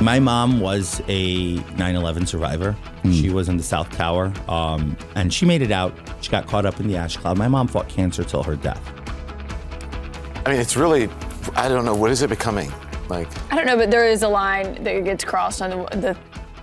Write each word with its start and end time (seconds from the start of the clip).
My 0.00 0.20
mom 0.20 0.60
was 0.60 1.02
a 1.08 1.54
9 1.76 1.96
11 1.96 2.26
survivor. 2.26 2.76
She 3.04 3.30
was 3.30 3.48
in 3.48 3.56
the 3.56 3.62
South 3.64 3.90
Tower 3.90 4.32
um, 4.48 4.96
and 5.16 5.32
she 5.34 5.44
made 5.44 5.60
it 5.60 5.72
out. 5.72 5.92
She 6.20 6.30
got 6.30 6.46
caught 6.46 6.64
up 6.64 6.78
in 6.78 6.86
the 6.86 6.96
ash 6.96 7.16
cloud. 7.16 7.36
My 7.36 7.48
mom 7.48 7.66
fought 7.66 7.88
cancer 7.88 8.22
till 8.22 8.42
her 8.44 8.54
death. 8.54 8.80
I 10.46 10.52
mean, 10.52 10.60
it's 10.60 10.76
really, 10.76 11.08
I 11.56 11.68
don't 11.68 11.84
know, 11.84 11.94
what 11.96 12.10
is 12.12 12.22
it 12.22 12.30
becoming? 12.30 12.72
Like, 13.08 13.28
I 13.52 13.56
don't 13.56 13.66
know, 13.66 13.76
but 13.76 13.90
there 13.90 14.06
is 14.06 14.22
a 14.22 14.28
line 14.28 14.82
that 14.84 15.02
gets 15.04 15.24
crossed 15.24 15.62
on 15.62 15.70
the, 15.70 16.16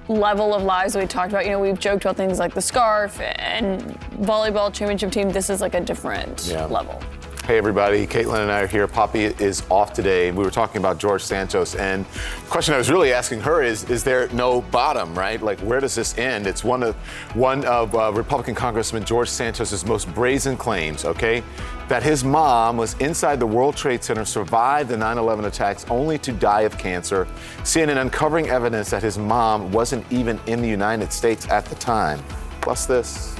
the 0.07 0.13
level 0.13 0.53
of 0.53 0.63
lies 0.63 0.93
that 0.93 0.99
we 0.99 1.07
talked 1.07 1.31
about. 1.33 1.43
You 1.45 1.51
know, 1.51 1.59
we've 1.59 1.79
joked 1.79 2.05
about 2.05 2.15
things 2.15 2.39
like 2.39 2.53
the 2.53 2.61
scarf 2.61 3.19
and 3.19 3.81
volleyball 4.21 4.71
championship 4.73 5.11
team. 5.11 5.29
This 5.29 5.49
is 5.49 5.59
like 5.59 5.73
a 5.73 5.81
different 5.81 6.45
Yeah. 6.47 6.65
level. 6.65 7.01
Hey 7.45 7.59
everybody, 7.59 8.07
Kaitlan 8.07 8.41
and 8.41 8.51
I 8.51 8.61
are 8.61 8.67
here. 8.67 8.87
Poppy 8.87 9.25
is 9.25 9.61
off 9.69 9.93
today. 9.93 10.31
We 10.31 10.43
were 10.43 10.49
talking 10.49 10.77
about 10.77 10.97
George 10.97 11.21
Santos, 11.21 11.75
and 11.75 12.03
the 12.03 12.49
question 12.49 12.73
I 12.73 12.79
was 12.79 12.89
really 12.89 13.13
asking 13.13 13.41
her 13.41 13.61
is: 13.61 13.87
Is 13.87 14.03
there 14.03 14.27
no 14.29 14.63
bottom, 14.63 15.13
right? 15.13 15.39
Like, 15.39 15.59
where 15.59 15.79
does 15.79 15.93
this 15.93 16.17
end? 16.17 16.47
It's 16.47 16.63
one 16.63 16.81
of 16.81 16.95
one 17.35 17.63
of 17.65 17.93
uh, 17.93 18.11
Republican 18.13 18.55
Congressman 18.55 19.05
George 19.05 19.29
Santos's 19.29 19.85
most 19.85 20.11
brazen 20.15 20.57
claims. 20.57 21.05
Okay, 21.05 21.43
that 21.87 22.01
his 22.01 22.23
mom 22.23 22.77
was 22.77 22.95
inside 22.95 23.39
the 23.39 23.45
World 23.45 23.77
Trade 23.77 24.03
Center, 24.03 24.25
survived 24.25 24.89
the 24.89 24.95
9/11 24.95 25.45
attacks, 25.45 25.85
only 25.87 26.17
to 26.17 26.31
die 26.31 26.61
of 26.61 26.75
cancer. 26.79 27.27
CNN 27.61 28.01
uncovering 28.01 28.49
evidence 28.49 28.89
that 28.89 29.03
his 29.03 29.19
mom 29.19 29.71
wasn't 29.71 30.03
even 30.11 30.39
in 30.47 30.63
the 30.63 30.67
United 30.67 31.13
States 31.13 31.47
at 31.49 31.63
the 31.65 31.75
time. 31.75 32.23
Plus 32.61 32.87
this. 32.87 33.35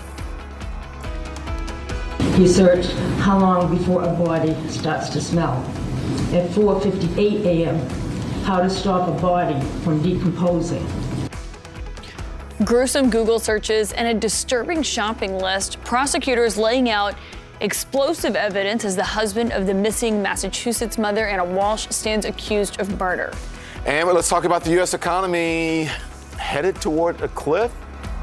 Research 2.37 2.85
how 3.19 3.39
long 3.39 3.75
before 3.75 4.03
a 4.03 4.13
body 4.13 4.53
starts 4.67 5.09
to 5.09 5.21
smell. 5.21 5.63
At 6.33 6.49
4:58 6.51 7.45
a.m., 7.45 7.79
how 8.43 8.61
to 8.61 8.69
stop 8.69 9.07
a 9.07 9.21
body 9.21 9.59
from 9.83 10.01
decomposing. 10.03 10.85
Gruesome 12.63 13.09
Google 13.09 13.39
searches 13.39 13.91
and 13.93 14.07
a 14.07 14.13
disturbing 14.13 14.83
shopping 14.83 15.37
list. 15.39 15.81
Prosecutors 15.83 16.57
laying 16.57 16.89
out 16.89 17.15
explosive 17.61 18.35
evidence 18.35 18.85
as 18.85 18.95
the 18.95 19.03
husband 19.03 19.51
of 19.51 19.65
the 19.65 19.73
missing 19.73 20.21
Massachusetts 20.21 20.97
mother, 20.97 21.27
Ana 21.27 21.43
Walshe, 21.43 21.91
stands 21.91 22.25
accused 22.25 22.79
of 22.79 22.99
murder. 22.99 23.33
And 23.85 24.07
let's 24.09 24.29
talk 24.29 24.45
about 24.45 24.63
the 24.63 24.71
U.S. 24.71 24.93
economy 24.93 25.89
headed 26.37 26.75
toward 26.81 27.21
a 27.21 27.27
cliff. 27.29 27.73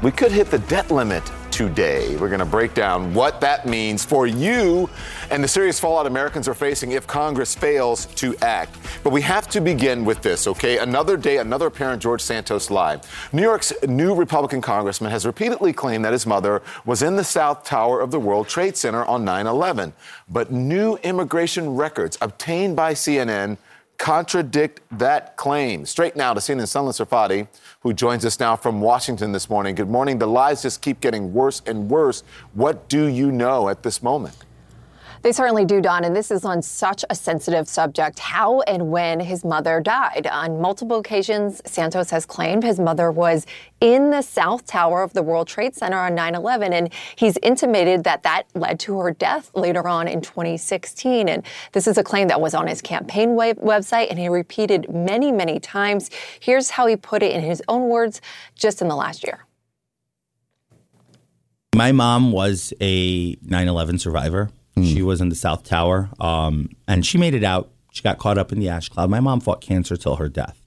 We 0.01 0.11
could 0.11 0.31
hit 0.31 0.51
the 0.51 0.59
debt 0.59 0.91
limit 0.91 1.23
today. 1.53 2.15
We're 2.15 2.29
going 2.29 2.39
to 2.39 2.45
break 2.45 2.73
down 2.73 3.13
what 3.13 3.39
that 3.41 3.67
means 3.67 4.03
for 4.03 4.25
you 4.25 4.89
and 5.29 5.43
the 5.43 5.47
serious 5.47 5.79
fallout 5.79 6.07
Americans 6.07 6.47
are 6.47 6.55
facing 6.55 6.93
if 6.93 7.05
Congress 7.05 7.53
fails 7.53 8.07
to 8.15 8.35
act. 8.37 8.75
But 9.03 9.11
we 9.13 9.21
have 9.21 9.47
to 9.49 9.61
begin 9.61 10.03
with 10.03 10.23
this, 10.23 10.47
okay? 10.47 10.79
Another 10.79 11.15
day, 11.15 11.37
another 11.37 11.67
apparent 11.67 12.01
George 12.01 12.21
Santos 12.21 12.71
lie. 12.71 12.99
New 13.31 13.43
York's 13.43 13.71
new 13.87 14.15
Republican 14.15 14.61
congressman 14.61 15.11
has 15.11 15.27
repeatedly 15.27 15.73
claimed 15.73 16.03
that 16.05 16.11
his 16.11 16.25
mother 16.25 16.63
was 16.85 17.03
in 17.03 17.17
the 17.17 17.23
South 17.23 17.63
Tower 17.63 18.01
of 18.01 18.09
the 18.09 18.19
World 18.19 18.47
Trade 18.47 18.75
Center 18.75 19.05
on 19.05 19.23
9 19.23 19.45
11. 19.45 19.93
But 20.27 20.51
new 20.51 20.95
immigration 21.03 21.75
records 21.75 22.17
obtained 22.19 22.75
by 22.75 22.95
CNN 22.95 23.57
contradict 23.99 24.81
that 24.91 25.37
claim. 25.37 25.85
Straight 25.85 26.15
now 26.15 26.33
to 26.33 26.39
CNN 26.39 26.63
Sunlen 26.63 26.91
Serfaty, 26.91 27.47
who 27.83 27.93
joins 27.93 28.25
us 28.25 28.39
now 28.39 28.55
from 28.55 28.81
Washington 28.81 29.33
this 29.33 29.49
morning. 29.49 29.75
Good 29.75 29.89
morning. 29.89 30.17
The 30.17 30.27
lies 30.27 30.61
just 30.61 30.81
keep 30.81 31.01
getting 31.01 31.33
worse 31.33 31.61
and 31.65 31.89
worse. 31.89 32.23
What 32.53 32.87
do 32.87 33.05
you 33.05 33.31
know 33.31 33.67
at 33.69 33.83
this 33.83 34.01
moment? 34.01 34.35
They 35.23 35.31
certainly 35.31 35.63
do, 35.63 35.79
Don, 35.79 36.03
and 36.03 36.13
this 36.13 36.31
is 36.31 36.43
on 36.43 36.61
such 36.61 37.05
a 37.09 37.15
sensitive 37.15 37.69
subject 37.69 38.19
how 38.19 38.59
and 38.61 38.91
when 38.91 39.21
his 39.21 39.45
mother 39.45 39.79
died. 39.79 40.27
On 40.27 40.59
multiple 40.59 40.97
occasions, 40.97 41.61
Santos 41.65 42.09
has 42.09 42.25
claimed 42.25 42.61
his 42.61 42.77
mother 42.77 43.09
was 43.09 43.45
in 43.79 44.09
the 44.09 44.21
South 44.21 44.65
Tower 44.65 45.01
of 45.01 45.13
the 45.13 45.23
World 45.23 45.47
Trade 45.47 45.75
Center 45.75 45.97
on 45.97 46.13
9 46.13 46.35
11, 46.35 46.73
and 46.73 46.93
he's 47.15 47.37
intimated 47.41 48.03
that 48.03 48.23
that 48.23 48.47
led 48.53 48.81
to 48.81 48.99
her 48.99 49.11
death 49.11 49.49
later 49.55 49.87
on 49.87 50.09
in 50.09 50.19
2016. 50.19 51.29
And 51.29 51.45
this 51.71 51.87
is 51.87 51.97
a 51.97 52.03
claim 52.03 52.27
that 52.27 52.41
was 52.41 52.53
on 52.53 52.67
his 52.67 52.81
campaign 52.81 53.35
web- 53.35 53.59
website, 53.59 54.07
and 54.09 54.19
he 54.19 54.27
repeated 54.27 54.93
many, 54.93 55.31
many 55.31 55.57
times. 55.57 56.09
Here's 56.41 56.71
how 56.71 56.85
he 56.85 56.97
put 56.97 57.23
it 57.23 57.31
in 57.31 57.41
his 57.41 57.63
own 57.69 57.87
words 57.87 58.19
just 58.55 58.81
in 58.81 58.89
the 58.89 58.95
last 58.97 59.23
year. 59.23 59.45
My 61.73 61.93
mom 61.93 62.33
was 62.33 62.73
a 62.81 63.37
9 63.41 63.67
11 63.69 63.99
survivor. 63.99 64.49
She 64.81 65.01
was 65.01 65.21
in 65.21 65.29
the 65.29 65.35
South 65.35 65.63
Tower 65.63 66.09
um, 66.19 66.69
and 66.87 67.05
she 67.05 67.17
made 67.17 67.35
it 67.35 67.43
out. 67.43 67.71
She 67.91 68.01
got 68.01 68.17
caught 68.17 68.37
up 68.37 68.51
in 68.51 68.59
the 68.59 68.69
ash 68.69 68.89
cloud. 68.89 69.09
My 69.09 69.19
mom 69.19 69.39
fought 69.39 69.61
cancer 69.61 69.95
till 69.95 70.15
her 70.15 70.27
death. 70.27 70.63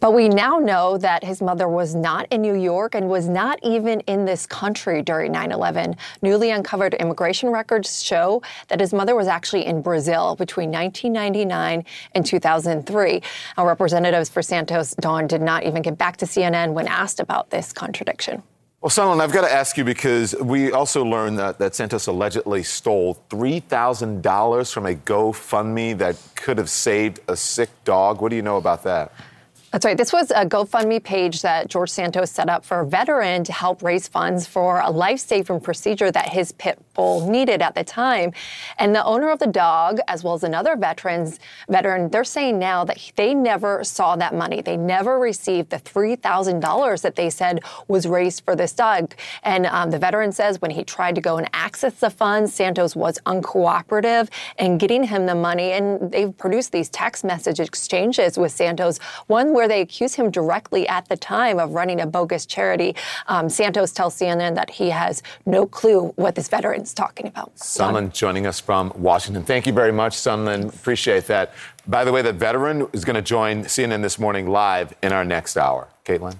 But 0.00 0.12
we 0.12 0.28
now 0.28 0.58
know 0.58 0.98
that 0.98 1.24
his 1.24 1.40
mother 1.40 1.68
was 1.68 1.94
not 1.94 2.26
in 2.30 2.42
New 2.42 2.54
York 2.54 2.94
and 2.94 3.08
was 3.08 3.28
not 3.28 3.58
even 3.62 4.00
in 4.00 4.24
this 4.24 4.46
country 4.46 5.02
during 5.02 5.32
9 5.32 5.52
11. 5.52 5.96
Newly 6.22 6.50
uncovered 6.50 6.94
immigration 6.94 7.50
records 7.50 8.02
show 8.02 8.42
that 8.68 8.80
his 8.80 8.92
mother 8.92 9.14
was 9.14 9.28
actually 9.28 9.66
in 9.66 9.82
Brazil 9.82 10.36
between 10.36 10.70
1999 10.70 11.84
and 12.14 12.26
2003. 12.26 13.22
Now, 13.56 13.66
representatives 13.66 14.28
for 14.28 14.42
Santos 14.42 14.94
Don 14.94 15.26
did 15.26 15.42
not 15.42 15.64
even 15.64 15.82
get 15.82 15.98
back 15.98 16.16
to 16.18 16.26
CNN 16.26 16.72
when 16.72 16.88
asked 16.88 17.20
about 17.20 17.50
this 17.50 17.72
contradiction. 17.72 18.42
Well, 18.84 18.90
Solomon, 18.90 19.22
I've 19.22 19.32
got 19.32 19.48
to 19.48 19.50
ask 19.50 19.78
you 19.78 19.84
because 19.84 20.34
we 20.34 20.70
also 20.70 21.06
learned 21.06 21.38
that, 21.38 21.58
that 21.58 21.74
Santos 21.74 22.06
allegedly 22.06 22.62
stole 22.62 23.18
$3,000 23.30 24.70
from 24.70 24.84
a 24.84 24.94
GoFundMe 24.94 25.96
that 25.96 26.18
could 26.34 26.58
have 26.58 26.68
saved 26.68 27.20
a 27.26 27.34
sick 27.34 27.70
dog. 27.84 28.20
What 28.20 28.28
do 28.28 28.36
you 28.36 28.42
know 28.42 28.58
about 28.58 28.82
that? 28.82 29.10
That's 29.72 29.86
right. 29.86 29.96
This 29.96 30.12
was 30.12 30.30
a 30.32 30.44
GoFundMe 30.44 31.02
page 31.02 31.40
that 31.40 31.68
George 31.68 31.88
Santos 31.88 32.30
set 32.30 32.50
up 32.50 32.62
for 32.62 32.80
a 32.80 32.86
veteran 32.86 33.42
to 33.44 33.54
help 33.54 33.82
raise 33.82 34.06
funds 34.06 34.46
for 34.46 34.80
a 34.80 34.90
life-saving 34.90 35.60
procedure 35.60 36.12
that 36.12 36.28
his 36.28 36.52
pit 36.52 36.78
bull 36.94 37.28
needed 37.28 37.62
at 37.62 37.74
the 37.74 37.84
time. 37.84 38.32
And 38.78 38.94
the 38.94 39.04
owner 39.04 39.30
of 39.30 39.38
the 39.38 39.46
dog, 39.46 39.98
as 40.08 40.24
well 40.24 40.34
as 40.34 40.44
another 40.44 40.76
veterans 40.76 41.38
veteran, 41.68 42.10
they're 42.10 42.24
saying 42.24 42.58
now 42.58 42.84
that 42.84 42.98
they 43.16 43.34
never 43.34 43.84
saw 43.84 44.16
that 44.16 44.34
money. 44.34 44.62
They 44.62 44.76
never 44.76 45.18
received 45.18 45.70
the 45.70 45.78
three 45.78 46.16
thousand 46.16 46.60
dollars 46.60 47.02
that 47.02 47.16
they 47.16 47.30
said 47.30 47.60
was 47.88 48.06
raised 48.06 48.44
for 48.44 48.56
this 48.56 48.72
dog. 48.72 49.14
And 49.42 49.66
um, 49.66 49.90
the 49.90 49.98
veteran 49.98 50.32
says 50.32 50.60
when 50.60 50.70
he 50.70 50.84
tried 50.84 51.14
to 51.16 51.20
go 51.20 51.36
and 51.36 51.48
access 51.52 51.94
the 51.94 52.10
funds, 52.10 52.54
Santos 52.54 52.96
was 52.96 53.18
uncooperative 53.26 54.28
in 54.58 54.78
getting 54.78 55.04
him 55.04 55.26
the 55.26 55.34
money. 55.34 55.72
And 55.72 56.10
they've 56.10 56.36
produced 56.36 56.72
these 56.72 56.88
text 56.88 57.24
message 57.24 57.60
exchanges 57.60 58.38
with 58.38 58.52
Santos, 58.52 58.98
one 59.26 59.52
where 59.52 59.68
they 59.68 59.80
accuse 59.80 60.14
him 60.14 60.30
directly 60.30 60.86
at 60.88 61.08
the 61.08 61.16
time 61.16 61.58
of 61.58 61.72
running 61.72 62.00
a 62.00 62.06
bogus 62.06 62.46
charity. 62.46 62.94
Um, 63.26 63.48
Santos 63.48 63.92
tells 63.92 64.14
CNN 64.16 64.54
that 64.54 64.70
he 64.70 64.90
has 64.90 65.22
no 65.46 65.66
clue 65.66 66.12
what 66.16 66.34
this 66.34 66.48
veteran's 66.84 66.94
talking 66.94 67.26
about. 67.26 67.56
Sunlen 67.56 68.12
joining 68.12 68.46
us 68.46 68.60
from 68.60 68.92
Washington. 68.94 69.44
Thank 69.44 69.66
you 69.66 69.72
very 69.72 69.92
much, 69.92 70.14
Sunlen. 70.14 70.68
Appreciate 70.68 71.26
that. 71.26 71.52
By 71.86 72.04
the 72.04 72.12
way, 72.12 72.22
the 72.22 72.32
veteran 72.32 72.86
is 72.92 73.04
going 73.04 73.16
to 73.16 73.22
join 73.22 73.64
CNN 73.64 74.02
this 74.02 74.18
morning 74.18 74.48
live 74.48 74.92
in 75.02 75.12
our 75.12 75.24
next 75.24 75.56
hour. 75.56 75.88
Kaitlan? 76.04 76.36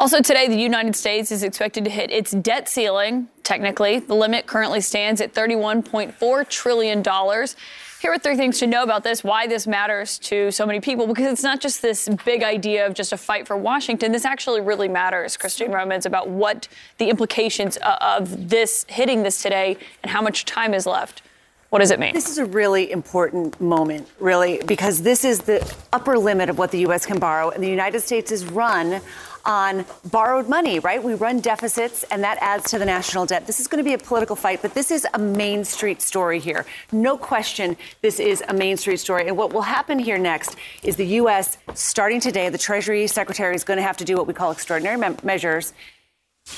Also, 0.00 0.22
today, 0.22 0.48
the 0.48 0.56
United 0.56 0.96
States 0.96 1.30
is 1.30 1.42
expected 1.42 1.84
to 1.84 1.90
hit 1.90 2.10
its 2.10 2.30
debt 2.30 2.70
ceiling. 2.70 3.28
Technically, 3.42 3.98
the 3.98 4.14
limit 4.14 4.46
currently 4.46 4.80
stands 4.80 5.20
at 5.20 5.34
$31.4 5.34 6.48
trillion. 6.48 7.04
Here 7.04 8.10
are 8.10 8.18
three 8.18 8.34
things 8.34 8.58
to 8.60 8.66
know 8.66 8.82
about 8.82 9.04
this, 9.04 9.22
why 9.22 9.46
this 9.46 9.66
matters 9.66 10.18
to 10.20 10.50
so 10.52 10.64
many 10.64 10.80
people, 10.80 11.06
because 11.06 11.30
it's 11.30 11.42
not 11.42 11.60
just 11.60 11.82
this 11.82 12.08
big 12.24 12.42
idea 12.42 12.86
of 12.86 12.94
just 12.94 13.12
a 13.12 13.18
fight 13.18 13.46
for 13.46 13.58
Washington. 13.58 14.10
This 14.10 14.24
actually 14.24 14.62
really 14.62 14.88
matters, 14.88 15.36
Christine 15.36 15.70
Romans, 15.70 16.06
about 16.06 16.30
what 16.30 16.66
the 16.96 17.10
implications 17.10 17.76
of 17.82 18.48
this 18.48 18.86
hitting 18.88 19.22
this 19.22 19.42
today 19.42 19.76
and 20.02 20.10
how 20.10 20.22
much 20.22 20.46
time 20.46 20.72
is 20.72 20.86
left. 20.86 21.20
What 21.68 21.80
does 21.80 21.90
it 21.92 22.00
mean? 22.00 22.14
This 22.14 22.28
is 22.28 22.38
a 22.38 22.46
really 22.46 22.90
important 22.90 23.60
moment, 23.60 24.08
really, 24.18 24.60
because 24.66 25.02
this 25.02 25.24
is 25.24 25.40
the 25.40 25.72
upper 25.92 26.18
limit 26.18 26.48
of 26.48 26.58
what 26.58 26.72
the 26.72 26.80
U.S. 26.80 27.06
can 27.06 27.20
borrow, 27.20 27.50
and 27.50 27.62
the 27.62 27.68
United 27.68 28.00
States 28.00 28.32
is 28.32 28.44
run 28.46 29.00
on 29.44 29.84
borrowed 30.10 30.48
money, 30.48 30.78
right? 30.78 31.02
We 31.02 31.14
run 31.14 31.40
deficits, 31.40 32.04
and 32.04 32.22
that 32.24 32.38
adds 32.40 32.70
to 32.70 32.78
the 32.78 32.84
national 32.84 33.26
debt. 33.26 33.46
This 33.46 33.60
is 33.60 33.66
going 33.66 33.82
to 33.82 33.88
be 33.88 33.94
a 33.94 33.98
political 33.98 34.36
fight, 34.36 34.62
but 34.62 34.74
this 34.74 34.90
is 34.90 35.06
a 35.14 35.18
Main 35.18 35.64
Street 35.64 36.02
story 36.02 36.38
here. 36.38 36.66
No 36.92 37.16
question, 37.16 37.76
this 38.02 38.20
is 38.20 38.42
a 38.48 38.54
Main 38.54 38.76
Street 38.76 38.98
story. 38.98 39.28
And 39.28 39.36
what 39.36 39.52
will 39.52 39.62
happen 39.62 39.98
here 39.98 40.18
next 40.18 40.56
is 40.82 40.96
the 40.96 41.06
U.S. 41.06 41.58
starting 41.74 42.20
today, 42.20 42.48
the 42.48 42.58
Treasury 42.58 43.06
Secretary 43.06 43.54
is 43.54 43.64
going 43.64 43.78
to 43.78 43.82
have 43.82 43.96
to 43.98 44.04
do 44.04 44.16
what 44.16 44.26
we 44.26 44.34
call 44.34 44.50
extraordinary 44.50 44.96
me- 44.96 45.16
measures 45.22 45.72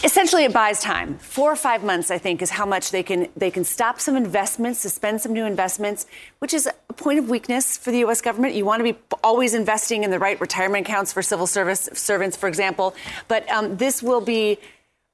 Essentially, 0.05 0.45
it 0.45 0.53
buys 0.53 0.81
time. 0.81 1.19
Four 1.19 1.53
or 1.53 1.57
five 1.57 1.85
months, 1.85 2.11
I 2.11 2.19
think, 2.19 2.43
is 2.43 2.51
how 2.51 2.67
much 2.67 2.91
they 2.91 3.03
can 3.03 3.29
they 3.37 3.51
can 3.51 3.65
stop 3.65 4.01
some 4.01 4.17
investments, 4.17 4.81
suspend 4.81 5.21
some 5.21 5.33
new 5.33 5.45
investments, 5.45 6.07
which 6.41 6.53
is 6.53 6.67
a 6.67 6.93
point 6.93 7.19
of 7.19 7.29
weakness 7.29 7.77
for 7.77 7.91
the 7.91 7.99
U.S. 7.99 8.21
government. 8.21 8.55
You 8.55 8.65
want 8.65 8.85
to 8.85 8.93
be 8.93 8.99
always 9.23 9.55
investing 9.55 10.03
in 10.03 10.11
the 10.11 10.19
right 10.19 10.41
retirement 10.41 10.87
accounts 10.87 11.13
for 11.13 11.23
civil 11.23 11.47
service 11.47 11.89
servants, 11.93 12.37
for 12.37 12.49
example. 12.49 12.95
But 13.29 13.49
um, 13.51 13.77
this 13.77 14.03
will 14.03 14.21
be 14.21 14.59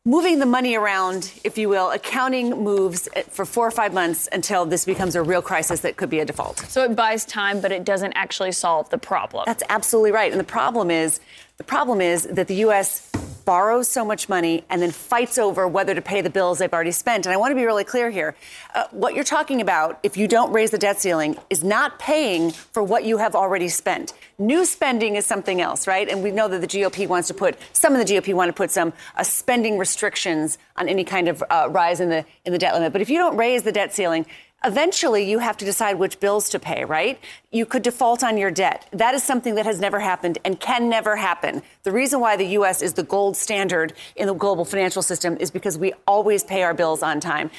moving 0.06 0.38
the 0.38 0.46
money 0.46 0.74
around, 0.74 1.32
if 1.44 1.58
you 1.58 1.68
will, 1.68 1.90
accounting 1.90 2.64
moves 2.64 3.10
for 3.28 3.44
four 3.44 3.66
or 3.66 3.70
five 3.70 3.92
months 3.92 4.26
until 4.32 4.64
this 4.64 4.86
becomes 4.86 5.14
a 5.14 5.22
real 5.22 5.42
crisis 5.42 5.80
that 5.80 5.98
could 5.98 6.08
be 6.08 6.20
a 6.20 6.24
default. 6.24 6.60
So 6.60 6.82
it 6.84 6.96
buys 6.96 7.26
time, 7.26 7.60
but 7.60 7.72
it 7.72 7.84
doesn't 7.84 8.14
actually 8.14 8.52
solve 8.52 8.88
the 8.88 8.96
problem. 8.96 9.44
That's 9.44 9.62
absolutely 9.68 10.12
right. 10.12 10.30
And 10.32 10.40
the 10.40 10.44
problem 10.44 10.90
is, 10.90 11.20
the 11.58 11.64
problem 11.64 12.00
is 12.00 12.22
that 12.24 12.48
the 12.48 12.54
U.S 12.54 13.07
borrows 13.48 13.88
so 13.88 14.04
much 14.04 14.28
money 14.28 14.62
and 14.68 14.82
then 14.82 14.90
fights 14.90 15.38
over 15.38 15.66
whether 15.66 15.94
to 15.94 16.02
pay 16.02 16.20
the 16.20 16.28
bills 16.28 16.58
they've 16.58 16.74
already 16.74 16.90
spent. 16.90 17.24
And 17.24 17.32
I 17.32 17.38
want 17.38 17.50
to 17.50 17.54
be 17.54 17.64
really 17.64 17.82
clear 17.82 18.10
here. 18.10 18.36
Uh, 18.74 18.84
what 18.90 19.14
you're 19.14 19.24
talking 19.24 19.62
about, 19.62 19.98
if 20.02 20.18
you 20.18 20.28
don't 20.28 20.52
raise 20.52 20.70
the 20.70 20.76
debt 20.76 21.00
ceiling, 21.00 21.34
is 21.48 21.64
not 21.64 21.98
paying 21.98 22.50
for 22.50 22.82
what 22.82 23.06
you 23.06 23.16
have 23.16 23.34
already 23.34 23.70
spent. 23.70 24.12
New 24.36 24.66
spending 24.66 25.16
is 25.16 25.24
something 25.24 25.62
else, 25.62 25.86
right? 25.86 26.10
And 26.10 26.22
we 26.22 26.30
know 26.30 26.46
that 26.46 26.60
the 26.60 26.66
GOP 26.66 27.08
wants 27.08 27.28
to 27.28 27.34
put, 27.34 27.56
some 27.72 27.96
of 27.96 28.06
the 28.06 28.12
GOP 28.12 28.34
want 28.34 28.50
to 28.50 28.52
put 28.52 28.70
some 28.70 28.92
uh, 29.16 29.22
spending 29.22 29.78
restrictions 29.78 30.58
on 30.76 30.86
any 30.86 31.04
kind 31.04 31.26
of 31.26 31.42
uh, 31.48 31.68
rise 31.70 32.00
in 32.00 32.10
the, 32.10 32.26
in 32.44 32.52
the 32.52 32.58
debt 32.58 32.74
limit. 32.74 32.92
But 32.92 33.00
if 33.00 33.08
you 33.08 33.16
don't 33.16 33.38
raise 33.38 33.62
the 33.62 33.72
debt 33.72 33.94
ceiling, 33.94 34.26
Eventually, 34.64 35.22
you 35.22 35.38
have 35.38 35.56
to 35.58 35.64
decide 35.64 36.00
which 36.00 36.18
bills 36.18 36.48
to 36.48 36.58
pay, 36.58 36.84
right? 36.84 37.20
You 37.52 37.64
could 37.64 37.82
default 37.82 38.24
on 38.24 38.36
your 38.36 38.50
debt. 38.50 38.88
That 38.90 39.14
is 39.14 39.22
something 39.22 39.54
that 39.54 39.66
has 39.66 39.78
never 39.78 40.00
happened 40.00 40.38
and 40.44 40.58
can 40.58 40.88
never 40.88 41.14
happen. 41.14 41.62
The 41.84 41.92
reason 41.92 42.18
why 42.18 42.36
the 42.36 42.46
U.S. 42.46 42.82
is 42.82 42.94
the 42.94 43.04
gold 43.04 43.36
standard 43.36 43.92
in 44.16 44.26
the 44.26 44.34
global 44.34 44.64
financial 44.64 45.00
system 45.00 45.36
is 45.38 45.52
because 45.52 45.78
we 45.78 45.92
always 46.08 46.42
pay 46.42 46.64
our 46.64 46.74
bills 46.74 47.04
on 47.04 47.20
time. 47.20 47.52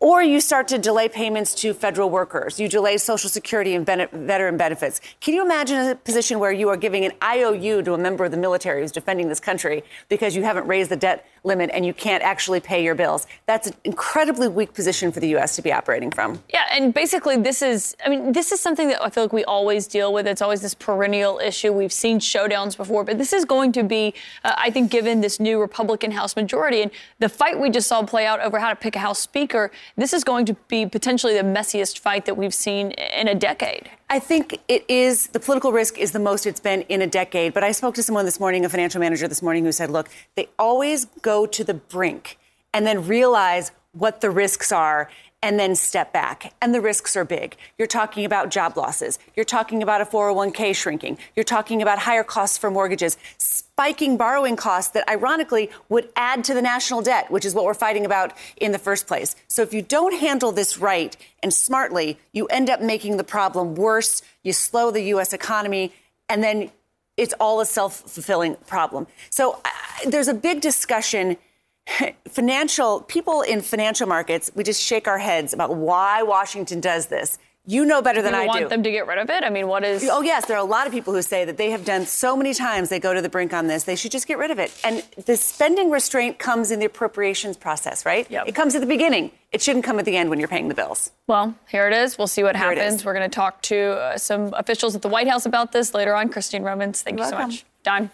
Or 0.00 0.22
you 0.22 0.40
start 0.40 0.68
to 0.68 0.78
delay 0.78 1.08
payments 1.08 1.52
to 1.56 1.74
federal 1.74 2.08
workers. 2.08 2.60
You 2.60 2.68
delay 2.68 2.98
Social 2.98 3.28
Security 3.28 3.74
and 3.74 3.84
veteran 3.84 4.56
benefits. 4.56 5.00
Can 5.20 5.34
you 5.34 5.44
imagine 5.44 5.76
a 5.88 5.96
position 5.96 6.38
where 6.38 6.52
you 6.52 6.68
are 6.68 6.76
giving 6.76 7.04
an 7.04 7.12
IOU 7.20 7.82
to 7.82 7.94
a 7.94 7.98
member 7.98 8.24
of 8.24 8.30
the 8.30 8.36
military 8.36 8.82
who's 8.82 8.92
defending 8.92 9.28
this 9.28 9.40
country 9.40 9.82
because 10.08 10.36
you 10.36 10.44
haven't 10.44 10.68
raised 10.68 10.92
the 10.92 10.96
debt 10.96 11.26
limit 11.42 11.70
and 11.72 11.84
you 11.84 11.92
can't 11.92 12.22
actually 12.22 12.60
pay 12.60 12.84
your 12.84 12.94
bills? 12.94 13.26
That's 13.46 13.66
an 13.66 13.74
incredibly 13.82 14.46
weak 14.46 14.72
position 14.72 15.10
for 15.10 15.18
the 15.18 15.30
U.S. 15.30 15.56
to 15.56 15.62
be 15.62 15.72
operating 15.72 16.12
from. 16.12 16.40
Yeah, 16.54 16.66
and 16.70 16.94
basically, 16.94 17.36
this 17.36 17.60
is, 17.60 17.96
I 18.06 18.08
mean, 18.08 18.30
this 18.30 18.52
is 18.52 18.60
something 18.60 18.86
that 18.88 19.02
I 19.02 19.10
feel 19.10 19.24
like 19.24 19.32
we 19.32 19.44
always 19.44 19.88
deal 19.88 20.12
with. 20.12 20.28
It's 20.28 20.42
always 20.42 20.60
this 20.60 20.74
perennial 20.74 21.40
issue. 21.40 21.72
We've 21.72 21.92
seen 21.92 22.20
showdowns 22.20 22.76
before, 22.76 23.02
but 23.02 23.18
this 23.18 23.32
is 23.32 23.44
going 23.44 23.72
to 23.72 23.82
be, 23.82 24.14
uh, 24.44 24.54
I 24.56 24.70
think, 24.70 24.92
given 24.92 25.22
this 25.22 25.40
new 25.40 25.60
Republican 25.60 26.12
House 26.12 26.36
majority 26.36 26.82
and 26.82 26.92
the 27.18 27.28
fight 27.28 27.58
we 27.58 27.68
just 27.68 27.88
saw 27.88 28.04
play 28.04 28.26
out 28.26 28.38
over 28.38 28.60
how 28.60 28.70
to 28.70 28.76
pick 28.76 28.94
a 28.94 29.00
House 29.00 29.18
Speaker 29.18 29.72
this 29.96 30.12
is 30.12 30.24
going 30.24 30.46
to 30.46 30.54
be 30.68 30.86
potentially 30.86 31.34
the 31.34 31.42
messiest 31.42 31.98
fight 31.98 32.26
that 32.26 32.36
we've 32.36 32.54
seen 32.54 32.92
in 32.92 33.28
a 33.28 33.34
decade. 33.34 33.90
I 34.10 34.18
think 34.18 34.58
it 34.68 34.84
is 34.88 35.28
the 35.28 35.40
political 35.40 35.72
risk 35.72 35.98
is 35.98 36.12
the 36.12 36.18
most 36.18 36.46
it's 36.46 36.60
been 36.60 36.82
in 36.82 37.02
a 37.02 37.06
decade. 37.06 37.54
But 37.54 37.64
I 37.64 37.72
spoke 37.72 37.94
to 37.96 38.02
someone 38.02 38.24
this 38.24 38.40
morning, 38.40 38.64
a 38.64 38.68
financial 38.68 39.00
manager 39.00 39.28
this 39.28 39.42
morning, 39.42 39.64
who 39.64 39.72
said, 39.72 39.90
look, 39.90 40.08
they 40.34 40.48
always 40.58 41.06
go 41.22 41.46
to 41.46 41.64
the 41.64 41.74
brink 41.74 42.38
and 42.72 42.86
then 42.86 43.06
realize 43.06 43.72
what 43.92 44.20
the 44.20 44.30
risks 44.30 44.72
are 44.72 45.10
and 45.42 45.58
then 45.58 45.76
step 45.76 46.12
back. 46.12 46.52
And 46.60 46.74
the 46.74 46.80
risks 46.80 47.16
are 47.16 47.24
big. 47.24 47.56
You're 47.78 47.86
talking 47.86 48.24
about 48.24 48.50
job 48.50 48.76
losses. 48.76 49.18
You're 49.36 49.44
talking 49.44 49.82
about 49.82 50.00
a 50.00 50.04
401k 50.04 50.74
shrinking. 50.74 51.18
You're 51.36 51.44
talking 51.44 51.80
about 51.80 52.00
higher 52.00 52.24
costs 52.24 52.58
for 52.58 52.70
mortgages, 52.70 53.16
spiking 53.78 54.16
borrowing 54.16 54.56
costs 54.56 54.90
that 54.90 55.08
ironically 55.08 55.70
would 55.88 56.08
add 56.16 56.42
to 56.42 56.52
the 56.52 56.60
national 56.60 57.00
debt, 57.00 57.30
which 57.30 57.44
is 57.44 57.54
what 57.54 57.64
we're 57.64 57.72
fighting 57.72 58.04
about 58.04 58.32
in 58.56 58.72
the 58.72 58.78
first 58.78 59.06
place. 59.06 59.36
So 59.46 59.62
if 59.62 59.72
you 59.72 59.82
don't 59.82 60.18
handle 60.18 60.50
this 60.50 60.78
right 60.78 61.16
and 61.44 61.54
smartly, 61.54 62.18
you 62.32 62.46
end 62.46 62.70
up 62.70 62.82
making 62.82 63.18
the 63.18 63.22
problem 63.22 63.76
worse. 63.76 64.20
You 64.42 64.52
slow 64.52 64.90
the 64.90 65.02
U.S. 65.14 65.32
economy, 65.32 65.92
and 66.28 66.42
then 66.42 66.72
it's 67.16 67.34
all 67.38 67.60
a 67.60 67.66
self 67.66 68.00
fulfilling 68.00 68.56
problem. 68.66 69.06
So 69.30 69.60
uh, 69.64 69.68
there's 70.08 70.26
a 70.26 70.34
big 70.34 70.60
discussion 70.60 71.36
financial 72.28 73.02
people 73.02 73.42
in 73.42 73.60
financial 73.60 74.08
markets, 74.08 74.50
we 74.56 74.64
just 74.64 74.82
shake 74.82 75.06
our 75.06 75.18
heads 75.18 75.52
about 75.52 75.76
why 75.76 76.24
Washington 76.24 76.80
does 76.80 77.06
this. 77.06 77.38
You 77.70 77.84
know 77.84 78.00
better 78.00 78.22
than 78.22 78.32
you 78.32 78.40
I 78.40 78.46
want 78.46 78.56
do. 78.56 78.62
Want 78.62 78.70
them 78.70 78.82
to 78.84 78.90
get 78.90 79.06
rid 79.06 79.18
of 79.18 79.28
it? 79.28 79.44
I 79.44 79.50
mean, 79.50 79.68
what 79.68 79.84
is? 79.84 80.08
Oh 80.10 80.22
yes, 80.22 80.46
there 80.46 80.56
are 80.56 80.60
a 80.60 80.64
lot 80.64 80.86
of 80.86 80.92
people 80.92 81.12
who 81.12 81.20
say 81.20 81.44
that 81.44 81.58
they 81.58 81.70
have 81.70 81.84
done 81.84 82.06
so 82.06 82.34
many 82.34 82.54
times. 82.54 82.88
They 82.88 82.98
go 82.98 83.12
to 83.12 83.20
the 83.20 83.28
brink 83.28 83.52
on 83.52 83.66
this. 83.66 83.84
They 83.84 83.94
should 83.94 84.10
just 84.10 84.26
get 84.26 84.38
rid 84.38 84.50
of 84.50 84.58
it. 84.58 84.72
And 84.84 85.04
the 85.26 85.36
spending 85.36 85.90
restraint 85.90 86.38
comes 86.38 86.70
in 86.70 86.78
the 86.78 86.86
appropriations 86.86 87.58
process, 87.58 88.06
right? 88.06 88.28
Yep. 88.30 88.48
It 88.48 88.54
comes 88.54 88.74
at 88.74 88.80
the 88.80 88.86
beginning. 88.86 89.32
It 89.52 89.60
shouldn't 89.60 89.84
come 89.84 89.98
at 89.98 90.06
the 90.06 90.16
end 90.16 90.30
when 90.30 90.38
you're 90.38 90.48
paying 90.48 90.68
the 90.68 90.74
bills. 90.74 91.10
Well, 91.26 91.54
here 91.68 91.86
it 91.86 91.92
is. 91.92 92.16
We'll 92.16 92.26
see 92.26 92.42
what 92.42 92.56
here 92.56 92.74
happens. 92.74 93.04
We're 93.04 93.12
going 93.12 93.28
to 93.28 93.34
talk 93.34 93.60
to 93.64 93.76
uh, 93.76 94.16
some 94.16 94.54
officials 94.54 94.96
at 94.96 95.02
the 95.02 95.08
White 95.08 95.28
House 95.28 95.44
about 95.44 95.72
this 95.72 95.92
later 95.92 96.14
on. 96.14 96.30
Christine 96.30 96.62
Romans, 96.62 97.02
thank 97.02 97.18
You're 97.18 97.26
you 97.26 97.32
welcome. 97.32 97.50
so 97.50 97.56
much. 97.56 97.66
Don. 97.82 98.10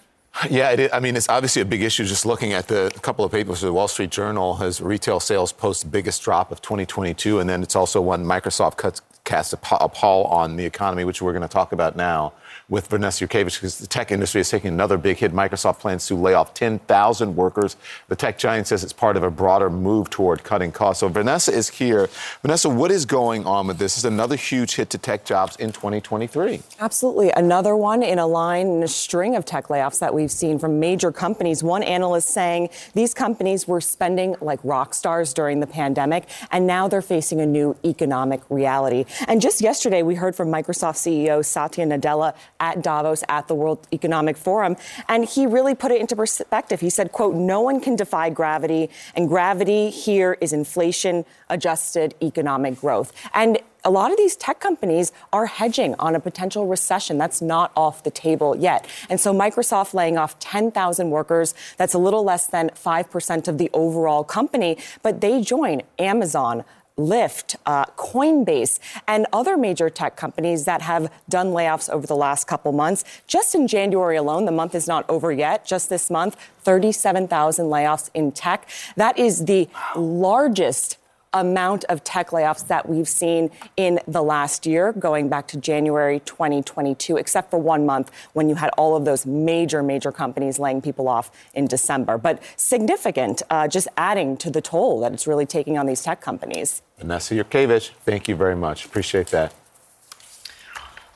Yeah, 0.51 0.71
it, 0.71 0.93
I 0.93 0.99
mean, 0.99 1.15
it's 1.15 1.29
obviously 1.29 1.63
a 1.63 1.65
big 1.65 1.83
issue. 1.83 2.05
Just 2.05 2.27
looking 2.27 2.53
at 2.55 2.67
the 2.67 2.93
couple 3.03 3.25
of 3.25 3.31
papers, 3.31 3.61
the 3.61 3.73
Wall 3.73 3.87
Street 3.87 4.11
Journal 4.11 4.57
has 4.57 4.81
retail 4.81 5.21
sales 5.21 5.53
post 5.53 5.93
biggest 5.93 6.25
drop 6.25 6.51
of 6.51 6.61
2022, 6.61 7.39
and 7.39 7.49
then 7.49 7.63
it's 7.63 7.77
also 7.77 8.01
one 8.01 8.25
Microsoft 8.25 8.77
cuts 8.77 9.01
cast 9.25 9.55
a 9.55 9.57
pall 9.57 10.25
on 10.25 10.57
the 10.57 10.67
economy, 10.67 11.05
which 11.05 11.23
we're 11.23 11.33
going 11.33 11.43
to 11.43 11.49
talk 11.49 11.73
about 11.73 11.97
now 11.97 12.35
with 12.69 12.87
Vanessa 12.89 13.27
Yurkevich 13.27 13.57
because 13.57 13.79
the 13.79 13.87
tech 13.87 14.11
industry 14.11 14.41
is 14.41 14.49
taking 14.49 14.73
another 14.73 14.97
big 14.97 15.17
hit. 15.17 15.33
Microsoft 15.33 15.79
plans 15.81 16.07
to 16.07 16.15
lay 16.15 16.35
off 16.35 16.55
10,000 16.55 17.37
workers. 17.37 17.77
The 18.09 18.17
tech 18.17 18.39
giant 18.39 18.67
says 18.67 18.85
it's 18.85 18.93
part 18.93 19.17
of 19.17 19.23
a 19.23 19.31
broader 19.31 19.69
move 19.71 20.09
toward 20.11 20.45
cutting 20.45 20.73
costs. 20.73 21.01
So 21.01 21.09
Vanessa 21.09 21.53
is 21.53 21.69
here. 21.69 22.09
Vanessa, 22.43 22.69
what 22.69 22.91
is 22.91 23.05
going 23.07 23.47
on 23.47 23.67
with 23.67 23.79
this? 23.79 23.95
This 23.95 23.99
is 23.99 24.05
another 24.07 24.37
huge 24.37 24.77
hit 24.77 24.91
to 24.91 24.99
tech 24.99 25.25
jobs 25.25 25.57
in 25.57 25.73
2023. 25.73 26.63
Absolutely. 26.81 27.31
Another 27.31 27.77
one 27.77 28.03
in 28.03 28.19
a 28.19 28.27
line 28.27 28.67
in 28.67 28.83
a 28.83 28.89
string 28.89 29.37
of 29.37 29.45
tech 29.45 29.69
layoffs 29.69 29.99
that 30.01 30.13
we've 30.13 30.31
seen 30.31 30.59
from 30.59 30.81
major 30.81 31.13
companies. 31.13 31.63
One 31.63 31.83
analyst 31.83 32.29
saying 32.29 32.71
these 32.95 33.13
companies 33.15 33.69
were 33.69 33.81
spending 33.81 34.37
like 34.41 34.61
rock 34.65 34.95
stars 34.95 35.35
during 35.35 35.61
the 35.61 35.67
pandemic, 35.67 36.25
and 36.51 36.67
now 36.67 36.89
they're 36.89 37.03
facing 37.03 37.41
a 37.41 37.47
new 37.47 37.77
economic 37.85 38.41
reality. 38.49 39.05
And 39.27 39.41
just 39.41 39.61
yesterday, 39.61 40.03
we 40.03 40.15
heard 40.15 40.37
from 40.37 40.49
Microsoft 40.49 40.97
CEO 40.97 41.45
Satya 41.45 41.87
Nadella 41.87 42.35
at 42.61 42.83
Davos 42.83 43.25
at 43.29 43.49
the 43.49 43.55
World 43.55 43.87
Economic 43.93 44.37
Forum, 44.37 44.77
and 45.09 45.25
he 45.25 45.47
really 45.47 45.75
put 45.75 45.91
it 45.91 46.01
into 46.01 46.17
perspective. 46.17 46.81
He 46.81 46.91
said, 46.91 47.13
quote, 47.13 47.35
no 47.35 47.61
one 47.61 47.81
can 47.81 47.97
defy 47.97 48.31
gravity, 48.31 48.91
and 49.15 49.29
gravity 49.29 49.91
here 49.91 50.37
is 50.41 50.53
inflation 50.53 51.25
adjusted 51.49 52.15
economic 52.23 52.81
growth. 52.81 53.13
And 53.33 53.59
a 53.85 53.91
lot 53.91 54.11
of 54.11 54.17
these 54.17 54.35
tech 54.35 54.61
companies 54.61 55.13
are 55.33 55.47
hedging 55.47 55.95
on 55.99 56.15
a 56.15 56.21
potential 56.21 56.67
recession. 56.67 57.19
That's 57.19 57.43
not 57.43 57.71
off 57.77 58.03
the 58.03 58.11
table 58.11 58.57
yet. 58.57 58.87
And 59.11 59.21
so 59.21 59.35
Microsoft 59.35 59.93
laying 59.93 60.17
off 60.17 60.39
10,000 60.39 61.11
workers, 61.11 61.55
that's 61.77 61.93
a 61.93 61.99
little 61.99 62.25
less 62.25 62.47
than 62.47 62.71
5% 62.71 63.49
of 63.49 63.59
the 63.59 63.71
overall 63.75 64.25
company, 64.25 64.79
but 65.03 65.21
they 65.21 65.43
join 65.43 65.83
Amazon, 65.99 66.65
Lyft, 66.99 67.57
uh, 67.67 67.87
Coinbase, 67.97 68.79
and 69.09 69.27
other 69.33 69.57
major 69.57 69.91
tech 69.91 70.17
companies 70.17 70.65
that 70.65 70.83
have 70.83 71.13
done 71.29 71.49
layoffs 71.49 71.91
over 71.91 72.07
the 72.07 72.17
last 72.17 72.47
couple 72.47 72.73
months. 72.73 73.05
Just 73.27 73.55
in 73.55 73.67
January 73.67 74.17
alone, 74.17 74.45
the 74.45 74.53
month 74.53 74.75
is 74.75 74.87
not 74.87 75.09
over 75.09 75.33
yet. 75.33 75.67
Just 75.67 75.89
this 75.89 76.11
month, 76.11 76.37
37,000 76.63 77.67
layoffs 77.67 78.11
in 78.15 78.33
tech. 78.33 78.69
That 78.97 79.19
is 79.19 79.47
the 79.47 79.69
largest 79.97 80.99
amount 81.35 81.85
of 81.91 82.03
tech 82.05 82.31
layoffs 82.31 82.67
that 82.69 82.89
we've 82.89 83.09
seen 83.09 83.51
in 83.77 84.01
the 84.09 84.23
last 84.23 84.65
year, 84.65 84.93
going 84.93 85.29
back 85.29 85.47
to 85.49 85.59
January 85.59 86.21
2022, 86.21 87.17
except 87.17 87.51
for 87.51 87.59
one 87.59 87.85
month 87.85 88.11
when 88.33 88.49
you 88.49 88.55
had 88.55 88.71
all 88.79 88.97
of 88.97 89.05
those 89.05 89.27
major, 89.27 89.83
major 89.83 90.11
companies 90.11 90.59
laying 90.59 90.81
people 90.81 91.09
off 91.09 91.31
in 91.53 91.67
December. 91.67 92.17
But 92.17 92.43
significant, 92.57 93.43
uh, 93.51 93.69
just 93.69 93.89
adding 93.97 94.37
to 94.39 94.51
the 94.51 94.63
toll 94.63 95.01
that 95.01 95.13
it's 95.13 95.27
really 95.27 95.47
taking 95.47 95.77
on 95.77 95.87
these 95.87 96.03
tech 96.03 96.21
companies. 96.21 96.83
Vanessa 96.99 97.35
Yurkevich, 97.35 97.91
thank 98.05 98.29
you 98.29 98.37
very 98.37 98.57
much. 98.57 98.87
Appreciate 98.87 99.27
that. 99.29 99.53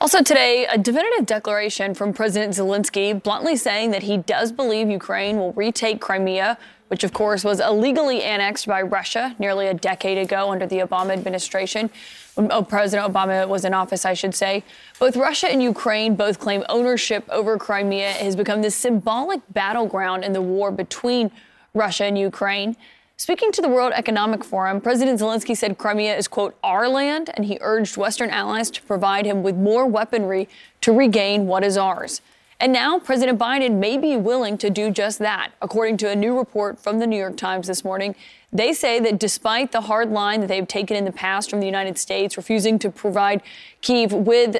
Also 0.01 0.23
today, 0.23 0.65
a 0.65 0.77
definitive 0.77 1.25
declaration 1.25 1.93
from 1.93 2.13
President 2.13 2.53
Zelensky 2.53 3.21
bluntly 3.21 3.57
saying 3.57 3.91
that 3.91 4.03
he 4.03 4.17
does 4.17 4.53
believe 4.53 4.89
Ukraine 4.89 5.37
will 5.37 5.51
retake 5.53 5.99
Crimea, 5.99 6.57
which 6.89 7.03
of 7.03 7.13
course 7.13 7.43
was 7.43 7.59
illegally 7.59 8.21
annexed 8.23 8.67
by 8.67 8.81
Russia 8.81 9.35
nearly 9.39 9.67
a 9.67 9.73
decade 9.73 10.17
ago 10.17 10.51
under 10.51 10.67
the 10.67 10.79
Obama 10.79 11.11
administration. 11.11 11.89
Oh, 12.37 12.63
President 12.63 13.11
Obama 13.11 13.47
was 13.47 13.65
in 13.65 13.73
office, 13.73 14.05
I 14.05 14.13
should 14.13 14.35
say. 14.35 14.63
Both 14.99 15.15
Russia 15.15 15.47
and 15.49 15.61
Ukraine 15.63 16.15
both 16.15 16.39
claim 16.39 16.63
ownership 16.69 17.25
over 17.29 17.57
Crimea. 17.57 18.11
It 18.11 18.21
has 18.21 18.35
become 18.35 18.61
this 18.61 18.75
symbolic 18.75 19.41
battleground 19.51 20.23
in 20.23 20.33
the 20.33 20.41
war 20.41 20.71
between 20.71 21.31
Russia 21.73 22.05
and 22.05 22.17
Ukraine. 22.17 22.75
Speaking 23.17 23.51
to 23.51 23.61
the 23.61 23.67
World 23.67 23.91
Economic 23.93 24.45
Forum, 24.45 24.79
President 24.79 25.19
Zelensky 25.19 25.55
said 25.55 25.77
Crimea 25.77 26.15
is, 26.15 26.29
quote, 26.29 26.57
our 26.63 26.87
land, 26.87 27.29
and 27.33 27.45
he 27.45 27.57
urged 27.59 27.97
Western 27.97 28.29
allies 28.29 28.71
to 28.71 28.81
provide 28.83 29.25
him 29.25 29.43
with 29.43 29.57
more 29.57 29.85
weaponry 29.85 30.47
to 30.81 30.93
regain 30.93 31.45
what 31.45 31.63
is 31.63 31.77
ours. 31.77 32.21
And 32.61 32.73
now 32.73 32.99
President 32.99 33.39
Biden 33.39 33.77
may 33.77 33.97
be 33.97 34.17
willing 34.17 34.57
to 34.57 34.69
do 34.69 34.91
just 34.91 35.19
that. 35.19 35.51
According 35.61 35.95
to 35.97 36.09
a 36.09 36.15
new 36.15 36.37
report 36.37 36.77
from 36.77 36.99
the 36.99 37.07
New 37.07 37.17
York 37.17 37.37
Times 37.37 37.67
this 37.67 37.85
morning, 37.85 38.15
they 38.51 38.73
say 38.73 38.99
that 38.99 39.17
despite 39.17 39.71
the 39.71 39.81
hard 39.81 40.09
line 40.09 40.41
that 40.41 40.47
they've 40.47 40.67
taken 40.67 40.97
in 40.97 41.05
the 41.05 41.11
past 41.11 41.49
from 41.49 41.61
the 41.61 41.65
United 41.65 41.97
States, 41.97 42.35
refusing 42.35 42.77
to 42.79 42.89
provide 42.89 43.41
Kiev 43.81 44.11
with 44.11 44.57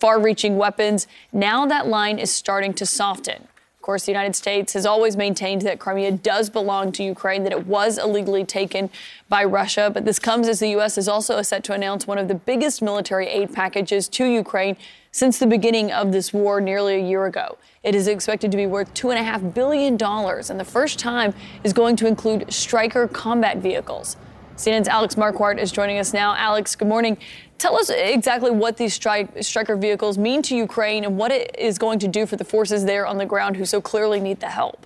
far 0.00 0.18
reaching 0.18 0.56
weapons, 0.56 1.06
now 1.32 1.66
that 1.66 1.86
line 1.86 2.18
is 2.18 2.30
starting 2.30 2.72
to 2.74 2.86
soften 2.86 3.46
Of 3.76 3.82
course, 3.82 4.06
the 4.06 4.12
United 4.12 4.34
States 4.34 4.72
has 4.72 4.86
always 4.86 5.14
maintained 5.14 5.60
that 5.62 5.78
Crimea 5.78 6.12
does 6.12 6.48
belong 6.48 6.92
to 6.92 7.04
Ukraine, 7.04 7.42
that 7.44 7.52
it 7.52 7.66
was 7.66 7.98
illegally 7.98 8.44
taken 8.44 8.88
by 9.28 9.44
Russia. 9.44 9.90
But 9.92 10.06
this 10.06 10.18
comes 10.18 10.48
as 10.48 10.60
the 10.60 10.70
U.S. 10.70 10.96
is 10.96 11.08
also 11.08 11.42
set 11.42 11.62
to 11.64 11.74
announce 11.74 12.06
one 12.06 12.16
of 12.16 12.28
the 12.28 12.34
biggest 12.34 12.80
military 12.80 13.26
aid 13.28 13.52
packages 13.52 14.08
to 14.08 14.24
Ukraine 14.24 14.78
since 15.14 15.38
the 15.38 15.46
beginning 15.46 15.92
of 15.92 16.10
this 16.10 16.32
war 16.32 16.60
nearly 16.60 16.96
a 16.96 16.98
year 16.98 17.26
ago. 17.26 17.56
It 17.84 17.94
is 17.94 18.08
expected 18.08 18.50
to 18.50 18.56
be 18.56 18.66
worth 18.66 18.92
$2.5 18.94 19.54
billion, 19.54 19.92
and 19.92 20.58
the 20.58 20.64
first 20.64 20.98
time 20.98 21.32
is 21.62 21.72
going 21.72 21.94
to 21.96 22.08
include 22.08 22.52
Stryker 22.52 23.06
combat 23.06 23.58
vehicles. 23.58 24.16
CNN's 24.56 24.88
Alex 24.88 25.14
Marquardt 25.14 25.60
is 25.60 25.70
joining 25.70 26.00
us 26.00 26.12
now. 26.12 26.34
Alex, 26.34 26.74
good 26.74 26.88
morning. 26.88 27.16
Tell 27.58 27.76
us 27.76 27.90
exactly 27.90 28.50
what 28.50 28.76
these 28.76 28.92
Stryker 28.92 29.76
vehicles 29.76 30.18
mean 30.18 30.42
to 30.42 30.56
Ukraine 30.56 31.04
and 31.04 31.16
what 31.16 31.30
it 31.30 31.54
is 31.56 31.78
going 31.78 32.00
to 32.00 32.08
do 32.08 32.26
for 32.26 32.34
the 32.34 32.44
forces 32.44 32.84
there 32.84 33.06
on 33.06 33.16
the 33.16 33.26
ground 33.26 33.56
who 33.56 33.64
so 33.64 33.80
clearly 33.80 34.18
need 34.18 34.40
the 34.40 34.48
help. 34.48 34.84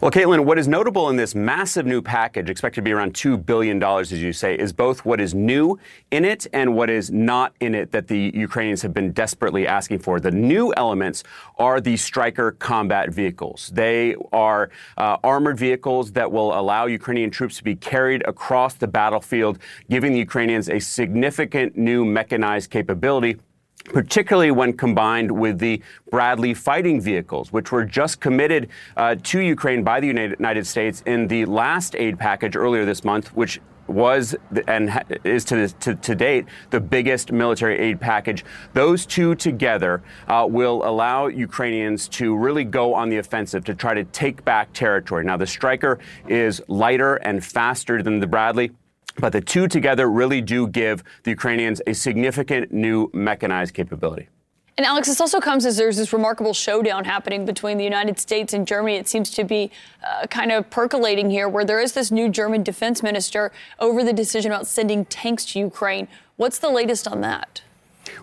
Well, 0.00 0.10
Kaitlan, 0.10 0.44
what 0.44 0.58
is 0.58 0.68
notable 0.68 1.08
in 1.08 1.16
this 1.16 1.34
massive 1.34 1.86
new 1.86 2.02
package, 2.02 2.50
expected 2.50 2.80
to 2.80 2.82
be 2.82 2.92
around 2.92 3.14
$2 3.14 3.44
billion, 3.44 3.82
as 3.82 4.12
you 4.12 4.32
say, 4.32 4.54
is 4.54 4.72
both 4.72 5.04
what 5.04 5.20
is 5.20 5.34
new 5.34 5.78
in 6.10 6.24
it 6.24 6.46
and 6.52 6.74
what 6.74 6.90
is 6.90 7.10
not 7.10 7.54
in 7.60 7.74
it 7.74 7.92
that 7.92 8.08
the 8.08 8.30
Ukrainians 8.34 8.82
have 8.82 8.92
been 8.92 9.12
desperately 9.12 9.66
asking 9.66 10.00
for. 10.00 10.20
The 10.20 10.30
new 10.30 10.72
elements 10.76 11.24
are 11.58 11.80
the 11.80 11.96
Stryker 11.96 12.52
combat 12.52 13.10
vehicles. 13.10 13.70
They 13.72 14.16
are 14.32 14.70
uh, 14.96 15.18
armored 15.22 15.58
vehicles 15.58 16.12
that 16.12 16.30
will 16.30 16.58
allow 16.58 16.86
Ukrainian 16.86 17.30
troops 17.30 17.56
to 17.58 17.64
be 17.64 17.74
carried 17.74 18.22
across 18.26 18.74
the 18.74 18.88
battlefield, 18.88 19.58
giving 19.88 20.12
the 20.12 20.18
Ukrainians 20.18 20.68
a 20.68 20.78
significant 20.78 21.76
new 21.76 22.04
mechanized 22.04 22.70
capability 22.70 23.36
particularly 23.84 24.50
when 24.50 24.72
combined 24.72 25.30
with 25.30 25.58
the 25.58 25.82
Bradley 26.10 26.54
fighting 26.54 27.00
vehicles, 27.00 27.52
which 27.52 27.72
were 27.72 27.84
just 27.84 28.20
committed 28.20 28.68
uh, 28.96 29.16
to 29.22 29.40
Ukraine 29.40 29.82
by 29.82 30.00
the 30.00 30.06
United 30.06 30.66
States 30.66 31.02
in 31.06 31.28
the 31.28 31.44
last 31.44 31.96
aid 31.96 32.18
package 32.18 32.56
earlier 32.56 32.84
this 32.84 33.04
month, 33.04 33.34
which 33.34 33.60
was 33.88 34.34
and 34.68 35.02
is 35.24 35.44
to, 35.44 35.68
to, 35.68 35.94
to, 35.96 36.14
date 36.14 36.46
the 36.70 36.80
biggest 36.80 37.32
military 37.32 37.78
aid 37.78 38.00
package. 38.00 38.44
Those 38.74 39.04
two 39.06 39.34
together 39.34 40.02
uh, 40.28 40.46
will 40.48 40.82
allow 40.84 41.26
Ukrainians 41.26 42.08
to 42.10 42.36
really 42.36 42.64
go 42.64 42.94
on 42.94 43.08
the 43.08 43.18
offensive 43.18 43.64
to 43.64 43.74
try 43.74 43.94
to 43.94 44.04
take 44.04 44.44
back 44.44 44.72
territory. 44.72 45.24
Now, 45.24 45.36
the 45.36 45.46
Stryker 45.46 45.98
is 46.28 46.62
lighter 46.68 47.16
and 47.16 47.44
faster 47.44 48.02
than 48.02 48.20
the 48.20 48.26
Bradley. 48.26 48.70
But 49.18 49.32
the 49.32 49.40
two 49.40 49.68
together 49.68 50.10
really 50.10 50.40
do 50.40 50.66
give 50.68 51.02
the 51.22 51.30
Ukrainians 51.30 51.80
a 51.86 51.92
significant 51.92 52.72
new 52.72 53.10
mechanized 53.12 53.74
capability. 53.74 54.28
And 54.78 54.86
Alex, 54.86 55.06
this 55.06 55.20
also 55.20 55.38
comes 55.38 55.66
as 55.66 55.76
there's 55.76 55.98
this 55.98 56.14
remarkable 56.14 56.54
showdown 56.54 57.04
happening 57.04 57.44
between 57.44 57.76
the 57.76 57.84
United 57.84 58.18
States 58.18 58.54
and 58.54 58.66
Germany. 58.66 58.96
It 58.96 59.06
seems 59.06 59.30
to 59.32 59.44
be 59.44 59.70
uh, 60.02 60.26
kind 60.28 60.50
of 60.50 60.68
percolating 60.70 61.28
here, 61.28 61.46
where 61.46 61.64
there 61.64 61.80
is 61.80 61.92
this 61.92 62.10
new 62.10 62.30
German 62.30 62.62
defense 62.62 63.02
minister 63.02 63.52
over 63.78 64.02
the 64.02 64.14
decision 64.14 64.50
about 64.50 64.66
sending 64.66 65.04
tanks 65.04 65.44
to 65.52 65.58
Ukraine. 65.58 66.08
What's 66.36 66.58
the 66.58 66.70
latest 66.70 67.06
on 67.06 67.20
that? 67.20 67.60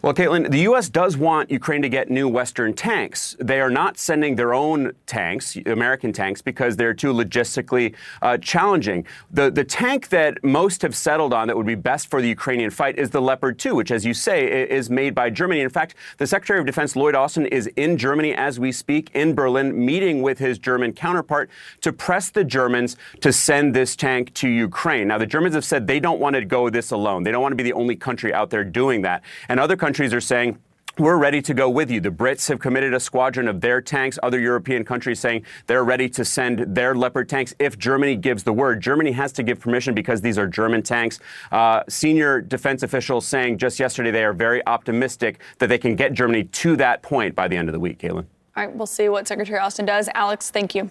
Well, 0.02 0.14
Kaitlan, 0.14 0.52
the 0.52 0.60
U.S. 0.60 0.90
does 0.90 1.18
want 1.18 1.52
Ukraine 1.52 1.82
to 1.82 1.90
get 1.90 2.10
new 2.10 2.28
Western 2.28 2.74
tanks. 2.74 3.36
They 3.40 3.60
are 3.62 3.70
not 3.70 3.98
sending 3.98 4.36
their 4.36 4.54
own 4.54 4.94
tanks, 5.06 5.58
American 5.66 6.14
tanks, 6.14 6.42
because 6.42 6.76
they're 6.76 6.94
too 6.94 7.14
logistically 7.14 7.96
uh, 8.22 8.38
challenging. 8.38 9.06
The, 9.32 9.50
the 9.50 9.64
tank 9.64 10.10
that 10.10 10.44
most 10.44 10.82
have 10.82 10.96
settled 10.96 11.34
on 11.34 11.48
that 11.48 11.58
would 11.58 11.66
be 11.66 11.76
best 11.76 12.10
for 12.10 12.22
the 12.22 12.28
Ukrainian 12.28 12.70
fight 12.70 12.98
is 12.98 13.10
the 13.10 13.22
Leopard 13.22 13.58
2, 13.58 13.76
which, 13.76 13.92
as 13.92 14.06
you 14.06 14.14
say, 14.14 14.70
is 14.70 14.90
made 14.90 15.16
by 15.16 15.30
Germany. 15.30 15.62
In 15.62 15.70
fact, 15.70 15.96
the 16.18 16.28
Secretary 16.28 16.60
of 16.60 16.66
Defense, 16.66 16.96
Lloyd 16.96 17.16
Austin, 17.16 17.46
is 17.46 17.68
in 17.76 17.98
Germany 17.98 18.34
as 18.34 18.60
we 18.60 18.72
speak, 18.72 19.10
in 19.14 19.34
Berlin, 19.34 19.86
meeting 19.86 20.22
with 20.22 20.40
his 20.40 20.60
German 20.60 20.94
counterpart 20.94 21.50
to 21.82 21.94
press 21.94 22.30
the 22.30 22.44
Germans 22.44 22.98
to 23.22 23.32
send 23.32 23.74
this 23.74 23.96
tank 23.96 24.34
to 24.36 24.48
Ukraine. 24.48 25.08
Now, 25.08 25.18
the 25.18 25.26
Germans 25.26 25.56
have 25.56 25.66
said 25.66 25.88
they 25.88 26.00
don't 26.00 26.20
want 26.20 26.36
to 26.36 26.46
go 26.46 26.70
this 26.70 26.92
alone. 26.92 27.24
They 27.24 27.32
don't 27.32 27.42
want 27.42 27.54
to 27.54 27.58
be 27.58 27.64
the 27.64 27.74
only 27.74 27.96
country 27.96 28.34
out 28.34 28.50
there 28.50 28.64
doing 28.64 29.02
that. 29.04 29.24
And 29.48 29.60
other 29.60 29.69
countries 29.78 30.14
are 30.14 30.22
saying, 30.22 30.58
we're 31.00 31.18
ready 31.18 31.42
to 31.44 31.54
go 31.54 31.70
with 31.70 31.90
you. 31.90 32.02
The 32.02 32.10
Brits 32.10 32.50
have 32.50 32.60
committed 32.60 32.94
a 32.94 33.00
squadron 33.00 33.48
of 33.48 33.62
their 33.62 33.80
tanks. 33.80 34.20
Other 34.22 34.38
European 34.38 34.84
countries 34.84 35.20
saying 35.20 35.46
they're 35.66 35.86
ready 35.86 36.10
to 36.10 36.26
send 36.26 36.76
their 36.76 36.94
Leopard 36.94 37.30
tanks 37.30 37.56
if 37.58 37.78
Germany 37.78 38.18
gives 38.18 38.44
the 38.44 38.52
word. 38.52 38.82
Germany 38.82 39.14
has 39.14 39.32
to 39.34 39.44
give 39.44 39.62
permission 39.62 39.96
because 39.96 40.20
these 40.20 40.38
are 40.38 40.46
German 40.46 40.82
tanks. 40.84 41.20
Uh, 41.54 41.84
senior 41.88 42.42
defense 42.42 42.84
officials 42.84 43.26
saying 43.26 43.58
just 43.58 43.80
yesterday 43.80 44.12
they 44.12 44.26
are 44.26 44.34
very 44.34 44.66
optimistic 44.68 45.40
that 45.60 45.68
they 45.68 45.78
can 45.78 45.96
get 45.96 46.12
Germany 46.12 46.44
to 46.44 46.76
that 46.76 47.02
point 47.02 47.34
by 47.34 47.48
the 47.48 47.56
end 47.56 47.70
of 47.70 47.74
the 47.74 47.80
week, 47.80 48.00
Kaitlan. 48.00 48.26
All 48.58 48.66
right, 48.66 48.76
we'll 48.76 48.86
see 48.86 49.08
what 49.08 49.26
Secretary 49.26 49.60
Austin 49.60 49.86
does. 49.86 50.10
Alex, 50.16 50.52
thank 50.52 50.76
you. 50.76 50.90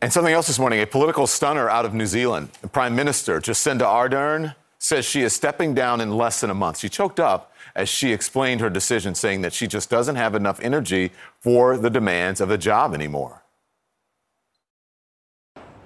And 0.00 0.12
something 0.12 0.32
else 0.32 0.46
this 0.46 0.60
morning 0.60 0.80
a 0.80 0.86
political 0.86 1.26
stunner 1.26 1.68
out 1.68 1.84
of 1.84 1.94
New 1.94 2.06
Zealand. 2.06 2.50
The 2.62 2.68
Prime 2.68 2.94
Minister, 2.94 3.40
Jacinda 3.40 3.80
Ardern, 3.80 4.54
says 4.78 5.04
she 5.04 5.22
is 5.22 5.32
stepping 5.32 5.74
down 5.74 6.00
in 6.00 6.16
less 6.16 6.40
than 6.40 6.50
a 6.50 6.54
month. 6.54 6.78
She 6.78 6.88
choked 6.88 7.18
up 7.18 7.52
as 7.78 7.88
she 7.88 8.12
explained 8.12 8.60
her 8.60 8.68
decision, 8.68 9.14
saying 9.14 9.42
that 9.42 9.52
she 9.52 9.68
just 9.68 9.88
doesn't 9.88 10.16
have 10.16 10.34
enough 10.34 10.58
energy 10.60 11.12
for 11.40 11.78
the 11.78 11.88
demands 11.88 12.40
of 12.40 12.48
the 12.48 12.58
job 12.58 12.92
anymore. 12.92 13.44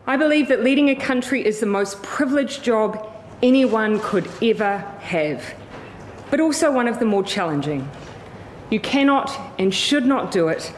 I 0.06 0.16
believe 0.16 0.48
that 0.48 0.64
leading 0.64 0.88
a 0.88 0.94
country 0.96 1.44
is 1.44 1.60
the 1.60 1.66
most 1.66 2.02
privileged 2.02 2.64
job 2.64 3.06
anyone 3.42 4.00
could 4.00 4.26
ever 4.40 4.78
have, 5.00 5.54
but 6.30 6.40
also 6.40 6.72
one 6.72 6.88
of 6.88 6.98
the 6.98 7.04
more 7.04 7.22
challenging. 7.22 7.86
You 8.70 8.80
cannot 8.80 9.38
and 9.58 9.72
should 9.72 10.06
not 10.06 10.32
do 10.32 10.48
it 10.48 10.72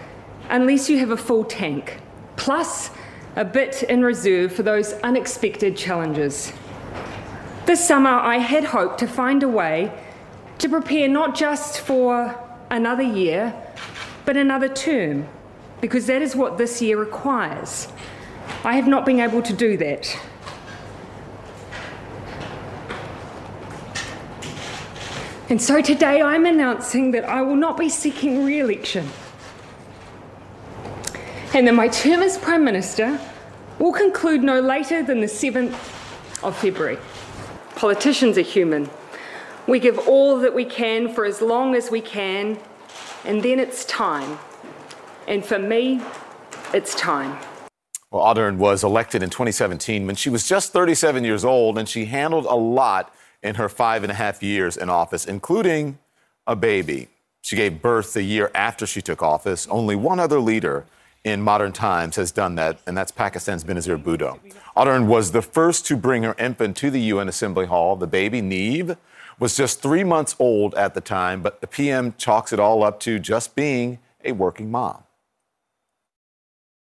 unless 0.51 0.91
you 0.91 0.99
have 0.99 1.11
a 1.11 1.17
full 1.17 1.45
tank, 1.45 2.01
plus 2.35 2.91
a 3.37 3.45
bit 3.45 3.85
in 3.85 4.03
reserve 4.03 4.53
for 4.53 4.65
those 4.65 4.95
unexpected 4.95 5.77
challenges. 5.77 6.53
This 7.67 7.87
summer, 7.87 8.11
I 8.11 8.39
had 8.39 8.65
hoped 8.65 8.99
to 8.99 9.07
find 9.07 9.45
a 9.45 9.49
way 9.49 9.93
to 10.59 10.69
prepare 10.69 11.09
not 11.09 11.35
just 11.35 11.81
for 11.81 12.39
another 12.71 13.03
year, 13.03 13.55
but 14.25 14.37
another 14.37 14.69
term, 14.69 15.29
because 15.81 16.07
that 16.07 16.23
is 16.23 16.35
what 16.35 16.59
this 16.59 16.81
year 16.81 16.99
requires. 16.99 17.89
I 18.65 18.75
have 18.75 18.87
not 18.87 19.05
been 19.05 19.21
able 19.21 19.43
to 19.43 19.53
do 19.53 19.77
that. 19.79 20.17
And 25.51 25.61
so 25.61 25.83
today 25.83 26.23
I'm 26.23 26.47
announcing 26.47 27.11
that 27.11 27.25
I 27.25 27.43
will 27.43 27.57
not 27.57 27.77
be 27.77 27.89
seeking 27.89 28.45
re 28.45 28.61
election. 28.61 29.09
And 31.53 31.69
that 31.69 31.75
my 31.75 31.89
term 31.89 32.23
as 32.23 32.39
Prime 32.39 32.65
Minister 32.65 33.21
will 33.79 33.93
conclude 33.93 34.43
no 34.43 34.61
later 34.61 35.03
than 35.03 35.21
the 35.21 35.27
7th 35.27 35.73
of 36.43 36.57
February. 36.57 36.99
Politicians 37.77 38.39
are 38.39 38.43
human. 38.43 38.89
We 39.67 39.79
give 39.79 39.99
all 40.07 40.39
that 40.41 40.53
we 40.53 40.67
can 40.67 41.09
for 41.09 41.25
as 41.25 41.41
long 41.41 41.75
as 41.75 41.91
we 41.91 42.03
can, 42.03 42.59
and 43.25 43.43
then 43.43 43.59
it's 43.59 43.87
time. 43.87 44.39
And 45.27 45.43
for 45.45 45.59
me, 45.59 46.03
it's 46.75 46.95
time. 46.95 47.39
Well, 48.11 48.23
Ardern 48.23 48.59
was 48.59 48.85
elected 48.85 49.23
in 49.23 49.31
2017 49.31 50.07
when 50.07 50.17
she 50.17 50.29
was 50.29 50.47
just 50.47 50.73
37 50.73 51.25
years 51.25 51.47
old, 51.47 51.79
and 51.79 51.89
she 51.89 52.05
handled 52.05 52.45
a 52.45 52.55
lot 52.55 53.15
in 53.43 53.55
her 53.55 53.71
five 53.71 54.05
and 54.05 54.13
a 54.13 54.15
half 54.15 54.43
years 54.43 54.77
in 54.77 54.91
office, 54.91 55.25
including 55.25 55.99
a 56.47 56.55
baby. 56.55 57.09
She 57.41 57.57
gave 57.57 57.81
birth 57.81 58.13
the 58.13 58.23
year 58.23 58.51
after 58.55 58.87
she 58.87 59.01
took 59.01 59.23
office. 59.23 59.67
Only 59.69 59.97
one 59.97 60.21
other 60.21 60.41
leader 60.41 60.85
in 61.25 61.41
modern 61.41 61.73
times 61.73 62.17
has 62.17 62.31
done 62.31 62.55
that, 62.57 62.79
and 62.87 62.97
that's 62.97 63.11
Pakistan's 63.11 63.65
Benazir 63.65 64.01
Bhutto. 64.03 64.39
Ardern 64.77 65.07
was 65.07 65.33
the 65.33 65.43
first 65.43 65.87
to 65.87 65.97
bring 65.97 66.23
her 66.23 66.35
infant 66.39 66.77
to 66.77 66.91
the 66.91 67.01
UN 67.01 67.29
Assembly 67.29 67.65
Hall. 67.65 67.97
The 67.97 68.07
baby, 68.07 68.43
Neve, 68.43 68.97
was 69.39 69.57
just 69.57 69.83
three 69.83 70.05
months 70.05 70.37
old 70.39 70.75
at 70.75 70.95
the 70.95 71.01
time, 71.01 71.43
but 71.43 71.61
the 71.61 71.67
PM 71.67 72.15
chalks 72.17 72.53
it 72.53 72.61
all 72.61 72.83
up 72.83 73.01
to 73.01 73.19
just 73.19 73.55
being 73.55 73.99
a 74.25 74.33
working 74.33 74.71
mom. 74.71 75.05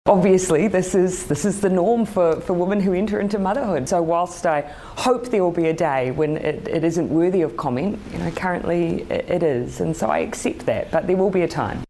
Obviously, 0.06 0.68
this 0.68 0.94
is 0.94 1.26
this 1.26 1.44
is 1.44 1.60
the 1.60 1.68
norm 1.68 2.06
for, 2.06 2.40
for 2.40 2.52
women 2.52 2.78
who 2.78 2.92
enter 2.92 3.18
into 3.18 3.40
motherhood. 3.40 3.88
So 3.88 4.00
whilst 4.00 4.46
I 4.46 4.60
hope 4.96 5.30
there 5.30 5.42
will 5.42 5.50
be 5.50 5.66
a 5.66 5.72
day 5.72 6.12
when 6.12 6.36
it, 6.36 6.68
it 6.68 6.84
isn't 6.84 7.08
worthy 7.08 7.42
of 7.42 7.56
comment, 7.56 7.98
you 8.12 8.18
know, 8.18 8.30
currently 8.30 9.02
it, 9.10 9.28
it 9.28 9.42
is, 9.42 9.80
and 9.80 9.96
so 9.96 10.08
I 10.08 10.18
accept 10.18 10.64
that. 10.66 10.92
But 10.92 11.08
there 11.08 11.16
will 11.16 11.30
be 11.30 11.42
a 11.42 11.48
time. 11.48 11.85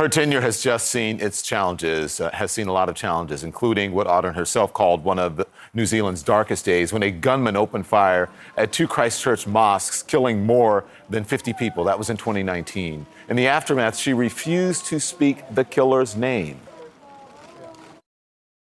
Her 0.00 0.08
tenure 0.08 0.40
has 0.40 0.62
just 0.62 0.88
seen 0.90 1.20
its 1.20 1.42
challenges, 1.42 2.22
uh, 2.22 2.30
has 2.30 2.50
seen 2.50 2.68
a 2.68 2.72
lot 2.72 2.88
of 2.88 2.94
challenges, 2.94 3.44
including 3.44 3.92
what 3.92 4.06
Ardern 4.06 4.34
herself 4.34 4.72
called 4.72 5.04
one 5.04 5.18
of 5.18 5.44
New 5.74 5.84
Zealand's 5.84 6.22
darkest 6.22 6.64
days 6.64 6.90
when 6.90 7.02
a 7.02 7.10
gunman 7.10 7.54
opened 7.54 7.86
fire 7.86 8.30
at 8.56 8.72
two 8.72 8.88
Christchurch 8.88 9.46
mosques, 9.46 10.02
killing 10.02 10.46
more 10.46 10.86
than 11.10 11.22
50 11.22 11.52
people. 11.52 11.84
That 11.84 11.98
was 11.98 12.08
in 12.08 12.16
2019. 12.16 13.04
In 13.28 13.36
the 13.36 13.46
aftermath, 13.46 13.94
she 13.94 14.14
refused 14.14 14.86
to 14.86 14.98
speak 14.98 15.44
the 15.54 15.64
killer's 15.64 16.16
name. 16.16 16.58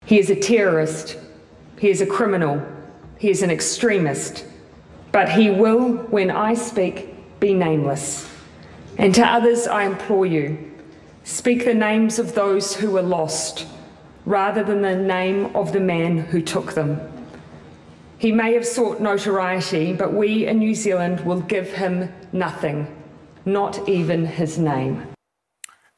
He 0.04 0.18
is 0.18 0.28
a 0.28 0.34
terrorist. 0.34 1.18
He 1.78 1.88
is 1.88 2.00
a 2.00 2.06
criminal. 2.06 2.60
He 3.16 3.30
is 3.30 3.44
an 3.44 3.50
extremist. 3.52 4.44
But 5.12 5.28
he 5.28 5.50
will, 5.50 5.98
when 6.08 6.32
I 6.32 6.54
speak, 6.54 7.38
be 7.38 7.54
nameless. 7.54 8.28
And 8.98 9.14
to 9.14 9.24
others, 9.24 9.68
I 9.68 9.84
implore 9.84 10.26
you 10.26 10.70
Speak 11.24 11.64
the 11.64 11.74
names 11.74 12.18
of 12.18 12.34
those 12.34 12.74
who 12.76 12.90
were 12.90 13.02
lost 13.02 13.66
rather 14.24 14.62
than 14.62 14.82
the 14.82 14.96
name 14.96 15.54
of 15.56 15.72
the 15.72 15.80
man 15.80 16.18
who 16.18 16.42
took 16.42 16.74
them. 16.74 17.00
He 18.18 18.30
may 18.30 18.54
have 18.54 18.66
sought 18.66 19.00
notoriety, 19.00 19.92
but 19.92 20.12
we 20.12 20.46
in 20.46 20.58
New 20.58 20.74
Zealand 20.74 21.20
will 21.20 21.40
give 21.40 21.72
him 21.72 22.12
nothing, 22.32 22.86
not 23.44 23.88
even 23.88 24.26
his 24.26 24.58
name. 24.58 25.08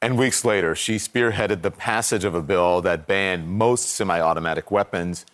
And 0.01 0.17
weeks 0.17 0.43
later, 0.45 0.75
she 0.75 0.97
spearheaded 0.97 1.61
the 1.61 1.71
passage 1.71 2.23
of 2.23 2.35
a 2.35 2.41
bill 2.41 2.81
that 2.81 3.07
banned 3.07 3.47
most 3.47 3.89
semi 3.89 4.19
automatic 4.19 4.71
weapons. 4.71 5.25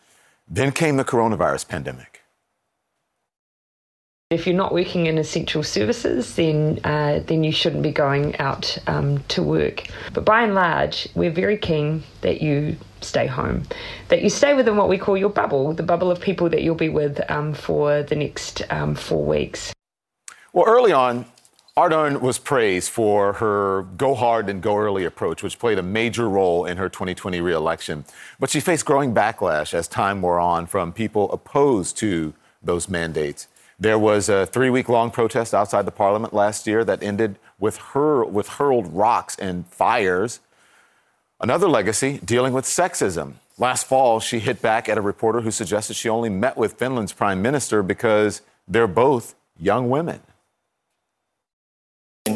Then 0.48 0.72
came 0.72 0.98
the 0.98 1.06
coronavirus 1.06 1.68
pandemic. 1.68 2.21
If 4.32 4.48
you're 4.48 4.56
not 4.56 4.74
working 4.74 5.08
in 5.08 5.18
essential 5.18 5.62
services, 5.62 6.36
then 6.36 6.80
uh, 6.86 7.20
then 7.28 7.44
you 7.44 7.52
shouldn't 7.52 7.84
be 7.84 7.92
going 7.92 8.38
out 8.38 8.78
um, 8.88 9.22
to 9.28 9.44
work. 9.44 9.88
But 10.14 10.24
by 10.24 10.44
and 10.44 10.56
large, 10.56 11.10
we're 11.16 11.32
very 11.32 11.58
keen 11.58 12.04
that 12.22 12.42
you 12.42 12.78
stay 13.02 13.28
home, 13.28 13.64
that 14.08 14.22
you 14.22 14.30
stay 14.30 14.54
within 14.54 14.78
what 14.78 14.88
we 14.88 14.98
call 14.98 15.18
your 15.18 15.30
bubble, 15.30 15.74
the 15.74 15.84
bubble 15.84 16.10
of 16.10 16.22
people 16.22 16.48
that 16.48 16.62
you'll 16.64 16.76
be 16.76 16.88
with 16.88 17.20
um, 17.30 17.54
for 17.54 18.04
the 18.04 18.16
next 18.16 18.62
um, 18.70 18.96
four 18.96 19.26
weeks. 19.26 19.74
Well, 20.54 20.66
early 20.66 20.94
on, 20.94 21.26
Ardern 21.76 22.22
was 22.22 22.40
praised 22.40 22.90
for 22.90 23.34
her 23.34 23.84
go 23.98 24.16
hard 24.16 24.48
and 24.48 24.62
go 24.62 24.78
early 24.78 25.04
approach, 25.04 25.44
which 25.44 25.60
played 25.60 25.78
a 25.78 25.84
major 25.84 26.30
role 26.30 26.64
in 26.64 26.78
her 26.78 26.88
2020 26.88 27.42
reelection. 27.42 28.06
But 28.40 28.50
she 28.50 28.62
faced 28.62 28.86
growing 28.86 29.14
backlash 29.14 29.74
as 29.74 29.90
time 29.90 30.22
wore 30.22 30.40
on 30.40 30.68
from 30.68 30.94
people 30.94 31.30
opposed 31.34 31.98
to 31.98 32.34
those 32.64 32.88
mandates. 32.88 33.48
There 33.82 33.98
was 33.98 34.30
a 34.30 34.46
three 34.46 34.70
week 34.70 34.90
long 34.90 35.10
protest 35.10 35.56
outside 35.56 35.88
the 35.88 35.92
parliament 35.92 36.36
last 36.36 36.68
year 36.68 36.86
that 36.86 37.02
ended 37.02 37.40
with 37.58 37.78
her 37.78 38.24
with 38.24 38.48
hurled 38.48 38.94
rocks 38.94 39.36
and 39.38 39.66
fires. 39.66 40.40
Another 41.40 41.68
legacy 41.68 42.20
dealing 42.24 42.54
with 42.54 42.66
sexism. 42.66 43.34
Last 43.58 43.88
fall, 43.88 44.20
she 44.20 44.38
hit 44.38 44.62
back 44.62 44.88
at 44.88 45.00
a 45.00 45.02
reporter 45.02 45.42
who 45.42 45.50
suggested 45.50 45.96
she 45.96 46.10
only 46.10 46.30
met 46.30 46.58
with 46.58 46.74
Finland's 46.74 47.12
prime 47.12 47.42
minister 47.42 47.82
because 47.82 48.44
they're 48.68 48.86
both 48.86 49.34
young 49.60 49.90
women. 49.90 50.20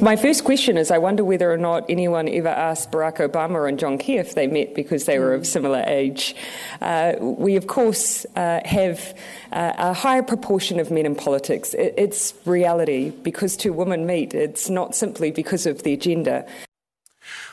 My 0.02 0.18
first 0.18 0.44
question 0.44 0.78
is 0.78 0.92
I 0.92 0.98
wonder 0.98 1.24
whether 1.24 1.52
or 1.52 1.58
not 1.58 1.86
anyone 1.90 2.28
ever 2.28 2.50
asked 2.50 2.92
Barack 2.92 3.18
Obama 3.18 3.68
and 3.68 3.80
John 3.80 3.98
Key 3.98 4.18
if 4.18 4.36
they 4.36 4.46
met 4.46 4.76
because 4.76 5.06
they 5.06 5.20
were 5.20 5.34
of 5.34 5.48
similar 5.48 5.84
age. 5.88 6.36
Uh, 6.82 7.14
we, 7.20 7.56
of 7.56 7.68
course, 7.68 8.26
uh, 8.36 8.60
have 8.66 9.18
uh, 9.52 9.74
a 9.78 9.94
higher 9.94 10.24
proportion 10.24 10.80
of 10.80 10.92
men 10.92 11.06
in 11.06 11.16
politics. 11.16 11.74
It, 11.74 11.94
it's 11.98 12.34
reality. 12.46 13.10
Because 13.10 13.56
two 13.56 13.72
women 13.72 14.06
meet, 14.06 14.34
it's 14.34 14.70
not 14.70 14.96
simply 14.96 15.32
because 15.32 15.66
of 15.66 15.84
their 15.84 15.98
gender. 15.98 16.46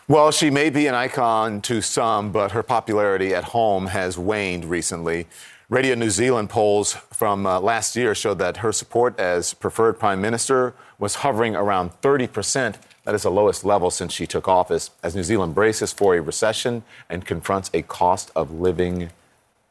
Well, 0.09 0.33
she 0.33 0.51
may 0.51 0.69
be 0.69 0.89
an 0.89 0.95
icon 0.95 1.61
to 1.63 1.81
some, 1.81 2.33
but 2.33 2.53
her 2.53 2.63
popularity 2.63 3.35
at 3.35 3.45
home 3.45 3.87
has 3.87 4.19
waned 4.19 4.65
recently. 4.65 5.27
Radio 5.69 5.95
New 5.95 6.11
Zealand 6.11 6.51
polls 6.51 6.93
from 7.13 7.47
uh, 7.47 7.59
last 7.59 7.97
year 7.97 8.15
showed 8.15 8.39
that 8.41 8.59
her 8.59 8.73
support 8.73 9.19
as 9.19 9.55
preferred 9.55 9.99
prime 9.99 10.21
minister 10.21 10.75
was 11.03 11.17
hovering 11.17 11.57
around 11.57 11.91
30%. 12.01 12.77
That 13.03 13.15
is 13.17 13.25
the 13.25 13.31
lowest 13.31 13.65
level 13.65 13.91
since 13.91 14.13
she 14.13 14.25
took 14.25 14.47
office, 14.47 14.93
as 15.03 15.17
New 15.17 15.25
Zealand 15.25 15.53
braces 15.53 15.93
for 15.93 16.15
a 16.15 16.21
recession 16.21 16.85
and 17.11 17.27
confronts 17.27 17.73
a 17.75 17.83
cost 17.83 18.31
of 18.37 18.53
living 18.53 19.11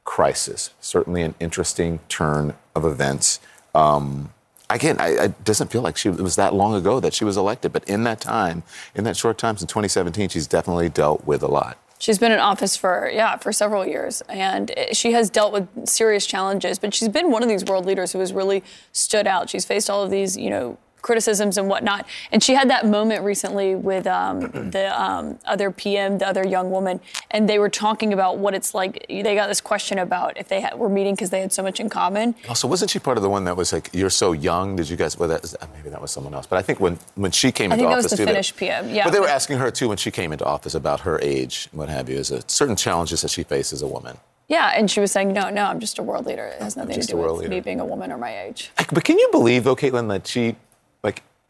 crisis. 0.03 0.71
Certainly 0.81 1.21
an 1.21 1.35
interesting 1.39 2.01
turn 2.09 2.55
of 2.75 2.83
events. 2.83 3.39
Um, 3.73 4.33
again, 4.69 4.97
I, 4.99 5.11
it 5.11 5.43
doesn't 5.45 5.71
feel 5.71 5.81
like 5.81 5.95
she, 5.95 6.09
it 6.09 6.19
was 6.19 6.35
that 6.35 6.53
long 6.53 6.75
ago 6.75 6.99
that 6.99 7.13
she 7.13 7.23
was 7.23 7.37
elected, 7.37 7.71
but 7.71 7.85
in 7.85 8.03
that 8.03 8.19
time, 8.19 8.63
in 8.93 9.05
that 9.05 9.15
short 9.15 9.37
time 9.37 9.55
since 9.55 9.71
2017, 9.71 10.27
she's 10.27 10.47
definitely 10.47 10.89
dealt 10.89 11.25
with 11.25 11.43
a 11.43 11.47
lot. 11.47 11.77
She's 11.97 12.19
been 12.19 12.33
in 12.33 12.39
office 12.39 12.75
for, 12.75 13.09
yeah, 13.09 13.37
for 13.37 13.53
several 13.53 13.87
years, 13.87 14.21
and 14.27 14.73
she 14.91 15.13
has 15.13 15.29
dealt 15.29 15.53
with 15.53 15.87
serious 15.87 16.25
challenges, 16.25 16.77
but 16.77 16.93
she's 16.93 17.07
been 17.07 17.31
one 17.31 17.41
of 17.41 17.47
these 17.47 17.63
world 17.63 17.85
leaders 17.85 18.11
who 18.11 18.19
has 18.19 18.33
really 18.33 18.63
stood 18.91 19.27
out. 19.27 19.49
She's 19.49 19.63
faced 19.63 19.89
all 19.89 20.03
of 20.03 20.11
these, 20.11 20.35
you 20.35 20.49
know, 20.49 20.77
criticisms 21.01 21.57
and 21.57 21.67
whatnot. 21.67 22.07
And 22.31 22.43
she 22.43 22.53
had 22.53 22.69
that 22.69 22.85
moment 22.85 23.23
recently 23.23 23.75
with 23.75 24.07
um, 24.07 24.39
the 24.71 25.01
um, 25.01 25.39
other 25.45 25.71
PM, 25.71 26.17
the 26.17 26.27
other 26.27 26.45
young 26.45 26.71
woman, 26.71 26.99
and 27.31 27.47
they 27.47 27.59
were 27.59 27.69
talking 27.69 28.13
about 28.13 28.37
what 28.37 28.53
it's 28.53 28.73
like. 28.73 29.05
They 29.07 29.35
got 29.35 29.47
this 29.47 29.61
question 29.61 29.99
about 29.99 30.37
if 30.37 30.47
they 30.47 30.61
had, 30.61 30.77
were 30.77 30.89
meeting 30.89 31.15
because 31.15 31.29
they 31.29 31.41
had 31.41 31.53
so 31.53 31.63
much 31.63 31.79
in 31.79 31.89
common. 31.89 32.35
Also, 32.47 32.67
wasn't 32.67 32.91
she 32.91 32.99
part 32.99 33.17
of 33.17 33.23
the 33.23 33.29
one 33.29 33.43
that 33.45 33.55
was 33.57 33.73
like, 33.73 33.89
"You're 33.93 34.09
so 34.09 34.31
young"? 34.31 34.75
Did 34.75 34.89
you 34.89 34.97
guys? 34.97 35.17
Well, 35.17 35.29
that, 35.29 35.53
maybe 35.75 35.89
that 35.89 36.01
was 36.01 36.11
someone 36.11 36.33
else. 36.33 36.47
But 36.47 36.57
I 36.57 36.61
think 36.61 36.79
when 36.79 36.99
when 37.15 37.31
she 37.31 37.51
came 37.51 37.71
I 37.71 37.75
into 37.75 37.87
office, 37.87 38.03
that 38.05 38.11
was 38.11 38.19
the 38.19 38.25
Finnish 38.25 38.51
they, 38.51 38.67
PM. 38.67 38.89
Yeah. 38.89 39.03
But 39.03 39.11
they 39.11 39.19
were 39.19 39.27
asking 39.27 39.57
her 39.57 39.71
too 39.71 39.89
when 39.89 39.97
she 39.97 40.11
came 40.11 40.31
into 40.31 40.45
office 40.45 40.75
about 40.75 41.01
her 41.01 41.19
age, 41.21 41.67
and 41.71 41.79
what 41.79 41.89
have 41.89 42.09
you, 42.09 42.17
is 42.17 42.31
a 42.31 42.41
certain 42.47 42.75
challenges 42.75 43.21
that 43.21 43.31
she 43.31 43.43
faces 43.43 43.73
as 43.73 43.81
a 43.81 43.87
woman. 43.87 44.17
Yeah, 44.51 44.73
and 44.75 44.91
she 44.91 44.99
was 44.99 45.13
saying, 45.13 45.31
no, 45.31 45.49
no, 45.49 45.63
I'm 45.63 45.79
just 45.79 45.97
a 45.97 46.03
world 46.03 46.25
leader. 46.25 46.45
It 46.47 46.61
has 46.61 46.75
nothing 46.75 46.99
to 46.99 47.07
do 47.07 47.15
with 47.15 47.31
leader. 47.31 47.49
me 47.49 47.61
being 47.61 47.79
a 47.79 47.85
woman 47.85 48.11
or 48.11 48.17
my 48.17 48.37
age. 48.37 48.69
But 48.91 49.05
can 49.05 49.17
you 49.17 49.29
believe, 49.31 49.63
though, 49.63 49.77
Kaitlan, 49.77 50.09
that 50.09 50.27
she, 50.27 50.57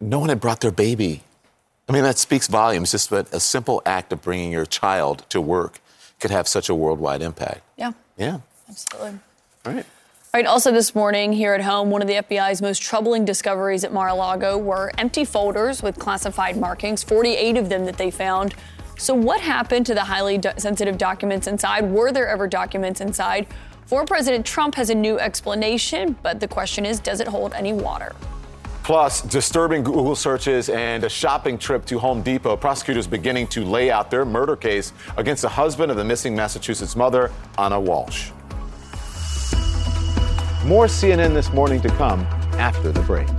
no 0.01 0.19
one 0.19 0.29
had 0.29 0.39
brought 0.39 0.61
their 0.61 0.71
baby. 0.71 1.21
I 1.87 1.93
mean, 1.93 2.03
that 2.03 2.17
speaks 2.17 2.47
volumes. 2.47 2.91
Just 2.91 3.09
that 3.09 3.31
a 3.33 3.39
simple 3.39 3.81
act 3.85 4.11
of 4.11 4.21
bringing 4.21 4.51
your 4.51 4.65
child 4.65 5.25
to 5.29 5.39
work 5.39 5.79
could 6.19 6.31
have 6.31 6.47
such 6.47 6.69
a 6.69 6.75
worldwide 6.75 7.21
impact. 7.21 7.61
Yeah. 7.77 7.91
Yeah. 8.17 8.39
Absolutely. 8.69 9.19
All 9.65 9.73
right. 9.73 9.85
All 10.33 10.39
right, 10.39 10.45
also 10.45 10.71
this 10.71 10.95
morning 10.95 11.33
here 11.33 11.53
at 11.53 11.61
home, 11.61 11.89
one 11.89 12.01
of 12.01 12.07
the 12.07 12.13
FBI's 12.13 12.61
most 12.61 12.81
troubling 12.81 13.25
discoveries 13.25 13.83
at 13.83 13.91
Mar 13.91 14.07
a 14.07 14.13
Lago 14.13 14.57
were 14.57 14.89
empty 14.97 15.25
folders 15.25 15.83
with 15.83 15.99
classified 15.99 16.55
markings, 16.55 17.03
48 17.03 17.57
of 17.57 17.67
them 17.67 17.83
that 17.83 17.97
they 17.97 18.09
found. 18.09 18.55
So, 18.97 19.13
what 19.13 19.41
happened 19.41 19.85
to 19.87 19.93
the 19.93 20.05
highly 20.05 20.37
do- 20.37 20.51
sensitive 20.55 20.97
documents 20.97 21.47
inside? 21.47 21.91
Were 21.91 22.13
there 22.13 22.29
ever 22.29 22.47
documents 22.47 23.01
inside? 23.01 23.45
Former 23.87 24.05
President 24.05 24.45
Trump 24.45 24.75
has 24.75 24.89
a 24.89 24.95
new 24.95 25.19
explanation, 25.19 26.15
but 26.23 26.39
the 26.39 26.47
question 26.47 26.85
is 26.85 27.01
does 27.01 27.19
it 27.19 27.27
hold 27.27 27.53
any 27.53 27.73
water? 27.73 28.15
Plus, 28.91 29.21
disturbing 29.21 29.83
Google 29.83 30.17
searches 30.17 30.67
and 30.67 31.05
a 31.05 31.09
shopping 31.09 31.57
trip 31.57 31.85
to 31.85 31.97
Home 31.97 32.21
Depot. 32.21 32.57
Prosecutors 32.57 33.07
beginning 33.07 33.47
to 33.47 33.63
lay 33.63 33.89
out 33.89 34.11
their 34.11 34.25
murder 34.25 34.57
case 34.57 34.91
against 35.15 35.43
the 35.43 35.47
husband 35.47 35.91
of 35.91 35.95
the 35.95 36.03
missing 36.03 36.35
Massachusetts 36.35 36.93
mother, 36.93 37.31
Ana 37.57 37.77
Walshe. 37.77 38.33
More 40.65 40.87
CNN 40.87 41.33
this 41.33 41.53
morning 41.53 41.79
to 41.83 41.87
come 41.91 42.19
after 42.59 42.91
the 42.91 42.99
break. 43.03 43.29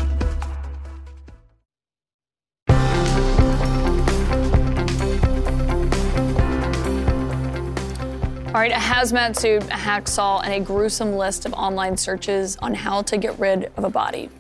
All 8.47 8.55
right, 8.55 8.73
a 8.73 8.77
hazmat 8.77 9.39
suit, 9.39 9.65
a 9.65 9.77
hacksaw, 9.77 10.45
and 10.45 10.55
a 10.55 10.61
gruesome 10.61 11.19
list 11.19 11.45
of 11.45 11.53
online 11.53 11.99
searches 11.99 12.57
on 12.63 12.73
how 12.73 13.03
to 13.03 13.19
get 13.19 13.39
rid 13.39 13.71
of 13.77 13.85
a 13.85 13.91
body. 13.91 14.31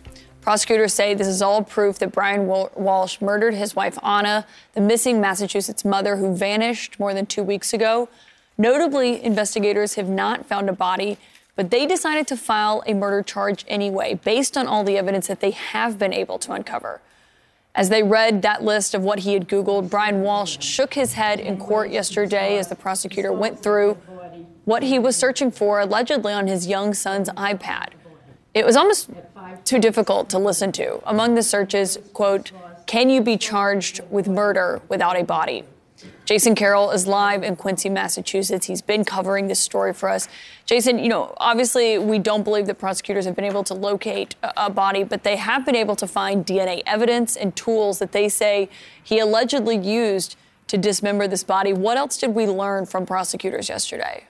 Prosecutors 0.42 0.92
say 0.92 1.14
this 1.14 1.28
is 1.28 1.40
all 1.40 1.62
proof 1.62 2.00
that 2.00 2.10
Brian 2.10 2.46
Walshe 2.46 3.22
murdered 3.22 3.54
his 3.54 3.76
wife 3.76 3.96
Anna, 4.04 4.44
the 4.74 4.80
missing 4.80 5.20
Massachusetts 5.20 5.84
mother 5.84 6.16
who 6.16 6.34
vanished 6.34 6.98
more 6.98 7.14
than 7.14 7.26
two 7.26 7.44
weeks 7.44 7.72
ago. 7.72 8.08
Notably, 8.58 9.22
investigators 9.22 9.94
have 9.94 10.08
not 10.08 10.44
found 10.44 10.68
a 10.68 10.72
body, 10.72 11.16
but 11.54 11.70
they 11.70 11.86
decided 11.86 12.26
to 12.26 12.36
file 12.36 12.82
a 12.86 12.92
murder 12.92 13.22
charge 13.22 13.64
anyway, 13.68 14.14
based 14.14 14.56
on 14.56 14.66
all 14.66 14.82
the 14.82 14.98
evidence 14.98 15.28
that 15.28 15.38
they 15.38 15.52
have 15.52 15.96
been 15.96 16.12
able 16.12 16.40
to 16.40 16.50
uncover. 16.50 17.00
As 17.72 17.88
they 17.88 18.02
read 18.02 18.42
that 18.42 18.64
list 18.64 18.94
of 18.94 19.02
what 19.04 19.20
he 19.20 19.34
had 19.34 19.48
Googled, 19.48 19.90
Brian 19.90 20.22
Walshe 20.24 20.60
shook 20.60 20.94
his 20.94 21.12
head 21.12 21.38
in 21.38 21.56
court 21.56 21.90
yesterday 21.90 22.58
as 22.58 22.66
the 22.66 22.74
prosecutor 22.74 23.32
went 23.32 23.62
through 23.62 23.94
what 24.64 24.82
he 24.82 24.98
was 24.98 25.14
searching 25.14 25.52
for 25.52 25.78
allegedly 25.78 26.32
on 26.32 26.48
his 26.48 26.66
young 26.66 26.94
son's 26.94 27.28
iPad. 27.30 27.90
It 28.54 28.66
was 28.66 28.76
almost 28.76 29.10
too 29.64 29.78
difficult 29.78 30.28
to 30.30 30.38
listen 30.38 30.72
to. 30.72 31.00
Among 31.08 31.34
the 31.34 31.42
searches, 31.42 31.98
quote, 32.12 32.52
can 32.86 33.08
you 33.08 33.22
be 33.22 33.36
charged 33.36 34.00
with 34.10 34.28
murder 34.28 34.82
without 34.88 35.18
a 35.18 35.24
body? 35.24 35.64
Jason 36.24 36.54
Carroll 36.54 36.90
is 36.90 37.06
live 37.06 37.42
in 37.42 37.56
Quincy, 37.56 37.88
Massachusetts. 37.88 38.66
He's 38.66 38.82
been 38.82 39.04
covering 39.04 39.48
this 39.48 39.60
story 39.60 39.92
for 39.92 40.08
us. 40.08 40.28
Jason, 40.66 40.98
you 40.98 41.08
know, 41.08 41.34
obviously 41.38 41.98
we 41.98 42.18
don't 42.18 42.42
believe 42.42 42.66
that 42.66 42.78
prosecutors 42.78 43.24
have 43.24 43.34
been 43.34 43.44
able 43.44 43.64
to 43.64 43.74
locate 43.74 44.34
a, 44.42 44.66
a 44.66 44.70
body, 44.70 45.04
but 45.04 45.24
they 45.24 45.36
have 45.36 45.64
been 45.64 45.76
able 45.76 45.96
to 45.96 46.06
find 46.06 46.44
DNA 46.46 46.82
evidence 46.86 47.36
and 47.36 47.54
tools 47.56 47.98
that 47.98 48.12
they 48.12 48.28
say 48.28 48.68
he 49.02 49.18
allegedly 49.18 49.76
used 49.76 50.36
to 50.68 50.78
dismember 50.78 51.26
this 51.26 51.44
body. 51.44 51.72
What 51.72 51.96
else 51.96 52.18
did 52.18 52.34
we 52.34 52.46
learn 52.46 52.86
from 52.86 53.04
prosecutors 53.04 53.68
yesterday? 53.68 54.24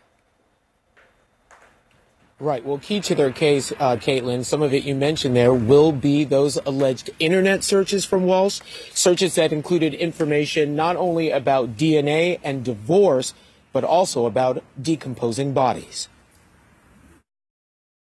Right. 2.42 2.64
Well, 2.64 2.78
key 2.78 2.98
to 3.02 3.14
their 3.14 3.30
case, 3.30 3.70
uh, 3.78 3.94
Kaitlan, 3.94 4.44
some 4.44 4.62
of 4.62 4.74
it 4.74 4.82
you 4.82 4.96
mentioned 4.96 5.36
there 5.36 5.54
will 5.54 5.92
be 5.92 6.24
those 6.24 6.56
alleged 6.66 7.08
internet 7.20 7.62
searches 7.62 8.04
from 8.04 8.22
Walshe, 8.22 8.60
searches 8.92 9.36
that 9.36 9.52
included 9.52 9.94
information 9.94 10.74
not 10.74 10.96
only 10.96 11.30
about 11.30 11.76
DNA 11.76 12.40
and 12.42 12.64
divorce, 12.64 13.32
but 13.72 13.84
also 13.84 14.26
about 14.26 14.64
decomposing 14.82 15.52
bodies. 15.52 16.08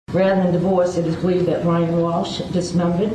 Rather 0.08 0.42
than 0.42 0.54
divorce, 0.54 0.96
it 0.96 1.06
is 1.06 1.16
believed 1.16 1.44
that 1.44 1.62
Brian 1.62 1.92
Walshe 1.92 2.50
dismembered 2.50 3.12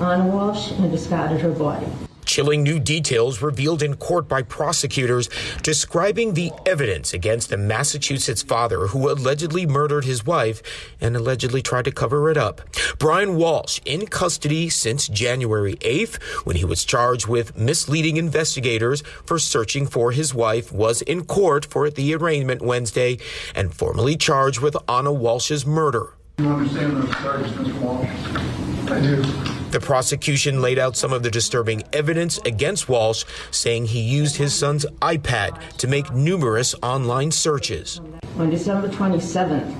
Anna 0.00 0.24
Walshe 0.24 0.76
and 0.80 0.90
discarded 0.90 1.40
her 1.40 1.52
body. 1.52 1.86
Chilling 2.28 2.62
new 2.62 2.78
details 2.78 3.40
revealed 3.40 3.82
in 3.82 3.96
court 3.96 4.28
by 4.28 4.42
prosecutors 4.42 5.30
describing 5.62 6.34
the 6.34 6.52
evidence 6.66 7.14
against 7.14 7.48
the 7.48 7.56
Massachusetts 7.56 8.42
father 8.42 8.88
who 8.88 9.10
allegedly 9.10 9.64
murdered 9.64 10.04
his 10.04 10.26
wife 10.26 10.62
and 11.00 11.16
allegedly 11.16 11.62
tried 11.62 11.86
to 11.86 11.90
cover 11.90 12.30
it 12.30 12.36
up. 12.36 12.60
Brian 12.98 13.38
Walshe 13.38 13.80
in 13.86 14.06
custody 14.06 14.68
since 14.68 15.08
January 15.08 15.76
8th 15.76 16.22
when 16.44 16.56
he 16.56 16.66
was 16.66 16.84
charged 16.84 17.28
with 17.28 17.56
misleading 17.56 18.18
investigators 18.18 19.00
for 19.24 19.38
searching 19.38 19.86
for 19.86 20.12
his 20.12 20.34
wife 20.34 20.70
was 20.70 21.00
in 21.00 21.24
court 21.24 21.64
for 21.64 21.88
the 21.88 22.14
arraignment 22.14 22.60
Wednesday 22.60 23.16
and 23.54 23.72
formally 23.72 24.16
charged 24.16 24.60
with 24.60 24.76
Anna 24.86 25.10
Walshe's 25.10 25.64
murder. 25.64 26.12
You 26.36 26.50
understand 26.50 26.98
those 26.98 27.10
charges, 27.14 27.52
Mr. 27.52 27.72
Walshe? 27.80 28.90
I 28.90 29.00
do. 29.00 29.57
The 29.70 29.80
prosecution 29.80 30.62
laid 30.62 30.78
out 30.78 30.96
some 30.96 31.12
of 31.12 31.22
the 31.22 31.30
disturbing 31.30 31.82
evidence 31.92 32.38
against 32.46 32.86
Walshe, 32.86 33.26
saying 33.50 33.84
he 33.84 34.00
used 34.00 34.36
his 34.36 34.54
son's 34.54 34.86
iPad 35.02 35.76
to 35.76 35.86
make 35.86 36.10
numerous 36.10 36.74
online 36.82 37.30
searches. 37.30 38.00
On 38.38 38.48
December 38.48 38.88
27th, 38.88 39.74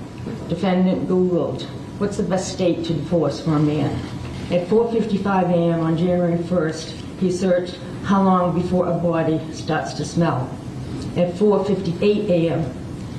defendant 0.50 1.08
Googled, 1.08 1.62
what's 1.96 2.18
the 2.18 2.22
best 2.22 2.52
state 2.52 2.84
to 2.84 2.92
divorce 2.92 3.40
for 3.40 3.54
a 3.54 3.58
man? 3.58 3.90
At 4.52 4.66
4.55 4.68 5.54
a.m. 5.54 5.80
on 5.80 5.96
January 5.96 6.36
1st, 6.36 6.90
he 7.18 7.32
searched 7.32 7.78
how 8.04 8.22
long 8.22 8.60
before 8.60 8.88
a 8.88 8.94
body 8.94 9.40
starts 9.54 9.94
to 9.94 10.04
smell. 10.04 10.50
At 11.16 11.32
4.58 11.32 12.28
a.m., 12.28 12.62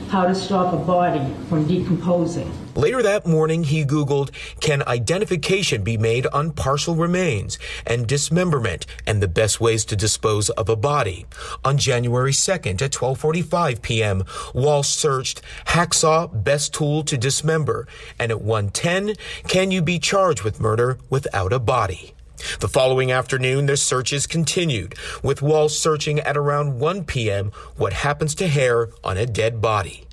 how 0.10 0.28
to 0.28 0.36
stop 0.36 0.74
a 0.74 0.78
body 0.78 1.34
from 1.48 1.68
decomposing. 1.68 2.52
Later 2.80 3.04
that 3.04 3.28
morning, 3.28 3.66
he 3.66 3.84
Googled, 3.84 4.32
can 4.62 4.84
identification 4.84 5.84
be 5.84 5.98
made 5.98 6.26
on 6.28 6.54
partial 6.54 6.96
remains 6.96 7.60
and 7.86 8.08
dismemberment 8.08 8.86
and 9.06 9.22
the 9.22 9.28
best 9.28 9.60
ways 9.60 9.84
to 9.84 9.98
dispose 9.98 10.50
of 10.52 10.70
a 10.70 10.78
body? 10.78 11.26
On 11.66 11.78
January 11.78 12.32
2nd 12.32 12.82
at 12.82 12.96
1245 12.96 13.82
p.m., 13.82 14.24
Walshe 14.56 14.86
searched 14.86 15.42
hacksaw 15.66 16.30
best 16.42 16.74
tool 16.74 17.04
to 17.04 17.18
dismember. 17.18 17.86
And 18.18 18.32
at 18.32 18.40
110, 18.40 19.16
can 19.50 19.72
you 19.72 19.82
be 19.82 20.00
charged 20.00 20.44
with 20.44 20.62
murder 20.62 21.00
without 21.10 21.52
a 21.52 21.60
body? 21.60 22.14
The 22.62 22.70
following 22.70 23.12
afternoon, 23.12 23.66
the 23.66 23.76
searches 23.76 24.26
continued, 24.26 24.96
with 25.22 25.42
Walshe 25.42 25.72
searching 25.72 26.22
at 26.22 26.38
around 26.38 26.80
1 26.80 27.04
p.m. 27.04 27.52
what 27.76 27.92
happens 27.92 28.34
to 28.36 28.48
hair 28.48 28.88
on 29.04 29.18
a 29.18 29.26
dead 29.26 29.60
body. 29.60 30.06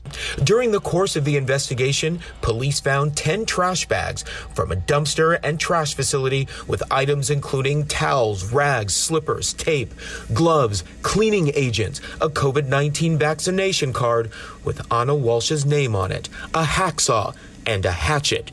During 0.43 0.73
the 0.73 0.81
course 0.81 1.17
of 1.17 1.25
the 1.25 1.37
investigation, 1.37 2.21
police 2.43 2.81
found 2.81 3.17
10 3.17 3.47
trash 3.47 3.87
bags 3.87 4.23
from 4.55 4.73
a 4.73 4.77
dumpster 4.77 5.39
and 5.43 5.59
trash 5.59 5.95
facility 5.95 6.49
with 6.67 6.83
items 6.91 7.31
including 7.31 7.87
towels, 7.87 8.53
rags, 8.53 8.95
slippers, 8.95 9.53
tape, 9.55 9.93
gloves, 10.33 10.85
cleaning 11.03 11.51
agents, 11.55 12.01
a 12.21 12.29
COVID 12.29 12.67
19 12.67 13.19
vaccination 13.19 13.93
card 13.93 14.31
with 14.65 14.81
Anna 14.93 15.15
Walshe's 15.15 15.65
name 15.65 15.95
on 15.95 16.13
it, 16.13 16.29
a 16.55 16.65
hacksaw, 16.65 17.35
and 17.67 17.85
a 17.85 17.93
hatchet. 17.93 18.53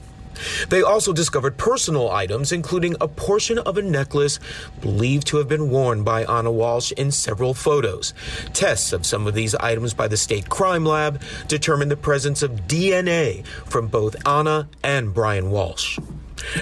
They 0.69 0.82
also 0.82 1.13
discovered 1.13 1.58
personal 1.58 2.10
items, 2.12 2.52
including 2.52 2.96
a 3.00 3.08
portion 3.08 3.58
of 3.60 3.78
a 3.78 3.82
necklace 3.82 4.39
believed 4.82 5.28
to 5.28 5.38
have 5.38 5.48
been 5.48 5.69
worn 5.69 6.04
by 6.04 6.22
Anna 6.22 6.52
Walshe 6.52 6.91
in 6.93 7.12
several 7.12 7.54
photos. 7.54 8.13
Tests 8.54 8.93
of 8.93 9.06
some 9.06 9.28
of 9.28 9.34
these 9.34 9.56
items 9.56 9.93
by 9.93 10.08
the 10.08 10.17
state 10.17 10.50
crime 10.50 10.86
lab 10.86 11.22
determined 11.48 11.91
the 11.91 11.98
presence 11.98 12.41
of 12.41 12.67
DNA 12.67 13.46
from 13.46 13.88
both 13.88 14.15
Anna 14.28 14.69
and 14.84 15.13
Brian 15.13 15.46
Walshe. 15.46 16.00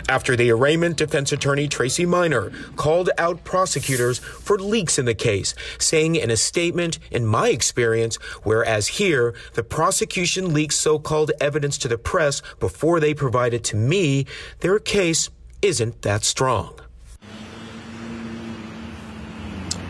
After 0.10 0.36
the 0.36 0.52
arraignment, 0.52 0.98
defense 0.98 1.32
attorney 1.32 1.68
Tracy 1.68 2.06
Miner 2.06 2.52
called 2.76 3.10
out 3.18 3.44
prosecutors 3.44 4.20
for 4.20 4.58
leaks 4.58 5.00
in 5.00 5.06
the 5.06 5.14
case, 5.14 5.54
saying 5.78 6.16
in 6.16 6.30
a 6.32 6.38
statement, 6.38 7.00
in 7.10 7.26
my 7.26 7.50
experience, 7.50 8.16
whereas 8.44 8.88
here, 8.88 9.34
the 9.54 9.64
prosecution 9.64 10.54
leaks 10.54 10.76
so 10.76 11.00
called 11.00 11.32
evidence 11.40 11.78
to 11.80 11.88
the 11.88 11.98
press 11.98 12.42
before 12.60 13.00
they 13.00 13.14
provide 13.14 13.54
it 13.54 13.64
to 13.66 13.76
me, 13.76 14.26
their 14.60 14.80
case 14.80 15.30
isn't 15.62 16.02
that 16.02 16.24
strong. 16.24 16.80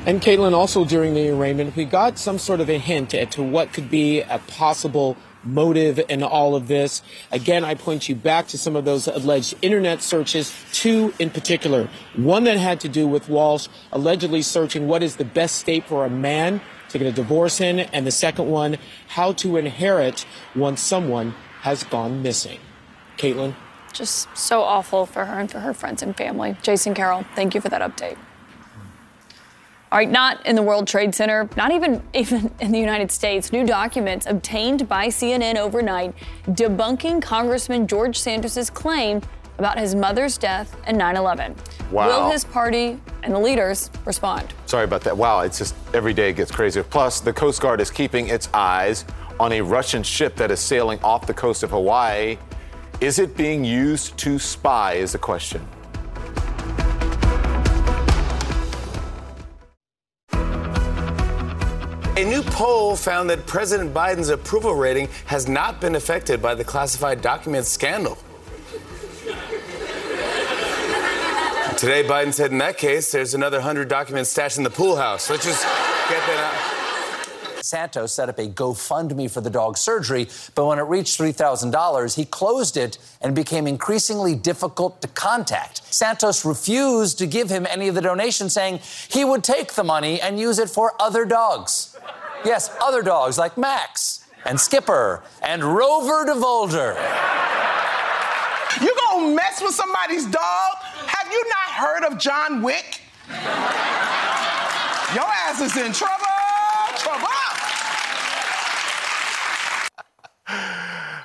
And 0.04 0.20
Kaitlan, 0.20 0.54
also 0.54 0.84
during 0.84 1.14
the 1.14 1.30
arraignment, 1.30 1.76
we 1.76 1.86
got 1.86 2.18
some 2.18 2.40
sort 2.40 2.60
of 2.60 2.70
a 2.70 2.80
hint 2.80 3.14
as 3.14 3.30
to 3.36 3.44
what 3.44 3.72
could 3.72 3.92
be 3.92 4.22
a 4.22 4.40
possible 4.48 5.16
motive 5.44 6.00
and 6.10 6.24
all 6.24 6.56
of 6.56 6.68
this. 6.68 7.02
Again, 7.32 7.64
I 7.66 7.76
point 7.76 8.10
you 8.10 8.16
back 8.16 8.48
to 8.48 8.58
some 8.58 8.76
of 8.76 8.86
those 8.86 9.08
alleged 9.08 9.56
internet 9.62 10.02
searches, 10.02 10.54
two 10.72 11.14
in 11.20 11.30
particular. 11.30 11.90
One 12.16 12.44
that 12.46 12.58
had 12.58 12.80
to 12.82 12.90
do 12.90 13.08
with 13.08 13.28
Walshe 13.28 13.68
allegedly 13.92 14.42
searching 14.42 14.88
what 14.88 15.04
is 15.04 15.16
the 15.16 15.26
best 15.26 15.58
state 15.58 15.86
for 15.86 16.06
a 16.06 16.10
man 16.10 16.62
to 16.90 16.98
get 16.98 17.08
a 17.08 17.12
divorce 17.12 17.62
in, 17.62 17.80
and 17.80 18.06
the 18.06 18.12
second 18.12 18.50
one, 18.50 18.78
how 19.08 19.32
to 19.34 19.58
inherit 19.58 20.26
once 20.56 20.82
someone 20.82 21.34
has 21.62 21.84
gone 21.84 22.22
missing. 22.22 22.60
Kaitlan? 23.18 23.56
Just 23.94 24.28
so 24.38 24.62
awful 24.62 25.06
for 25.06 25.26
her 25.26 25.40
and 25.40 25.50
for 25.50 25.60
her 25.60 25.74
friends 25.74 26.02
and 26.02 26.16
family. 26.16 26.58
Jason 26.62 26.94
Carroll, 26.94 27.26
thank 27.36 27.56
you 27.56 27.62
for 27.62 27.70
that 27.70 27.82
update. 27.82 28.18
All 29.92 29.98
right, 29.98 30.10
not 30.10 30.46
in 30.46 30.56
the 30.56 30.62
World 30.62 30.88
Trade 30.88 31.14
Center, 31.14 31.50
not 31.58 31.74
even 31.74 32.02
even 32.14 32.50
in 32.62 32.72
the 32.72 32.80
United 32.80 33.12
States. 33.12 33.52
New 33.52 33.66
documents 33.66 34.26
obtained 34.26 34.88
by 34.88 35.08
CNN 35.08 35.58
overnight 35.58 36.14
debunking 36.48 37.22
Congressman 37.22 37.88
George 37.88 38.18
Santos' 38.18 38.70
claim 38.70 39.22
about 39.58 39.78
his 39.78 39.94
mother's 39.94 40.38
death 40.38 40.78
and 40.86 40.98
9/11. 40.98 41.56
Wow. 41.92 42.08
Will 42.08 42.32
his 42.32 42.46
party 42.46 43.02
and 43.24 43.36
the 43.36 43.40
leaders 43.40 43.92
respond? 44.06 44.54
Sorry 44.66 44.86
about 44.86 45.02
that. 45.02 45.18
Wow, 45.18 45.42
it's 45.42 45.58
just 45.58 45.76
every 45.94 46.14
day 46.14 46.30
it 46.30 46.38
gets 46.38 46.52
crazier. 46.52 46.84
Plus, 46.84 47.20
the 47.20 47.34
Coast 47.34 47.62
Guard 47.62 47.82
is 47.82 47.92
keeping 47.92 48.30
its 48.30 48.48
eyes 48.54 49.04
on 49.42 49.52
a 49.52 49.60
Russian 49.60 50.04
ship 50.04 50.38
that 50.38 50.52
is 50.52 50.62
sailing 50.62 51.04
off 51.04 51.28
the 51.28 51.34
coast 51.34 51.64
of 51.64 51.72
Hawaii. 51.72 52.38
Is 53.02 53.20
it 53.20 53.36
being 53.36 53.66
used 53.66 54.16
to 54.20 54.40
spy? 54.40 54.94
Is 54.94 55.12
the 55.12 55.18
question. 55.18 55.68
A 62.22 62.24
new 62.24 62.44
poll 62.44 62.96
found 62.96 63.32
that 63.32 63.48
President 63.48 63.96
Biden's 63.96 64.30
approval 64.30 64.76
rating 64.76 65.10
has 65.26 65.50
not 65.50 65.82
been 65.82 65.96
affected 65.96 66.40
by 66.40 66.54
the 66.54 66.64
classified 66.64 67.20
documents 67.20 67.68
scandal. 67.68 68.16
Today, 71.80 72.04
Biden 72.04 72.32
said 72.32 72.52
in 72.52 72.60
that 72.60 72.78
case, 72.78 73.12
there's 73.12 73.34
another 73.34 73.58
100 73.58 73.88
documents 73.88 74.30
stashed 74.30 74.60
in 74.60 74.64
the 74.64 74.70
pool 74.70 74.98
house. 74.98 75.32
Let's 75.32 75.46
just 75.46 75.64
get 75.64 76.24
that 76.28 76.54
out. 77.18 77.66
Santos 77.66 78.14
set 78.14 78.30
up 78.30 78.38
a 78.38 78.48
GoFundMe 78.48 79.32
for 79.32 79.42
the 79.42 79.50
dog's 79.50 79.80
surgery, 79.80 80.28
but 80.54 80.68
when 80.68 80.78
it 80.78 80.84
reached 80.84 81.20
$3,000, 81.20 82.16
he 82.16 82.26
closed 82.26 82.78
it 82.78 83.00
and 83.22 83.34
became 83.34 83.66
increasingly 83.66 84.36
difficult 84.36 85.02
to 85.02 85.08
contact. 85.08 85.82
Santos 85.92 86.46
refused 86.46 87.18
to 87.18 87.26
give 87.26 87.50
him 87.50 87.66
any 87.68 87.88
of 87.88 87.96
the 87.96 88.02
donations, 88.02 88.54
saying 88.54 88.80
he 89.10 89.26
would 89.26 89.44
take 89.44 89.74
the 89.74 89.84
money 89.84 90.22
and 90.22 90.40
use 90.40 90.60
it 90.60 90.70
for 90.70 90.94
other 91.00 91.26
dogs. 91.26 91.91
Yes, 92.44 92.76
other 92.82 93.02
dogs 93.04 93.38
like 93.38 93.58
Max 93.58 94.26
and 94.46 94.60
Skipper 94.60 95.24
and 95.44 95.64
Rover 95.64 96.26
DeVolder. 96.26 96.96
You 98.82 98.96
gonna 99.10 99.36
mess 99.36 99.62
with 99.62 99.76
somebody's 99.76 100.26
dog? 100.26 100.74
Have 101.06 101.32
you 101.32 101.44
not 101.50 101.76
heard 101.76 102.04
of 102.06 102.18
John 102.18 102.64
Wick? 102.64 103.02
Your 105.14 105.26
ass 105.26 105.62
is 105.62 105.78
in 105.78 105.94
trouble. 105.94 106.26
Trouble. 106.98 107.28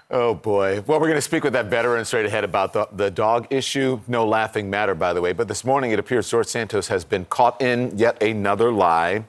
Oh 0.09 0.35
boy. 0.35 0.83
Well, 0.87 1.01
we're 1.01 1.09
going 1.09 1.19
to 1.19 1.21
speak 1.21 1.43
with 1.43 1.53
that 1.55 1.67
veteran 1.67 2.05
straight 2.05 2.27
ahead 2.27 2.45
about 2.45 2.73
the, 2.73 2.89
the 2.93 3.11
dog 3.11 3.49
issue. 3.51 4.01
No 4.07 4.27
laughing 4.27 4.71
matter, 4.71 4.95
by 4.95 5.13
the 5.13 5.21
way. 5.21 5.33
But 5.33 5.49
this 5.49 5.65
morning 5.65 5.91
it 5.91 5.99
appears 5.99 6.31
George 6.31 6.47
Santos 6.47 6.87
has 6.89 7.05
been 7.05 7.25
caught 7.25 7.61
in 7.61 7.97
yet 7.99 8.23
another 8.23 8.71
lie. 8.71 9.25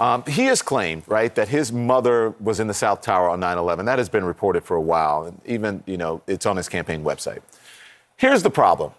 Um, 0.00 0.24
he 0.24 0.46
has 0.46 0.62
claimed, 0.62 1.02
right, 1.06 1.32
that 1.34 1.48
his 1.48 1.70
mother 1.70 2.30
was 2.40 2.58
in 2.58 2.66
the 2.66 2.74
South 2.74 3.02
Tower 3.02 3.28
on 3.28 3.38
9 3.38 3.58
11. 3.58 3.84
That 3.84 3.98
has 3.98 4.08
been 4.08 4.24
reported 4.24 4.64
for 4.64 4.74
a 4.74 4.80
while. 4.80 5.24
And 5.24 5.40
even, 5.44 5.84
you 5.86 5.98
know, 5.98 6.22
it's 6.26 6.46
on 6.46 6.56
his 6.56 6.70
campaign 6.70 7.04
website. 7.04 7.42
Here's 8.16 8.42
the 8.42 8.50
problem 8.50 8.92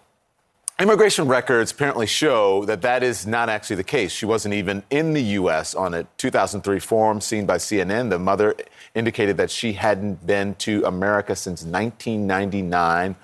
Immigration 0.78 1.28
records 1.28 1.70
apparently 1.70 2.06
show 2.06 2.64
that 2.64 2.82
that 2.82 3.02
is 3.02 3.26
not 3.26 3.48
actually 3.48 3.76
the 3.76 3.84
case. 3.84 4.10
She 4.10 4.26
wasn't 4.26 4.54
even 4.54 4.82
in 4.90 5.12
the 5.12 5.22
U.S. 5.40 5.74
on 5.74 5.92
a 5.92 6.04
2003 6.16 6.78
form 6.78 7.20
seen 7.20 7.46
by 7.46 7.56
CNN. 7.56 8.10
The 8.10 8.18
mother 8.18 8.54
indicated 8.94 9.36
that 9.36 9.50
she 9.50 9.74
hadn't 9.74 10.26
been 10.26 10.54
to 10.56 10.84
America 10.84 11.36
since 11.36 11.62
1999. 11.62 13.16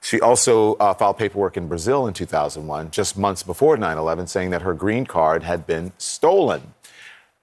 She 0.00 0.20
also 0.20 0.74
uh, 0.74 0.94
filed 0.94 1.18
paperwork 1.18 1.56
in 1.56 1.66
Brazil 1.66 2.06
in 2.06 2.14
2001, 2.14 2.90
just 2.90 3.16
months 3.16 3.42
before 3.42 3.76
9 3.76 3.98
11, 3.98 4.26
saying 4.26 4.50
that 4.50 4.62
her 4.62 4.74
green 4.74 5.06
card 5.06 5.42
had 5.42 5.66
been 5.66 5.92
stolen. 5.98 6.74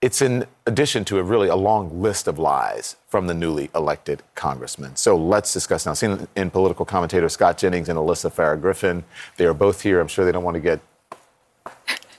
It's 0.01 0.21
in 0.21 0.45
addition 0.65 1.03
to 1.05 1.19
a 1.19 1.23
really 1.23 1.49
a 1.49 1.57
long 1.57 2.01
list 2.01 2.27
of 2.27 2.39
lies 2.39 2.95
from 3.09 3.27
the 3.27 3.33
newly 3.33 3.69
elected 3.75 4.23
congressman. 4.33 4.95
So 4.95 5.17
let's 5.17 5.51
discuss 5.51 5.85
now. 5.85 5.93
Seen 5.93 6.27
in 6.37 6.51
political 6.51 6.85
commentator 6.85 7.27
Scott 7.27 7.57
Jennings 7.57 7.89
and 7.89 7.99
Alyssa 7.99 8.31
Farah 8.31 8.59
Griffin. 8.59 9.03
They 9.35 9.45
are 9.45 9.53
both 9.53 9.81
here. 9.81 9.99
I'm 9.99 10.07
sure 10.07 10.23
they 10.23 10.31
don't 10.31 10.45
want 10.45 10.55
to 10.55 10.61
get 10.61 10.79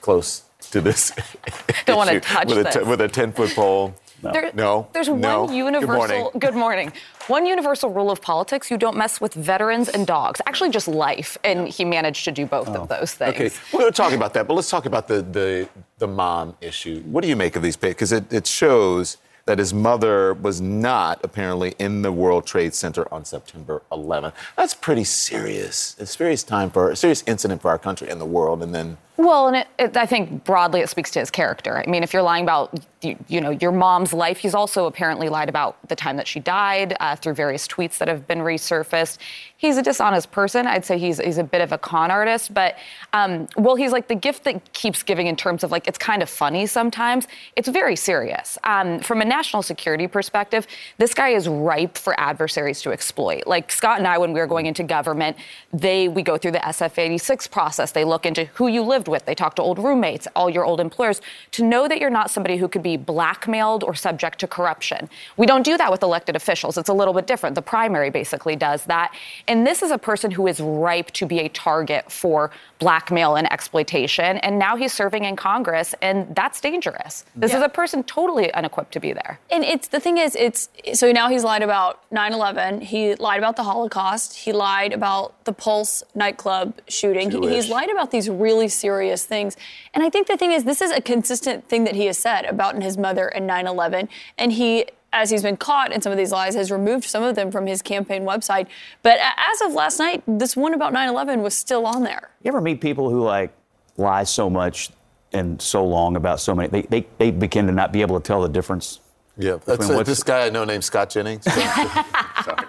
close 0.01 0.43
to 0.69 0.79
this. 0.81 1.11
Don't 1.85 1.97
want 1.97 2.09
to 2.11 2.19
touch 2.21 2.47
with 2.47 2.65
this. 2.65 2.75
A 2.77 2.85
with 2.85 3.01
a 3.01 3.07
10 3.07 3.33
foot 3.33 3.53
pole. 3.53 3.93
No. 4.23 4.31
There- 4.31 4.51
no. 4.53 4.87
There's 4.93 5.09
no. 5.09 5.45
one 5.45 5.53
universal. 5.53 5.87
Good 5.87 5.95
morning. 5.97 6.29
good 6.39 6.55
morning. 6.55 6.93
One 7.27 7.45
universal 7.45 7.89
rule 7.89 8.11
of 8.11 8.21
politics: 8.21 8.69
you 8.69 8.77
don't 8.77 8.97
mess 8.97 9.21
with 9.21 9.33
veterans 9.33 9.89
and 9.89 10.05
dogs. 10.05 10.41
Actually, 10.45 10.69
just 10.69 10.87
life, 10.87 11.37
and 11.43 11.67
he 11.67 11.85
managed 11.85 12.25
to 12.25 12.31
do 12.31 12.45
both 12.45 12.67
of 12.67 12.75
oh. 12.75 12.85
those 12.85 13.13
things. 13.13 13.35
Okay, 13.35 13.49
we're 13.73 13.81
going 13.81 13.91
to 13.91 13.97
talk 13.97 14.13
about 14.13 14.33
that, 14.33 14.47
but 14.47 14.53
let's 14.53 14.69
talk 14.69 14.85
about 14.85 15.07
the 15.07 15.21
the, 15.21 15.69
the 15.97 16.07
mom 16.07 16.55
issue. 16.61 17.01
What 17.01 17.21
do 17.21 17.27
you 17.27 17.35
make 17.35 17.55
of 17.55 17.63
these 17.63 17.77
pics? 17.77 17.95
Because 17.95 18.11
it, 18.11 18.31
it 18.31 18.47
shows 18.47 19.17
that 19.45 19.59
his 19.59 19.73
mother 19.73 20.33
was 20.33 20.61
not 20.61 21.19
apparently 21.23 21.73
in 21.79 22.01
the 22.01 22.11
World 22.11 22.45
Trade 22.45 22.73
Center 22.73 23.11
on 23.13 23.25
September 23.25 23.81
11th. 23.91 24.33
That's 24.55 24.73
pretty 24.73 25.03
serious. 25.03 25.95
It's 25.99 26.11
a 26.11 26.17
serious 26.17 26.43
time 26.43 26.69
for 26.69 26.91
a 26.91 26.95
serious 26.95 27.23
incident 27.27 27.61
for 27.61 27.69
our 27.69 27.79
country 27.79 28.09
and 28.09 28.21
the 28.21 28.25
world. 28.25 28.61
And 28.61 28.73
then 28.73 28.97
Well, 29.21 29.49
and 29.49 29.57
it, 29.57 29.67
it, 29.77 29.97
I 29.97 30.07
think 30.07 30.43
broadly 30.45 30.79
it 30.81 30.89
speaks 30.89 31.11
to 31.11 31.19
his 31.19 31.29
character. 31.29 31.77
I 31.77 31.87
mean, 31.87 32.01
if 32.01 32.11
you're 32.11 32.23
lying 32.23 32.43
about 32.43 32.73
you, 33.03 33.15
you 33.27 33.39
know 33.39 33.51
your 33.51 33.71
mom's 33.71 34.13
life, 34.13 34.39
he's 34.39 34.55
also 34.55 34.87
apparently 34.87 35.29
lied 35.29 35.47
about 35.47 35.77
the 35.89 35.95
time 35.95 36.17
that 36.17 36.27
she 36.27 36.39
died 36.39 36.97
uh, 36.99 37.15
through 37.15 37.35
various 37.35 37.67
tweets 37.67 37.99
that 37.99 38.07
have 38.07 38.27
been 38.27 38.39
resurfaced. 38.39 39.19
He's 39.57 39.77
a 39.77 39.83
dishonest 39.83 40.31
person. 40.31 40.65
I'd 40.65 40.85
say 40.85 40.97
he's 40.97 41.19
he's 41.19 41.37
a 41.37 41.43
bit 41.43 41.61
of 41.61 41.71
a 41.71 41.77
con 41.77 42.09
artist, 42.09 42.51
but 42.51 42.77
um, 43.13 43.47
well, 43.57 43.75
he's 43.75 43.91
like 43.91 44.07
the 44.07 44.15
gift 44.15 44.43
that 44.45 44.73
keeps 44.73 45.03
giving 45.03 45.27
in 45.27 45.35
terms 45.35 45.63
of 45.63 45.69
like 45.69 45.87
it's 45.87 45.99
kind 45.99 46.23
of 46.23 46.29
funny 46.29 46.65
sometimes. 46.65 47.27
It's 47.55 47.67
very 47.67 47.95
serious. 47.95 48.57
Um, 48.63 49.01
from 49.01 49.21
a 49.21 49.25
national 49.25 49.61
security 49.61 50.07
perspective, 50.07 50.65
this 50.97 51.13
guy 51.13 51.29
is 51.29 51.47
ripe 51.47 51.95
for 51.95 52.19
adversaries 52.19 52.81
to 52.81 52.91
exploit. 52.91 53.45
Like 53.45 53.71
Scott 53.71 53.99
and 53.99 54.07
I, 54.07 54.17
when 54.17 54.33
we 54.33 54.39
were 54.39 54.47
going 54.47 54.65
into 54.65 54.81
government, 54.81 55.37
they 55.71 56.07
we 56.07 56.23
go 56.23 56.39
through 56.39 56.53
the 56.53 56.59
SF86 56.59 57.51
process. 57.51 57.91
They 57.91 58.03
look 58.03 58.25
into 58.25 58.45
who 58.45 58.67
you 58.67 58.81
lived 58.81 59.09
with. 59.11 59.25
They 59.25 59.35
talk 59.35 59.55
to 59.57 59.61
old 59.61 59.77
roommates, 59.77 60.27
all 60.35 60.49
your 60.49 60.65
old 60.65 60.79
employers, 60.79 61.21
to 61.51 61.63
know 61.63 61.87
that 61.87 61.99
you're 61.99 62.09
not 62.09 62.31
somebody 62.31 62.57
who 62.57 62.67
could 62.67 62.81
be 62.81 62.97
blackmailed 62.97 63.83
or 63.83 63.93
subject 63.93 64.39
to 64.39 64.47
corruption. 64.47 65.09
We 65.37 65.45
don't 65.45 65.63
do 65.63 65.77
that 65.77 65.91
with 65.91 66.01
elected 66.01 66.35
officials. 66.35 66.77
It's 66.77 66.89
a 66.89 66.93
little 66.93 67.13
bit 67.13 67.27
different. 67.27 67.53
The 67.55 67.61
primary 67.61 68.09
basically 68.09 68.55
does 68.55 68.85
that. 68.85 69.13
And 69.47 69.67
this 69.67 69.83
is 69.83 69.91
a 69.91 69.97
person 69.97 70.31
who 70.31 70.47
is 70.47 70.59
ripe 70.59 71.11
to 71.11 71.25
be 71.25 71.39
a 71.41 71.49
target 71.49 72.11
for 72.11 72.49
blackmail 72.79 73.35
and 73.35 73.51
exploitation. 73.51 74.37
And 74.37 74.57
now 74.57 74.75
he's 74.75 74.93
serving 74.93 75.25
in 75.25 75.35
Congress, 75.35 75.93
and 76.01 76.33
that's 76.35 76.61
dangerous. 76.61 77.25
This 77.35 77.51
Yeah. 77.51 77.57
is 77.57 77.63
a 77.63 77.69
person 77.69 78.03
totally 78.03 78.51
unequipped 78.53 78.91
to 78.93 78.99
be 78.99 79.13
there. 79.13 79.39
And 79.51 79.63
it's 79.63 79.87
the 79.89 79.99
thing 79.99 80.17
is, 80.17 80.35
it's 80.35 80.69
so 80.93 81.11
now 81.11 81.27
he's 81.29 81.43
lied 81.43 81.61
about 81.61 81.99
9/11. 82.11 82.81
He 82.81 83.15
lied 83.15 83.39
about 83.39 83.55
the 83.55 83.63
Holocaust. 83.63 84.35
He 84.37 84.51
lied 84.51 84.93
about 84.93 85.33
the 85.43 85.53
Pulse 85.53 86.03
nightclub 86.15 86.73
shooting. 86.87 87.29
He- 87.31 87.49
he's 87.55 87.69
lied 87.69 87.89
about 87.89 88.11
these 88.11 88.29
really 88.29 88.67
serious 88.67 89.00
things. 89.09 89.57
And 89.93 90.03
I 90.03 90.09
think 90.09 90.27
the 90.27 90.37
thing 90.37 90.51
is, 90.51 90.63
this 90.63 90.81
is 90.81 90.91
a 90.91 91.01
consistent 91.01 91.67
thing 91.67 91.83
that 91.85 91.95
he 91.95 92.05
has 92.05 92.17
said 92.17 92.45
about 92.45 92.81
his 92.81 92.97
mother 92.97 93.27
and 93.27 93.49
9/11. 93.49 94.07
And 94.37 94.53
he, 94.53 94.85
as 95.13 95.29
he's 95.29 95.43
been 95.43 95.57
caught 95.57 95.91
in 95.91 96.01
some 96.01 96.11
of 96.11 96.17
these 96.17 96.31
lies, 96.31 96.55
has 96.55 96.71
removed 96.71 97.05
some 97.05 97.23
of 97.23 97.35
them 97.35 97.51
from 97.51 97.67
his 97.67 97.81
campaign 97.81 98.23
website. 98.23 98.67
But 99.03 99.19
as 99.19 99.61
of 99.61 99.73
last 99.73 99.99
night, 99.99 100.23
this 100.27 100.55
one 100.55 100.73
about 100.73 100.93
9/11 100.93 101.41
was 101.41 101.53
still 101.55 101.85
on 101.85 102.03
there. 102.03 102.29
You 102.43 102.49
ever 102.49 102.61
meet 102.61 102.81
people 102.81 103.09
who 103.09 103.21
like 103.21 103.51
lie 103.97 104.23
so 104.23 104.49
much 104.49 104.91
and 105.33 105.61
so 105.61 105.85
long 105.85 106.15
about 106.15 106.39
so 106.39 106.55
many? 106.55 106.69
They 106.69 106.81
they, 106.83 107.07
they 107.17 107.31
begin 107.31 107.67
to 107.67 107.73
not 107.73 107.91
be 107.91 108.01
able 108.01 108.19
to 108.19 108.25
tell 108.25 108.41
the 108.41 108.49
difference. 108.49 108.99
Yeah, 109.37 109.57
that's 109.65 109.79
between 109.79 109.99
uh, 109.99 110.03
this 110.03 110.23
guy 110.23 110.45
I 110.45 110.49
know 110.49 110.65
named 110.65 110.83
Scott 110.83 111.09
Jennings. 111.09 111.45
Sorry. 112.43 112.65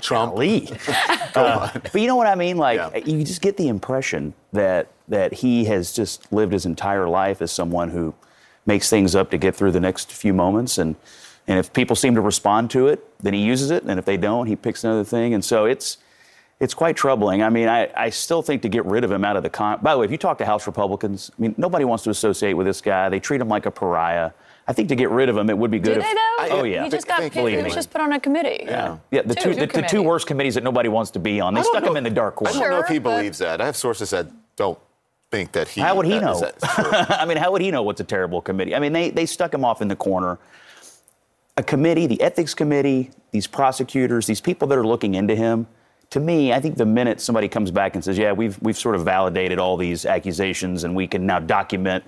Trump. 0.00 0.36
Lee. 0.36 0.68
Uh, 1.34 1.70
but 1.74 2.00
you 2.00 2.06
know 2.06 2.16
what 2.16 2.26
I 2.26 2.34
mean? 2.34 2.56
Like 2.56 3.06
you 3.06 3.24
just 3.24 3.40
get 3.40 3.56
the 3.56 3.68
impression 3.68 4.34
that 4.52 4.88
that 5.08 5.34
he 5.34 5.64
has 5.66 5.92
just 5.92 6.32
lived 6.32 6.52
his 6.52 6.66
entire 6.66 7.08
life 7.08 7.40
as 7.40 7.52
someone 7.52 7.90
who 7.90 8.14
makes 8.64 8.90
things 8.90 9.14
up 9.14 9.30
to 9.30 9.38
get 9.38 9.54
through 9.54 9.72
the 9.72 9.80
next 9.80 10.12
few 10.12 10.32
moments 10.32 10.78
and 10.78 10.96
and 11.48 11.58
if 11.58 11.72
people 11.72 11.94
seem 11.94 12.14
to 12.16 12.20
respond 12.20 12.70
to 12.72 12.88
it, 12.88 13.04
then 13.22 13.32
he 13.32 13.40
uses 13.40 13.70
it, 13.70 13.84
and 13.84 13.98
if 13.98 14.04
they 14.04 14.16
don't, 14.16 14.46
he 14.46 14.56
picks 14.56 14.82
another 14.82 15.04
thing. 15.04 15.32
And 15.34 15.44
so 15.44 15.64
it's 15.64 15.98
it's 16.58 16.74
quite 16.74 16.96
troubling. 16.96 17.42
I 17.42 17.50
mean, 17.50 17.68
I, 17.68 17.90
I 17.94 18.10
still 18.10 18.42
think 18.42 18.62
to 18.62 18.68
get 18.68 18.84
rid 18.86 19.04
of 19.04 19.12
him 19.12 19.24
out 19.24 19.36
of 19.36 19.42
the 19.42 19.50
con. 19.50 19.78
By 19.82 19.92
the 19.92 20.00
way, 20.00 20.06
if 20.06 20.10
you 20.10 20.16
talk 20.16 20.38
to 20.38 20.46
House 20.46 20.66
Republicans, 20.66 21.30
I 21.38 21.42
mean, 21.42 21.54
nobody 21.58 21.84
wants 21.84 22.02
to 22.04 22.10
associate 22.10 22.54
with 22.54 22.66
this 22.66 22.80
guy. 22.80 23.08
They 23.10 23.20
treat 23.20 23.40
him 23.40 23.48
like 23.48 23.66
a 23.66 23.70
pariah. 23.70 24.30
I 24.66 24.72
think 24.72 24.88
to 24.88 24.96
get 24.96 25.10
rid 25.10 25.28
of 25.28 25.36
him, 25.36 25.48
it 25.48 25.56
would 25.56 25.70
be 25.70 25.78
good. 25.78 25.94
Did 25.94 25.98
if, 25.98 26.04
they 26.04 26.14
though? 26.14 26.56
Oh 26.56 26.64
yeah. 26.64 26.82
He 26.82 26.90
just 26.90 27.06
got 27.06 27.20
picked. 27.20 27.36
He 27.36 27.62
was 27.62 27.74
just 27.74 27.90
put 27.90 28.00
on 28.00 28.12
a 28.12 28.18
committee. 28.18 28.64
Yeah, 28.64 28.98
yeah. 29.12 29.22
The 29.22 29.34
Two. 29.34 29.52
two, 29.52 29.60
the, 29.60 29.66
Two 29.66 29.80
the 29.82 29.86
two 29.86 30.02
worst 30.02 30.26
committees 30.26 30.54
that 30.54 30.64
nobody 30.64 30.88
wants 30.88 31.12
to 31.12 31.20
be 31.20 31.40
on. 31.40 31.54
They 31.54 31.62
stuck 31.62 31.84
know- 31.84 31.90
him 31.90 31.96
in 31.98 32.04
the 32.04 32.10
dark 32.10 32.36
corner. 32.36 32.56
I 32.56 32.58
don't 32.58 32.70
know 32.70 32.80
if 32.80 32.88
he 32.88 32.98
believes 32.98 33.38
that. 33.38 33.60
I 33.60 33.66
have 33.66 33.76
sources 33.76 34.10
that 34.10 34.26
don't 34.56 34.78
think 35.30 35.52
that 35.52 35.68
he. 35.68 35.80
How 35.80 35.96
would 35.96 36.06
he 36.06 36.18
that 36.18 36.22
know? 36.22 36.50
I 37.16 37.24
mean, 37.26 37.36
how 37.36 37.52
would 37.52 37.62
he 37.62 37.70
know 37.70 37.82
what's 37.82 38.00
a 38.00 38.04
terrible 38.04 38.40
committee? 38.40 38.74
I 38.74 38.78
mean, 38.78 38.92
they, 38.92 39.10
they 39.10 39.26
stuck 39.26 39.52
him 39.52 39.64
off 39.64 39.82
in 39.82 39.88
the 39.88 39.96
corner. 39.96 40.38
A 41.56 41.62
committee, 41.62 42.06
the 42.06 42.20
ethics 42.20 42.54
committee, 42.54 43.10
these 43.30 43.46
prosecutors, 43.46 44.26
these 44.26 44.40
people 44.40 44.68
that 44.68 44.78
are 44.78 44.86
looking 44.86 45.14
into 45.14 45.34
him, 45.34 45.66
to 46.10 46.20
me, 46.20 46.52
I 46.52 46.60
think 46.60 46.76
the 46.76 46.86
minute 46.86 47.20
somebody 47.20 47.48
comes 47.48 47.70
back 47.70 47.94
and 47.94 48.04
says, 48.04 48.16
yeah, 48.18 48.32
we've, 48.32 48.60
we've 48.62 48.76
sort 48.76 48.94
of 48.94 49.04
validated 49.04 49.58
all 49.58 49.76
these 49.76 50.06
accusations 50.06 50.84
and 50.84 50.94
we 50.94 51.06
can 51.06 51.26
now 51.26 51.40
document 51.40 52.04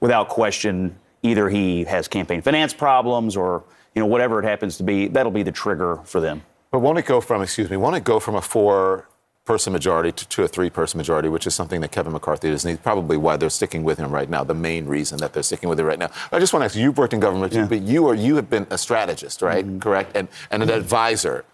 without 0.00 0.28
question 0.28 0.96
either 1.22 1.48
he 1.48 1.84
has 1.84 2.08
campaign 2.08 2.42
finance 2.42 2.74
problems 2.74 3.36
or, 3.36 3.64
you 3.94 4.00
know, 4.00 4.06
whatever 4.06 4.40
it 4.40 4.44
happens 4.44 4.76
to 4.78 4.82
be, 4.82 5.06
that'll 5.06 5.32
be 5.32 5.42
the 5.42 5.52
trigger 5.52 6.00
for 6.04 6.20
them. 6.20 6.42
But 6.70 6.80
won't 6.80 6.98
it 6.98 7.06
go 7.06 7.20
from, 7.20 7.42
excuse 7.42 7.70
me, 7.70 7.76
won't 7.76 7.96
it 7.96 8.04
go 8.04 8.20
from 8.20 8.36
a 8.36 8.42
four 8.42 9.08
person 9.50 9.72
majority 9.72 10.12
to, 10.12 10.28
to 10.28 10.44
a 10.44 10.48
three 10.48 10.70
person 10.70 10.96
majority, 10.96 11.28
which 11.28 11.44
is 11.44 11.54
something 11.56 11.80
that 11.80 11.90
Kevin 11.90 12.12
McCarthy 12.12 12.50
does 12.50 12.64
need, 12.64 12.80
probably 12.84 13.16
why 13.16 13.36
they're 13.36 13.50
sticking 13.50 13.82
with 13.82 13.98
him 13.98 14.12
right 14.12 14.30
now, 14.30 14.44
the 14.44 14.54
main 14.54 14.86
reason 14.86 15.18
that 15.18 15.32
they're 15.32 15.42
sticking 15.42 15.68
with 15.68 15.80
him 15.80 15.86
right 15.86 15.98
now. 15.98 16.10
I 16.30 16.38
just 16.38 16.52
want 16.52 16.60
to 16.60 16.66
ask 16.66 16.76
you, 16.76 16.84
you've 16.84 16.96
worked 16.96 17.14
in 17.14 17.18
government, 17.18 17.68
but 17.68 17.82
you 17.82 18.06
are 18.08 18.14
you 18.14 18.36
have 18.36 18.48
been 18.48 18.68
a 18.70 18.78
strategist, 18.78 19.42
right? 19.42 19.66
Mm-hmm. 19.66 19.80
Correct? 19.80 20.16
And, 20.16 20.28
and 20.52 20.62
an 20.62 20.70
advisor. 20.70 21.44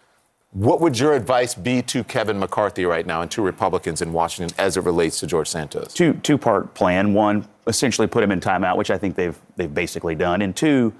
What 0.52 0.82
would 0.82 0.98
your 0.98 1.14
advice 1.14 1.54
be 1.54 1.80
to 1.92 2.04
Kevin 2.04 2.38
McCarthy 2.38 2.85
right 2.85 3.06
now 3.06 3.22
and 3.22 3.30
to 3.30 3.40
Republicans 3.40 4.02
in 4.02 4.12
Washington 4.12 4.54
as 4.59 4.76
it 4.76 4.85
relates 4.85 5.18
to 5.20 5.26
George 5.26 5.48
Santos? 5.48 5.94
two 5.94 6.12
two 6.28 6.37
part 6.37 6.74
plan. 6.74 7.14
One, 7.14 7.48
essentially 7.66 8.06
put 8.06 8.22
him 8.22 8.30
in 8.30 8.40
timeout, 8.40 8.76
which 8.76 8.90
I 8.90 8.98
think 8.98 9.16
they've 9.16 9.38
they've 9.56 9.72
basically 9.72 10.14
done. 10.14 10.42
And 10.42 10.54
two, 10.54 10.92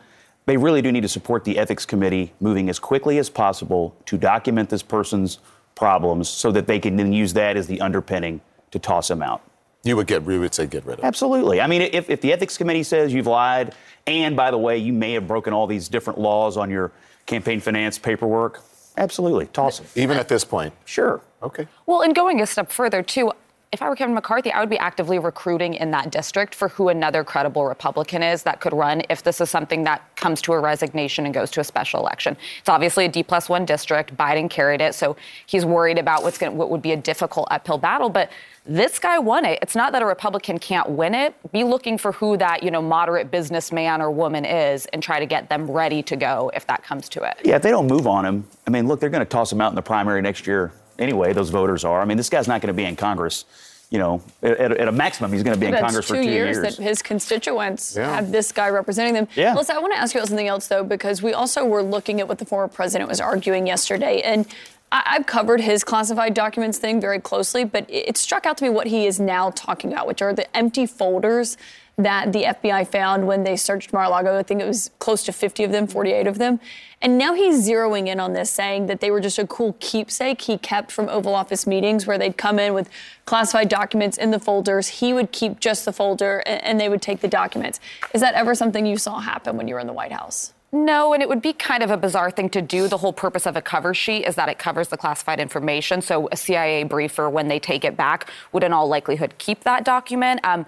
they 0.47 0.57
really 0.57 0.81
do 0.81 0.91
need 0.91 1.03
to 1.03 1.09
support 1.19 1.45
the 1.45 1.59
ethics 1.59 1.85
committee 1.85 2.33
moving 2.41 2.71
as 2.71 2.79
quickly 2.79 3.19
as 3.19 3.29
possible 3.29 3.95
to 4.07 4.17
document 4.17 4.71
this 4.71 4.83
person's 4.83 5.41
problems 5.77 6.29
so 6.29 6.51
that 6.51 6.67
they 6.67 6.81
can 6.81 6.97
then 6.97 7.13
use 7.13 7.33
that 7.35 7.57
as 7.57 7.69
the 7.69 7.81
underpinning 7.81 8.41
to 8.73 8.81
toss 8.81 9.09
him 9.09 9.23
out. 9.23 9.43
You 9.85 9.95
would 9.95 10.09
get 10.09 10.27
you 10.27 10.41
would 10.41 10.53
say 10.53 10.67
get 10.67 10.85
rid 10.85 10.95
of 10.95 11.01
him. 11.01 11.07
Absolutely. 11.07 11.61
I 11.61 11.69
mean, 11.69 11.83
if, 11.83 12.11
if 12.11 12.21
the 12.21 12.33
ethics 12.33 12.59
committee 12.59 12.83
says 12.83 13.13
you've 13.13 13.29
lied, 13.29 13.73
and 14.09 14.35
by 14.35 14.51
the 14.51 14.59
way, 14.59 14.79
you 14.79 14.93
may 14.93 15.13
have 15.13 15.29
broken 15.29 15.53
all 15.53 15.69
these 15.69 15.89
different 15.89 16.19
laws 16.19 16.57
on 16.57 16.71
your 16.71 16.91
campaign 17.27 17.61
finance 17.61 17.97
paperwork, 17.97 18.63
absolutely, 18.97 19.47
toss 19.47 19.79
him. 19.79 19.87
Even 19.95 20.17
at 20.17 20.27
this 20.27 20.45
point. 20.45 20.75
Sure. 20.87 21.21
Okay. 21.43 21.69
Well, 21.87 22.01
and 22.01 22.17
going 22.17 22.41
a 22.41 22.47
step 22.47 22.73
further, 22.73 23.03
too, 23.05 23.31
if 23.73 23.83
I 23.83 23.89
were 23.89 23.97
Kevin 23.97 24.15
McCarthy, 24.15 24.53
I 24.53 24.61
would 24.61 24.71
be 24.71 24.79
actively 24.79 25.19
recruiting 25.19 25.75
in 25.75 25.91
that 25.91 26.11
district 26.11 26.55
for 26.55 26.69
who 26.69 26.89
another 26.89 27.25
credible 27.25 27.65
Republican 27.67 28.23
is 28.23 28.45
that 28.45 28.61
could 28.61 28.73
run 28.73 29.03
if 29.11 29.25
this 29.25 29.41
is 29.41 29.51
something 29.51 29.83
that 29.85 30.03
comes 30.15 30.41
to 30.43 30.53
a 30.53 30.61
resignation 30.61 31.25
and 31.25 31.35
goes 31.35 31.51
to 31.51 31.61
a 31.61 31.65
special 31.65 32.01
election. 32.01 32.37
It's 32.61 32.69
obviously 32.69 33.07
a 33.07 33.09
D 33.09 33.23
plus 33.25 33.49
one 33.49 33.65
district. 33.65 34.17
Biden 34.17 34.49
carried 34.49 34.81
it, 34.81 34.95
so 34.95 35.17
he's 35.47 35.67
worried 35.67 35.99
about 35.99 36.23
what's 36.23 36.39
going 36.39 36.57
what 36.57 36.71
would 36.71 36.81
be 36.81 36.93
a 36.93 36.97
difficult 36.97 37.49
uphill 37.51 37.77
battle. 37.77 38.09
But 38.09 38.31
this 38.65 38.99
guy 39.01 39.19
won 39.19 39.45
it. 39.45 39.59
It's 39.63 39.75
not 39.75 39.93
that 39.93 40.03
a 40.03 40.07
Republican 40.07 40.59
can't 40.59 40.89
win 40.91 41.15
it. 41.15 41.35
Be 41.53 41.65
looking 41.65 41.99
for 41.99 42.13
who 42.13 42.37
that 42.37 42.63
you 42.63 42.71
know 42.71 42.81
moderate 42.81 43.33
businessman 43.33 44.01
or 44.01 44.13
woman 44.13 44.45
is, 44.45 44.87
and 44.87 45.03
try 45.03 45.19
to 45.19 45.27
get 45.27 45.49
them 45.49 45.69
ready 45.69 46.03
to 46.05 46.15
go 46.15 46.53
if 46.55 46.67
that 46.69 46.85
comes 46.85 47.09
to 47.11 47.25
it. 47.25 47.37
Yeah, 47.45 47.57
if 47.57 47.63
they 47.63 47.71
don't 47.71 47.89
move 47.89 48.07
on 48.07 48.25
him, 48.25 48.47
I 48.67 48.71
mean, 48.71 48.87
look, 48.87 49.01
they're 49.01 49.11
going 49.11 49.25
to 49.25 49.29
toss 49.29 49.53
him 49.53 49.61
out 49.61 49.71
in 49.71 49.77
the 49.77 49.83
primary 49.83 50.23
next 50.23 50.47
year 50.47 50.73
anyway. 50.99 51.33
Those 51.33 51.51
voters 51.51 51.85
are. 51.85 52.01
I 52.01 52.05
mean, 52.05 52.17
this 52.17 52.29
guy's 52.29 52.49
not 52.49 52.61
going 52.61 52.69
to 52.75 52.77
be 52.77 52.85
in 52.85 52.97
Congress. 52.97 53.45
You 53.89 54.01
know, 54.01 54.21
at, 54.43 54.59
at 54.73 54.89
a 54.89 54.93
maximum, 54.93 55.33
he's 55.33 55.45
going 55.45 55.55
to 55.55 55.61
be 55.61 55.67
in 55.67 55.73
That's 55.73 55.85
Congress 55.85 56.09
two 56.09 56.15
for 56.17 56.23
two 56.23 56.29
years, 56.29 56.57
years. 56.57 56.77
that 56.77 56.83
his 56.83 57.03
constituents 57.03 57.95
Yeah. 57.97 58.13
have 58.17 58.33
this 58.33 58.51
guy 58.51 58.69
representing 58.69 59.15
them. 59.15 59.29
Yeah. 59.37 59.53
Melissa, 59.53 59.75
I 59.77 59.79
want 59.79 59.93
to 59.95 59.99
ask 60.01 60.13
you 60.13 60.19
about 60.21 60.29
something 60.29 60.49
else 60.49 60.67
though, 60.67 60.83
because 60.83 61.23
we 61.23 61.33
also 61.33 61.65
were 61.65 61.85
looking 61.85 62.21
at 62.21 62.27
what 62.27 62.39
the 62.39 62.45
former 62.45 62.67
president 62.67 63.09
was 63.09 63.21
arguing 63.21 63.65
yesterday, 63.69 64.23
and 64.23 64.45
I- 64.91 65.03
I've 65.07 65.27
covered 65.27 65.61
his 65.61 65.85
classified 65.85 66.35
documents 66.35 66.79
thing 66.79 67.01
very 67.01 67.21
closely, 67.21 67.63
but 67.65 67.89
it 67.89 68.09
it 68.09 68.17
struck 68.17 68.45
out 68.45 68.57
to 68.59 68.65
me 68.65 68.71
what 68.71 68.89
he 68.89 69.07
is 69.07 69.21
now 69.21 69.51
talking 69.51 69.93
about, 69.93 70.09
which 70.09 70.21
are 70.21 70.33
the 70.33 70.47
empty 70.57 70.87
folders 70.87 71.57
that 71.99 72.33
the 72.33 72.45
FBI 72.45 72.87
found 72.87 73.27
when 73.27 73.45
they 73.45 73.57
searched 73.57 73.93
Mar-a-Lago. 73.93 74.39
I 74.39 74.43
think 74.43 74.61
it 74.61 74.67
was 74.67 74.91
close 74.99 75.23
to 75.25 75.33
50 75.33 75.65
of 75.65 75.73
them, 75.73 75.87
48 75.87 76.27
of 76.27 76.39
them. 76.39 76.61
And 77.01 77.17
now 77.17 77.35
he's 77.35 77.67
zeroing 77.67 78.09
in 78.09 78.21
on 78.21 78.35
this, 78.35 78.51
saying 78.51 78.87
that 78.87 79.01
they 79.01 79.11
were 79.11 79.21
just 79.21 79.39
a 79.39 79.47
cool 79.47 79.77
keepsake 79.81 80.43
he 80.43 80.59
kept 80.59 80.93
from 80.93 81.09
Oval 81.09 81.35
Office 81.35 81.67
meetings 81.67 82.07
where 82.07 82.19
they'd 82.19 82.37
come 82.37 82.59
in 82.59 82.75
with 82.75 82.91
classified 83.25 83.69
documents 83.69 84.19
in 84.19 84.31
the 84.31 84.39
folders. 84.39 84.89
He 84.89 85.13
would 85.13 85.33
keep 85.33 85.59
just 85.61 85.85
the 85.85 85.93
folder 85.93 86.43
and, 86.47 86.63
and 86.65 86.81
they 86.81 86.89
would 86.89 87.03
take 87.03 87.21
the 87.21 87.29
documents. 87.29 87.81
Is 88.13 88.21
that 88.21 88.35
ever 88.35 88.55
something 88.55 88.85
you 88.85 88.99
saw 88.99 89.21
happen 89.21 89.57
when 89.57 89.67
you 89.69 89.75
were 89.75 89.81
in 89.81 89.87
the 89.87 89.93
White 89.93 90.13
House? 90.13 90.53
No, 90.73 91.15
and 91.15 91.23
it 91.23 91.29
would 91.29 91.41
be 91.41 91.53
kind 91.53 91.83
of 91.83 91.91
a 91.91 91.97
bizarre 91.97 92.31
thing 92.31 92.51
to 92.51 92.61
do. 92.61 92.89
The 92.89 92.99
whole 92.99 93.13
purpose 93.13 93.47
of 93.47 93.57
a 93.57 93.63
cover 93.63 93.95
sheet 93.95 94.25
is 94.27 94.35
that 94.35 94.49
it 94.49 94.59
covers 94.59 94.89
the 94.89 94.97
classified 94.97 95.39
information. 95.39 96.03
So 96.03 96.29
a 96.33 96.37
CIA 96.37 96.83
briefer, 96.83 97.31
when 97.31 97.49
they 97.49 97.59
take 97.59 97.85
it 97.85 97.97
back, 97.97 98.31
would 98.53 98.65
in 98.65 98.73
all 98.73 98.89
likelihood 98.89 99.35
keep 99.39 99.63
that 99.65 99.85
document. 99.85 100.41
Um, 100.45 100.67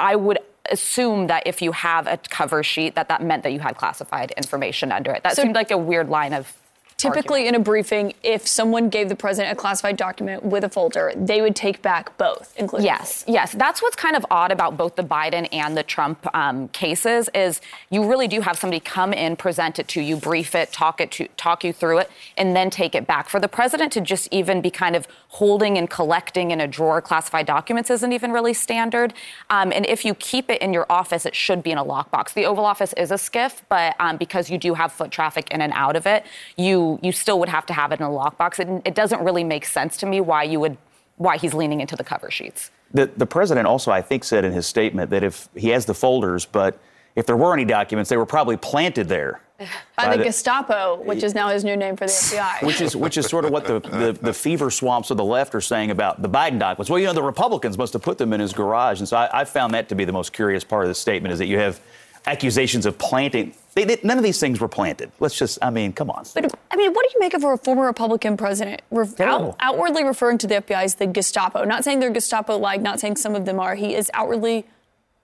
I 0.00 0.16
would 0.16 0.38
assume 0.70 1.26
that 1.26 1.42
if 1.46 1.60
you 1.60 1.72
have 1.72 2.06
a 2.06 2.16
cover 2.30 2.62
sheet, 2.62 2.94
that 2.94 3.08
that 3.08 3.22
meant 3.22 3.42
that 3.42 3.52
you 3.52 3.60
had 3.60 3.76
classified 3.76 4.32
information 4.36 4.92
under 4.92 5.12
it. 5.12 5.22
That 5.22 5.36
So- 5.36 5.42
seemed 5.42 5.54
like 5.54 5.70
a 5.70 5.78
weird 5.78 6.08
line 6.08 6.32
of. 6.32 6.52
Typically, 6.96 7.48
in 7.48 7.54
a 7.54 7.58
briefing, 7.58 8.14
if 8.22 8.46
someone 8.46 8.88
gave 8.88 9.08
the 9.08 9.16
president 9.16 9.52
a 9.52 9.56
classified 9.56 9.96
document 9.96 10.44
with 10.44 10.64
a 10.64 10.68
folder, 10.68 11.12
they 11.16 11.42
would 11.42 11.56
take 11.56 11.82
back 11.82 12.16
both, 12.16 12.54
including. 12.56 12.86
Yes, 12.86 13.24
yes. 13.26 13.52
That's 13.52 13.82
what's 13.82 13.96
kind 13.96 14.16
of 14.16 14.24
odd 14.30 14.52
about 14.52 14.76
both 14.76 14.96
the 14.96 15.02
Biden 15.02 15.48
and 15.52 15.76
the 15.76 15.82
Trump 15.82 16.26
um, 16.34 16.68
cases 16.68 17.28
is 17.34 17.60
you 17.90 18.08
really 18.08 18.28
do 18.28 18.40
have 18.40 18.56
somebody 18.56 18.80
come 18.80 19.12
in, 19.12 19.36
present 19.36 19.78
it 19.78 19.88
to 19.88 20.00
you, 20.00 20.16
brief 20.16 20.54
it, 20.54 20.72
talk 20.72 21.00
it 21.00 21.10
to 21.12 21.28
talk 21.36 21.64
you 21.64 21.72
through 21.72 21.98
it, 21.98 22.10
and 22.36 22.54
then 22.54 22.70
take 22.70 22.94
it 22.94 23.06
back. 23.06 23.28
For 23.28 23.40
the 23.40 23.48
president 23.48 23.92
to 23.92 24.00
just 24.00 24.28
even 24.32 24.60
be 24.60 24.70
kind 24.70 24.96
of 24.96 25.06
holding 25.28 25.76
and 25.76 25.90
collecting 25.90 26.52
in 26.52 26.60
a 26.60 26.68
drawer 26.68 27.02
classified 27.02 27.44
documents 27.46 27.90
isn't 27.90 28.12
even 28.12 28.30
really 28.30 28.54
standard. 28.54 29.12
Um, 29.50 29.72
and 29.72 29.84
if 29.86 30.04
you 30.04 30.14
keep 30.14 30.48
it 30.48 30.62
in 30.62 30.72
your 30.72 30.86
office, 30.88 31.26
it 31.26 31.34
should 31.34 31.62
be 31.62 31.72
in 31.72 31.78
a 31.78 31.84
lockbox. 31.84 32.34
The 32.34 32.46
Oval 32.46 32.64
Office 32.64 32.92
is 32.94 33.10
a 33.10 33.16
SCIF, 33.16 33.62
but 33.68 33.96
um, 33.98 34.16
because 34.16 34.48
you 34.48 34.58
do 34.58 34.74
have 34.74 34.92
foot 34.92 35.10
traffic 35.10 35.50
in 35.50 35.60
and 35.60 35.72
out 35.72 35.96
of 35.96 36.06
it, 36.06 36.24
you 36.56 36.93
you 37.02 37.12
still 37.12 37.38
would 37.40 37.48
have 37.48 37.66
to 37.66 37.72
have 37.72 37.92
it 37.92 38.00
in 38.00 38.06
a 38.06 38.10
lockbox. 38.10 38.58
It, 38.58 38.82
it 38.84 38.94
doesn't 38.94 39.22
really 39.22 39.44
make 39.44 39.64
sense 39.64 39.96
to 39.98 40.06
me 40.06 40.20
why 40.20 40.42
you 40.44 40.60
would 40.60 40.76
why 41.16 41.36
he's 41.36 41.54
leaning 41.54 41.80
into 41.80 41.96
the 41.96 42.04
cover 42.04 42.30
sheets. 42.30 42.70
The, 42.92 43.06
the 43.16 43.26
president 43.26 43.66
also, 43.66 43.90
I 43.90 44.02
think, 44.02 44.24
said 44.24 44.44
in 44.44 44.52
his 44.52 44.66
statement 44.66 45.10
that 45.10 45.22
if 45.22 45.48
he 45.54 45.68
has 45.70 45.86
the 45.86 45.94
folders, 45.94 46.44
but 46.44 46.78
if 47.16 47.26
there 47.26 47.36
were 47.36 47.52
any 47.52 47.64
documents, 47.64 48.10
they 48.10 48.16
were 48.16 48.26
probably 48.26 48.56
planted 48.56 49.08
there. 49.08 49.40
By, 49.58 49.66
By 49.96 50.10
the, 50.12 50.18
the- 50.18 50.24
Gestapo, 50.24 51.00
which 51.02 51.22
is 51.22 51.34
now 51.34 51.48
his 51.48 51.62
new 51.62 51.76
name 51.76 51.96
for 51.96 52.06
the 52.06 52.12
FBI. 52.12 52.64
Which 52.64 52.80
is 52.80 52.96
which 52.96 53.16
is 53.16 53.26
sort 53.26 53.44
of 53.44 53.52
what 53.52 53.64
the, 53.64 53.78
the, 53.78 54.18
the 54.20 54.32
fever 54.32 54.70
swamps 54.70 55.10
of 55.10 55.16
the 55.16 55.24
left 55.24 55.54
are 55.54 55.60
saying 55.60 55.92
about 55.92 56.22
the 56.22 56.28
Biden 56.28 56.58
documents. 56.58 56.90
Well, 56.90 56.98
you 56.98 57.06
know, 57.06 57.12
the 57.12 57.22
Republicans 57.22 57.78
must 57.78 57.92
have 57.92 58.02
put 58.02 58.18
them 58.18 58.32
in 58.32 58.40
his 58.40 58.52
garage, 58.52 58.98
and 58.98 59.08
so 59.08 59.16
I, 59.16 59.40
I 59.40 59.44
found 59.44 59.74
that 59.74 59.88
to 59.90 59.94
be 59.94 60.04
the 60.04 60.12
most 60.12 60.32
curious 60.32 60.64
part 60.64 60.84
of 60.84 60.88
the 60.88 60.94
statement 60.94 61.32
is 61.32 61.38
that 61.38 61.46
you 61.46 61.58
have 61.58 61.80
accusations 62.26 62.86
of 62.86 62.98
planting. 62.98 63.54
They, 63.74 63.84
they, 63.84 63.98
none 64.02 64.18
of 64.18 64.24
these 64.24 64.38
things 64.38 64.60
were 64.60 64.68
planted. 64.68 65.10
Let's 65.20 65.36
just, 65.36 65.58
I 65.60 65.70
mean, 65.70 65.92
come 65.92 66.10
on. 66.10 66.24
But 66.34 66.54
I 66.70 66.76
mean, 66.76 66.92
what 66.92 67.02
do 67.08 67.10
you 67.14 67.20
make 67.20 67.34
of 67.34 67.44
a 67.44 67.56
former 67.56 67.84
Republican 67.84 68.36
president 68.36 68.82
re- 68.90 69.08
out, 69.20 69.56
outwardly 69.60 70.04
referring 70.04 70.38
to 70.38 70.46
the 70.46 70.56
FBI 70.56 70.84
as 70.84 70.94
the 70.94 71.06
Gestapo? 71.06 71.64
Not 71.64 71.84
saying 71.84 72.00
they're 72.00 72.10
Gestapo-like, 72.10 72.80
not 72.80 73.00
saying 73.00 73.16
some 73.16 73.34
of 73.34 73.44
them 73.44 73.58
are. 73.58 73.74
He 73.74 73.94
is 73.94 74.10
outwardly 74.14 74.64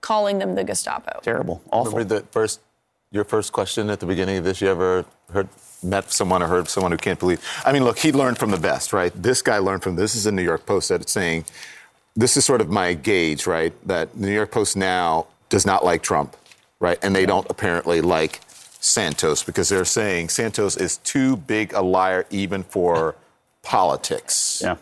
calling 0.01 0.39
them 0.39 0.55
the 0.55 0.63
Gestapo. 0.63 1.19
Terrible. 1.21 1.61
Awful. 1.71 1.93
Remember 1.93 2.19
the 2.19 2.25
first, 2.27 2.59
your 3.11 3.23
first 3.23 3.53
question 3.53 3.89
at 3.89 3.99
the 3.99 4.05
beginning 4.05 4.37
of 4.37 4.43
this? 4.43 4.61
You 4.61 4.67
ever 4.67 5.05
heard, 5.31 5.47
met 5.83 6.11
someone 6.11 6.43
or 6.43 6.47
heard 6.47 6.67
someone 6.67 6.91
who 6.91 6.97
can't 6.97 7.19
believe? 7.19 7.43
I 7.65 7.71
mean, 7.71 7.83
look, 7.83 7.99
he 7.99 8.11
learned 8.11 8.37
from 8.37 8.51
the 8.51 8.59
best, 8.59 8.93
right? 8.93 9.11
This 9.15 9.41
guy 9.41 9.57
learned 9.57 9.81
from 9.81 9.95
this. 9.95 10.15
is 10.15 10.25
a 10.25 10.31
New 10.31 10.43
York 10.43 10.65
Post 10.65 10.89
that 10.89 11.01
it's 11.01 11.11
saying, 11.11 11.45
this 12.15 12.35
is 12.35 12.45
sort 12.45 12.61
of 12.61 12.69
my 12.69 12.93
gauge, 12.93 13.47
right? 13.47 13.73
That 13.87 14.13
the 14.13 14.27
New 14.27 14.33
York 14.33 14.51
Post 14.51 14.75
now 14.75 15.27
does 15.49 15.65
not 15.65 15.83
like 15.83 16.01
Trump, 16.01 16.35
right? 16.81 16.99
And 17.01 17.15
they 17.15 17.25
don't 17.25 17.47
apparently 17.49 18.01
like 18.01 18.41
Santos 18.81 19.43
because 19.43 19.69
they're 19.69 19.85
saying 19.85 20.29
Santos 20.29 20.75
is 20.75 20.97
too 20.97 21.37
big 21.37 21.71
a 21.71 21.81
liar 21.81 22.25
even 22.29 22.63
for 22.63 23.15
politics. 23.61 24.61
Yeah. 24.61 24.75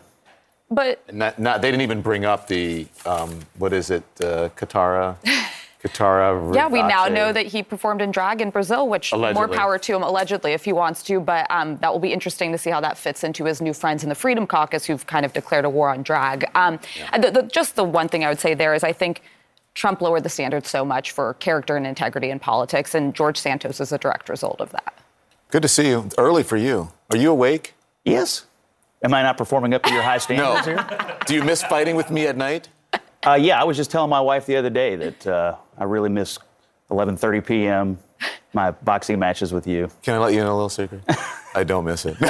But 0.70 1.12
Not, 1.12 1.38
not, 1.38 1.62
they 1.62 1.70
didn't 1.70 1.82
even 1.82 2.00
bring 2.00 2.24
up 2.24 2.46
the, 2.46 2.86
um, 3.04 3.40
what 3.58 3.72
is 3.72 3.90
it, 3.90 4.04
uh, 4.20 4.48
Kitara? 4.56 5.16
Kitara. 5.82 6.54
Yeah, 6.54 6.68
we 6.68 6.82
now 6.82 7.08
know 7.08 7.32
that 7.32 7.46
he 7.46 7.62
performed 7.62 8.02
in 8.02 8.10
drag 8.10 8.40
in 8.40 8.50
Brazil, 8.50 8.86
which 8.86 9.12
more 9.12 9.48
power 9.48 9.78
to 9.78 9.96
him, 9.96 10.02
allegedly, 10.02 10.52
if 10.52 10.64
he 10.64 10.72
wants 10.72 11.02
to. 11.04 11.20
But 11.20 11.50
um, 11.50 11.78
that 11.78 11.90
will 11.90 12.00
be 12.00 12.12
interesting 12.12 12.52
to 12.52 12.58
see 12.58 12.70
how 12.70 12.82
that 12.82 12.98
fits 12.98 13.24
into 13.24 13.46
his 13.46 13.62
new 13.62 13.72
friends 13.72 14.02
in 14.02 14.10
the 14.10 14.14
Freedom 14.14 14.46
Caucus 14.46 14.84
who've 14.84 15.06
kind 15.06 15.24
of 15.24 15.32
declared 15.32 15.64
a 15.64 15.70
war 15.70 15.88
on 15.88 16.02
drag. 16.02 16.44
Um, 16.54 16.78
the, 17.18 17.30
the, 17.30 17.42
just 17.44 17.76
the 17.76 17.84
one 17.84 18.08
thing 18.08 18.24
I 18.24 18.28
would 18.28 18.38
say 18.38 18.52
there 18.52 18.74
is 18.74 18.84
I 18.84 18.92
think 18.92 19.22
Trump 19.74 20.00
lowered 20.00 20.24
the 20.24 20.28
standards 20.28 20.68
so 20.68 20.84
much 20.84 21.12
for 21.12 21.34
character 21.34 21.76
and 21.76 21.86
integrity 21.86 22.30
in 22.30 22.38
politics, 22.38 22.94
and 22.94 23.14
George 23.14 23.38
Santos 23.38 23.80
is 23.80 23.92
a 23.92 23.98
direct 23.98 24.28
result 24.28 24.60
of 24.60 24.70
that. 24.72 24.94
Good 25.50 25.62
to 25.62 25.68
see 25.68 25.88
you. 25.88 26.08
Early 26.18 26.42
for 26.42 26.56
you. 26.56 26.90
Are 27.10 27.16
you 27.16 27.30
awake? 27.30 27.74
Yes. 28.04 28.46
Am 29.02 29.14
I 29.14 29.22
not 29.22 29.36
performing 29.38 29.72
up 29.74 29.82
to 29.84 29.92
your 29.92 30.02
high 30.02 30.18
standards 30.26 30.66
No. 30.66 30.74
here? 30.76 31.16
Do 31.26 31.34
you 31.34 31.42
miss 31.42 31.62
fighting 31.62 31.96
with 31.96 32.10
me 32.10 32.26
at 32.26 32.36
night? 32.36 32.68
Uh, 33.26 33.34
yeah, 33.34 33.60
I 33.60 33.64
was 33.64 33.76
just 33.76 33.90
telling 33.90 34.10
my 34.10 34.20
wife 34.20 34.46
the 34.46 34.56
other 34.56 34.70
day 34.70 34.96
that 34.96 35.26
uh, 35.26 35.56
I 35.78 35.84
really 35.84 36.08
miss 36.08 36.38
11:30 36.90 37.46
p.m. 37.46 37.98
my 38.52 38.70
boxing 38.72 39.18
matches 39.18 39.52
with 39.52 39.66
you. 39.66 39.88
Can 40.02 40.14
I 40.14 40.18
let 40.18 40.34
you 40.34 40.40
in 40.40 40.46
a 40.46 40.52
little 40.54 40.68
secret? 40.68 41.02
I 41.54 41.64
don't 41.64 41.84
miss 41.84 42.04
it. 42.06 42.16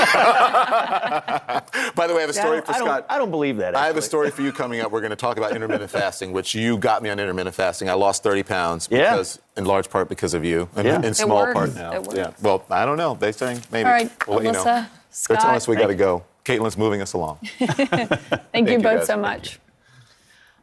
By 1.94 2.06
the 2.06 2.14
way, 2.14 2.18
I 2.18 2.26
have 2.26 2.30
a 2.30 2.32
Yeah, 2.34 2.40
I 2.40 2.44
story 2.44 2.56
don't- 2.58 2.66
for 2.66 2.72
I 2.72 2.78
don't- 2.78 2.86
Scott. 2.86 3.06
I 3.08 3.18
don't 3.18 3.30
believe 3.30 3.56
that. 3.58 3.74
I 3.76 3.86
have 3.86 3.96
a 3.96 4.02
story 4.02 4.30
for 4.30 4.42
you 4.42 4.52
coming 4.52 4.80
up. 4.80 4.90
We're 4.92 5.00
going 5.00 5.10
to 5.10 5.16
talk 5.16 5.36
about 5.36 5.54
intermittent 5.54 5.90
fasting, 5.90 6.32
which 6.32 6.54
you 6.54 6.78
got 6.78 7.02
me 7.02 7.10
on 7.10 7.18
intermittent 7.18 7.54
fasting. 7.54 7.88
I 7.90 7.94
lost 7.94 8.22
30 8.22 8.42
pounds 8.44 8.88
Yeah. 8.90 9.10
because, 9.12 9.38
in 9.56 9.64
large 9.66 9.90
part, 9.90 10.08
because 10.08 10.32
of 10.34 10.44
you, 10.44 10.68
and 10.76 10.86
Yeah. 10.86 10.96
in 10.96 11.04
It 11.04 11.14
small 11.16 11.38
works. 11.38 11.54
part 11.54 11.74
now. 11.74 11.92
It. 11.92 12.14
Yeah. 12.14 12.30
Well, 12.42 12.64
I 12.70 12.84
don't 12.86 12.96
know. 12.96 13.14
They're 13.14 13.32
saying 13.32 13.62
maybe. 13.70 13.86
All 13.86 13.92
right, 13.92 14.10
we'll 14.28 14.36
let 14.38 14.46
you 14.46 14.52
know. 14.52 14.64
Alyssa, 14.64 14.86
They're 15.28 15.36
telling 15.36 15.56
us 15.56 15.68
we 15.68 15.76
got 15.76 15.88
to 15.88 15.94
go. 15.94 16.22
Kaitlan's 16.44 16.78
moving 16.78 17.02
us 17.02 17.12
along. 17.12 17.38
Thank, 17.58 18.68
you 18.68 18.76
you, 18.76 18.82
both 18.82 18.98
guys. 19.00 19.06
so 19.06 19.16
much. 19.18 19.58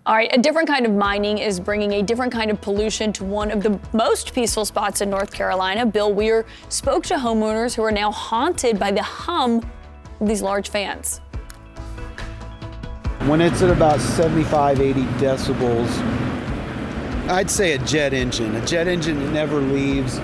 All 0.08 0.16
right, 0.16 0.34
a 0.34 0.42
different 0.42 0.70
kind 0.70 0.86
of 0.86 0.94
mining 0.94 1.40
is 1.40 1.60
bringing 1.60 1.92
a 1.92 2.02
different 2.02 2.32
kind 2.32 2.50
of 2.50 2.62
pollution 2.62 3.12
to 3.12 3.26
one 3.26 3.52
of 3.52 3.62
the 3.62 3.78
most 3.92 4.34
peaceful 4.34 4.64
spots 4.64 5.02
in 5.02 5.10
North 5.10 5.34
Carolina. 5.34 5.86
Bill 5.86 6.14
Weir 6.14 6.46
spoke 6.70 7.04
to 7.08 7.16
homeowners 7.16 7.76
who 7.76 7.84
are 7.84 7.92
now 7.92 8.10
haunted 8.10 8.80
by 8.80 8.90
the 8.90 9.04
hum 9.04 9.70
of 10.22 10.28
these 10.30 10.42
large 10.42 10.70
fans. 10.70 11.20
When 13.26 13.42
it's 13.42 13.62
at 13.62 13.70
about 13.70 14.00
75, 14.00 14.80
80 14.80 15.02
decibels, 15.20 15.90
I'd 17.28 17.52
say 17.52 17.74
a 17.74 17.78
jet 17.80 18.14
engine. 18.14 18.56
A 18.56 18.66
jet 18.66 18.88
engine 18.88 19.20
that 19.20 19.34
never 19.34 19.60
leaves. 19.60 20.22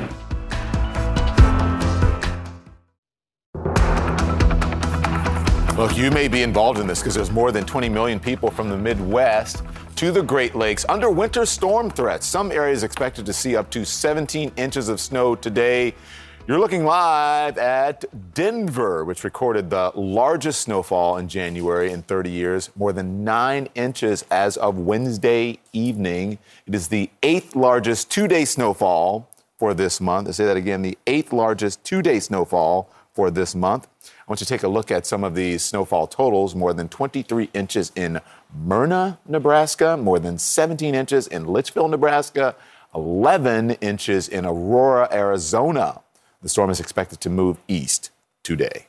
Look, 5.84 5.98
you 5.98 6.12
may 6.12 6.30
be 6.30 6.44
involved 6.44 6.80
in 6.80 6.88
this 6.88 7.00
because 7.02 7.14
there's 7.14 7.30
more 7.30 7.52
than 7.52 7.66
20 7.66 7.90
million 7.90 8.18
people 8.18 8.50
from 8.50 8.70
the 8.70 8.78
Midwest 8.78 9.64
to 9.98 10.14
the 10.14 10.24
Great 10.24 10.56
Lakes 10.56 10.86
under 10.88 11.10
winter 11.10 11.46
storm 11.46 11.90
threats. 11.90 12.26
Some 12.26 12.54
areas 12.54 12.84
expected 12.84 13.26
to 13.26 13.34
see 13.34 13.58
up 13.58 13.70
to 13.72 13.84
17 13.84 14.54
inches 14.56 14.88
of 14.88 15.02
snow 15.02 15.36
today. 15.36 15.94
You're 16.48 16.58
looking 16.58 16.86
live 16.86 17.58
at 17.58 18.06
Denver, 18.34 19.04
which 19.04 19.26
recorded 19.26 19.70
the 19.70 19.92
largest 19.94 20.62
snowfall 20.62 21.18
in 21.18 21.28
January 21.28 21.92
in 21.92 22.02
30 22.04 22.30
years, 22.30 22.70
more 22.78 22.94
than 22.94 23.26
nine 23.26 23.68
inches 23.76 24.24
as 24.32 24.56
of 24.56 24.78
Wednesday 24.78 25.60
evening. 25.74 26.38
It 26.66 26.76
is 26.76 26.88
the 26.88 27.10
eighth 27.24 27.58
largest 27.58 28.10
two 28.10 28.30
day 28.30 28.46
snowfall 28.46 29.30
for 29.58 29.74
this 29.74 30.00
month. 30.00 30.30
I 30.30 30.32
say 30.32 30.46
that 30.46 30.56
again 30.56 30.82
the 30.82 30.98
eighth 31.08 31.34
largest 31.34 31.84
two 31.84 32.02
day 32.02 32.22
snowfall 32.22 32.90
for 33.14 33.30
this 33.30 33.54
month. 33.54 33.90
Want 34.28 34.40
you 34.40 34.46
to 34.46 34.54
take 34.54 34.64
a 34.64 34.70
look 34.70 34.90
at 34.90 35.06
some 35.06 35.24
of 35.24 35.36
these 35.36 35.64
snowfall 35.64 36.08
totals. 36.08 36.56
More 36.56 36.74
than 36.74 36.88
23 36.88 37.50
inches 37.54 37.92
in 37.96 38.22
Merna, 38.58 39.18
Nebraska, 39.28 39.98
more 39.98 40.20
than 40.20 40.38
17 40.38 40.96
inches 40.96 41.28
in 41.28 41.46
Litchfield, 41.46 41.92
Nebraska, 41.92 42.56
11 42.96 43.72
inches 43.82 44.30
in 44.30 44.46
Aurora, 44.46 45.10
Arizona. 45.12 46.02
The 46.42 46.50
storm 46.50 46.70
is 46.70 46.80
expected 46.80 47.20
to 47.22 47.30
move 47.30 47.58
east 47.68 48.12
today. 48.44 48.88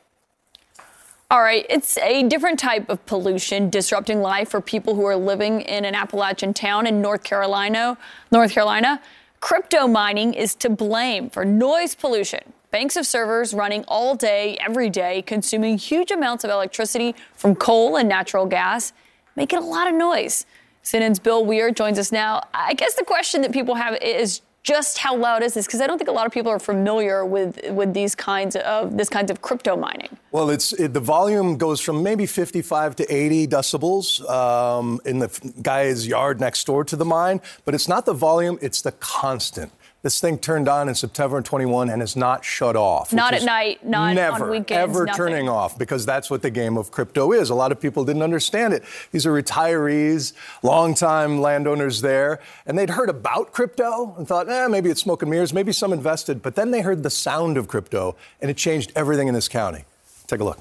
All 1.30 1.42
right, 1.42 1.66
it's 1.68 1.98
a 1.98 2.22
different 2.22 2.60
type 2.60 2.88
of 2.88 3.04
pollution 3.06 3.68
disrupting 3.68 4.20
life 4.20 4.50
for 4.50 4.60
people 4.60 4.94
who 4.94 5.04
are 5.04 5.16
living 5.16 5.62
in 5.62 5.84
an 5.84 5.96
Appalachian 5.96 6.54
town 6.54 6.86
in 6.86 7.02
North 7.02 7.24
Carolina. 7.24 7.98
North 8.30 8.52
Carolina, 8.52 9.02
crypto 9.40 9.88
mining 9.88 10.32
is 10.32 10.54
to 10.54 10.70
blame 10.70 11.28
for 11.28 11.44
noise 11.44 11.96
pollution. 11.96 12.53
Banks 12.74 12.96
of 12.96 13.06
servers 13.06 13.54
running 13.54 13.84
all 13.86 14.16
day, 14.16 14.56
every 14.56 14.90
day, 14.90 15.22
consuming 15.22 15.78
huge 15.78 16.10
amounts 16.10 16.42
of 16.42 16.50
electricity 16.50 17.14
from 17.36 17.54
coal 17.54 17.96
and 17.96 18.08
natural 18.08 18.46
gas, 18.46 18.92
making 19.36 19.60
a 19.60 19.62
lot 19.62 19.86
of 19.86 19.94
noise. 19.94 20.44
CNN's 20.82 21.20
Bill 21.20 21.44
Weir 21.44 21.70
joins 21.70 22.00
us 22.00 22.10
now. 22.10 22.42
I 22.52 22.74
guess 22.74 22.94
the 22.94 23.04
question 23.04 23.42
that 23.42 23.52
people 23.52 23.76
have 23.76 23.96
is 24.02 24.40
just 24.64 24.98
how 24.98 25.14
loud 25.14 25.44
is 25.44 25.54
this? 25.54 25.66
Because 25.66 25.82
I 25.82 25.86
don't 25.86 25.98
think 25.98 26.10
a 26.10 26.12
lot 26.12 26.26
of 26.26 26.32
people 26.32 26.50
are 26.50 26.58
familiar 26.58 27.24
with 27.24 27.60
with 27.70 27.94
these 27.94 28.16
kinds 28.16 28.56
of 28.56 28.96
this 28.96 29.08
kinds 29.08 29.30
of 29.30 29.40
crypto 29.40 29.76
mining. 29.76 30.08
Well, 30.32 30.50
it's 30.50 30.72
it, 30.72 30.94
the 30.94 30.98
volume 30.98 31.56
goes 31.56 31.80
from 31.80 32.02
maybe 32.02 32.26
55 32.26 32.96
to 32.96 33.04
80 33.14 33.46
decibels 33.46 34.28
um, 34.28 35.00
in 35.04 35.20
the 35.20 35.52
guy's 35.62 36.08
yard 36.08 36.40
next 36.40 36.64
door 36.64 36.82
to 36.82 36.96
the 36.96 37.04
mine, 37.04 37.40
but 37.64 37.72
it's 37.76 37.86
not 37.86 38.04
the 38.04 38.14
volume; 38.14 38.58
it's 38.60 38.82
the 38.82 38.90
constant. 38.90 39.70
This 40.04 40.20
thing 40.20 40.36
turned 40.36 40.68
on 40.68 40.90
in 40.90 40.94
September 40.94 41.40
21 41.40 41.88
and 41.88 42.02
is 42.02 42.14
not 42.14 42.44
shut 42.44 42.76
off. 42.76 43.10
Not 43.10 43.32
at 43.32 43.42
night, 43.42 43.86
not 43.86 44.12
never, 44.12 44.44
on 44.44 44.50
weekends. 44.50 44.72
ever 44.72 45.06
nothing. 45.06 45.16
turning 45.16 45.48
off 45.48 45.78
because 45.78 46.04
that's 46.04 46.28
what 46.30 46.42
the 46.42 46.50
game 46.50 46.76
of 46.76 46.90
crypto 46.90 47.32
is. 47.32 47.48
A 47.48 47.54
lot 47.54 47.72
of 47.72 47.80
people 47.80 48.04
didn't 48.04 48.20
understand 48.20 48.74
it. 48.74 48.84
These 49.12 49.24
are 49.24 49.32
retirees, 49.32 50.34
longtime 50.62 51.40
landowners 51.40 52.02
there, 52.02 52.40
and 52.66 52.76
they'd 52.76 52.90
heard 52.90 53.08
about 53.08 53.54
crypto 53.54 54.14
and 54.18 54.28
thought, 54.28 54.46
eh, 54.50 54.68
maybe 54.68 54.90
it's 54.90 55.00
smoke 55.00 55.22
and 55.22 55.30
mirrors, 55.30 55.54
maybe 55.54 55.72
some 55.72 55.90
invested. 55.90 56.42
But 56.42 56.54
then 56.54 56.70
they 56.70 56.82
heard 56.82 57.02
the 57.02 57.08
sound 57.08 57.56
of 57.56 57.66
crypto, 57.66 58.14
and 58.42 58.50
it 58.50 58.58
changed 58.58 58.92
everything 58.94 59.28
in 59.28 59.32
this 59.32 59.48
county. 59.48 59.86
Take 60.26 60.40
a 60.40 60.44
look. 60.44 60.58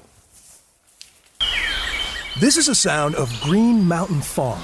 This 2.40 2.56
is 2.56 2.68
a 2.68 2.74
sound 2.74 3.14
of 3.14 3.30
Green 3.42 3.86
Mountain 3.86 4.22
Farm. 4.22 4.62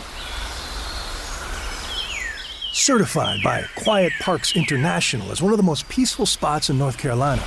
Certified 2.73 3.43
by 3.43 3.65
Quiet 3.75 4.13
Parks 4.21 4.55
International 4.55 5.33
as 5.33 5.43
one 5.43 5.53
of 5.53 5.57
the 5.57 5.63
most 5.63 5.89
peaceful 5.89 6.25
spots 6.25 6.71
in 6.71 6.79
North 6.79 6.99
Carolina. 6.99 7.43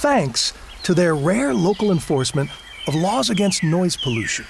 Thanks 0.00 0.54
to 0.84 0.94
their 0.94 1.14
rare 1.14 1.52
local 1.52 1.92
enforcement 1.92 2.48
of 2.88 2.94
laws 2.94 3.28
against 3.28 3.62
noise 3.62 3.94
pollution. 3.94 4.46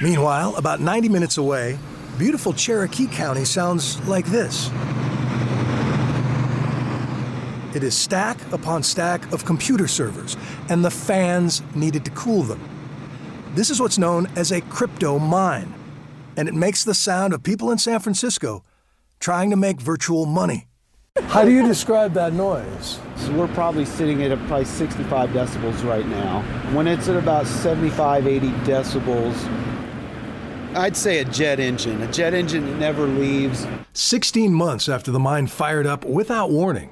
Meanwhile, 0.00 0.56
about 0.56 0.80
90 0.80 1.08
minutes 1.10 1.36
away, 1.36 1.78
beautiful 2.18 2.52
Cherokee 2.52 3.06
County 3.06 3.44
sounds 3.44 4.04
like 4.08 4.26
this. 4.26 4.68
It 7.72 7.84
is 7.84 7.96
stack 7.96 8.36
upon 8.52 8.82
stack 8.82 9.32
of 9.32 9.44
computer 9.44 9.86
servers, 9.86 10.36
and 10.68 10.84
the 10.84 10.90
fans 10.90 11.62
needed 11.76 12.04
to 12.04 12.10
cool 12.10 12.42
them. 12.42 12.60
This 13.54 13.70
is 13.70 13.80
what's 13.80 13.96
known 13.96 14.26
as 14.34 14.50
a 14.50 14.60
crypto 14.62 15.20
mine, 15.20 15.72
and 16.36 16.48
it 16.48 16.54
makes 16.54 16.84
the 16.84 16.94
sound 16.94 17.32
of 17.34 17.42
people 17.42 17.70
in 17.70 17.78
San 17.78 18.00
Francisco 18.00 18.62
trying 19.20 19.50
to 19.50 19.56
make 19.56 19.80
virtual 19.80 20.26
money. 20.26 20.66
How 21.24 21.44
do 21.44 21.50
you 21.50 21.66
describe 21.66 22.14
that 22.14 22.32
noise? 22.32 22.98
So 23.16 23.32
we're 23.32 23.48
probably 23.48 23.84
sitting 23.84 24.22
at 24.22 24.32
a, 24.32 24.36
probably 24.48 24.64
65 24.64 25.30
decibels 25.30 25.86
right 25.86 26.06
now. 26.06 26.40
When 26.74 26.86
it's 26.86 27.08
at 27.08 27.16
about 27.16 27.46
75, 27.46 28.26
80 28.26 28.48
decibels, 28.64 29.36
I'd 30.74 30.96
say 30.96 31.18
a 31.18 31.24
jet 31.26 31.60
engine. 31.60 32.00
A 32.00 32.10
jet 32.10 32.32
engine 32.32 32.64
that 32.66 32.78
never 32.78 33.06
leaves. 33.06 33.66
16 33.92 34.54
months 34.54 34.88
after 34.88 35.10
the 35.10 35.18
mine 35.18 35.46
fired 35.46 35.86
up 35.86 36.04
without 36.06 36.50
warning, 36.50 36.90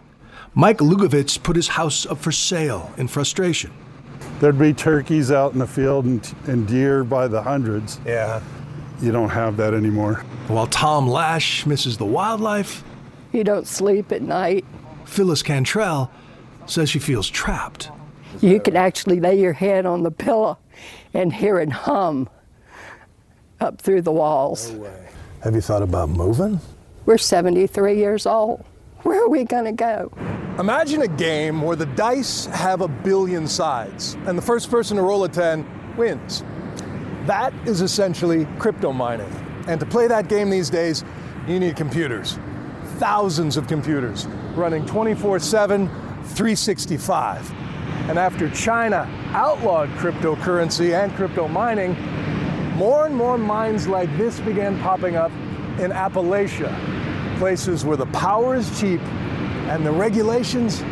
Mike 0.55 0.79
Lugovitz 0.79 1.43
put 1.43 1.57
his 1.57 1.69
house 1.69 2.05
up 2.05 2.19
for 2.19 2.31
sale 2.31 2.93
in 2.99 3.09
frustration. 3.09 3.73
There'd 4.41 4.59
be 4.59 4.75
turkeys 4.75 5.33
out 5.33 5.55
in 5.55 5.59
the 5.59 5.67
field 5.67 6.05
and, 6.05 6.35
and 6.47 6.69
deer 6.69 7.05
by 7.05 7.27
the 7.27 7.43
hundreds. 7.43 7.99
Yeah. 8.05 8.43
You 9.01 9.13
don't 9.13 9.31
have 9.31 9.57
that 9.57 9.73
anymore. 9.75 10.17
While 10.49 10.67
Tom 10.67 11.09
Lash 11.09 11.65
misses 11.67 11.97
the 11.97 12.05
wildlife, 12.05 12.85
You 13.33 13.45
don't 13.45 13.67
sleep 13.67 14.11
at 14.13 14.23
night. 14.23 14.65
Phyllis 15.05 15.43
Cantrell 15.43 16.11
says 16.67 16.91
she 16.91 16.99
feels 16.99 17.29
trapped. 17.29 17.91
You 18.41 18.61
can 18.61 18.77
actually 18.77 19.21
lay 19.21 19.39
your 19.41 19.53
head 19.53 19.87
on 19.87 20.03
the 20.03 20.11
pillow 20.11 20.59
and 21.15 21.33
hear 21.33 21.59
it 21.59 21.71
hum 21.71 22.29
up 23.61 23.81
through 23.81 24.03
the 24.03 24.13
walls. 24.13 24.75
Have 25.43 25.55
you 25.55 25.61
thought 25.61 25.83
about 25.83 26.09
moving? 26.09 26.61
We're 27.07 27.19
73 27.19 27.97
years 27.97 28.27
old. 28.27 28.65
Where 29.03 29.23
are 29.23 29.29
we 29.29 29.45
going 29.45 29.65
to 29.65 29.73
go? 29.73 30.13
Imagine 30.59 31.03
a 31.03 31.09
game 31.09 31.63
where 31.63 31.77
the 31.77 31.87
dice 31.87 32.47
have 32.47 32.83
a 32.83 32.89
billion 32.89 33.49
sides, 33.49 34.15
and 34.27 34.37
the 34.37 34.43
first 34.43 34.71
person 34.71 34.97
to 34.99 35.03
roll 35.03 35.25
a 35.25 35.29
10 35.29 35.97
wins. 35.97 36.45
That 37.27 37.53
is 37.67 37.81
essentially 37.81 38.47
crypto 38.59 38.93
mining. 38.93 39.31
And 39.69 39.79
to 39.81 39.87
play 39.87 40.07
that 40.07 40.29
game 40.29 40.51
these 40.51 40.71
days, 40.71 41.05
you 41.47 41.61
need 41.61 41.77
computers. 41.77 42.39
Thousands 42.99 43.57
of 43.57 43.67
computers 43.67 44.27
running 44.55 44.85
24 44.87 45.39
7, 45.39 45.89
365. 45.89 47.51
And 48.09 48.19
after 48.19 48.51
China 48.51 49.09
outlawed 49.33 49.89
cryptocurrency 49.91 50.99
and 51.01 51.15
crypto 51.15 51.47
mining, 51.47 51.97
more 52.77 53.07
and 53.07 53.15
more 53.15 53.37
mines 53.37 53.87
like 53.87 54.15
this 54.17 54.41
began 54.41 54.79
popping 54.81 55.17
up 55.17 55.31
in 55.79 55.93
Appalachia, 55.93 56.75
places 57.39 57.85
where 57.85 57.97
the 57.97 58.07
power 58.07 58.55
is 58.55 58.81
cheap 58.81 59.01
and 59.71 59.85
the 59.85 59.93
regulations 59.93 60.83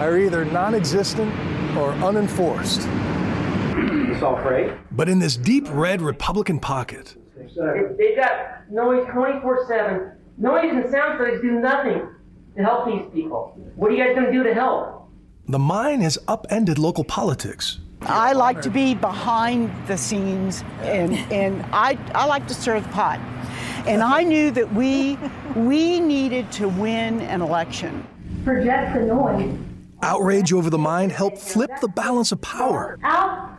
are 0.00 0.18
either 0.18 0.44
non 0.44 0.74
existent 0.74 1.32
or 1.76 1.92
unenforced. 2.04 2.82
It's. 4.20 4.78
But 4.90 5.08
in 5.08 5.18
this 5.18 5.36
deep 5.36 5.66
red 5.70 6.00
Republican 6.00 6.60
pocket, 6.60 7.16
They've 7.36 8.16
got 8.16 8.70
noise 8.70 9.06
24 9.12 9.66
7. 9.66 10.12
Noise 10.38 10.70
and 10.70 10.90
sound 10.90 11.18
studies 11.18 11.40
do 11.40 11.52
nothing 11.52 12.06
to 12.56 12.62
help 12.62 12.86
these 12.86 13.06
people. 13.12 13.54
What 13.74 13.90
are 13.90 13.94
you 13.94 14.04
guys 14.04 14.14
going 14.14 14.26
to 14.26 14.32
do 14.32 14.42
to 14.44 14.54
help? 14.54 14.98
the 15.48 15.58
mine 15.58 16.00
has 16.02 16.18
upended 16.28 16.78
local 16.78 17.04
politics. 17.04 17.78
I 18.02 18.32
like 18.32 18.60
to 18.62 18.70
be 18.70 18.94
behind 18.94 19.72
the 19.88 19.96
scenes 19.96 20.62
and, 20.82 21.14
and 21.32 21.64
I, 21.72 21.98
I 22.14 22.26
like 22.26 22.46
to 22.48 22.54
stir 22.54 22.80
the 22.80 22.88
pot. 22.90 23.18
And 23.86 24.02
I 24.02 24.22
knew 24.22 24.50
that 24.52 24.72
we, 24.74 25.18
we 25.56 25.98
needed 26.00 26.52
to 26.52 26.68
win 26.68 27.22
an 27.22 27.40
election. 27.40 28.06
Project 28.44 28.94
the 28.94 29.00
noise. 29.06 29.58
Outrage 30.02 30.52
over 30.52 30.70
the 30.70 30.78
mine 30.78 31.10
helped 31.10 31.38
flip 31.38 31.70
the 31.80 31.88
balance 31.88 32.32
of 32.32 32.40
power 32.40 32.98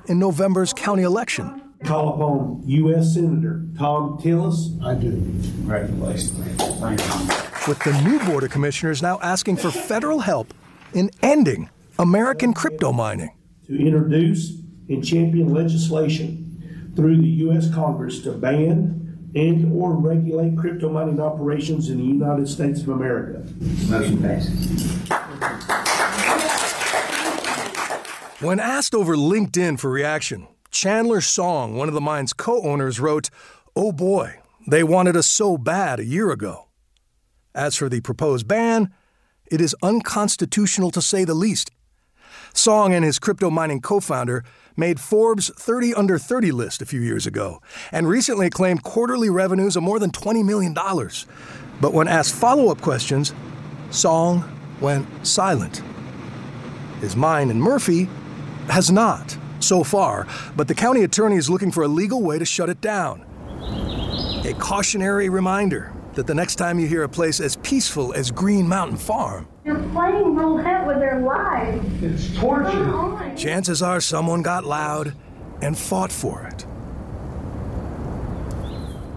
in 0.08 0.20
November's 0.20 0.74
county 0.74 1.04
election. 1.04 1.62
Call 1.86 2.14
upon 2.14 2.62
U.S. 2.66 3.14
Senator 3.14 3.66
Thom 3.78 4.18
Tillis. 4.20 4.82
I 4.84 4.96
do. 4.96 5.12
Congratulations. 5.12 6.32
Thank 6.80 7.00
you. 7.00 7.68
with 7.68 7.80
the 7.80 8.02
new 8.04 8.20
Board 8.26 8.44
of 8.44 8.52
Commissioners 8.52 9.02
now 9.02 9.20
asking 9.22 9.58
for 9.58 9.72
federal 9.72 10.20
help 10.20 10.54
in 10.94 11.10
ending 11.22 11.70
American 11.98 12.54
crypto 12.54 12.92
mining. 12.92 13.32
To 13.68 13.78
introduce 13.80 14.52
and 14.90 15.06
champion 15.06 15.54
legislation 15.54 16.94
through 16.96 17.18
the 17.18 17.28
U.S. 17.28 17.74
Congress 17.74 18.20
to 18.24 18.32
ban 18.34 19.32
and 19.36 19.72
or 19.80 19.94
regulate 19.94 20.58
crypto 20.58 20.90
mining 20.90 21.22
operations 21.22 21.90
in 21.90 21.98
the 21.98 22.04
United 22.04 22.50
States 22.50 22.82
of 22.82 22.90
America. 22.90 23.46
Motion 23.88 24.22
passes. 24.22 25.89
When 28.42 28.62
asked 28.62 28.96
over 28.96 29.18
LinkedIn 29.18 29.80
for 29.80 29.92
reaction, 29.92 30.48
Chandler 30.72 31.20
Song, 31.20 31.76
one 31.76 31.90
of 31.90 31.94
the 31.94 32.00
mine's 32.00 32.32
co 32.32 32.62
owners, 32.62 32.98
wrote, 32.98 33.30
Oh 33.76 33.92
boy, 33.92 34.40
they 34.66 34.82
wanted 34.82 35.18
us 35.18 35.28
so 35.28 35.58
bad 35.58 36.00
a 36.00 36.06
year 36.06 36.32
ago. 36.32 36.70
As 37.54 37.76
for 37.76 37.90
the 37.90 38.00
proposed 38.00 38.48
ban, 38.48 38.94
it 39.52 39.60
is 39.60 39.76
unconstitutional 39.84 40.90
to 40.92 41.02
say 41.02 41.26
the 41.26 41.34
least. 41.34 41.72
Song 42.54 42.94
and 42.94 43.04
his 43.04 43.20
crypto 43.20 43.50
mining 43.50 43.82
co 43.82 44.00
founder 44.00 44.46
made 44.78 45.02
Forbes 45.02 45.52
30 45.58 45.94
under 45.96 46.18
30 46.18 46.54
list 46.54 46.82
a 46.82 46.86
few 46.86 47.02
years 47.02 47.28
ago 47.28 47.62
and 47.92 48.08
recently 48.08 48.50
claimed 48.50 48.84
quarterly 48.84 49.30
revenues 49.30 49.76
of 49.76 49.84
more 49.84 50.00
than 50.00 50.12
$20 50.12 50.46
million. 50.46 50.74
But 51.82 51.92
when 51.92 52.08
asked 52.08 52.36
follow 52.36 52.72
up 52.72 52.80
questions, 52.80 53.34
Song 53.92 54.50
went 54.80 55.28
silent. 55.28 55.84
His 57.02 57.18
mine 57.18 57.50
in 57.50 57.60
Murphy 57.60 58.08
has 58.70 58.92
not 58.92 59.38
so 59.60 59.84
far, 59.84 60.28
but 60.56 60.68
the 60.68 60.76
county 60.76 61.04
attorney 61.04 61.36
is 61.36 61.50
looking 61.50 61.72
for 61.72 61.84
a 61.84 61.88
legal 61.88 62.22
way 62.22 62.40
to 62.40 62.46
shut 62.46 62.70
it 62.70 62.82
down. 62.82 63.26
A 64.46 64.54
cautionary 64.58 65.30
reminder 65.30 65.94
that 66.14 66.28
the 66.28 66.34
next 66.34 66.56
time 66.56 66.80
you 66.80 66.88
hear 66.88 67.04
a 67.04 67.10
place 67.10 67.40
as 67.40 67.56
peaceful 67.58 68.14
as 68.14 68.32
Green 68.32 68.68
Mountain 68.68 68.98
Farm, 68.98 69.48
You're 69.64 69.84
playing 69.90 70.36
roulette 70.36 70.88
with 70.88 71.00
their 71.00 71.20
lives. 71.22 72.04
It's 72.04 72.38
torture. 72.38 72.92
Oh 72.94 73.34
chances 73.36 73.82
are 73.82 74.02
someone 74.02 74.42
got 74.42 74.66
loud 74.66 75.16
and 75.62 75.78
fought 75.78 76.12
for 76.12 76.44
it. 76.48 76.66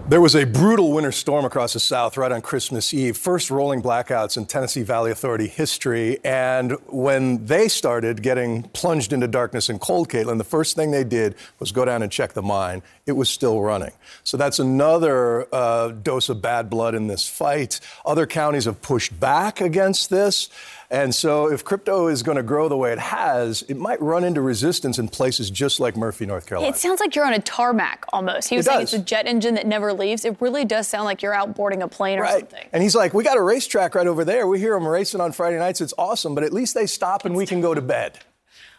There 0.05 0.19
was 0.19 0.35
a 0.35 0.43
brutal 0.45 0.91
winter 0.91 1.13
storm 1.13 1.45
across 1.45 1.71
the 1.71 1.79
South 1.79 2.17
right 2.17 2.31
on 2.31 2.41
Christmas 2.41 2.93
Eve, 2.93 3.15
first 3.15 3.49
rolling 3.49 3.81
blackouts 3.81 4.35
in 4.35 4.45
Tennessee 4.45 4.83
Valley 4.83 5.11
Authority 5.11 5.47
history. 5.47 6.19
And 6.25 6.73
when 6.87 7.45
they 7.45 7.69
started 7.69 8.21
getting 8.21 8.63
plunged 8.63 9.13
into 9.13 9.29
darkness 9.29 9.69
and 9.69 9.79
cold, 9.79 10.09
Kaitlan, 10.09 10.39
the 10.39 10.43
first 10.43 10.75
thing 10.75 10.91
they 10.91 11.05
did 11.05 11.35
was 11.57 11.71
go 11.71 11.85
down 11.85 12.03
and 12.03 12.11
check 12.11 12.33
the 12.33 12.41
mine. 12.41 12.83
It 13.05 13.13
was 13.13 13.29
still 13.29 13.61
running. 13.61 13.93
So 14.25 14.35
that's 14.35 14.59
another 14.59 15.47
uh, 15.55 15.91
dose 15.91 16.27
of 16.27 16.41
bad 16.41 16.69
blood 16.69 16.95
in 16.95 17.07
this 17.07 17.25
fight. 17.25 17.79
Other 18.05 18.27
counties 18.27 18.65
have 18.65 18.81
pushed 18.81 19.17
back 19.17 19.61
against 19.61 20.09
this. 20.09 20.49
And 20.93 21.13
so, 21.15 21.51
if 21.51 21.65
crypto 21.65 22.07
is 22.07 22.21
going 22.21 22.37
to 22.37 22.43
grow 22.43 22.69
the 22.69 22.77
way 22.77 22.91
it 22.93 22.99
has, 22.99 23.63
it 23.67 23.77
might 23.77 23.99
run 23.99 24.23
into 24.23 24.41
resistance 24.43 24.99
in 24.99 25.07
places 25.07 25.49
just 25.49 25.79
like 25.79 25.97
Murphy, 25.97 26.27
North 26.27 26.45
Carolina. 26.45 26.71
It 26.71 26.77
sounds 26.77 26.99
like 26.99 27.15
you're 27.15 27.25
on 27.25 27.33
a 27.33 27.39
tarmac 27.39 28.05
almost. 28.13 28.47
He 28.47 28.57
It 28.57 28.65
saying 28.65 28.81
does. 28.81 28.93
it's 28.93 29.01
a 29.01 29.03
jet 29.03 29.25
engine 29.25 29.55
that 29.55 29.65
never 29.65 29.91
leaves. 29.91 30.23
It 30.23 30.37
really 30.39 30.65
does 30.65 30.87
sound 30.87 31.05
like 31.05 31.23
you're 31.23 31.33
out 31.33 31.55
boarding 31.55 31.81
a 31.81 31.87
plane 31.87 32.19
or 32.19 32.27
something. 32.27 32.69
And 32.71 32.83
he's 32.83 32.93
like, 32.93 33.11
We 33.15 33.23
got 33.23 33.37
a 33.37 33.41
racetrack 33.41 33.95
right 33.95 34.05
over 34.05 34.23
there. 34.23 34.45
We 34.45 34.59
hear 34.59 34.75
them 34.75 34.87
racing 34.87 35.19
on 35.19 35.31
Friday 35.31 35.57
nights. 35.57 35.81
It's 35.81 35.95
awesome, 35.97 36.35
but 36.35 36.43
at 36.43 36.53
least 36.53 36.75
they 36.75 36.85
stop 36.85 37.25
and 37.25 37.35
we 37.35 37.47
can 37.47 37.59
go 37.59 37.73
to 37.73 37.81
bed. 37.81 38.19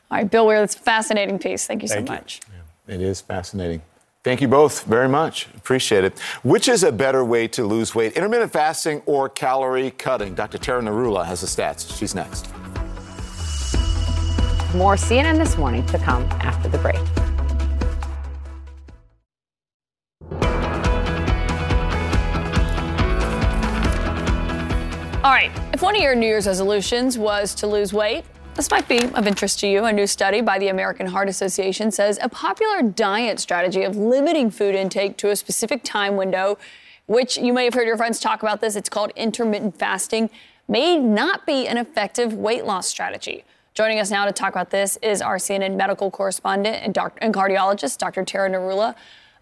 All 0.08 0.18
right, 0.18 0.30
Bill 0.30 0.46
Weir, 0.46 0.60
that's 0.60 0.76
a 0.76 0.78
fascinating 0.78 1.40
piece. 1.40 1.66
Thank 1.66 1.82
you 1.82 1.88
Thank 1.88 2.06
so 2.06 2.12
you. 2.14 2.20
much. 2.20 2.40
It 2.86 3.00
is 3.00 3.22
fascinating. 3.22 3.82
Thank 4.24 4.40
you 4.40 4.48
both 4.48 4.84
very 4.84 5.08
much. 5.08 5.48
Appreciate 5.54 6.02
it. 6.02 6.18
Which 6.42 6.66
is 6.66 6.82
a 6.82 6.90
better 6.90 7.22
way 7.22 7.46
to 7.48 7.62
lose 7.62 7.94
weight, 7.94 8.14
intermittent 8.14 8.52
fasting 8.52 9.02
or 9.04 9.28
calorie 9.28 9.90
cutting? 9.90 10.34
Dr. 10.34 10.56
Tara 10.56 10.80
Narula 10.80 11.26
has 11.26 11.42
the 11.42 11.46
stats. 11.46 11.94
She's 11.94 12.14
next. 12.14 12.50
More 14.74 14.96
CNN 14.96 15.36
this 15.36 15.58
morning 15.58 15.84
to 15.86 15.98
come 15.98 16.22
after 16.40 16.70
the 16.70 16.78
break. 16.78 16.96
All 25.22 25.32
right, 25.32 25.50
if 25.74 25.82
one 25.82 25.94
of 25.96 26.02
your 26.02 26.14
New 26.14 26.26
Year's 26.26 26.46
resolutions 26.46 27.18
was 27.18 27.54
to 27.56 27.66
lose 27.66 27.92
weight, 27.92 28.24
this 28.54 28.70
might 28.70 28.86
be 28.86 29.04
of 29.14 29.26
interest 29.26 29.58
to 29.60 29.66
you. 29.66 29.84
A 29.84 29.92
new 29.92 30.06
study 30.06 30.40
by 30.40 30.58
the 30.58 30.68
American 30.68 31.06
Heart 31.06 31.28
Association 31.28 31.90
says 31.90 32.18
a 32.22 32.28
popular 32.28 32.82
diet 32.82 33.40
strategy 33.40 33.82
of 33.82 33.96
limiting 33.96 34.50
food 34.50 34.76
intake 34.76 35.16
to 35.18 35.30
a 35.30 35.36
specific 35.36 35.82
time 35.82 36.16
window, 36.16 36.56
which 37.06 37.36
you 37.36 37.52
may 37.52 37.64
have 37.64 37.74
heard 37.74 37.86
your 37.86 37.96
friends 37.96 38.20
talk 38.20 38.42
about 38.42 38.60
this, 38.60 38.76
it's 38.76 38.88
called 38.88 39.10
intermittent 39.16 39.76
fasting, 39.76 40.30
may 40.68 40.96
not 40.96 41.44
be 41.46 41.66
an 41.66 41.76
effective 41.76 42.32
weight 42.32 42.64
loss 42.64 42.86
strategy. 42.86 43.44
Joining 43.74 43.98
us 43.98 44.10
now 44.12 44.24
to 44.24 44.32
talk 44.32 44.52
about 44.52 44.70
this 44.70 44.98
is 45.02 45.20
our 45.20 45.36
CNN 45.36 45.74
medical 45.74 46.08
correspondent 46.10 46.76
and, 46.84 46.94
doc- 46.94 47.18
and 47.20 47.34
cardiologist, 47.34 47.98
Dr. 47.98 48.24
Tara 48.24 48.48
Narula. 48.48 48.94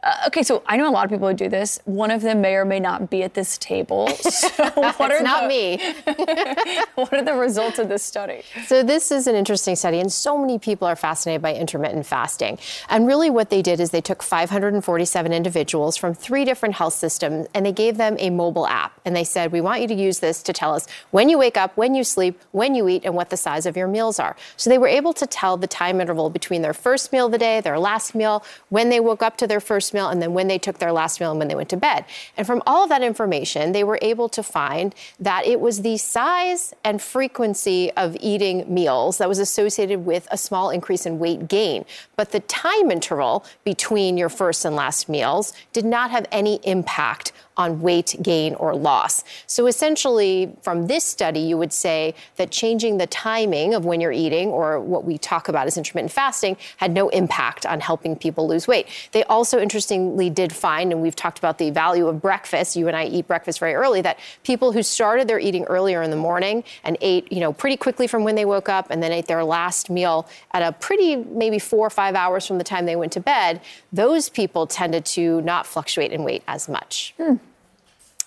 Uh, 0.05 0.25
okay, 0.27 0.43
so 0.43 0.65
I 0.67 0.77
know 0.77 0.89
a 0.89 0.91
lot 0.91 1.05
of 1.05 1.11
people 1.13 1.29
who 1.29 1.35
do 1.35 1.49
this. 1.49 1.79
One 1.85 2.11
of 2.11 2.23
them 2.23 2.41
may 2.41 2.55
or 2.57 2.65
may 2.65 2.81
not 2.81 3.09
be 3.09 3.23
at 3.23 3.35
this 3.35 3.57
table. 3.59 4.09
So 4.33 4.49
what 4.75 5.11
It's 5.13 5.21
are 5.21 5.23
not 5.23 5.43
the- 5.43 5.49
me. 5.49 5.95
what 6.97 7.13
are 7.13 7.23
the 7.23 7.35
results 7.35 7.79
of 7.79 7.89
this 7.89 8.03
study? 8.03 8.43
So 8.67 8.83
this 8.83 9.13
is 9.13 9.27
an 9.27 9.35
interesting 9.37 9.77
study, 9.77 10.01
and 10.01 10.13
so 10.13 10.37
many 10.37 10.59
people 10.59 10.89
are 10.89 10.97
fascinated 10.97 11.41
by 11.43 11.55
intermittent 11.55 12.07
fasting. 12.07 12.59
And 12.89 13.07
really, 13.07 13.31
what 13.31 13.51
they 13.51 13.63
did 13.63 13.79
is 13.79 13.91
they 13.91 14.01
took 14.01 14.23
547 14.23 15.33
individuals 15.33 15.97
from 15.97 16.15
three 16.15 16.45
different 16.45 16.75
health 16.75 16.95
systems, 16.95 17.47
and 17.55 17.65
they 17.65 17.73
gave 17.73 17.97
them 17.99 18.17
a 18.19 18.31
mobile 18.31 18.67
app. 18.67 18.99
And 19.05 19.15
they 19.15 19.25
said, 19.25 19.53
"We 19.53 19.61
want 19.61 19.81
you 19.81 19.89
to 19.89 19.95
use 19.95 20.19
this 20.19 20.43
to 20.43 20.53
tell 20.53 20.75
us 20.75 20.87
when 21.13 21.29
you 21.29 21.39
wake 21.39 21.57
up, 21.57 21.77
when 21.77 21.95
you 21.95 22.03
sleep, 22.05 22.41
when 22.53 22.75
you 22.75 22.89
eat, 22.89 23.05
and 23.05 23.15
what 23.15 23.31
the 23.31 23.37
size 23.37 23.65
of 23.67 23.77
your 23.77 23.89
meals 23.89 24.19
are." 24.19 24.35
So 24.57 24.71
they 24.71 24.79
were 24.79 24.89
able 24.89 25.13
to 25.15 25.27
tell 25.27 25.57
the 25.57 25.67
time 25.69 26.01
interval 26.01 26.31
between 26.31 26.63
their 26.63 26.75
first 26.75 27.13
meal 27.13 27.27
of 27.27 27.33
the 27.33 27.39
day, 27.39 27.61
their 27.61 27.79
last 27.79 28.15
meal, 28.15 28.45
when 28.71 28.89
they 28.89 28.99
woke 29.01 29.23
up 29.23 29.37
to 29.39 29.47
their 29.47 29.61
first 29.61 29.92
meal, 29.95 30.09
and 30.09 30.21
then 30.23 30.35
when 30.35 30.49
they 30.49 30.59
took 30.59 30.79
their 30.79 30.93
last 30.93 31.21
meal 31.21 31.31
and 31.31 31.39
when 31.39 31.49
they 31.49 31.55
went 31.55 31.69
to 31.71 31.77
bed. 31.77 32.05
And 32.37 32.47
from 32.47 32.63
all 32.67 32.83
of 32.83 32.89
that 32.89 33.03
information, 33.03 33.73
they 33.73 33.85
were 33.85 33.99
able 34.03 34.29
to 34.31 34.43
find 34.43 34.95
that 35.21 35.47
it 35.47 35.61
was 35.61 35.83
the 35.83 35.97
size 35.97 36.75
and 36.85 37.01
frequency 37.01 37.91
of 37.93 38.17
eating 38.21 38.73
meals 38.73 39.19
that 39.19 39.29
was 39.29 39.39
associated 39.39 40.05
with 40.05 40.27
a 40.31 40.39
small 40.39 40.71
increase 40.71 41.07
in 41.07 41.19
weight 41.19 41.49
gain. 41.49 41.85
But 42.17 42.33
the 42.33 42.41
time 42.41 42.91
interval 42.91 43.45
between 43.65 44.17
your 44.17 44.29
first 44.29 44.65
and 44.65 44.77
last 44.77 45.09
meals 45.09 45.53
did 45.73 45.85
not 45.85 46.11
have 46.11 46.27
any 46.33 46.61
impact 46.65 47.33
on 47.57 47.83
weight 47.83 48.17
gain 48.23 48.55
or 48.55 48.75
loss. 48.75 49.25
So 49.47 49.67
essentially, 49.67 50.57
from 50.63 50.87
this 50.87 51.05
study, 51.05 51.41
you 51.41 51.59
would 51.59 51.73
say 51.73 52.15
that 52.37 52.51
changing 52.51 52.97
the 52.97 53.07
timing 53.07 53.75
of 53.75 53.85
when 53.85 54.01
you're 54.01 54.11
eating, 54.11 54.49
or 54.49 54.81
what 54.81 55.05
we 55.05 55.19
talk 55.19 55.49
about 55.49 55.67
as 55.67 55.77
intermittent 55.77 56.13
fasting, 56.13 56.57
had 56.79 56.93
no 56.93 57.11
impact 57.11 57.67
on 57.67 57.81
helping 57.81 58.17
people 58.17 58.49
lose 58.49 58.67
weight. 58.67 58.87
They 59.13 59.23
also 59.25 59.61
interestingly 59.61 59.82
did 59.87 60.53
find, 60.53 60.93
and 60.93 61.03
we've 61.03 61.17
talked 61.17 61.39
about 61.39 61.59
the 61.59 61.71
value 61.71 62.07
of 62.09 62.21
breakfast. 62.21 62.77
You 62.77 62.89
and 62.89 62.97
I 62.97 63.05
eat 63.07 63.27
breakfast 63.27 63.59
very 63.59 63.75
early. 63.75 64.01
That 64.01 64.19
people 64.45 64.73
who 64.73 64.83
started 64.83 65.29
their 65.29 65.39
eating 65.39 65.65
earlier 65.65 66.03
in 66.03 66.11
the 66.11 66.17
morning 66.17 66.65
and 66.85 66.97
ate, 67.01 67.31
you 67.33 67.41
know, 67.41 67.53
pretty 67.53 67.77
quickly 67.77 68.07
from 68.07 68.25
when 68.25 68.35
they 68.35 68.45
woke 68.45 68.69
up, 68.69 68.91
and 68.91 69.03
then 69.03 69.13
ate 69.13 69.27
their 69.27 69.45
last 69.45 69.91
meal 69.91 70.29
at 70.53 70.63
a 70.63 70.73
pretty 70.73 71.17
maybe 71.17 71.59
four 71.59 71.87
or 71.87 71.91
five 71.91 72.15
hours 72.15 72.47
from 72.47 72.59
the 72.59 72.65
time 72.65 72.87
they 72.87 72.97
went 72.97 73.13
to 73.13 73.21
bed, 73.21 73.61
those 73.93 74.29
people 74.29 74.67
tended 74.67 75.05
to 75.05 75.41
not 75.43 75.67
fluctuate 75.67 76.13
in 76.13 76.25
weight 76.25 76.43
as 76.47 76.69
much. 76.69 77.15
Hmm. 77.17 77.37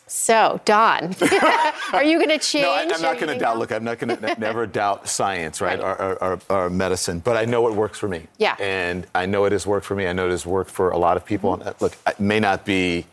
So, 0.08 0.62
Don, 0.66 1.16
are 1.94 2.04
you 2.04 2.18
going 2.18 2.30
to 2.30 2.38
change? 2.38 2.64
No, 2.64 2.72
I, 2.72 2.82
am 2.82 3.02
not 3.02 3.20
going 3.20 3.34
to 3.34 3.40
doubt. 3.40 3.54
else? 3.54 3.60
Look, 3.60 3.72
I'm 3.72 3.84
not 3.84 3.98
going 3.98 4.16
to 4.16 4.40
never 4.40 4.68
doubt 4.68 5.10
science, 5.10 5.62
right, 5.62 5.80
Or, 5.80 6.00
or, 6.00 6.24
or, 6.24 6.40
or 6.50 6.70
medicine. 6.70 7.20
But 7.20 7.38
I 7.38 7.46
know 7.46 7.68
it 7.68 7.74
works 7.74 7.98
for 7.98 8.08
me. 8.08 8.28
Yeah. 8.38 8.56
And 8.60 9.08
I 9.16 9.26
know 9.26 9.46
it 9.46 9.52
has 9.52 9.66
worked 9.66 9.86
for 9.86 9.96
me. 9.96 10.06
I 10.08 10.14
know 10.14 10.28
it 10.28 10.32
has 10.32 10.46
worked 10.46 10.70
for 10.70 10.92
a 10.92 10.98
lot 10.98 11.18
of 11.18 11.26
people. 11.26 11.56
And 11.56 11.64
uh, 11.64 11.74
look, 11.80 11.98
it 12.08 12.20
may 12.20 12.40
not 12.40 12.66
be 12.66 13.08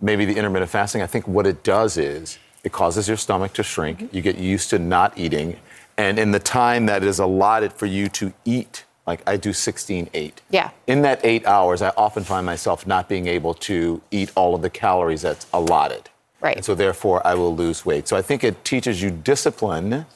maybe 0.00 0.26
the 0.26 0.36
intermittent 0.36 0.70
fasting. 0.70 1.00
I 1.00 1.06
think 1.06 1.26
what 1.26 1.46
it 1.46 1.62
does 1.62 1.96
is 1.96 2.38
it 2.64 2.72
causes 2.72 3.08
your 3.08 3.16
stomach 3.16 3.54
to 3.54 3.62
shrink. 3.62 4.12
You 4.12 4.20
get 4.20 4.36
used 4.36 4.70
to 4.70 4.78
not 4.78 5.16
eating, 5.16 5.56
and 5.96 6.18
in 6.18 6.32
the 6.32 6.38
time 6.38 6.86
that 6.86 7.02
is 7.02 7.18
allotted 7.18 7.72
for 7.72 7.86
you 7.86 8.08
to 8.08 8.32
eat, 8.44 8.84
like 9.06 9.22
I 9.26 9.36
do 9.36 9.50
16-8. 9.50 10.32
Yeah. 10.50 10.70
In 10.86 11.02
that 11.02 11.24
eight 11.24 11.46
hours, 11.46 11.80
I 11.80 11.92
often 11.96 12.24
find 12.24 12.44
myself 12.44 12.86
not 12.86 13.08
being 13.08 13.26
able 13.26 13.54
to 13.54 14.02
eat 14.10 14.32
all 14.34 14.54
of 14.54 14.62
the 14.62 14.68
calories 14.68 15.22
that's 15.22 15.46
allotted. 15.54 16.10
Right. 16.46 16.56
And 16.56 16.64
so 16.64 16.76
therefore, 16.76 17.26
I 17.26 17.34
will 17.34 17.54
lose 17.56 17.84
weight. 17.84 18.06
So 18.06 18.16
I 18.16 18.22
think 18.22 18.44
it 18.44 18.64
teaches 18.64 19.02
you 19.02 19.10
discipline, 19.10 20.06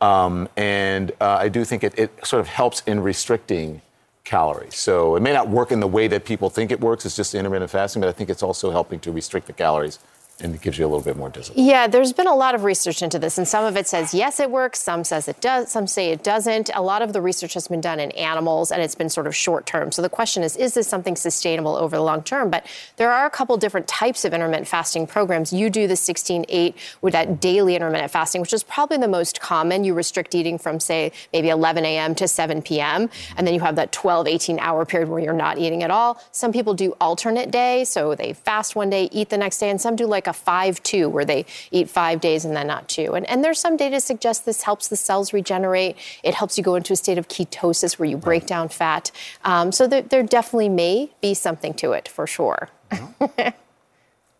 um, 0.00 0.48
and 0.56 1.12
uh, 1.20 1.44
I 1.44 1.48
do 1.48 1.64
think 1.64 1.84
it, 1.84 1.96
it 1.96 2.10
sort 2.26 2.40
of 2.40 2.48
helps 2.48 2.82
in 2.90 2.98
restricting 3.00 3.80
calories. 4.24 4.76
So 4.76 5.14
it 5.14 5.22
may 5.22 5.32
not 5.32 5.48
work 5.48 5.70
in 5.70 5.78
the 5.78 5.86
way 5.86 6.08
that 6.08 6.24
people 6.24 6.50
think 6.50 6.72
it 6.72 6.80
works. 6.80 7.06
It's 7.06 7.14
just 7.14 7.32
intermittent 7.32 7.70
fasting, 7.70 8.00
but 8.00 8.08
I 8.08 8.12
think 8.12 8.28
it's 8.28 8.42
also 8.42 8.72
helping 8.72 8.98
to 9.00 9.12
restrict 9.12 9.46
the 9.46 9.52
calories, 9.52 10.00
and 10.40 10.54
it 10.54 10.60
gives 10.60 10.78
you 10.78 10.86
a 10.86 10.88
little 10.88 11.02
bit 11.02 11.16
more 11.16 11.28
discipline. 11.28 11.66
Yeah, 11.66 11.88
there's 11.88 12.12
been 12.12 12.28
a 12.28 12.34
lot 12.34 12.54
of 12.54 12.62
research 12.62 13.02
into 13.02 13.18
this, 13.18 13.38
and 13.38 13.48
some 13.48 13.64
of 13.64 13.76
it 13.76 13.88
says 13.88 14.14
yes, 14.14 14.38
it 14.38 14.50
works. 14.50 14.80
Some 14.80 15.02
says 15.02 15.26
it 15.26 15.40
does. 15.40 15.70
Some 15.70 15.86
say 15.86 16.10
it 16.10 16.22
doesn't. 16.22 16.70
A 16.74 16.82
lot 16.82 17.02
of 17.02 17.12
the 17.12 17.20
research 17.20 17.54
has 17.54 17.66
been 17.66 17.80
done 17.80 17.98
in 17.98 18.12
animals, 18.12 18.70
and 18.70 18.80
it's 18.80 18.94
been 18.94 19.08
sort 19.08 19.26
of 19.26 19.34
short 19.34 19.66
term. 19.66 19.90
So 19.90 20.00
the 20.00 20.08
question 20.08 20.44
is, 20.44 20.56
is 20.56 20.74
this 20.74 20.86
something 20.86 21.16
sustainable 21.16 21.74
over 21.76 21.96
the 21.96 22.02
long 22.02 22.22
term? 22.22 22.50
But 22.50 22.66
there 22.96 23.10
are 23.10 23.26
a 23.26 23.30
couple 23.30 23.56
different 23.56 23.88
types 23.88 24.24
of 24.24 24.32
intermittent 24.32 24.68
fasting 24.68 25.08
programs. 25.08 25.52
You 25.52 25.70
do 25.70 25.88
the 25.88 25.94
16-8 25.94 26.74
with 27.02 27.14
that 27.14 27.40
daily 27.40 27.74
intermittent 27.74 28.12
fasting, 28.12 28.40
which 28.40 28.52
is 28.52 28.62
probably 28.62 28.98
the 28.98 29.08
most 29.08 29.40
common. 29.40 29.82
You 29.82 29.94
restrict 29.94 30.36
eating 30.36 30.56
from 30.56 30.78
say 30.78 31.10
maybe 31.32 31.48
11 31.48 31.84
a.m. 31.84 32.14
to 32.14 32.28
7 32.28 32.62
p.m., 32.62 33.10
and 33.36 33.44
then 33.46 33.54
you 33.54 33.60
have 33.60 33.74
that 33.74 33.90
12, 33.90 34.28
18 34.28 34.60
hour 34.60 34.84
period 34.84 35.08
where 35.08 35.18
you're 35.18 35.32
not 35.32 35.58
eating 35.58 35.82
at 35.82 35.90
all. 35.90 36.22
Some 36.30 36.52
people 36.52 36.74
do 36.74 36.94
alternate 37.00 37.50
day, 37.50 37.84
so 37.84 38.14
they 38.14 38.34
fast 38.34 38.76
one 38.76 38.88
day, 38.88 39.08
eat 39.10 39.30
the 39.30 39.38
next 39.38 39.58
day, 39.58 39.70
and 39.70 39.80
some 39.80 39.96
do 39.96 40.06
like 40.06 40.27
a 40.28 40.32
5-2 40.32 41.10
where 41.10 41.24
they 41.24 41.46
eat 41.70 41.90
five 41.90 42.20
days 42.20 42.44
and 42.44 42.54
then 42.54 42.66
not 42.66 42.88
two. 42.88 43.14
And, 43.14 43.28
and 43.28 43.42
there's 43.42 43.58
some 43.58 43.76
data 43.76 44.00
suggests 44.00 44.44
this 44.44 44.62
helps 44.62 44.88
the 44.88 44.96
cells 44.96 45.32
regenerate. 45.32 45.96
It 46.22 46.34
helps 46.34 46.56
you 46.56 46.64
go 46.64 46.76
into 46.76 46.92
a 46.92 46.96
state 46.96 47.18
of 47.18 47.28
ketosis 47.28 47.98
where 47.98 48.08
you 48.08 48.16
break 48.16 48.46
down 48.46 48.68
fat. 48.68 49.10
Um, 49.44 49.72
so 49.72 49.86
there, 49.86 50.02
there 50.02 50.22
definitely 50.22 50.68
may 50.68 51.10
be 51.20 51.34
something 51.34 51.74
to 51.74 51.92
it 51.92 52.08
for 52.08 52.26
sure. 52.26 52.68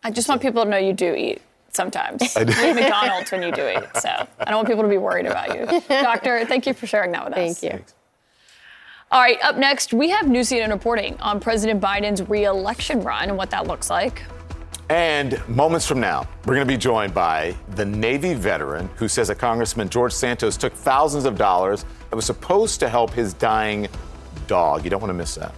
I 0.03 0.11
just 0.11 0.29
want 0.29 0.41
people 0.41 0.63
to 0.63 0.69
know 0.69 0.77
you 0.77 0.93
do 0.93 1.13
eat 1.13 1.41
sometimes. 1.71 2.35
I 2.35 2.43
do. 2.43 2.53
You 2.53 2.69
eat 2.69 2.73
McDonald's 2.73 3.31
when 3.31 3.43
you 3.43 3.51
do 3.51 3.67
eat. 3.67 4.01
So 4.01 4.09
I 4.09 4.45
don't 4.45 4.55
want 4.55 4.67
people 4.67 4.83
to 4.83 4.89
be 4.89 4.97
worried 4.97 5.25
about 5.25 5.55
you. 5.55 5.81
Doctor, 5.87 6.45
thank 6.45 6.65
you 6.65 6.73
for 6.73 6.87
sharing 6.87 7.11
that 7.11 7.25
with 7.25 7.33
us. 7.33 7.59
Thank 7.59 7.73
you. 7.73 7.83
All 9.11 9.19
right, 9.19 9.39
up 9.41 9.57
next, 9.57 9.91
we 9.91 10.09
have 10.09 10.27
new 10.27 10.41
CNN 10.41 10.69
reporting 10.69 11.19
on 11.19 11.39
President 11.39 11.81
Biden's 11.81 12.21
reelection 12.29 13.01
run 13.01 13.29
and 13.29 13.37
what 13.37 13.49
that 13.49 13.65
looks 13.65 13.89
like. 13.89 14.21
And 14.89 15.47
moments 15.47 15.85
from 15.85 15.99
now, 15.99 16.27
we're 16.45 16.55
going 16.55 16.67
to 16.67 16.73
be 16.73 16.75
joined 16.75 17.13
by 17.13 17.55
the 17.75 17.85
Navy 17.85 18.33
veteran 18.33 18.89
who 18.95 19.07
says 19.07 19.27
that 19.27 19.35
Congressman 19.35 19.87
George 19.87 20.13
Santos 20.13 20.57
took 20.57 20.73
thousands 20.73 21.25
of 21.25 21.37
dollars 21.37 21.85
that 22.09 22.15
was 22.15 22.25
supposed 22.25 22.79
to 22.79 22.89
help 22.89 23.11
his 23.11 23.35
dying 23.35 23.87
dog. 24.47 24.83
You 24.83 24.89
don't 24.89 24.99
want 24.99 25.11
to 25.11 25.13
miss 25.13 25.35
that. 25.35 25.53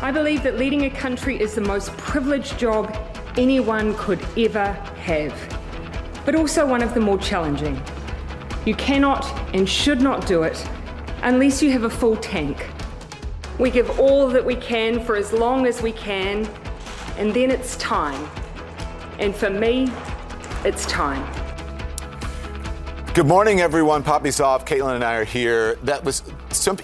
I 0.00 0.10
believe 0.10 0.42
that 0.44 0.56
leading 0.56 0.86
a 0.86 0.90
country 0.90 1.38
is 1.38 1.54
the 1.54 1.60
most 1.60 1.94
privileged 1.98 2.58
job 2.58 2.96
anyone 3.36 3.94
could 3.96 4.26
ever 4.38 4.72
have 4.72 5.57
but 6.28 6.34
also 6.34 6.66
one 6.66 6.82
of 6.82 6.92
the 6.92 7.00
more 7.00 7.16
challenging. 7.16 7.80
You 8.66 8.74
cannot 8.74 9.24
and 9.54 9.66
should 9.66 10.02
not 10.02 10.26
do 10.26 10.42
it 10.42 10.62
unless 11.22 11.62
you 11.62 11.72
have 11.72 11.84
a 11.84 11.88
full 11.88 12.18
tank. 12.18 12.68
We 13.58 13.70
give 13.70 13.98
all 13.98 14.28
that 14.28 14.44
we 14.44 14.54
can 14.54 15.02
for 15.02 15.16
as 15.16 15.32
long 15.32 15.66
as 15.66 15.80
we 15.80 15.90
can, 15.90 16.46
and 17.16 17.32
then 17.32 17.50
it's 17.50 17.76
time. 17.76 18.28
And 19.18 19.34
for 19.34 19.48
me, 19.48 19.90
it's 20.66 20.84
time. 20.84 21.26
Good 23.14 23.26
morning, 23.26 23.62
everyone. 23.62 24.02
Poppy 24.02 24.30
Soft, 24.30 24.68
Kaitlan, 24.68 24.96
and 24.96 25.04
I 25.04 25.14
are 25.14 25.24
here. 25.24 25.76
That 25.84 26.04
was 26.04 26.22
some. 26.50 26.76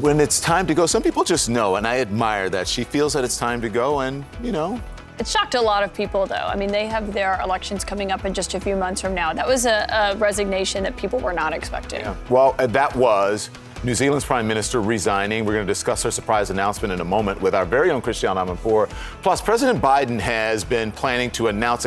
When 0.00 0.20
it's 0.20 0.40
time 0.40 0.66
to 0.68 0.74
go, 0.74 0.86
some 0.86 1.02
people 1.02 1.22
just 1.22 1.50
know, 1.50 1.76
and 1.76 1.86
I 1.86 1.98
admire 1.98 2.48
that. 2.48 2.66
She 2.66 2.82
feels 2.82 3.12
that 3.12 3.24
it's 3.24 3.36
time 3.36 3.60
to 3.60 3.68
go, 3.68 4.00
and 4.00 4.24
you 4.42 4.52
know, 4.52 4.80
It 5.18 5.26
shocked 5.26 5.54
a 5.54 5.60
lot 5.60 5.82
of 5.82 5.94
people, 5.94 6.26
though. 6.26 6.34
I 6.34 6.56
mean, 6.56 6.70
they 6.70 6.86
have 6.86 7.12
their 7.14 7.40
elections 7.40 7.84
coming 7.84 8.12
up 8.12 8.24
in 8.26 8.34
just 8.34 8.52
a 8.54 8.60
few 8.60 8.76
months 8.76 9.00
from 9.00 9.14
now. 9.14 9.32
That 9.32 9.46
was 9.46 9.64
a, 9.64 9.86
a 9.90 10.16
resignation 10.16 10.82
that 10.82 10.96
people 10.96 11.18
were 11.20 11.32
not 11.32 11.54
expecting. 11.54 12.04
Well, 12.28 12.54
uh, 12.58 12.66
that 12.68 12.94
was 12.94 13.48
New 13.82 13.94
Zealand's 13.94 14.26
Prime 14.26 14.46
Minister 14.46 14.82
resigning. 14.82 15.46
We're 15.46 15.54
going 15.54 15.66
to 15.66 15.70
discuss 15.70 16.02
her 16.02 16.10
surprise 16.10 16.50
announcement 16.50 16.92
in 16.92 17.00
a 17.00 17.04
moment 17.04 17.40
with 17.40 17.54
our 17.54 17.64
very 17.64 17.90
own 17.90 18.02
Christiane 18.02 18.36
Amanpour. 18.36 18.90
Plus, 19.22 19.40
President 19.40 19.80
Biden 19.80 20.20
has 20.20 20.64
been 20.64 20.92
planning 20.92 21.30
to 21.32 21.48
announce 21.48 21.86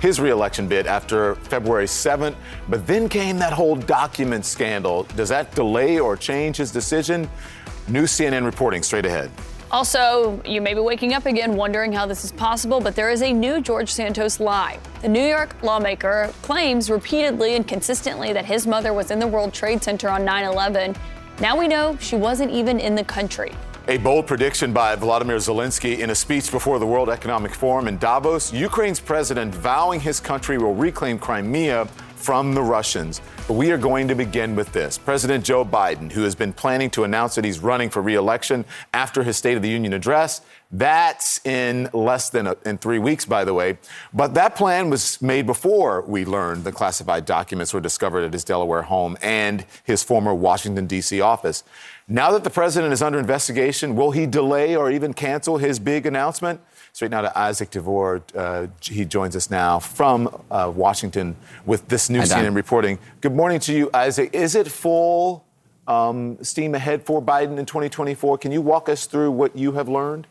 his 0.00 0.20
reelection 0.20 0.68
bid 0.68 0.86
after 0.86 1.34
February 1.36 1.86
7th, 1.86 2.36
but 2.68 2.86
then 2.86 3.08
came 3.08 3.38
that 3.38 3.52
whole 3.52 3.74
document 3.74 4.44
scandal. 4.44 5.02
Does 5.16 5.30
that 5.30 5.52
delay 5.54 5.98
or 5.98 6.16
change 6.16 6.56
his 6.56 6.70
decision? 6.70 7.28
New 7.88 8.04
CNN 8.04 8.44
reporting 8.44 8.84
straight 8.84 9.06
ahead. 9.06 9.30
Also, 9.70 10.40
you 10.46 10.62
may 10.62 10.72
be 10.72 10.80
waking 10.80 11.12
up 11.12 11.26
again 11.26 11.54
wondering 11.54 11.92
how 11.92 12.06
this 12.06 12.24
is 12.24 12.32
possible, 12.32 12.80
but 12.80 12.96
there 12.96 13.10
is 13.10 13.20
a 13.20 13.30
new 13.30 13.60
George 13.60 13.90
Santos 13.90 14.40
lie. 14.40 14.78
The 15.02 15.08
New 15.08 15.26
York 15.26 15.54
lawmaker 15.62 16.32
claims 16.40 16.90
repeatedly 16.90 17.54
and 17.54 17.68
consistently 17.68 18.32
that 18.32 18.46
his 18.46 18.66
mother 18.66 18.94
was 18.94 19.10
in 19.10 19.18
the 19.18 19.26
World 19.26 19.52
Trade 19.52 19.82
Center 19.82 20.08
on 20.08 20.24
9 20.24 20.44
11. 20.44 20.96
Now 21.40 21.56
we 21.56 21.68
know 21.68 21.98
she 22.00 22.16
wasn't 22.16 22.50
even 22.50 22.80
in 22.80 22.94
the 22.94 23.04
country. 23.04 23.52
A 23.88 23.98
bold 23.98 24.26
prediction 24.26 24.72
by 24.72 24.96
Vladimir 24.96 25.36
Zelensky 25.36 25.98
in 25.98 26.10
a 26.10 26.14
speech 26.14 26.50
before 26.50 26.78
the 26.78 26.86
World 26.86 27.10
Economic 27.10 27.54
Forum 27.54 27.88
in 27.88 27.98
Davos. 27.98 28.52
Ukraine's 28.52 29.00
president 29.00 29.54
vowing 29.54 30.00
his 30.00 30.18
country 30.18 30.56
will 30.56 30.74
reclaim 30.74 31.18
Crimea 31.18 31.86
from 32.18 32.54
the 32.54 32.62
Russians. 32.62 33.20
But 33.46 33.54
we 33.54 33.70
are 33.70 33.78
going 33.78 34.08
to 34.08 34.14
begin 34.14 34.54
with 34.56 34.72
this. 34.72 34.98
President 34.98 35.44
Joe 35.44 35.64
Biden, 35.64 36.12
who 36.12 36.22
has 36.24 36.34
been 36.34 36.52
planning 36.52 36.90
to 36.90 37.04
announce 37.04 37.36
that 37.36 37.44
he's 37.44 37.60
running 37.60 37.88
for 37.88 38.02
re-election 38.02 38.64
after 38.92 39.22
his 39.22 39.36
State 39.36 39.56
of 39.56 39.62
the 39.62 39.68
Union 39.68 39.92
address, 39.92 40.42
that's 40.70 41.44
in 41.46 41.88
less 41.94 42.28
than 42.28 42.46
a, 42.48 42.56
in 42.66 42.76
three 42.76 42.98
weeks, 42.98 43.24
by 43.24 43.44
the 43.44 43.54
way. 43.54 43.78
But 44.12 44.34
that 44.34 44.54
plan 44.56 44.90
was 44.90 45.22
made 45.22 45.46
before 45.46 46.02
we 46.02 46.24
learned 46.24 46.64
the 46.64 46.72
classified 46.72 47.24
documents 47.24 47.72
were 47.72 47.80
discovered 47.80 48.24
at 48.24 48.32
his 48.32 48.44
Delaware 48.44 48.82
home 48.82 49.16
and 49.22 49.64
his 49.84 50.02
former 50.02 50.34
Washington, 50.34 50.86
D.C. 50.86 51.20
office. 51.20 51.64
Now 52.06 52.32
that 52.32 52.44
the 52.44 52.50
president 52.50 52.92
is 52.92 53.00
under 53.00 53.18
investigation, 53.18 53.94
will 53.94 54.10
he 54.10 54.26
delay 54.26 54.76
or 54.76 54.90
even 54.90 55.14
cancel 55.14 55.58
his 55.58 55.78
big 55.78 56.04
announcement? 56.04 56.60
Straight 56.98 57.12
now 57.12 57.20
to 57.20 57.38
Isaac 57.38 57.70
Dovere. 57.70 58.20
Uh, 58.34 58.66
he 58.82 59.04
joins 59.04 59.36
us 59.36 59.52
now 59.52 59.78
from 59.78 60.26
uh, 60.50 60.72
Washington 60.74 61.36
with 61.64 61.86
this 61.86 62.10
new. 62.10 62.18
CNN 62.22 62.56
reporting. 62.56 62.98
Good 63.20 63.36
morning 63.36 63.60
to 63.60 63.72
you, 63.72 63.88
Isaac. 63.94 64.34
Is 64.34 64.56
it 64.56 64.66
full 64.66 65.44
um, 65.86 66.42
steam 66.42 66.74
ahead 66.74 67.06
for 67.06 67.22
Biden 67.22 67.56
in 67.56 67.66
2024? 67.66 68.38
Can 68.38 68.50
you 68.50 68.60
walk 68.60 68.88
us 68.88 69.06
through 69.06 69.30
what 69.30 69.56
you 69.56 69.70
have 69.74 69.88
learned? 69.88 70.26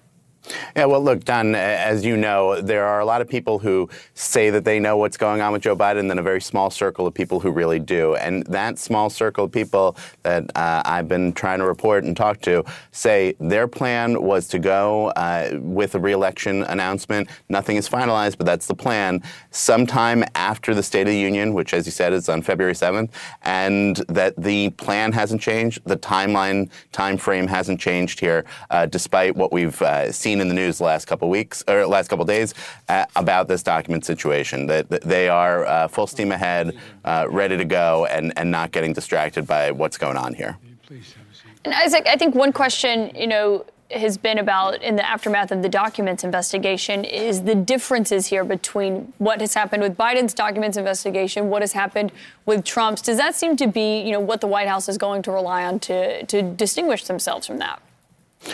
Yeah, 0.76 0.86
well, 0.86 1.02
look, 1.02 1.24
Don, 1.24 1.56
as 1.56 2.06
you 2.06 2.18
know, 2.18 2.62
there 2.62 2.86
are 2.86 3.00
a 3.00 3.06
lot 3.06 3.22
of 3.22 3.30
people 3.30 3.60
who 3.60 3.90
say 4.14 4.50
that 4.50 4.66
they 4.66 4.80
know 4.80 4.98
what's 4.98 5.18
going 5.18 5.42
on 5.42 5.54
with 5.54 5.62
Joe 5.62 5.76
Biden, 5.76 6.00
and 6.00 6.10
then 6.10 6.20
a 6.20 6.24
very 6.24 6.42
small 6.42 6.70
circle 6.70 7.08
of 7.08 7.14
people 7.14 7.40
who 7.40 7.52
really 7.52 7.80
do. 7.80 8.16
And 8.16 8.46
that 8.48 8.78
small 8.78 9.10
circle 9.10 9.46
of 9.46 9.52
people 9.52 9.98
that 10.24 10.50
uh, 10.56 10.82
I've 10.86 11.08
been 11.08 11.34
trying 11.34 11.60
to 11.60 11.66
report 11.66 12.04
and 12.04 12.16
talk 12.16 12.42
to 12.42 12.64
say 12.92 13.36
their 13.40 13.68
plan 13.68 14.22
was 14.22 14.48
to 14.50 14.60
go 14.60 15.08
uh, 15.10 15.58
with 15.62 15.96
a 15.96 16.00
reelection 16.00 16.64
announcement. 16.64 17.30
Nothing 17.50 17.78
is 17.78 17.90
finalized, 17.90 18.38
but 18.38 18.46
that's 18.46 18.68
the 18.68 18.76
plan. 18.76 19.22
Sometime 19.52 20.24
after 20.36 20.74
the 20.74 20.84
State 20.84 21.02
of 21.02 21.08
the 21.08 21.18
Union, 21.20 21.54
which, 21.54 21.74
as 21.74 21.86
you 21.86 21.92
said, 21.92 22.14
is 22.14 22.30
on 22.30 22.42
February 22.42 22.74
7th, 22.74 23.10
and 23.44 23.98
that 24.08 24.36
the 24.38 24.70
plan 24.72 25.12
hasn't 25.12 25.42
changed, 25.42 25.82
the 25.86 25.98
timeline, 25.98 26.70
time 26.92 27.18
frame 27.18 27.48
hasn't 27.48 27.80
changed 27.80 28.20
here, 28.20 28.46
uh, 28.70 28.86
despite 28.86 29.36
what 29.36 29.52
we've 29.52 29.82
uh, 29.82 30.12
in 30.42 30.48
the 30.48 30.54
news 30.54 30.78
the 30.78 30.84
last 30.84 31.06
couple 31.06 31.30
weeks 31.30 31.64
or 31.68 31.86
last 31.86 32.10
couple 32.10 32.26
days 32.26 32.54
uh, 32.90 33.06
about 33.16 33.48
this 33.48 33.64
document 33.64 34.06
situation. 34.06 34.66
That, 34.68 34.90
that 34.90 35.02
they 35.02 35.30
are 35.30 35.66
uh, 35.66 35.88
full 35.88 36.08
steam 36.08 36.32
ahead, 36.32 36.78
uh, 37.06 37.28
ready 37.30 37.58
to 37.58 37.66
go, 37.66 38.06
and, 38.06 38.34
and 38.38 38.52
not 38.52 38.72
getting 38.72 38.94
distracted 38.94 39.48
by 39.48 39.72
what's 39.72 39.98
going 39.98 40.18
on 40.18 40.34
here. 40.34 40.58
And 41.66 41.74
Isaac, 41.74 42.08
I 42.08 42.16
think 42.16 42.36
one 42.36 42.54
question, 42.54 43.12
you 43.16 43.28
know, 43.28 43.66
has 43.92 44.18
been 44.18 44.38
about 44.38 44.82
in 44.82 44.96
the 44.96 45.06
aftermath 45.06 45.52
of 45.52 45.62
the 45.62 45.70
documents 45.70 46.24
investigation 46.24 47.06
is 47.06 47.44
the 47.44 47.56
differences 47.56 48.28
here 48.28 48.44
between 48.44 49.14
what 49.18 49.40
has 49.40 49.54
happened 49.54 49.82
with 49.82 49.96
Biden's 49.96 50.34
documents 50.34 50.76
investigation, 50.78 51.50
what 51.50 51.62
has 51.62 51.72
happened 51.72 52.12
with 52.46 52.66
Trump's. 52.66 53.02
Does 53.02 53.18
that 53.18 53.36
seem 53.36 53.56
to 53.58 53.68
be, 53.68 54.02
you 54.02 54.12
know, 54.12 54.20
what 54.20 54.42
the 54.42 54.48
White 54.48 54.68
House 54.68 54.90
is 54.90 54.98
going 54.98 55.22
to 55.24 55.32
rely 55.32 55.66
on 55.66 55.80
to 55.82 56.26
to 56.26 56.42
distinguish 56.42 57.06
themselves 57.06 57.48
from 57.48 57.60
that? 57.60 57.82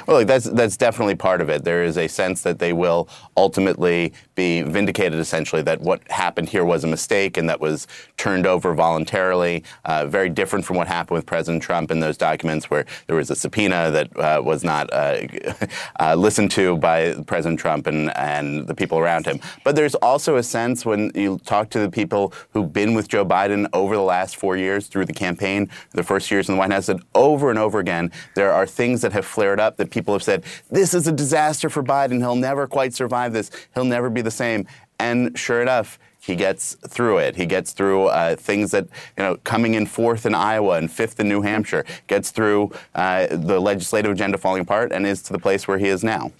Well, 0.07 0.19
look, 0.19 0.27
that's 0.27 0.45
that's 0.45 0.77
definitely 0.77 1.15
part 1.15 1.41
of 1.41 1.49
it. 1.49 1.63
There 1.63 1.83
is 1.83 1.97
a 1.97 2.07
sense 2.07 2.41
that 2.41 2.59
they 2.59 2.73
will 2.73 3.07
ultimately 3.37 4.13
be 4.33 4.61
vindicated, 4.61 5.19
essentially, 5.19 5.61
that 5.63 5.81
what 5.81 6.01
happened 6.09 6.49
here 6.49 6.65
was 6.65 6.83
a 6.83 6.87
mistake 6.87 7.37
and 7.37 7.47
that 7.49 7.59
was 7.59 7.85
turned 8.17 8.47
over 8.47 8.73
voluntarily. 8.73 9.63
Uh, 9.85 10.05
very 10.05 10.29
different 10.29 10.65
from 10.65 10.77
what 10.77 10.87
happened 10.87 11.15
with 11.15 11.25
President 11.25 11.61
Trump 11.61 11.91
in 11.91 11.99
those 11.99 12.17
documents, 12.17 12.69
where 12.69 12.85
there 13.07 13.15
was 13.15 13.29
a 13.29 13.35
subpoena 13.35 13.91
that 13.91 14.17
uh, 14.17 14.41
was 14.43 14.63
not 14.63 14.91
uh, 14.91 15.27
uh, 15.99 16.15
listened 16.15 16.49
to 16.51 16.77
by 16.77 17.13
President 17.27 17.59
Trump 17.59 17.85
and 17.85 18.15
and 18.17 18.67
the 18.67 18.75
people 18.75 18.97
around 18.97 19.25
him. 19.25 19.39
But 19.63 19.75
there's 19.75 19.95
also 19.95 20.37
a 20.37 20.43
sense 20.43 20.85
when 20.85 21.11
you 21.13 21.39
talk 21.45 21.69
to 21.71 21.79
the 21.79 21.89
people 21.89 22.33
who've 22.51 22.71
been 22.71 22.93
with 22.93 23.07
Joe 23.09 23.25
Biden 23.25 23.67
over 23.73 23.95
the 23.95 24.01
last 24.01 24.37
four 24.37 24.57
years 24.57 24.87
through 24.87 25.05
the 25.05 25.13
campaign, 25.13 25.69
the 25.91 26.03
first 26.03 26.31
years 26.31 26.49
in 26.49 26.55
the 26.55 26.59
White 26.59 26.71
House, 26.71 26.87
that 26.87 27.01
over 27.13 27.49
and 27.49 27.59
over 27.59 27.79
again 27.79 28.11
there 28.35 28.51
are 28.51 28.65
things 28.65 29.01
that 29.01 29.11
have 29.11 29.25
flared 29.25 29.59
up 29.59 29.72
that 29.77 29.91
people 29.91 30.13
have 30.13 30.23
said, 30.23 30.43
this 30.69 30.93
is 30.93 31.07
a 31.07 31.11
disaster 31.11 31.69
for 31.69 31.83
Biden. 31.83 32.19
He'll 32.19 32.35
never 32.35 32.67
quite 32.67 32.93
survive 32.93 33.33
this. 33.33 33.51
He'll 33.73 33.85
never 33.85 34.09
be 34.09 34.21
the 34.21 34.31
same. 34.31 34.67
And 34.99 35.37
sure 35.37 35.61
enough, 35.61 35.99
he 36.19 36.35
gets 36.35 36.75
through 36.87 37.17
it. 37.17 37.35
He 37.35 37.45
gets 37.45 37.73
through 37.73 38.05
uh, 38.07 38.37
things 38.37 38.71
that, 38.71 38.85
you 39.17 39.23
know, 39.23 39.35
coming 39.43 39.73
in 39.73 39.85
fourth 39.85 40.25
in 40.25 40.33
Iowa 40.33 40.77
and 40.77 40.89
fifth 40.89 41.19
in 41.19 41.27
New 41.27 41.41
Hampshire, 41.41 41.85
gets 42.07 42.31
through 42.31 42.71
uh, 42.95 43.27
the 43.29 43.59
legislative 43.59 44.11
agenda 44.11 44.37
falling 44.37 44.61
apart 44.61 44.93
and 44.93 45.05
is 45.05 45.21
to 45.23 45.33
the 45.33 45.39
place 45.39 45.67
where 45.67 45.77
he 45.77 45.87
is 45.87 46.01
now. 46.01 46.31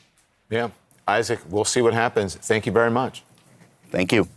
Yeah. 0.49 0.69
Isaac, 1.05 1.39
we'll 1.49 1.65
see 1.65 1.81
what 1.81 1.93
happens. 1.93 2.36
Thank 2.36 2.65
you 2.65 2.71
very 2.71 2.91
much. 2.91 3.23
Thank 3.91 4.13
you. 4.13 4.29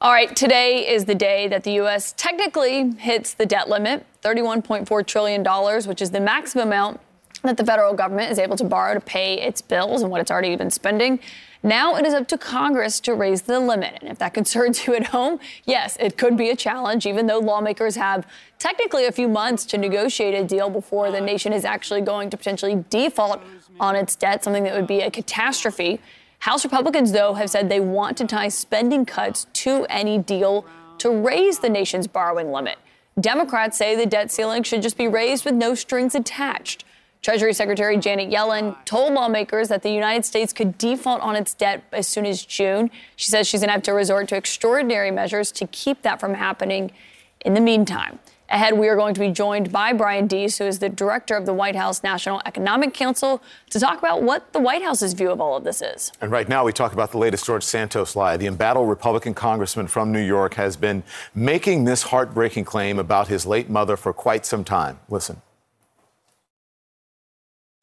All 0.00 0.12
right, 0.12 0.34
today 0.34 0.88
is 0.88 1.04
the 1.04 1.14
day 1.14 1.48
that 1.48 1.64
the 1.64 1.72
U.S. 1.74 2.12
technically 2.16 2.90
hits 2.98 3.32
the 3.32 3.46
debt 3.46 3.68
limit, 3.68 4.04
$31.4 4.22 5.06
trillion, 5.06 5.44
which 5.88 6.02
is 6.02 6.10
the 6.10 6.20
maximum 6.20 6.68
amount 6.68 7.00
that 7.46 7.56
the 7.56 7.64
federal 7.64 7.94
government 7.94 8.30
is 8.30 8.38
able 8.38 8.56
to 8.56 8.64
borrow 8.64 8.94
to 8.94 9.00
pay 9.00 9.40
its 9.40 9.60
bills 9.60 10.02
and 10.02 10.10
what 10.10 10.20
it's 10.20 10.30
already 10.30 10.54
been 10.56 10.70
spending. 10.70 11.20
Now 11.62 11.96
it 11.96 12.06
is 12.06 12.14
up 12.14 12.28
to 12.28 12.38
Congress 12.38 13.00
to 13.00 13.14
raise 13.14 13.42
the 13.42 13.58
limit. 13.58 13.98
And 14.00 14.10
if 14.10 14.18
that 14.18 14.34
concerns 14.34 14.86
you 14.86 14.94
at 14.94 15.08
home, 15.08 15.40
yes, 15.64 15.96
it 15.98 16.16
could 16.16 16.36
be 16.36 16.50
a 16.50 16.56
challenge, 16.56 17.06
even 17.06 17.26
though 17.26 17.38
lawmakers 17.38 17.96
have 17.96 18.26
technically 18.58 19.06
a 19.06 19.12
few 19.12 19.28
months 19.28 19.64
to 19.66 19.78
negotiate 19.78 20.34
a 20.34 20.44
deal 20.44 20.70
before 20.70 21.10
the 21.10 21.20
nation 21.20 21.52
is 21.52 21.64
actually 21.64 22.02
going 22.02 22.30
to 22.30 22.36
potentially 22.36 22.84
default 22.90 23.42
on 23.80 23.96
its 23.96 24.14
debt, 24.14 24.44
something 24.44 24.64
that 24.64 24.74
would 24.74 24.86
be 24.86 25.00
a 25.00 25.10
catastrophe. 25.10 26.00
House 26.40 26.64
Republicans, 26.64 27.12
though, 27.12 27.34
have 27.34 27.50
said 27.50 27.68
they 27.68 27.80
want 27.80 28.16
to 28.18 28.26
tie 28.26 28.48
spending 28.48 29.04
cuts 29.04 29.46
to 29.52 29.86
any 29.88 30.18
deal 30.18 30.64
to 30.98 31.10
raise 31.10 31.58
the 31.58 31.68
nation's 31.68 32.06
borrowing 32.06 32.52
limit. 32.52 32.78
Democrats 33.18 33.78
say 33.78 33.96
the 33.96 34.06
debt 34.06 34.30
ceiling 34.30 34.62
should 34.62 34.82
just 34.82 34.98
be 34.98 35.08
raised 35.08 35.44
with 35.44 35.54
no 35.54 35.74
strings 35.74 36.14
attached. 36.14 36.84
Treasury 37.26 37.54
Secretary 37.54 37.96
Janet 37.96 38.30
Yellen 38.30 38.76
told 38.84 39.12
lawmakers 39.12 39.66
that 39.66 39.82
the 39.82 39.90
United 39.90 40.24
States 40.24 40.52
could 40.52 40.78
default 40.78 41.20
on 41.22 41.34
its 41.34 41.54
debt 41.54 41.82
as 41.90 42.06
soon 42.06 42.24
as 42.24 42.46
June. 42.46 42.88
She 43.16 43.32
says 43.32 43.48
she's 43.48 43.62
going 43.62 43.68
to 43.68 43.72
have 43.72 43.82
to 43.82 43.94
resort 43.94 44.28
to 44.28 44.36
extraordinary 44.36 45.10
measures 45.10 45.50
to 45.50 45.66
keep 45.66 46.02
that 46.02 46.20
from 46.20 46.34
happening 46.34 46.92
in 47.40 47.54
the 47.54 47.60
meantime. 47.60 48.20
Ahead, 48.48 48.78
we 48.78 48.86
are 48.86 48.94
going 48.94 49.12
to 49.14 49.18
be 49.18 49.32
joined 49.32 49.72
by 49.72 49.92
Brian 49.92 50.28
Deese, 50.28 50.58
who 50.58 50.66
is 50.66 50.78
the 50.78 50.88
director 50.88 51.34
of 51.34 51.46
the 51.46 51.52
White 51.52 51.74
House 51.74 52.04
National 52.04 52.40
Economic 52.46 52.94
Council, 52.94 53.42
to 53.70 53.80
talk 53.80 53.98
about 53.98 54.22
what 54.22 54.52
the 54.52 54.60
White 54.60 54.82
House's 54.82 55.12
view 55.12 55.32
of 55.32 55.40
all 55.40 55.56
of 55.56 55.64
this 55.64 55.82
is. 55.82 56.12
And 56.20 56.30
right 56.30 56.48
now, 56.48 56.64
we 56.64 56.72
talk 56.72 56.92
about 56.92 57.10
the 57.10 57.18
latest 57.18 57.44
George 57.44 57.64
Santos 57.64 58.14
lie. 58.14 58.36
The 58.36 58.46
embattled 58.46 58.88
Republican 58.88 59.34
congressman 59.34 59.88
from 59.88 60.12
New 60.12 60.24
York 60.24 60.54
has 60.54 60.76
been 60.76 61.02
making 61.34 61.86
this 61.86 62.04
heartbreaking 62.04 62.66
claim 62.66 63.00
about 63.00 63.26
his 63.26 63.44
late 63.46 63.68
mother 63.68 63.96
for 63.96 64.12
quite 64.12 64.46
some 64.46 64.62
time. 64.62 65.00
Listen. 65.08 65.42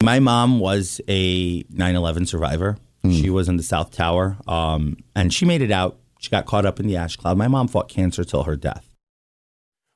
My 0.02 0.18
mom 0.20 0.60
was 0.60 1.00
a 1.08 1.64
9 1.70 1.94
11 1.96 2.26
survivor. 2.26 2.76
She 3.10 3.28
was 3.28 3.50
in 3.50 3.58
the 3.58 3.62
South 3.62 3.90
Tower, 3.90 4.38
um, 4.48 4.96
and 5.14 5.30
she 5.30 5.44
made 5.44 5.60
it 5.60 5.70
out. 5.70 5.98
She 6.20 6.30
got 6.30 6.46
caught 6.46 6.64
up 6.64 6.80
in 6.80 6.86
the 6.86 6.96
ash 6.96 7.16
cloud. 7.16 7.36
My 7.36 7.48
mom 7.48 7.68
fought 7.68 7.90
cancer 7.90 8.24
till 8.24 8.44
her 8.44 8.56
death. 8.56 8.93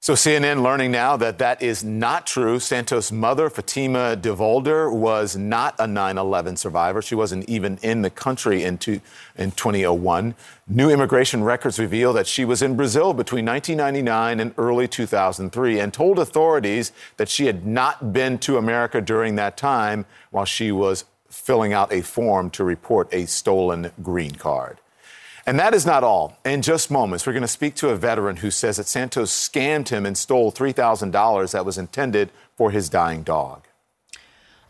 So 0.08 0.14
CNN 0.14 0.62
learning 0.62 0.90
now 0.90 1.18
that 1.18 1.36
that 1.36 1.60
is 1.60 1.84
not 1.84 2.26
true. 2.26 2.60
Santos' 2.60 3.12
mother, 3.12 3.50
Fatima 3.50 4.16
DeVolder, 4.16 4.90
was 4.90 5.36
not 5.36 5.74
a 5.78 5.86
9/11 5.86 6.56
survivor. 6.56 7.02
She 7.02 7.14
wasn't 7.14 7.46
even 7.46 7.78
in 7.82 8.00
the 8.00 8.08
country 8.08 8.64
in, 8.64 8.78
two, 8.78 9.02
in 9.36 9.50
2001. 9.50 10.34
New 10.66 10.88
immigration 10.88 11.44
records 11.44 11.78
reveal 11.78 12.14
that 12.14 12.26
she 12.26 12.46
was 12.46 12.62
in 12.62 12.74
Brazil 12.74 13.12
between 13.12 13.44
1999 13.44 14.40
and 14.40 14.54
early 14.56 14.88
2003 14.88 15.78
and 15.78 15.92
told 15.92 16.18
authorities 16.18 16.90
that 17.18 17.28
she 17.28 17.44
had 17.44 17.66
not 17.66 18.10
been 18.10 18.38
to 18.38 18.56
America 18.56 19.02
during 19.02 19.36
that 19.36 19.58
time 19.58 20.06
while 20.30 20.46
she 20.46 20.72
was 20.72 21.04
filling 21.28 21.74
out 21.74 21.92
a 21.92 22.00
form 22.00 22.48
to 22.48 22.64
report 22.64 23.12
a 23.12 23.26
stolen 23.26 23.92
green 24.02 24.36
card. 24.36 24.80
And 25.48 25.58
that 25.58 25.72
is 25.72 25.86
not 25.86 26.04
all. 26.04 26.36
In 26.44 26.60
just 26.60 26.90
moments, 26.90 27.26
we're 27.26 27.32
going 27.32 27.40
to 27.40 27.48
speak 27.48 27.74
to 27.76 27.88
a 27.88 27.96
veteran 27.96 28.36
who 28.36 28.50
says 28.50 28.76
that 28.76 28.86
Santos 28.86 29.32
scammed 29.32 29.88
him 29.88 30.04
and 30.04 30.14
stole 30.14 30.52
$3,000 30.52 31.52
that 31.52 31.64
was 31.64 31.78
intended 31.78 32.30
for 32.54 32.70
his 32.70 32.90
dying 32.90 33.22
dog. 33.22 33.66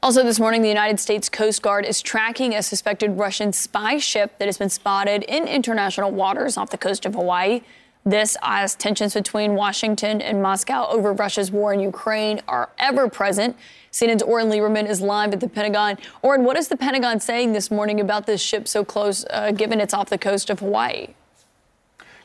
Also, 0.04 0.22
this 0.22 0.38
morning, 0.38 0.62
the 0.62 0.68
United 0.68 1.00
States 1.00 1.28
Coast 1.28 1.62
Guard 1.62 1.84
is 1.84 2.00
tracking 2.00 2.54
a 2.54 2.62
suspected 2.62 3.18
Russian 3.18 3.52
spy 3.52 3.98
ship 3.98 4.38
that 4.38 4.46
has 4.46 4.56
been 4.56 4.70
spotted 4.70 5.24
in 5.24 5.48
international 5.48 6.12
waters 6.12 6.56
off 6.56 6.70
the 6.70 6.78
coast 6.78 7.04
of 7.04 7.14
Hawaii. 7.16 7.62
This 8.04 8.36
as 8.42 8.74
tensions 8.74 9.14
between 9.14 9.54
Washington 9.54 10.22
and 10.22 10.42
Moscow 10.42 10.86
over 10.88 11.12
Russia's 11.12 11.50
war 11.50 11.72
in 11.72 11.80
Ukraine 11.80 12.40
are 12.48 12.70
ever 12.78 13.08
present. 13.08 13.56
CNN's 13.92 14.22
Oren 14.22 14.48
Liebermann 14.48 14.88
is 14.88 15.00
live 15.00 15.32
at 15.32 15.40
the 15.40 15.48
Pentagon. 15.48 15.98
Oren, 16.22 16.44
what 16.44 16.56
is 16.56 16.68
the 16.68 16.76
Pentagon 16.76 17.20
saying 17.20 17.52
this 17.52 17.70
morning 17.70 18.00
about 18.00 18.26
this 18.26 18.40
ship 18.40 18.68
so 18.68 18.84
close, 18.84 19.24
uh, 19.30 19.50
given 19.50 19.80
it's 19.80 19.92
off 19.92 20.08
the 20.08 20.18
coast 20.18 20.48
of 20.48 20.60
Hawaii? 20.60 21.08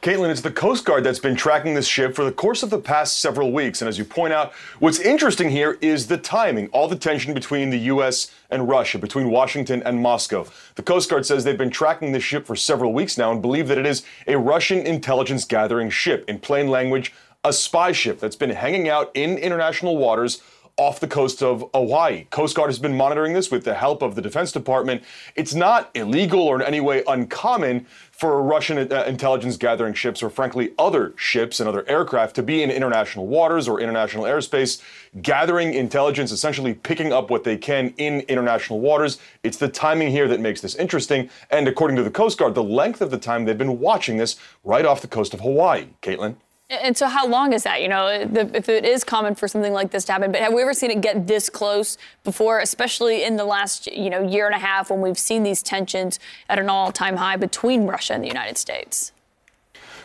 Kaitlan, 0.03 0.31
it's 0.31 0.41
the 0.41 0.51
Coast 0.51 0.83
Guard 0.83 1.05
that's 1.05 1.17
been 1.17 1.33
tracking 1.33 1.75
this 1.75 1.87
ship 1.87 2.13
for 2.13 2.25
the 2.25 2.31
course 2.33 2.61
of 2.61 2.69
the 2.69 2.77
past 2.77 3.21
several 3.21 3.53
weeks. 3.53 3.81
And 3.81 3.87
as 3.87 3.97
you 3.97 4.03
point 4.03 4.33
out, 4.33 4.51
what's 4.79 4.99
interesting 4.99 5.49
here 5.49 5.77
is 5.79 6.07
the 6.07 6.17
timing, 6.17 6.67
all 6.73 6.89
the 6.89 6.97
tension 6.97 7.33
between 7.33 7.69
the 7.69 7.77
U.S. 7.77 8.29
and 8.49 8.67
Russia, 8.67 8.99
between 8.99 9.29
Washington 9.29 9.81
and 9.83 10.01
Moscow. 10.01 10.45
The 10.75 10.83
Coast 10.83 11.09
Guard 11.09 11.25
says 11.25 11.45
they've 11.45 11.57
been 11.57 11.69
tracking 11.69 12.11
this 12.11 12.21
ship 12.21 12.45
for 12.45 12.57
several 12.57 12.91
weeks 12.91 13.17
now 13.17 13.31
and 13.31 13.41
believe 13.41 13.69
that 13.69 13.77
it 13.77 13.85
is 13.85 14.03
a 14.27 14.37
Russian 14.37 14.79
intelligence 14.79 15.45
gathering 15.45 15.89
ship. 15.89 16.25
In 16.27 16.37
plain 16.37 16.67
language, 16.67 17.13
a 17.45 17.53
spy 17.53 17.93
ship 17.93 18.19
that's 18.19 18.35
been 18.35 18.49
hanging 18.49 18.89
out 18.89 19.09
in 19.13 19.37
international 19.37 19.95
waters 19.95 20.41
off 20.75 20.99
the 20.99 21.07
coast 21.07 21.43
of 21.43 21.63
Hawaii. 21.73 22.25
Coast 22.31 22.55
Guard 22.55 22.69
has 22.69 22.79
been 22.79 22.97
monitoring 22.97 23.33
this 23.33 23.51
with 23.51 23.63
the 23.63 23.75
help 23.75 24.01
of 24.01 24.15
the 24.15 24.21
Defense 24.21 24.51
Department. 24.51 25.03
It's 25.35 25.53
not 25.53 25.91
illegal 25.93 26.41
or 26.41 26.55
in 26.55 26.61
any 26.63 26.79
way 26.79 27.03
uncommon 27.07 27.85
for 28.13 28.41
Russian 28.43 28.77
uh, 28.77 29.03
intelligence 29.05 29.57
gathering 29.57 29.93
ships 29.93 30.21
or, 30.21 30.29
frankly, 30.29 30.71
other 30.77 31.13
ships 31.17 31.59
and 31.59 31.67
other 31.67 31.83
aircraft 31.89 32.35
to 32.35 32.43
be 32.43 32.61
in 32.61 32.69
international 32.69 33.25
waters 33.25 33.67
or 33.67 33.81
international 33.81 34.23
airspace, 34.23 34.81
gathering 35.21 35.73
intelligence, 35.73 36.31
essentially 36.31 36.75
picking 36.75 37.11
up 37.11 37.31
what 37.31 37.43
they 37.43 37.57
can 37.57 37.91
in 37.97 38.21
international 38.21 38.79
waters. 38.79 39.17
It's 39.41 39.57
the 39.57 39.67
timing 39.67 40.11
here 40.11 40.27
that 40.27 40.39
makes 40.39 40.61
this 40.61 40.75
interesting. 40.75 41.29
And 41.49 41.67
according 41.67 41.97
to 41.97 42.03
the 42.03 42.11
Coast 42.11 42.37
Guard, 42.37 42.53
the 42.53 42.63
length 42.63 43.01
of 43.01 43.09
the 43.09 43.17
time 43.17 43.45
they've 43.45 43.57
been 43.57 43.79
watching 43.79 44.17
this 44.17 44.37
right 44.63 44.85
off 44.85 45.01
the 45.01 45.07
coast 45.07 45.33
of 45.33 45.41
Hawaii. 45.41 45.87
Kaitlan? 46.03 46.35
And 46.69 46.97
so, 46.97 47.07
how 47.07 47.27
long 47.27 47.53
is 47.53 47.63
that? 47.63 47.81
You 47.81 47.89
know, 47.89 48.25
the, 48.25 48.49
if 48.55 48.69
it 48.69 48.85
is 48.85 49.03
common 49.03 49.35
for 49.35 49.47
something 49.47 49.73
like 49.73 49.91
this 49.91 50.05
to 50.05 50.13
happen, 50.13 50.31
but 50.31 50.41
have 50.41 50.53
we 50.53 50.61
ever 50.61 50.73
seen 50.73 50.91
it 50.91 51.01
get 51.01 51.27
this 51.27 51.49
close 51.49 51.97
before, 52.23 52.59
especially 52.59 53.23
in 53.23 53.35
the 53.35 53.45
last, 53.45 53.87
you 53.87 54.09
know, 54.09 54.21
year 54.27 54.45
and 54.45 54.55
a 54.55 54.59
half 54.59 54.89
when 54.89 55.01
we've 55.01 55.19
seen 55.19 55.43
these 55.43 55.61
tensions 55.61 56.19
at 56.49 56.59
an 56.59 56.69
all-time 56.69 57.17
high 57.17 57.35
between 57.35 57.85
Russia 57.85 58.13
and 58.13 58.23
the 58.23 58.27
United 58.27 58.57
States? 58.57 59.11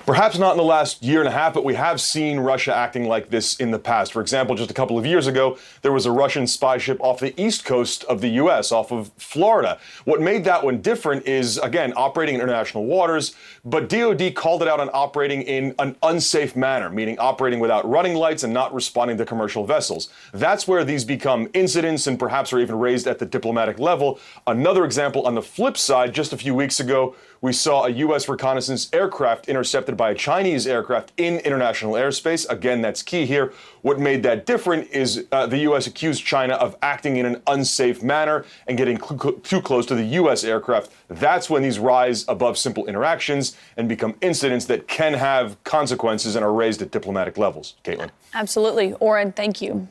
Perhaps 0.08 0.38
not 0.38 0.52
in 0.52 0.56
the 0.56 0.64
last 0.64 1.02
year 1.02 1.20
and 1.20 1.28
a 1.28 1.32
half, 1.32 1.52
but 1.52 1.66
we 1.66 1.74
have 1.74 2.00
seen 2.00 2.40
Russia 2.40 2.74
acting 2.74 3.06
like 3.06 3.28
this 3.28 3.56
in 3.56 3.72
the 3.72 3.78
past. 3.78 4.10
For 4.10 4.22
example, 4.22 4.56
just 4.56 4.70
a 4.70 4.74
couple 4.74 4.96
of 4.96 5.04
years 5.04 5.26
ago, 5.26 5.58
there 5.82 5.92
was 5.92 6.06
a 6.06 6.10
Russian 6.10 6.46
spy 6.46 6.78
ship 6.78 6.96
off 7.02 7.20
the 7.20 7.38
east 7.38 7.66
coast 7.66 8.04
of 8.04 8.22
the 8.22 8.28
U.S., 8.28 8.72
off 8.72 8.90
of 8.90 9.10
Florida. 9.18 9.78
What 10.06 10.22
made 10.22 10.44
that 10.44 10.64
one 10.64 10.80
different 10.80 11.26
is, 11.26 11.58
again, 11.58 11.92
operating 11.94 12.36
in 12.36 12.40
international 12.40 12.86
waters, 12.86 13.34
but 13.66 13.90
DoD 13.90 14.34
called 14.34 14.62
it 14.62 14.68
out 14.68 14.80
on 14.80 14.88
operating 14.94 15.42
in 15.42 15.74
an 15.78 15.94
unsafe 16.02 16.56
manner, 16.56 16.88
meaning 16.88 17.18
operating 17.18 17.60
without 17.60 17.86
running 17.86 18.14
lights 18.14 18.44
and 18.44 18.54
not 18.54 18.72
responding 18.72 19.18
to 19.18 19.26
commercial 19.26 19.66
vessels. 19.66 20.08
That's 20.32 20.66
where 20.66 20.86
these 20.86 21.04
become 21.04 21.50
incidents 21.52 22.06
and 22.06 22.18
perhaps 22.18 22.50
are 22.54 22.60
even 22.60 22.78
raised 22.78 23.06
at 23.06 23.18
the 23.18 23.26
diplomatic 23.26 23.78
level. 23.78 24.20
Another 24.46 24.86
example 24.86 25.26
on 25.26 25.34
the 25.34 25.42
flip 25.42 25.76
side, 25.76 26.14
just 26.14 26.32
a 26.32 26.38
few 26.38 26.54
weeks 26.54 26.80
ago, 26.80 27.14
we 27.40 27.52
saw 27.52 27.84
a 27.84 27.90
U.S. 27.90 28.28
reconnaissance 28.28 28.88
aircraft 28.92 29.48
intercepted 29.48 29.96
by 29.96 30.10
a 30.10 30.14
Chinese 30.14 30.66
aircraft 30.66 31.12
in 31.16 31.38
international 31.40 31.92
airspace. 31.92 32.48
Again, 32.48 32.82
that's 32.82 33.02
key 33.02 33.26
here. 33.26 33.52
What 33.82 34.00
made 34.00 34.22
that 34.24 34.44
different 34.44 34.90
is 34.90 35.26
uh, 35.30 35.46
the 35.46 35.58
U.S. 35.58 35.86
accused 35.86 36.24
China 36.24 36.54
of 36.54 36.76
acting 36.82 37.16
in 37.16 37.26
an 37.26 37.42
unsafe 37.46 38.02
manner 38.02 38.44
and 38.66 38.76
getting 38.76 38.98
cl- 39.00 39.34
too 39.34 39.62
close 39.62 39.86
to 39.86 39.94
the 39.94 40.04
U.S. 40.04 40.42
aircraft. 40.42 40.90
That's 41.08 41.48
when 41.48 41.62
these 41.62 41.78
rise 41.78 42.24
above 42.28 42.58
simple 42.58 42.86
interactions 42.86 43.56
and 43.76 43.88
become 43.88 44.16
incidents 44.20 44.64
that 44.66 44.88
can 44.88 45.14
have 45.14 45.62
consequences 45.64 46.34
and 46.34 46.44
are 46.44 46.52
raised 46.52 46.82
at 46.82 46.90
diplomatic 46.90 47.38
levels. 47.38 47.76
Kaitlan. 47.84 48.10
Absolutely. 48.34 48.94
Oren, 48.94 49.32
thank 49.32 49.62
you. 49.62 49.88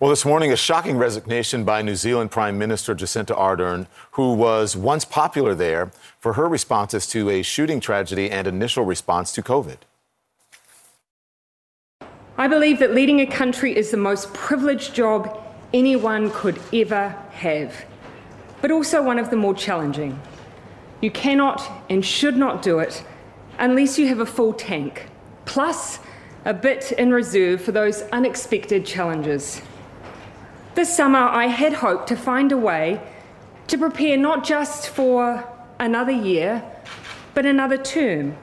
Well, 0.00 0.10
this 0.10 0.24
morning, 0.24 0.52
a 0.52 0.56
shocking 0.56 0.96
resignation 0.96 1.64
by 1.64 1.82
New 1.82 1.94
Zealand 1.94 2.30
Prime 2.30 2.58
Minister 2.58 2.94
Jacinda 2.94 3.36
Ardern, 3.36 3.86
who 4.12 4.34
was 4.34 4.76
once 4.76 5.04
popular 5.04 5.54
there 5.54 5.92
for 6.22 6.34
her 6.34 6.48
responses 6.48 7.08
to 7.08 7.28
a 7.28 7.42
shooting 7.42 7.80
tragedy 7.80 8.30
and 8.30 8.46
initial 8.46 8.84
response 8.84 9.32
to 9.32 9.42
COVID. 9.42 9.78
I 12.38 12.46
believe 12.46 12.78
that 12.78 12.94
leading 12.94 13.20
a 13.20 13.26
country 13.26 13.76
is 13.76 13.90
the 13.90 13.96
most 13.96 14.32
privileged 14.32 14.94
job 14.94 15.42
anyone 15.74 16.30
could 16.30 16.60
ever 16.72 17.08
have, 17.32 17.74
but 18.60 18.70
also 18.70 19.02
one 19.02 19.18
of 19.18 19.30
the 19.30 19.36
more 19.36 19.52
challenging. 19.52 20.18
You 21.00 21.10
cannot 21.10 21.68
and 21.90 22.04
should 22.04 22.36
not 22.36 22.62
do 22.62 22.78
it 22.78 23.04
unless 23.58 23.98
you 23.98 24.06
have 24.06 24.20
a 24.20 24.26
full 24.26 24.52
tank, 24.52 25.08
plus 25.44 25.98
a 26.44 26.54
bit 26.54 26.92
in 26.92 27.12
reserve 27.12 27.60
for 27.60 27.72
those 27.72 28.02
unexpected 28.12 28.86
challenges. 28.86 29.60
This 30.76 30.96
summer, 30.96 31.18
I 31.18 31.46
had 31.46 31.72
hoped 31.72 32.06
to 32.08 32.16
find 32.16 32.52
a 32.52 32.56
way 32.56 33.00
to 33.66 33.76
prepare 33.76 34.16
not 34.16 34.44
just 34.44 34.88
for 34.88 35.51
another 35.82 36.12
year, 36.12 36.62
but 37.34 37.44
another 37.44 37.76
term, 37.76 38.36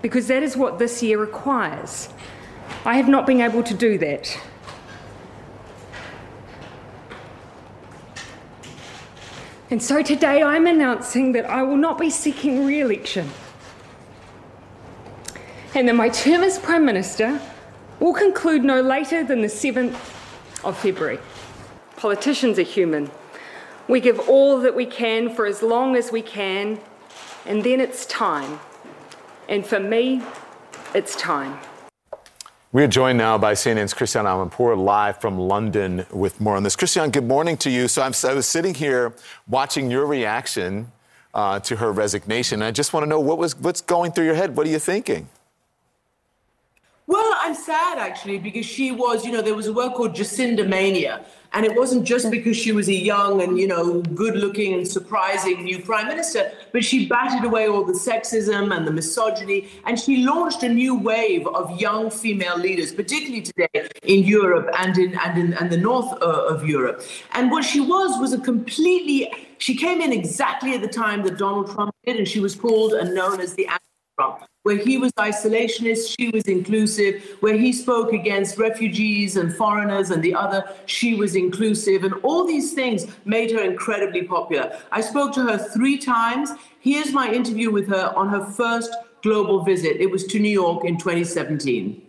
because 0.00 0.28
that 0.28 0.42
is 0.42 0.56
what 0.56 0.78
this 0.78 1.02
year 1.02 1.18
requires. 1.18 2.08
I 2.84 2.94
have 2.94 3.08
not 3.08 3.26
been 3.26 3.40
able 3.40 3.62
to 3.64 3.74
do 3.74 3.98
that. 3.98 4.40
And 9.70 9.82
so 9.82 10.02
today 10.02 10.42
I'm 10.42 10.66
announcing 10.66 11.32
that 11.32 11.46
I 11.46 11.62
will 11.62 11.76
not 11.76 11.98
be 11.98 12.10
seeking 12.10 12.64
re 12.64 12.80
election. 12.80 13.28
And 15.74 15.88
that 15.88 15.96
my 15.96 16.08
term 16.10 16.44
as 16.44 16.60
Prime 16.60 16.84
Minister 16.84 17.40
will 17.98 18.14
conclude 18.14 18.62
no 18.62 18.80
later 18.80 19.24
than 19.24 19.40
the 19.40 19.48
7th 19.48 19.94
of 20.62 20.78
February. 20.78 21.18
Politicians 21.96 22.58
are 22.58 22.62
human. 22.62 23.10
We 23.86 24.00
give 24.00 24.18
all 24.28 24.60
that 24.60 24.74
we 24.74 24.86
can 24.86 25.28
for 25.28 25.44
as 25.44 25.62
long 25.62 25.94
as 25.94 26.10
we 26.10 26.22
can, 26.22 26.80
and 27.44 27.62
then 27.62 27.80
it's 27.80 28.06
time. 28.06 28.58
And 29.48 29.64
for 29.64 29.78
me, 29.78 30.22
it's 30.94 31.14
time. 31.16 31.58
We 32.72 32.82
are 32.82 32.88
joined 32.88 33.18
now 33.18 33.36
by 33.36 33.52
CNN's 33.52 33.92
Christiane 33.92 34.24
Amanpour 34.24 34.76
live 34.76 35.20
from 35.20 35.38
London 35.38 36.06
with 36.10 36.40
more 36.40 36.56
on 36.56 36.62
this. 36.62 36.76
Christiane, 36.76 37.10
good 37.10 37.28
morning 37.28 37.58
to 37.58 37.70
you. 37.70 37.86
So 37.86 38.02
I'm, 38.02 38.12
i 38.24 38.32
was 38.32 38.48
sitting 38.48 38.74
here 38.74 39.12
watching 39.46 39.90
your 39.90 40.06
reaction 40.06 40.90
uh, 41.34 41.60
to 41.60 41.76
her 41.76 41.92
resignation. 41.92 42.62
I 42.62 42.70
just 42.70 42.92
want 42.92 43.04
to 43.04 43.08
know 43.08 43.20
what 43.20 43.36
was 43.36 43.54
what's 43.56 43.82
going 43.82 44.12
through 44.12 44.24
your 44.24 44.34
head. 44.34 44.56
What 44.56 44.66
are 44.66 44.70
you 44.70 44.78
thinking? 44.78 45.28
Well, 47.06 47.34
I'm 47.38 47.54
sad 47.54 47.98
actually 47.98 48.38
because 48.38 48.64
she 48.64 48.90
was, 48.90 49.26
you 49.26 49.32
know, 49.32 49.42
there 49.42 49.54
was 49.54 49.66
a 49.66 49.72
word 49.72 49.92
called 49.92 50.14
Jacinda 50.14 50.66
Mania. 50.66 51.24
And 51.52 51.64
it 51.64 51.76
wasn't 51.76 52.04
just 52.04 52.30
because 52.32 52.56
she 52.56 52.72
was 52.72 52.88
a 52.88 52.94
young 52.94 53.40
and, 53.40 53.58
you 53.58 53.68
know, 53.68 54.00
good 54.00 54.34
looking 54.34 54.74
and 54.74 54.88
surprising 54.88 55.62
new 55.62 55.78
prime 55.78 56.08
minister, 56.08 56.50
but 56.72 56.82
she 56.84 57.06
batted 57.06 57.44
away 57.44 57.68
all 57.68 57.84
the 57.84 57.92
sexism 57.92 58.74
and 58.76 58.86
the 58.86 58.90
misogyny. 58.90 59.68
And 59.84 60.00
she 60.00 60.24
launched 60.24 60.64
a 60.64 60.68
new 60.68 60.96
wave 60.96 61.46
of 61.46 61.80
young 61.80 62.10
female 62.10 62.58
leaders, 62.58 62.92
particularly 62.92 63.42
today 63.42 63.88
in 64.02 64.24
Europe 64.24 64.68
and 64.78 64.98
in, 64.98 65.16
and 65.18 65.38
in 65.38 65.54
and 65.54 65.70
the 65.70 65.76
north 65.76 66.10
uh, 66.22 66.46
of 66.46 66.66
Europe. 66.66 67.02
And 67.34 67.52
what 67.52 67.64
she 67.64 67.80
was 67.80 68.18
was 68.18 68.32
a 68.32 68.40
completely, 68.40 69.30
she 69.58 69.76
came 69.76 70.00
in 70.00 70.12
exactly 70.12 70.74
at 70.74 70.80
the 70.80 70.88
time 70.88 71.22
that 71.22 71.38
Donald 71.38 71.70
Trump 71.70 71.94
did, 72.04 72.16
and 72.16 72.26
she 72.26 72.40
was 72.40 72.56
called 72.56 72.94
and 72.94 73.14
known 73.14 73.40
as 73.40 73.54
the 73.54 73.68
from. 74.14 74.36
Where 74.62 74.76
he 74.76 74.96
was 74.96 75.12
isolationist, 75.12 76.14
she 76.18 76.30
was 76.30 76.44
inclusive. 76.44 77.36
Where 77.40 77.56
he 77.56 77.72
spoke 77.72 78.12
against 78.12 78.58
refugees 78.58 79.36
and 79.36 79.54
foreigners 79.54 80.10
and 80.10 80.22
the 80.22 80.34
other, 80.34 80.64
she 80.86 81.14
was 81.14 81.36
inclusive. 81.36 82.04
And 82.04 82.14
all 82.22 82.46
these 82.46 82.72
things 82.72 83.06
made 83.24 83.50
her 83.50 83.62
incredibly 83.62 84.22
popular. 84.22 84.78
I 84.90 85.00
spoke 85.00 85.34
to 85.34 85.42
her 85.42 85.58
three 85.58 85.98
times. 85.98 86.50
Here's 86.80 87.12
my 87.12 87.30
interview 87.30 87.70
with 87.70 87.88
her 87.88 88.12
on 88.16 88.28
her 88.30 88.44
first 88.44 88.94
global 89.22 89.64
visit. 89.64 90.00
It 90.00 90.10
was 90.10 90.24
to 90.28 90.38
New 90.38 90.50
York 90.50 90.84
in 90.84 90.96
2017. 90.98 92.03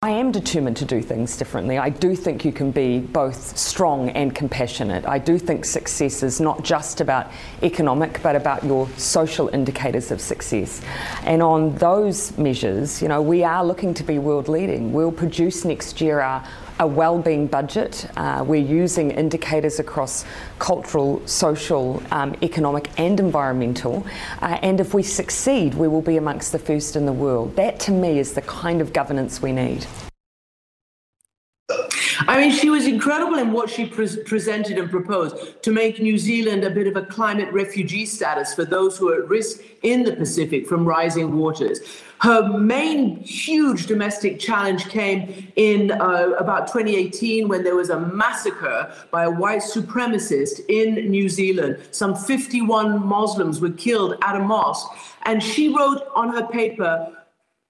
I 0.00 0.10
am 0.10 0.30
determined 0.30 0.76
to 0.76 0.84
do 0.84 1.02
things 1.02 1.36
differently. 1.36 1.76
I 1.76 1.88
do 1.88 2.14
think 2.14 2.44
you 2.44 2.52
can 2.52 2.70
be 2.70 3.00
both 3.00 3.58
strong 3.58 4.10
and 4.10 4.32
compassionate. 4.32 5.04
I 5.04 5.18
do 5.18 5.40
think 5.40 5.64
success 5.64 6.22
is 6.22 6.40
not 6.40 6.62
just 6.62 7.00
about 7.00 7.32
economic, 7.64 8.22
but 8.22 8.36
about 8.36 8.62
your 8.62 8.88
social 8.90 9.48
indicators 9.48 10.12
of 10.12 10.20
success. 10.20 10.82
And 11.24 11.42
on 11.42 11.74
those 11.78 12.38
measures, 12.38 13.02
you 13.02 13.08
know, 13.08 13.20
we 13.20 13.42
are 13.42 13.64
looking 13.64 13.92
to 13.94 14.04
be 14.04 14.20
world 14.20 14.46
leading. 14.46 14.92
We'll 14.92 15.10
produce 15.10 15.64
next 15.64 16.00
year 16.00 16.20
our 16.20 16.46
a 16.80 16.86
well-being 16.86 17.46
budget. 17.46 18.08
Uh, 18.16 18.44
we're 18.46 18.56
using 18.56 19.10
indicators 19.10 19.78
across 19.78 20.24
cultural, 20.58 21.26
social, 21.26 22.02
um, 22.10 22.34
economic, 22.42 22.88
and 22.98 23.20
environmental. 23.20 24.06
Uh, 24.40 24.58
and 24.62 24.80
if 24.80 24.94
we 24.94 25.02
succeed, 25.02 25.74
we 25.74 25.88
will 25.88 26.02
be 26.02 26.16
amongst 26.16 26.52
the 26.52 26.58
first 26.58 26.96
in 26.96 27.06
the 27.06 27.12
world. 27.12 27.54
That, 27.56 27.80
to 27.80 27.92
me, 27.92 28.18
is 28.18 28.32
the 28.32 28.42
kind 28.42 28.80
of 28.80 28.92
governance 28.92 29.42
we 29.42 29.52
need. 29.52 29.86
I 32.28 32.38
mean, 32.38 32.50
she 32.50 32.68
was 32.68 32.86
incredible 32.86 33.38
in 33.38 33.52
what 33.52 33.70
she 33.70 33.86
pre- 33.86 34.22
presented 34.24 34.76
and 34.76 34.90
proposed 34.90 35.62
to 35.62 35.72
make 35.72 35.98
New 35.98 36.18
Zealand 36.18 36.62
a 36.62 36.68
bit 36.68 36.86
of 36.86 36.94
a 36.94 37.06
climate 37.06 37.50
refugee 37.54 38.04
status 38.04 38.52
for 38.52 38.66
those 38.66 38.98
who 38.98 39.10
are 39.10 39.22
at 39.22 39.28
risk 39.30 39.62
in 39.82 40.02
the 40.02 40.12
Pacific 40.12 40.66
from 40.66 40.84
rising 40.84 41.38
waters. 41.38 41.80
Her 42.20 42.46
main 42.58 43.16
huge 43.22 43.86
domestic 43.86 44.38
challenge 44.38 44.90
came 44.90 45.50
in 45.56 45.92
uh, 45.92 46.34
about 46.38 46.66
2018 46.66 47.48
when 47.48 47.64
there 47.64 47.76
was 47.76 47.88
a 47.88 47.98
massacre 47.98 48.92
by 49.10 49.24
a 49.24 49.30
white 49.30 49.62
supremacist 49.62 50.60
in 50.68 51.10
New 51.10 51.30
Zealand. 51.30 51.78
Some 51.92 52.14
51 52.14 53.06
Muslims 53.06 53.58
were 53.58 53.70
killed 53.70 54.16
at 54.22 54.36
a 54.36 54.40
mosque. 54.40 54.90
And 55.22 55.42
she 55.42 55.74
wrote 55.74 56.02
on 56.14 56.28
her 56.34 56.46
paper, 56.48 57.10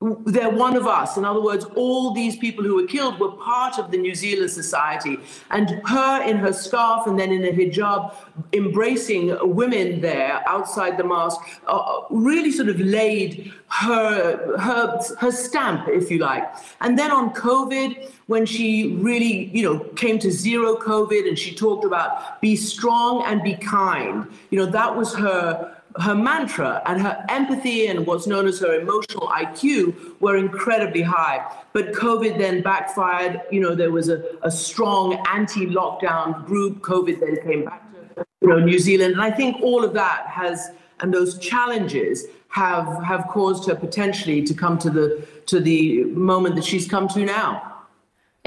they're 0.00 0.50
one 0.50 0.76
of 0.76 0.86
us. 0.86 1.16
In 1.16 1.24
other 1.24 1.40
words, 1.42 1.64
all 1.74 2.12
these 2.12 2.36
people 2.36 2.62
who 2.62 2.76
were 2.76 2.86
killed 2.86 3.18
were 3.18 3.32
part 3.32 3.80
of 3.80 3.90
the 3.90 3.98
New 3.98 4.14
Zealand 4.14 4.52
society. 4.52 5.18
And 5.50 5.82
her 5.86 6.22
in 6.22 6.36
her 6.36 6.52
scarf 6.52 7.08
and 7.08 7.18
then 7.18 7.32
in 7.32 7.44
a 7.44 7.50
hijab, 7.50 8.14
embracing 8.52 9.36
women 9.42 10.00
there 10.00 10.48
outside 10.48 10.98
the 10.98 11.04
mosque, 11.04 11.40
uh, 11.66 12.02
really 12.10 12.52
sort 12.52 12.68
of 12.68 12.78
laid 12.78 13.52
her, 13.70 14.56
her, 14.56 15.00
her 15.18 15.32
stamp, 15.32 15.88
if 15.88 16.12
you 16.12 16.18
like. 16.18 16.44
And 16.80 16.96
then 16.96 17.10
on 17.10 17.34
COVID, 17.34 18.08
when 18.28 18.46
she 18.46 18.94
really, 18.98 19.46
you 19.46 19.64
know, 19.64 19.80
came 19.96 20.20
to 20.20 20.30
zero 20.30 20.76
COVID 20.76 21.26
and 21.26 21.36
she 21.36 21.52
talked 21.56 21.84
about 21.84 22.40
be 22.40 22.54
strong 22.54 23.24
and 23.24 23.42
be 23.42 23.54
kind, 23.54 24.28
you 24.50 24.58
know, 24.58 24.66
that 24.66 24.94
was 24.94 25.12
her 25.14 25.74
her 26.00 26.14
mantra 26.14 26.82
and 26.86 27.00
her 27.02 27.24
empathy 27.28 27.86
and 27.86 28.06
what's 28.06 28.26
known 28.26 28.46
as 28.46 28.60
her 28.60 28.78
emotional 28.80 29.28
IQ 29.28 30.20
were 30.20 30.36
incredibly 30.36 31.02
high. 31.02 31.44
But 31.72 31.92
COVID 31.92 32.38
then 32.38 32.62
backfired. 32.62 33.42
You 33.50 33.60
know, 33.60 33.74
there 33.74 33.90
was 33.90 34.08
a, 34.08 34.22
a 34.42 34.50
strong 34.50 35.14
anti-lockdown 35.28 36.44
group. 36.46 36.80
COVID 36.80 37.20
then 37.20 37.42
came 37.42 37.64
back 37.64 37.82
to 37.92 38.24
you 38.40 38.48
know 38.48 38.58
New 38.58 38.78
Zealand, 38.78 39.14
and 39.14 39.22
I 39.22 39.30
think 39.30 39.60
all 39.62 39.84
of 39.84 39.92
that 39.94 40.26
has 40.26 40.70
and 41.00 41.12
those 41.12 41.38
challenges 41.38 42.26
have 42.48 43.02
have 43.04 43.26
caused 43.28 43.68
her 43.68 43.74
potentially 43.74 44.42
to 44.42 44.54
come 44.54 44.78
to 44.78 44.90
the 44.90 45.26
to 45.46 45.60
the 45.60 46.04
moment 46.04 46.54
that 46.56 46.64
she's 46.64 46.88
come 46.88 47.08
to 47.08 47.24
now. 47.24 47.77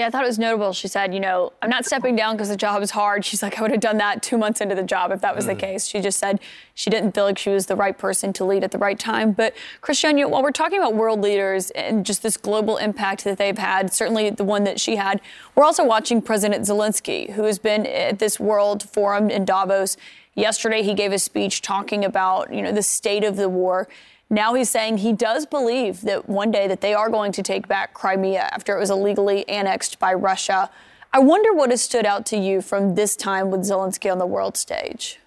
Yeah, 0.01 0.07
I 0.07 0.09
thought 0.09 0.23
it 0.23 0.29
was 0.29 0.39
notable. 0.39 0.73
She 0.73 0.87
said, 0.87 1.13
you 1.13 1.19
know, 1.19 1.53
I'm 1.61 1.69
not 1.69 1.85
stepping 1.85 2.15
down 2.15 2.33
because 2.35 2.49
the 2.49 2.57
job 2.57 2.81
is 2.81 2.89
hard. 2.89 3.23
She's 3.23 3.43
like, 3.43 3.59
I 3.59 3.61
would 3.61 3.69
have 3.69 3.81
done 3.81 3.99
that 3.99 4.23
two 4.23 4.35
months 4.35 4.59
into 4.59 4.73
the 4.73 4.81
job 4.81 5.11
if 5.11 5.21
that 5.21 5.35
was 5.35 5.45
mm. 5.45 5.49
the 5.49 5.55
case. 5.55 5.85
She 5.85 6.01
just 6.01 6.17
said 6.17 6.39
she 6.73 6.89
didn't 6.89 7.11
feel 7.11 7.25
like 7.25 7.37
she 7.37 7.51
was 7.51 7.67
the 7.67 7.75
right 7.75 7.95
person 7.95 8.33
to 8.33 8.43
lead 8.43 8.63
at 8.63 8.71
the 8.71 8.79
right 8.79 8.97
time. 8.97 9.31
But 9.31 9.53
Christiane, 9.81 10.19
while 10.27 10.41
we're 10.41 10.49
talking 10.49 10.79
about 10.79 10.95
world 10.95 11.21
leaders 11.21 11.69
and 11.69 12.03
just 12.03 12.23
this 12.23 12.35
global 12.35 12.77
impact 12.77 13.25
that 13.25 13.37
they've 13.37 13.55
had, 13.55 13.93
certainly 13.93 14.31
the 14.31 14.43
one 14.43 14.63
that 14.63 14.79
she 14.79 14.95
had, 14.95 15.21
we're 15.53 15.65
also 15.65 15.85
watching 15.85 16.19
President 16.19 16.65
Zelensky, 16.65 17.33
who 17.33 17.43
has 17.43 17.59
been 17.59 17.85
at 17.85 18.17
this 18.17 18.39
World 18.39 18.81
Forum 18.81 19.29
in 19.29 19.45
Davos. 19.45 19.97
Yesterday, 20.33 20.81
he 20.81 20.95
gave 20.95 21.11
a 21.11 21.19
speech 21.19 21.61
talking 21.61 22.03
about, 22.03 22.51
you 22.51 22.63
know, 22.63 22.71
the 22.71 22.81
state 22.81 23.23
of 23.23 23.35
the 23.35 23.49
war. 23.49 23.87
Now 24.31 24.53
he's 24.53 24.69
saying 24.69 24.99
he 24.99 25.11
does 25.11 25.45
believe 25.45 26.01
that 26.01 26.29
one 26.29 26.51
day 26.51 26.65
that 26.69 26.79
they 26.79 26.93
are 26.93 27.09
going 27.09 27.33
to 27.33 27.43
take 27.43 27.67
back 27.67 27.93
Crimea 27.93 28.49
after 28.53 28.73
it 28.77 28.79
was 28.79 28.89
illegally 28.89 29.47
annexed 29.49 29.99
by 29.99 30.13
Russia. 30.13 30.69
I 31.11 31.19
wonder 31.19 31.53
what 31.53 31.69
has 31.69 31.81
stood 31.81 32.05
out 32.05 32.25
to 32.27 32.37
you 32.37 32.61
from 32.61 32.95
this 32.95 33.17
time 33.17 33.51
with 33.51 33.61
Zelensky 33.61 34.09
on 34.09 34.19
the 34.19 34.25
world 34.25 34.55
stage. 34.55 35.19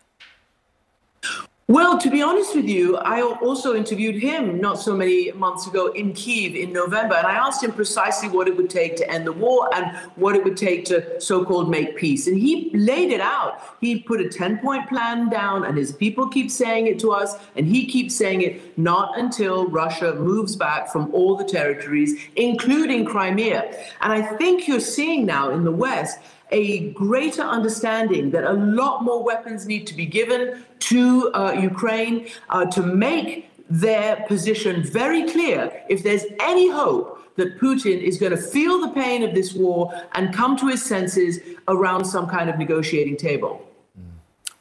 Well, 1.67 1.97
to 1.97 2.11
be 2.11 2.21
honest 2.21 2.55
with 2.55 2.69
you, 2.69 2.99
I 2.99 3.23
also 3.23 3.75
interviewed 3.75 4.17
him 4.17 4.61
not 4.61 4.79
so 4.79 4.95
many 4.95 5.33
months 5.33 5.67
ago 5.67 5.87
in 5.93 6.13
Kiev 6.13 6.55
in 6.55 6.75
November, 6.75 7.15
and 7.15 7.27
I 7.27 7.37
asked 7.37 7.65
him 7.65 7.73
precisely 7.73 8.29
what 8.29 8.49
it 8.49 8.55
would 8.55 8.69
take 8.69 8.97
to 8.97 9.11
end 9.11 9.27
the 9.27 9.33
war 9.33 9.75
and 9.75 9.97
what 10.17 10.37
it 10.37 10.45
would 10.45 10.59
take 10.59 10.85
to 10.87 11.19
so 11.23 11.43
called 11.43 11.71
make 11.71 11.97
peace. 11.97 12.27
And 12.27 12.39
he 12.39 12.71
laid 12.75 13.11
it 13.11 13.23
out. 13.23 13.63
He 13.81 14.01
put 14.01 14.21
a 14.21 14.29
10 14.29 14.59
point 14.59 14.91
plan 14.91 15.31
down, 15.31 15.65
and 15.65 15.79
his 15.79 15.93
people 15.93 16.29
keep 16.29 16.51
saying 16.51 16.87
it 16.87 16.99
to 16.99 17.13
us, 17.13 17.35
and 17.57 17.67
he 17.67 17.87
keeps 17.87 18.15
saying 18.15 18.43
it 18.43 18.77
not 18.77 19.19
until 19.19 19.67
Russia 19.67 20.15
moves 20.17 20.57
back 20.57 20.93
from 20.93 21.15
all 21.15 21.35
the 21.35 21.45
territories, 21.45 22.29
including 22.37 23.07
Crimea. 23.07 23.75
And 24.03 24.13
I 24.13 24.21
think 24.37 24.69
you're 24.69 24.81
seeing 24.81 25.25
now 25.25 25.49
in 25.49 25.65
the 25.65 25.73
West 25.73 26.19
a 26.55 26.91
greater 26.93 27.43
understanding 27.43 28.31
that 28.31 28.45
a 28.45 28.53
lot 28.53 29.03
more 29.03 29.23
weapons 29.23 29.67
need 29.67 29.87
to 29.89 29.95
be 29.95 30.07
given 30.07 30.65
to 30.79 31.31
uh, 31.35 31.53
Ukraine 31.73 32.29
uh, 32.49 32.65
to 32.67 32.81
make 32.81 33.51
their 33.69 34.25
position 34.29 34.83
very 34.83 35.29
clear. 35.29 35.59
If 35.89 36.05
there's 36.05 36.25
any 36.41 36.71
hope 36.71 37.07
that 37.37 37.59
Putin 37.59 38.01
is 38.01 38.19
going 38.19 38.31
to 38.31 38.43
feel 38.55 38.81
the 38.81 38.93
pain 39.03 39.25
of 39.25 39.35
this 39.35 39.53
war 39.53 39.93
and 40.13 40.33
come 40.33 40.57
to 40.59 40.69
his 40.69 40.83
senses 40.85 41.41
around 41.67 42.05
some 42.05 42.29
kind 42.29 42.49
of 42.49 42.57
negotiating 42.57 43.17
table. 43.17 43.53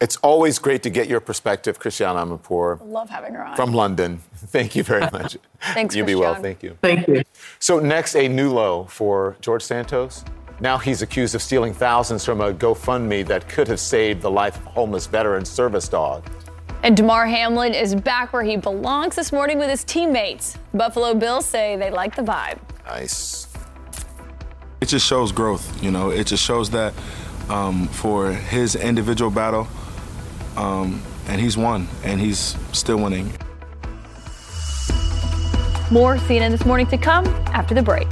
It's 0.01 0.17
always 0.17 0.57
great 0.59 0.81
to 0.83 0.89
get 0.89 1.07
your 1.07 1.21
perspective, 1.21 1.77
Christiane 1.79 2.15
Amanpour. 2.15 2.79
Love 2.83 3.09
having 3.09 3.35
her 3.35 3.45
on. 3.45 3.55
From 3.55 3.71
London. 3.73 4.17
Thank 4.35 4.75
you 4.75 4.83
very 4.83 5.07
much. 5.17 5.37
Thanks, 5.75 5.95
You 5.95 6.03
be 6.03 6.15
well. 6.15 6.35
Thank 6.35 6.63
you. 6.63 6.77
Thank 6.81 7.07
you. 7.07 7.21
So 7.59 7.79
next, 7.79 8.15
a 8.15 8.27
new 8.27 8.51
low 8.51 8.85
for 8.85 9.37
George 9.39 9.61
Santos. 9.61 10.25
Now 10.63 10.77
he's 10.77 11.01
accused 11.01 11.35
of 11.35 11.41
stealing 11.41 11.73
thousands 11.73 12.23
from 12.23 12.39
a 12.39 12.53
GoFundMe 12.53 13.27
that 13.27 13.49
could 13.49 13.67
have 13.67 13.81
saved 13.81 14.21
the 14.21 14.31
life 14.31 14.55
of 14.55 14.65
a 14.67 14.69
homeless 14.69 15.07
veteran 15.07 15.43
service 15.43 15.89
dog. 15.89 16.25
And 16.83 16.95
Damar 16.95 17.27
Hamlin 17.27 17.73
is 17.73 17.93
back 17.93 18.31
where 18.31 18.43
he 18.43 18.55
belongs 18.55 19.17
this 19.17 19.33
morning 19.33 19.59
with 19.59 19.69
his 19.69 19.83
teammates. 19.83 20.57
Buffalo 20.73 21.15
Bills 21.15 21.45
say 21.45 21.75
they 21.75 21.91
like 21.91 22.15
the 22.15 22.21
vibe. 22.21 22.59
Nice. 22.85 23.49
It 24.79 24.85
just 24.85 25.05
shows 25.05 25.33
growth, 25.33 25.83
you 25.83 25.91
know. 25.91 26.11
It 26.11 26.27
just 26.27 26.41
shows 26.41 26.69
that 26.69 26.93
um, 27.49 27.89
for 27.89 28.31
his 28.31 28.75
individual 28.75 29.31
battle, 29.31 29.67
um, 30.55 31.03
and 31.27 31.41
he's 31.41 31.57
won, 31.57 31.89
and 32.05 32.21
he's 32.21 32.55
still 32.71 32.99
winning. 32.99 33.33
More 35.91 36.15
CNN 36.15 36.51
this 36.51 36.65
morning 36.65 36.87
to 36.87 36.97
come 36.97 37.25
after 37.47 37.75
the 37.75 37.83
break. 37.83 38.07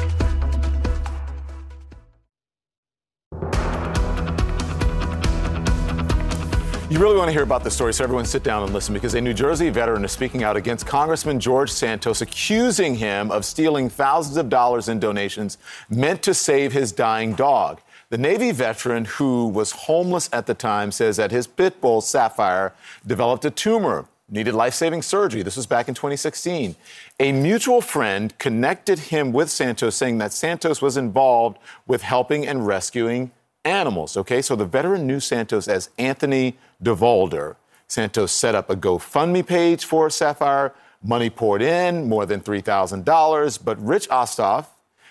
You 6.91 6.99
really 6.99 7.15
want 7.15 7.29
to 7.29 7.31
hear 7.31 7.43
about 7.43 7.63
this 7.63 7.73
story, 7.73 7.93
so 7.93 8.03
everyone 8.03 8.25
sit 8.25 8.43
down 8.43 8.63
and 8.63 8.73
listen 8.73 8.93
because 8.93 9.13
a 9.13 9.21
New 9.21 9.33
Jersey 9.33 9.69
veteran 9.69 10.03
is 10.03 10.11
speaking 10.11 10.43
out 10.43 10.57
against 10.57 10.85
Congressman 10.85 11.39
George 11.39 11.71
Santos, 11.71 12.19
accusing 12.19 12.95
him 12.95 13.31
of 13.31 13.45
stealing 13.45 13.89
thousands 13.89 14.35
of 14.35 14.49
dollars 14.49 14.89
in 14.89 14.99
donations 14.99 15.57
meant 15.89 16.21
to 16.23 16.33
save 16.33 16.73
his 16.73 16.91
dying 16.91 17.33
dog. 17.33 17.79
The 18.09 18.17
Navy 18.17 18.51
veteran, 18.51 19.05
who 19.05 19.47
was 19.47 19.71
homeless 19.71 20.29
at 20.33 20.47
the 20.47 20.53
time, 20.53 20.91
says 20.91 21.15
that 21.15 21.31
his 21.31 21.47
pit 21.47 21.79
bull, 21.79 22.01
Sapphire, 22.01 22.73
developed 23.07 23.45
a 23.45 23.51
tumor, 23.51 24.05
needed 24.27 24.53
life 24.53 24.73
saving 24.73 25.01
surgery. 25.01 25.43
This 25.43 25.55
was 25.55 25.67
back 25.67 25.87
in 25.87 25.95
2016. 25.95 26.75
A 27.21 27.31
mutual 27.31 27.79
friend 27.79 28.37
connected 28.37 28.99
him 28.99 29.31
with 29.31 29.49
Santos, 29.49 29.95
saying 29.95 30.17
that 30.17 30.33
Santos 30.33 30.81
was 30.81 30.97
involved 30.97 31.57
with 31.87 32.01
helping 32.01 32.45
and 32.45 32.67
rescuing 32.67 33.31
animals. 33.63 34.17
Okay, 34.17 34.41
so 34.41 34.55
the 34.55 34.65
veteran 34.65 35.07
knew 35.07 35.21
Santos 35.21 35.69
as 35.69 35.89
Anthony 35.97 36.57
DeVolder. 36.83 37.55
Santos 37.87 38.31
set 38.31 38.55
up 38.55 38.69
a 38.69 38.75
GoFundMe 38.75 39.45
page 39.45 39.85
for 39.85 40.09
Sapphire. 40.09 40.73
Money 41.03 41.29
poured 41.29 41.61
in, 41.61 42.07
more 42.07 42.25
than 42.25 42.41
$3,000. 42.41 43.59
But 43.63 43.83
Rich 43.83 44.07
Osthoff 44.09 44.67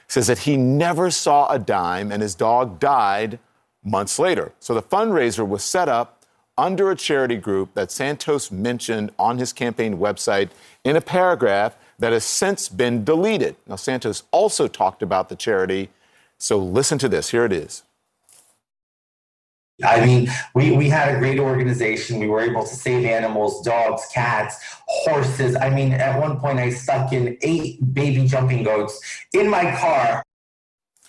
says 0.09 0.27
that 0.27 0.41
he 0.41 0.57
never 0.57 1.11
saw 1.11 1.49
a 1.49 1.59
dime 1.59 2.11
and 2.11 2.23
his 2.23 2.35
dog 2.35 2.81
died 2.81 3.39
months 3.85 4.19
later. 4.19 4.53
So 4.61 4.75
the 4.75 4.83
fundraiser 4.83 5.47
was 5.47 5.63
set 5.63 5.89
up 5.89 6.25
under 6.59 6.91
a 6.91 6.97
charity 6.97 7.37
group 7.37 7.75
that 7.75 7.91
Santos 7.91 8.51
mentioned 8.51 9.11
on 9.19 9.39
his 9.39 9.53
campaign 9.53 9.99
website 9.99 10.51
in 10.85 10.97
a 10.97 11.01
paragraph 11.01 11.77
that 11.99 12.13
has 12.13 12.25
since 12.25 12.69
been 12.69 13.05
deleted. 13.05 13.57
Now, 13.67 13.77
Santos 13.77 14.25
also 14.31 14.69
talked 14.69 15.03
about 15.03 15.29
the 15.29 15.37
charity, 15.37 15.91
so 16.39 16.59
listen 16.59 16.99
to 16.99 17.09
this. 17.09 17.31
Here 17.31 17.45
it 17.45 17.53
is. 17.53 17.83
I 19.85 20.05
mean, 20.05 20.29
we, 20.55 20.73
we 20.73 20.89
had 20.89 21.15
a 21.15 21.19
great 21.19 21.39
organization. 21.39 22.19
We 22.19 22.29
were 22.29 22.41
able 22.41 22.65
to 22.65 22.75
save 22.75 23.05
animals, 23.05 23.63
dogs, 23.63 24.07
cats, 24.13 24.57
horses. 24.87 25.57
I 25.57 25.71
mean, 25.71 25.93
at 25.93 26.21
one 26.21 26.39
point, 26.39 26.59
I 26.59 26.71
stuck 26.71 27.13
in 27.13 27.37
eight 27.43 27.79
baby 27.95 28.27
jumping 28.27 28.63
goats 28.63 29.01
in 29.33 29.49
my 29.49 29.75
car. 29.77 30.23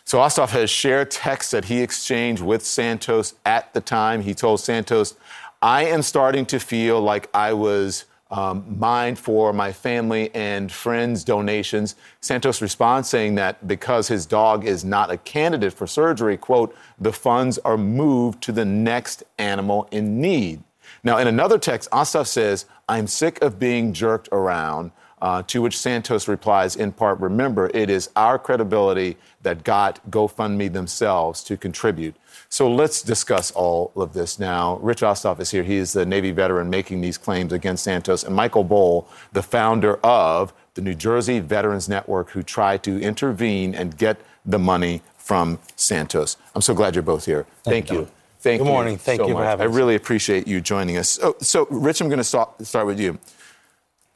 So 0.05 0.19
Osthoff 0.19 0.49
has 0.49 0.69
shared 0.69 1.09
texts 1.11 1.51
that 1.51 1.65
he 1.65 1.81
exchanged 1.81 2.41
with 2.41 2.65
Santos 2.65 3.35
at 3.45 3.73
the 3.73 3.81
time. 3.81 4.21
He 4.21 4.33
told 4.33 4.59
Santos, 4.59 5.15
I 5.61 5.85
am 5.85 6.01
starting 6.01 6.45
to 6.47 6.59
feel 6.59 6.99
like 6.99 7.29
I 7.33 7.53
was 7.53 8.05
um, 8.31 8.63
mined 8.79 9.19
for 9.19 9.51
my 9.53 9.71
family 9.71 10.33
and 10.33 10.71
friends' 10.71 11.23
donations. 11.23 11.95
Santos 12.21 12.61
responds 12.61 13.09
saying 13.09 13.35
that 13.35 13.67
because 13.67 14.07
his 14.07 14.25
dog 14.25 14.65
is 14.65 14.85
not 14.85 15.11
a 15.11 15.17
candidate 15.17 15.73
for 15.73 15.85
surgery, 15.85 16.37
quote, 16.37 16.75
the 16.99 17.11
funds 17.11 17.57
are 17.59 17.77
moved 17.77 18.41
to 18.43 18.51
the 18.51 18.65
next 18.65 19.23
animal 19.37 19.87
in 19.91 20.21
need. 20.21 20.63
Now, 21.03 21.17
in 21.17 21.27
another 21.27 21.59
text, 21.59 21.89
Osthoff 21.91 22.27
says, 22.27 22.65
I'm 22.87 23.07
sick 23.07 23.41
of 23.41 23.59
being 23.59 23.93
jerked 23.93 24.29
around. 24.31 24.91
Uh, 25.21 25.43
to 25.43 25.61
which 25.61 25.77
Santos 25.77 26.27
replies, 26.27 26.75
in 26.75 26.91
part, 26.91 27.19
remember, 27.19 27.69
it 27.75 27.91
is 27.91 28.09
our 28.15 28.39
credibility 28.39 29.15
that 29.43 29.63
got 29.63 29.99
GoFundMe 30.09 30.73
themselves 30.73 31.43
to 31.43 31.57
contribute. 31.57 32.15
So 32.51 32.69
let's 32.69 33.01
discuss 33.01 33.49
all 33.51 33.93
of 33.95 34.11
this 34.11 34.37
now. 34.37 34.77
Rich 34.81 35.03
Osthoff 35.03 35.39
is 35.39 35.51
here. 35.51 35.63
He 35.63 35.77
is 35.77 35.93
the 35.93 36.05
Navy 36.05 36.31
veteran 36.31 36.69
making 36.69 36.99
these 36.99 37.17
claims 37.17 37.53
against 37.53 37.81
Santos, 37.81 38.25
and 38.25 38.35
Michael 38.35 38.65
Boll, 38.65 39.07
the 39.31 39.41
founder 39.41 39.95
of 40.03 40.53
the 40.73 40.81
New 40.81 40.93
Jersey 40.93 41.39
Veterans 41.39 41.87
Network, 41.87 42.31
who 42.31 42.43
tried 42.43 42.83
to 42.83 42.99
intervene 43.01 43.73
and 43.73 43.97
get 43.97 44.19
the 44.45 44.59
money 44.59 45.01
from 45.17 45.59
Santos. 45.77 46.35
I'm 46.53 46.61
so 46.61 46.73
glad 46.73 46.93
you're 46.93 47.03
both 47.03 47.25
here. 47.25 47.45
Thank, 47.63 47.89
you. 47.89 47.95
Thank 47.95 48.07
you. 48.07 48.11
Thank 48.41 48.59
Good 48.59 48.65
you. 48.65 48.71
morning. 48.71 48.97
Thank 48.97 49.21
so 49.21 49.27
you 49.27 49.33
for 49.33 49.39
much. 49.39 49.45
having 49.47 49.67
I 49.67 49.73
really 49.73 49.95
appreciate 49.95 50.45
you 50.45 50.59
joining 50.59 50.97
us. 50.97 51.07
So, 51.07 51.37
so 51.39 51.67
Rich, 51.69 52.01
I'm 52.01 52.09
going 52.09 52.17
to 52.17 52.23
start, 52.23 52.65
start 52.67 52.85
with 52.85 52.99
you. 52.99 53.17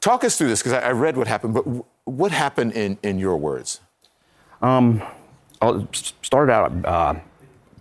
Talk 0.02 0.24
us 0.24 0.36
through 0.36 0.48
this 0.48 0.60
because 0.60 0.74
I, 0.74 0.88
I 0.88 0.92
read 0.92 1.16
what 1.16 1.26
happened, 1.26 1.54
but 1.54 1.64
w- 1.64 1.84
what 2.04 2.32
happened 2.32 2.72
in, 2.72 2.98
in 3.02 3.18
your 3.18 3.38
words? 3.38 3.80
Um, 4.60 5.02
I 5.62 5.86
s- 5.94 6.12
started 6.20 6.52
out 6.52 6.84
uh, 6.84 7.14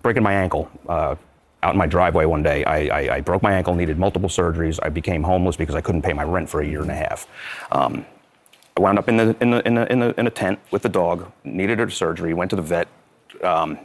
breaking 0.06 0.22
my 0.22 0.34
ankle 0.34 0.70
uh, 0.88 1.16
out 1.64 1.74
in 1.74 1.80
my 1.80 1.88
driveway 1.88 2.26
one 2.26 2.44
day. 2.44 2.64
I, 2.64 2.78
I, 3.00 3.16
I 3.16 3.22
broke 3.22 3.42
my 3.42 3.54
ankle, 3.54 3.74
needed 3.74 3.98
multiple 3.98 4.30
surgeries. 4.30 4.78
I 4.84 4.90
became 4.90 5.24
homeless 5.24 5.56
because 5.56 5.74
I 5.74 5.82
couldn't 5.82 6.04
pay 6.04 6.14
my 6.14 6.24
rent 6.24 6.48
for 6.48 6.62
a 6.62 6.68
year 6.68 6.84
and 6.84 6.92
a 6.92 6.96
half. 6.96 7.28
Um, 7.72 8.06
I 8.78 8.82
wound 8.82 9.00
up 9.00 9.10
in 9.10 9.18
the, 9.18 9.36
in, 9.42 9.50
the, 9.50 9.68
in, 9.68 9.74
the, 9.74 9.92
in, 9.92 10.00
the, 10.02 10.20
in 10.20 10.28
a 10.28 10.30
tent 10.30 10.60
with 10.70 10.84
the 10.84 10.90
dog, 10.90 11.32
needed 11.44 11.80
a 11.80 11.90
surgery, 11.90 12.36
went 12.36 12.52
to 12.52 12.56
the 12.56 12.62
vet. 12.62 12.88
Um, 13.42 13.80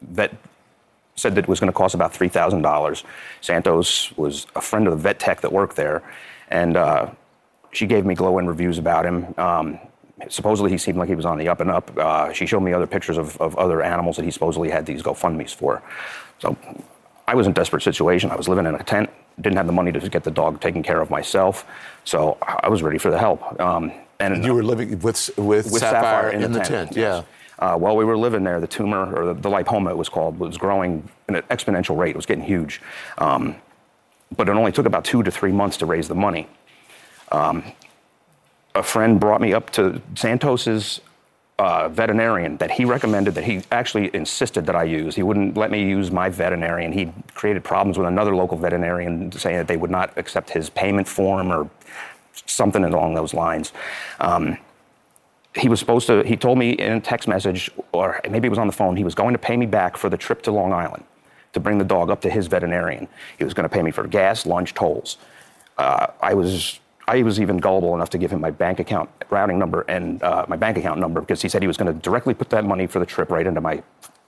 vet 0.00 0.34
said 1.16 1.34
that 1.34 1.44
it 1.44 1.48
was 1.48 1.60
going 1.60 1.70
to 1.70 1.76
cost 1.76 1.94
about 1.94 2.14
$3,000. 2.14 3.04
Santos 3.42 4.16
was 4.16 4.46
a 4.56 4.62
friend 4.62 4.86
of 4.86 4.94
the 4.94 5.02
vet 5.02 5.20
tech 5.20 5.42
that 5.42 5.52
worked 5.52 5.76
there, 5.76 6.02
and 6.48 6.78
uh, 6.78 7.10
she 7.72 7.84
gave 7.84 8.06
me 8.06 8.14
glowing 8.14 8.46
reviews 8.46 8.78
about 8.78 9.04
him. 9.04 9.34
Um, 9.36 9.78
supposedly, 10.28 10.70
he 10.70 10.78
seemed 10.78 10.98
like 10.98 11.08
he 11.08 11.14
was 11.14 11.24
on 11.24 11.38
the 11.38 11.48
up 11.48 11.60
and 11.60 11.70
up. 11.70 11.96
Uh, 11.96 12.32
she 12.32 12.46
showed 12.46 12.60
me 12.60 12.72
other 12.72 12.86
pictures 12.86 13.18
of, 13.18 13.40
of 13.40 13.56
other 13.56 13.82
animals 13.82 14.16
that 14.16 14.24
he 14.24 14.30
supposedly 14.30 14.70
had 14.70 14.86
these 14.86 15.02
GoFundMe's 15.02 15.52
for. 15.52 15.82
So 16.38 16.56
I 17.26 17.34
was 17.34 17.46
in 17.46 17.52
a 17.52 17.54
desperate 17.54 17.82
situation. 17.82 18.30
I 18.30 18.36
was 18.36 18.48
living 18.48 18.66
in 18.66 18.74
a 18.74 18.82
tent, 18.82 19.10
didn't 19.40 19.56
have 19.56 19.66
the 19.66 19.72
money 19.72 19.92
to 19.92 20.08
get 20.08 20.24
the 20.24 20.30
dog 20.30 20.60
taken 20.60 20.82
care 20.82 21.00
of 21.00 21.10
myself, 21.10 21.66
so 22.04 22.38
I 22.40 22.68
was 22.68 22.82
ready 22.82 22.98
for 22.98 23.10
the 23.10 23.18
help. 23.18 23.60
Um, 23.60 23.92
and 24.20 24.44
you 24.44 24.54
were 24.54 24.64
living 24.64 24.98
with 25.00 25.30
with, 25.38 25.70
Sapphire, 25.70 26.30
in, 26.30 26.52
the 26.52 26.60
tent. 26.60 26.96
Yeah. 26.96 27.22
Uh, 27.58 27.76
while 27.76 27.96
we 27.96 28.04
were 28.04 28.16
living 28.16 28.44
there, 28.44 28.60
the 28.60 28.66
tumor, 28.66 29.12
or 29.14 29.26
the, 29.26 29.34
the 29.34 29.48
lipoma 29.48 29.90
it 29.90 29.96
was 29.96 30.08
called, 30.08 30.38
was 30.38 30.56
growing 30.56 31.08
at 31.28 31.34
an 31.34 31.42
exponential 31.50 31.96
rate. 31.96 32.10
It 32.10 32.16
was 32.16 32.26
getting 32.26 32.44
huge. 32.44 32.80
Um, 33.18 33.56
but 34.36 34.48
it 34.48 34.52
only 34.52 34.72
took 34.72 34.86
about 34.86 35.04
two 35.04 35.22
to 35.22 35.30
three 35.30 35.52
months 35.52 35.76
to 35.78 35.86
raise 35.86 36.08
the 36.08 36.14
money. 36.14 36.46
Um, 37.32 37.64
a 38.74 38.82
friend 38.82 39.18
brought 39.18 39.40
me 39.40 39.52
up 39.52 39.70
to 39.70 40.00
Santos's 40.14 41.00
uh, 41.58 41.88
veterinarian 41.88 42.56
that 42.58 42.70
he 42.70 42.84
recommended 42.84 43.34
that 43.34 43.44
he 43.44 43.62
actually 43.72 44.14
insisted 44.14 44.64
that 44.66 44.76
I 44.76 44.84
use. 44.84 45.16
He 45.16 45.22
wouldn't 45.24 45.56
let 45.56 45.70
me 45.70 45.82
use 45.82 46.10
my 46.10 46.28
veterinarian. 46.28 46.92
He 46.92 47.12
created 47.34 47.64
problems 47.64 47.98
with 47.98 48.06
another 48.06 48.34
local 48.36 48.56
veterinarian 48.56 49.32
saying 49.32 49.56
that 49.56 49.66
they 49.66 49.76
would 49.76 49.90
not 49.90 50.16
accept 50.16 50.50
his 50.50 50.70
payment 50.70 51.08
form 51.08 51.50
or 51.50 51.68
something 52.46 52.84
along 52.84 53.14
those 53.14 53.34
lines. 53.34 53.72
Um, 54.20 54.56
he 55.56 55.68
was 55.68 55.80
supposed 55.80 56.06
to, 56.06 56.22
he 56.22 56.36
told 56.36 56.58
me 56.58 56.72
in 56.72 56.92
a 56.92 57.00
text 57.00 57.26
message, 57.26 57.70
or 57.92 58.20
maybe 58.30 58.46
it 58.46 58.50
was 58.50 58.58
on 58.58 58.68
the 58.68 58.72
phone, 58.72 58.96
he 58.96 59.02
was 59.02 59.14
going 59.14 59.32
to 59.32 59.38
pay 59.38 59.56
me 59.56 59.66
back 59.66 59.96
for 59.96 60.08
the 60.08 60.16
trip 60.16 60.42
to 60.42 60.52
Long 60.52 60.72
Island 60.72 61.02
to 61.54 61.60
bring 61.60 61.78
the 61.78 61.84
dog 61.84 62.10
up 62.10 62.20
to 62.20 62.30
his 62.30 62.46
veterinarian. 62.46 63.08
He 63.38 63.44
was 63.44 63.54
going 63.54 63.68
to 63.68 63.74
pay 63.74 63.82
me 63.82 63.90
for 63.90 64.06
gas, 64.06 64.46
lunch, 64.46 64.74
tolls. 64.74 65.18
Uh, 65.76 66.08
I 66.20 66.34
was 66.34 66.78
I 67.08 67.22
was 67.22 67.40
even 67.40 67.56
gullible 67.56 67.94
enough 67.94 68.10
to 68.10 68.18
give 68.18 68.30
him 68.30 68.40
my 68.40 68.50
bank 68.50 68.80
account 68.80 69.08
routing 69.30 69.58
number 69.58 69.82
and 69.88 70.22
uh, 70.22 70.44
my 70.46 70.56
bank 70.56 70.76
account 70.76 71.00
number 71.00 71.20
because 71.20 71.40
he 71.40 71.48
said 71.48 71.62
he 71.62 71.68
was 71.68 71.78
going 71.78 71.92
to 71.92 71.98
directly 72.00 72.34
put 72.34 72.50
that 72.50 72.64
money 72.64 72.86
for 72.86 72.98
the 72.98 73.06
trip 73.06 73.30
right 73.30 73.46
into 73.46 73.62
my 73.62 73.82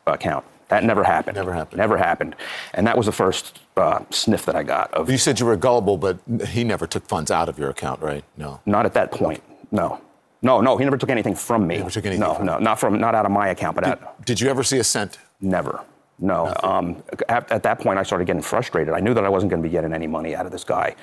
account. 0.07 0.45
That 0.69 0.85
never 0.85 1.05
happened. 1.05 1.37
Never 1.37 1.53
happened. 1.53 1.79
Never 1.79 1.99
happened. 1.99 2.37
And 2.73 2.87
that 2.87 2.97
was 2.97 3.07
the 3.07 3.13
first 3.13 3.59
uh, 3.77 4.01
sniff 4.11 4.47
that 4.47 4.57
I 4.57 4.63
got 4.63 4.95
of. 4.95 5.11
You 5.11 5.19
said 5.19 5.41
you 5.41 5.47
were 5.47 5.57
gullible, 5.57 5.99
but 5.99 6.19
he 6.49 6.65
never 6.65 6.87
took 6.87 7.07
funds 7.07 7.31
out 7.31 7.49
of 7.49 7.59
your 7.59 7.69
account, 7.69 8.01
right? 8.01 8.25
No. 8.39 8.61
Not 8.65 8.87
at 8.87 8.95
that 8.95 9.11
point. 9.11 9.43
No. 9.71 10.01
No, 10.43 10.63
no, 10.63 10.79
he 10.79 10.85
never 10.85 10.97
took 10.97 11.11
anything 11.11 11.35
from 11.35 11.67
me. 11.67 11.77
never 11.77 11.91
took 11.91 12.07
anything 12.07 12.21
no, 12.21 12.39
no, 12.43 12.59
not 12.59 12.81
from, 12.81 12.99
not 12.99 13.15
out 13.15 13.27
of 13.27 13.33
my 13.33 13.49
account, 13.49 13.75
but 13.75 13.87
out. 13.87 14.25
Did 14.25 14.41
you 14.41 14.49
ever 14.49 14.63
see 14.63 14.79
a 14.79 14.85
cent? 14.85 15.19
Never. 15.43 15.85
No. 16.19 16.55
Um, 16.63 17.03
at, 17.29 17.51
at, 17.53 17.63
that 17.63 17.79
point, 17.79 17.99
I 17.99 18.05
started 18.05 18.27
getting 18.27 18.41
frustrated. 18.41 18.95
I 18.95 19.01
knew 19.01 19.13
that 19.13 19.25
I 19.25 19.29
wasn't 19.29 19.51
going 19.51 19.63
to 19.63 19.69
be 19.69 19.73
getting 19.73 19.93
any 19.93 20.07
money 20.07 20.35
out 20.35 20.47
of 20.47 20.53
this 20.53 20.65
guy. 20.65 20.95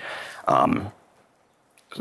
Um, 0.48 0.92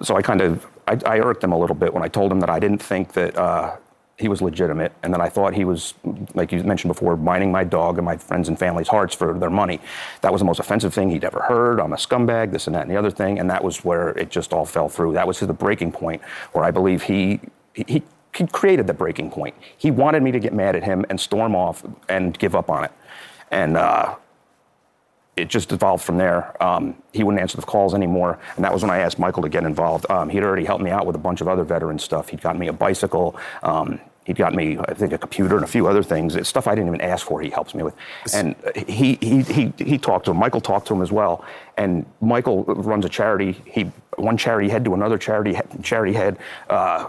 so 0.03 0.17
I 0.17 0.23
kind 0.23 0.41
of, 0.41 0.67
I, 0.87 0.99
I, 1.07 1.19
irked 1.21 1.43
him 1.43 1.53
a 1.53 1.59
little 1.59 1.77
bit 1.77 1.95
when 1.95 2.03
I 2.03 2.09
told 2.09 2.33
him 2.33 2.41
that 2.41 2.51
I 2.51 2.59
didn't 2.59 2.83
think 2.83 3.13
that 3.13 3.37
uh, 3.37 3.77
he 4.19 4.29
was 4.29 4.41
legitimate, 4.41 4.93
and 5.03 5.13
that 5.13 5.21
I 5.21 5.29
thought 5.29 5.55
he 5.55 5.65
was, 5.65 5.95
like 6.35 6.51
you 6.51 6.63
mentioned 6.63 6.89
before, 6.89 7.17
mining 7.17 7.53
my 7.53 7.65
dog 7.65 7.99
and 7.99 8.05
my 8.05 8.17
friends 8.17 8.49
and 8.49 8.59
family's 8.59 8.89
hearts 8.89 9.15
for 9.15 9.39
their 9.39 9.51
money. 9.51 9.79
That 10.23 10.33
was 10.33 10.41
the 10.41 10.47
most 10.47 10.59
offensive 10.59 10.95
thing 10.95 11.11
he'd 11.11 11.25
ever 11.25 11.41
heard. 11.41 11.81
I'm 11.81 11.93
a 11.93 11.97
scumbag, 11.97 12.51
this 12.51 12.67
and 12.67 12.75
that 12.75 12.83
and 12.83 12.91
the 12.91 12.97
other 12.97 13.11
thing, 13.11 13.39
and 13.39 13.51
that 13.51 13.63
was 13.63 13.85
where 13.85 14.11
it 14.11 14.31
just 14.31 14.55
all 14.55 14.65
fell 14.65 14.89
through. 14.89 15.13
That 15.13 15.27
was 15.27 15.41
the 15.41 15.53
breaking 15.53 15.93
point 15.93 16.23
where 16.53 16.65
I 16.65 16.71
believe 16.71 17.03
he 17.03 17.41
he, 17.75 18.03
he 18.35 18.47
created 18.47 18.87
the 18.87 18.95
breaking 18.95 19.31
point. 19.31 19.55
He 19.77 19.91
wanted 19.91 20.23
me 20.23 20.33
to 20.33 20.41
get 20.41 20.55
mad 20.55 20.77
at 20.77 20.83
him 20.83 21.05
and 21.11 21.21
storm 21.21 21.55
off 21.55 21.85
and 22.09 22.39
give 22.39 22.55
up 22.55 22.71
on 22.71 22.85
it, 22.85 22.93
and. 23.51 23.77
Uh, 23.77 24.17
it 25.37 25.49
just 25.49 25.71
evolved 25.73 26.03
from 26.03 26.17
there. 26.17 26.61
Um, 26.63 26.97
he 27.13 27.23
wouldn't 27.23 27.41
answer 27.41 27.57
the 27.57 27.67
calls 27.67 27.95
anymore, 27.95 28.39
and 28.57 28.65
that 28.65 28.73
was 28.73 28.83
when 28.83 28.91
I 28.91 28.99
asked 28.99 29.19
Michael 29.19 29.43
to 29.43 29.49
get 29.49 29.65
involved. 29.65 30.11
Um, 30.11 30.31
he'd 30.31 30.43
already 30.43 30.65
helped 30.65 30.83
me 30.83 30.91
out 30.91 31.07
with 31.07 31.15
a 31.15 31.21
bunch 31.21 31.41
of 31.41 31.49
other 31.49 31.63
veteran 31.65 31.99
stuff. 31.99 32.31
He'd 32.31 32.41
gotten 32.41 32.61
me 32.61 32.69
a 32.69 32.73
bicycle. 32.73 33.37
Um, 33.63 34.01
he'd 34.25 34.37
gotten 34.37 34.57
me, 34.57 34.79
I 34.79 34.95
think, 34.95 35.13
a 35.13 35.19
computer 35.19 35.55
and 35.57 35.65
a 35.65 35.69
few 35.69 35.87
other 35.87 36.03
things. 36.03 36.37
It's 36.37 36.49
stuff 36.49 36.67
I 36.67 36.75
didn't 36.75 36.89
even 36.89 37.01
ask 37.01 37.27
for. 37.27 37.41
He 37.41 37.51
helps 37.51 37.75
me 37.75 37.83
with, 37.83 37.95
and 38.35 38.57
he 38.87 39.19
he 39.21 39.43
he 39.43 39.73
he 39.79 39.99
talked 39.99 40.25
to 40.25 40.31
him. 40.31 40.39
Michael 40.39 40.61
talked 40.61 40.89
to 40.89 40.95
him 40.95 41.03
as 41.03 41.13
well. 41.13 41.45
And 41.77 42.07
Michael 42.21 42.65
runs 42.65 43.05
a 43.05 43.09
charity. 43.09 43.63
He 43.67 43.91
one 44.17 44.37
charity 44.37 44.69
head 44.69 44.85
to 44.87 44.95
another 44.95 45.19
charity 45.19 45.59
charity 45.83 46.15
head. 46.15 46.39
Uh, 46.71 47.09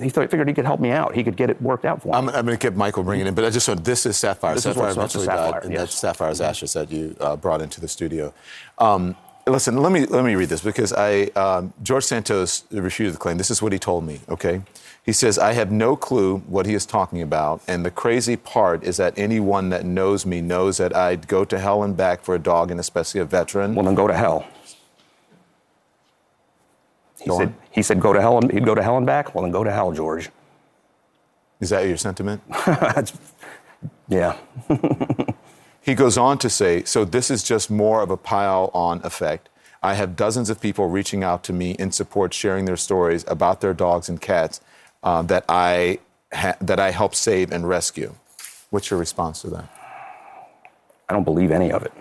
he 0.00 0.08
figured 0.08 0.48
he 0.48 0.54
could 0.54 0.64
help 0.64 0.80
me 0.80 0.90
out. 0.90 1.14
He 1.14 1.22
could 1.22 1.36
get 1.36 1.50
it 1.50 1.60
worked 1.60 1.84
out 1.84 2.00
for 2.00 2.08
me. 2.08 2.14
I'm, 2.14 2.28
I'm 2.30 2.46
going 2.46 2.56
to 2.56 2.68
keep 2.68 2.76
Michael 2.76 3.02
bringing 3.02 3.26
in, 3.26 3.34
but 3.34 3.44
I 3.44 3.50
just 3.50 3.68
want 3.68 3.84
this 3.84 4.06
is 4.06 4.16
Sapphire. 4.16 4.54
This 4.54 4.64
is 4.64 4.74
Sapphire 4.74 4.86
what's 4.86 4.96
eventually 4.96 5.26
Sapphire, 5.26 5.52
died, 5.52 5.64
and 5.64 5.72
yes. 5.72 5.80
that's 5.80 5.94
Sapphire's 5.96 6.40
ashes 6.40 6.72
that 6.72 6.90
you 6.90 7.14
uh, 7.20 7.36
brought 7.36 7.60
into 7.60 7.80
the 7.80 7.88
studio. 7.88 8.32
Um, 8.78 9.16
listen, 9.46 9.76
let 9.76 9.92
me 9.92 10.06
let 10.06 10.24
me 10.24 10.34
read 10.34 10.48
this 10.48 10.62
because 10.62 10.94
I 10.94 11.24
um, 11.36 11.74
George 11.82 12.04
Santos 12.04 12.64
refuted 12.70 13.14
the 13.14 13.18
claim. 13.18 13.36
This 13.36 13.50
is 13.50 13.60
what 13.60 13.72
he 13.72 13.78
told 13.78 14.04
me. 14.04 14.20
Okay, 14.30 14.62
he 15.04 15.12
says 15.12 15.38
I 15.38 15.52
have 15.52 15.70
no 15.70 15.94
clue 15.94 16.38
what 16.38 16.64
he 16.64 16.72
is 16.72 16.86
talking 16.86 17.20
about, 17.20 17.60
and 17.68 17.84
the 17.84 17.90
crazy 17.90 18.36
part 18.36 18.84
is 18.84 18.96
that 18.96 19.12
anyone 19.18 19.68
that 19.70 19.84
knows 19.84 20.24
me 20.24 20.40
knows 20.40 20.78
that 20.78 20.96
I'd 20.96 21.28
go 21.28 21.44
to 21.44 21.58
hell 21.58 21.82
and 21.82 21.94
back 21.94 22.22
for 22.22 22.34
a 22.34 22.38
dog, 22.38 22.70
and 22.70 22.80
especially 22.80 23.20
a 23.20 23.26
veteran. 23.26 23.74
Well, 23.74 23.84
then 23.84 23.94
go 23.94 24.06
to 24.06 24.14
hell. 24.14 24.46
He 27.22 27.30
Go 27.30 27.38
said, 27.38 27.48
on. 27.48 27.56
he 27.70 27.82
said, 27.82 28.00
go 28.00 28.12
to 28.12 28.20
hell 28.20 28.38
and 28.38 28.50
he'd 28.52 28.64
go 28.64 28.74
to 28.74 28.82
hell 28.82 28.96
and 28.96 29.06
back. 29.06 29.34
Well, 29.34 29.42
then 29.42 29.52
go 29.52 29.64
to 29.64 29.72
hell, 29.72 29.92
George. 29.92 30.30
Is 31.60 31.70
that 31.70 31.86
your 31.86 31.96
sentiment? 31.96 32.42
yeah. 34.08 34.36
he 35.80 35.94
goes 35.94 36.18
on 36.18 36.38
to 36.38 36.50
say, 36.50 36.84
so 36.84 37.04
this 37.04 37.30
is 37.30 37.42
just 37.44 37.70
more 37.70 38.02
of 38.02 38.10
a 38.10 38.16
pile 38.16 38.70
on 38.74 39.00
effect. 39.04 39.48
I 39.82 39.94
have 39.94 40.16
dozens 40.16 40.50
of 40.50 40.60
people 40.60 40.88
reaching 40.88 41.24
out 41.24 41.42
to 41.44 41.52
me 41.52 41.72
in 41.72 41.92
support, 41.92 42.34
sharing 42.34 42.64
their 42.66 42.76
stories 42.76 43.24
about 43.28 43.60
their 43.60 43.74
dogs 43.74 44.08
and 44.08 44.20
cats 44.20 44.60
uh, 45.02 45.22
that 45.22 45.44
I 45.48 45.98
ha- 46.32 46.56
that 46.60 46.78
I 46.80 46.90
help 46.92 47.14
save 47.14 47.50
and 47.52 47.68
rescue. 47.68 48.14
What's 48.70 48.90
your 48.90 49.00
response 49.00 49.42
to 49.42 49.50
that? 49.50 49.68
I 51.08 51.12
don't 51.12 51.24
believe 51.24 51.50
any 51.50 51.72
of 51.72 51.82
it. 51.84 51.92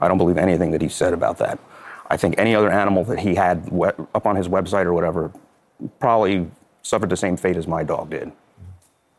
I 0.00 0.08
don't 0.08 0.18
believe 0.18 0.38
anything 0.38 0.70
that 0.72 0.82
he 0.82 0.88
said 0.88 1.12
about 1.14 1.38
that. 1.38 1.58
I 2.12 2.18
think 2.18 2.34
any 2.36 2.54
other 2.54 2.70
animal 2.70 3.04
that 3.04 3.20
he 3.20 3.34
had 3.34 3.70
up 4.14 4.26
on 4.26 4.36
his 4.36 4.46
website 4.46 4.84
or 4.84 4.92
whatever 4.92 5.32
probably 5.98 6.46
suffered 6.82 7.08
the 7.08 7.16
same 7.16 7.38
fate 7.38 7.56
as 7.56 7.66
my 7.66 7.82
dog 7.82 8.10
did. 8.10 8.30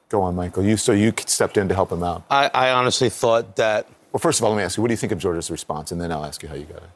Go 0.10 0.22
on, 0.22 0.36
Michael. 0.36 0.64
You 0.64 0.78
so 0.78 0.92
you 0.92 1.12
stepped 1.26 1.58
in 1.58 1.68
to 1.70 1.74
help 1.74 1.92
him 1.92 2.04
out. 2.04 2.24
I, 2.30 2.52
I 2.54 2.70
honestly 2.70 3.10
thought 3.10 3.56
that. 3.56 3.88
Well, 4.12 4.20
first 4.20 4.40
of 4.40 4.44
all, 4.44 4.52
let 4.52 4.58
me 4.58 4.64
ask 4.64 4.78
you, 4.78 4.84
what 4.84 4.90
do 4.90 4.94
you 4.94 4.98
think 4.98 5.12
of 5.12 5.18
George's 5.18 5.50
response, 5.50 5.92
and 5.92 6.00
then 6.00 6.12
I'll 6.12 6.24
ask 6.24 6.44
you 6.44 6.50
how 6.50 6.54
you 6.54 6.66
got 6.66 6.84
it. 6.84 6.90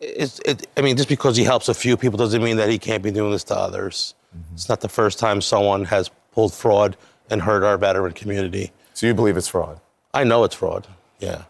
It's, 0.00 0.40
it, 0.40 0.66
I 0.76 0.80
mean, 0.80 0.96
just 0.96 1.08
because 1.08 1.36
he 1.36 1.44
helps 1.44 1.68
a 1.68 1.74
few 1.74 1.96
people 1.96 2.18
doesn't 2.18 2.42
mean 2.42 2.56
that 2.56 2.68
he 2.68 2.80
can't 2.80 3.04
be 3.04 3.12
doing 3.12 3.30
this 3.30 3.44
to 3.44 3.56
others. 3.56 4.16
It's 4.54 4.68
not 4.68 4.80
the 4.80 4.88
first 4.88 5.20
time 5.20 5.40
someone 5.40 5.84
has 5.84 6.10
pulled 6.32 6.52
fraud 6.52 6.96
and 7.30 7.40
hurt 7.40 7.62
our 7.62 7.78
veteran 7.78 8.12
community. 8.12 8.72
So 8.94 9.06
you 9.06 9.14
believe 9.14 9.36
it's 9.36 9.46
fraud? 9.46 9.78
I 10.12 10.24
know 10.24 10.42
it's 10.42 10.56
fraud. 10.56 10.88
Yeah. 11.20 11.42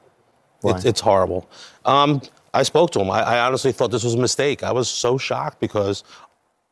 Why? 0.61 0.73
It's, 0.73 0.85
it's 0.85 1.01
horrible. 1.01 1.49
Um, 1.87 2.21
I 2.55 2.63
spoke 2.63 2.91
to 2.93 3.01
him. 3.01 3.11
I, 3.11 3.23
I 3.23 3.47
honestly 3.47 3.73
thought 3.73 3.91
this 3.91 4.05
was 4.05 4.15
a 4.15 4.19
mistake. 4.19 4.63
I 4.63 4.73
was 4.73 4.89
so 4.89 5.19
shocked 5.19 5.61
because 5.61 6.05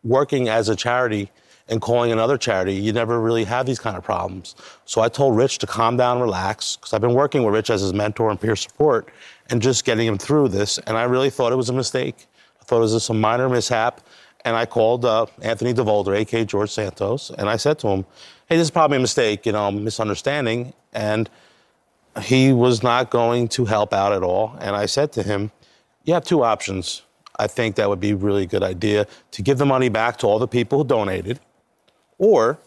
working 0.03 0.49
as 0.49 0.68
a 0.68 0.76
charity 0.76 1.31
and 1.68 1.81
calling 1.81 2.11
another 2.11 2.37
charity, 2.37 2.74
you 2.74 2.93
never 2.93 3.20
really 3.20 3.45
have 3.45 3.64
these 3.64 3.78
kind 3.78 3.97
of 3.97 4.03
problems. 4.03 4.57
So 4.85 5.01
I 5.01 5.09
told 5.09 5.37
Rich 5.37 5.59
to 5.59 5.66
calm 5.66 5.97
down 5.97 6.20
relax 6.20 6.76
because 6.76 6.93
I've 6.93 7.01
been 7.01 7.14
working 7.14 7.45
with 7.45 7.55
Rich 7.55 7.70
as 7.70 7.81
his 7.81 7.95
mentor 7.95 8.31
and 8.31 8.41
peer 8.41 8.57
support 8.57 9.09
and 9.49 9.62
just 9.62 9.85
getting 9.85 10.07
him 10.07 10.18
through 10.18 10.49
this. 10.49 10.78
And 10.78 10.97
I 10.97 11.05
really 11.05 11.31
thought 11.31 11.53
it 11.53 11.57
was 11.57 11.68
a 11.68 11.74
mistake. 11.74 12.26
I 12.61 12.64
thought 12.64 12.78
it 12.78 12.81
was 12.81 12.93
just 12.93 13.11
a 13.11 13.14
minor 13.14 13.49
mishap. 13.49 14.01
And 14.45 14.57
I 14.57 14.66
called 14.66 15.05
uh, 15.05 15.26
Anthony 15.43 15.74
DeVolder, 15.74 16.16
aka 16.16 16.45
George 16.45 16.70
Santos, 16.70 17.31
and 17.37 17.49
I 17.49 17.57
said 17.57 17.78
to 17.81 17.89
him, 17.89 18.07
hey, 18.49 18.57
this 18.57 18.64
is 18.64 18.70
probably 18.70 18.97
a 18.97 19.01
mistake, 19.01 19.45
you 19.45 19.53
know, 19.53 19.70
misunderstanding. 19.70 20.72
And 20.95 21.28
he 22.22 22.53
was 22.53 22.83
not 22.83 23.11
going 23.11 23.49
to 23.49 23.66
help 23.66 23.93
out 23.93 24.12
at 24.12 24.22
all. 24.22 24.57
And 24.61 24.74
I 24.74 24.87
said 24.87 25.12
to 25.12 25.22
him, 25.22 25.53
you 26.11 26.14
have 26.14 26.24
two 26.24 26.42
options. 26.42 27.02
I 27.38 27.46
think 27.46 27.76
that 27.76 27.88
would 27.88 28.00
be 28.00 28.11
a 28.11 28.16
really 28.16 28.46
good 28.46 28.64
idea 28.64 29.06
to 29.30 29.42
give 29.42 29.58
the 29.58 29.64
money 29.64 29.88
back 29.88 30.18
to 30.18 30.26
all 30.26 30.40
the 30.40 30.48
people 30.48 30.78
who 30.78 30.84
donated, 30.84 31.38
or 32.18 32.58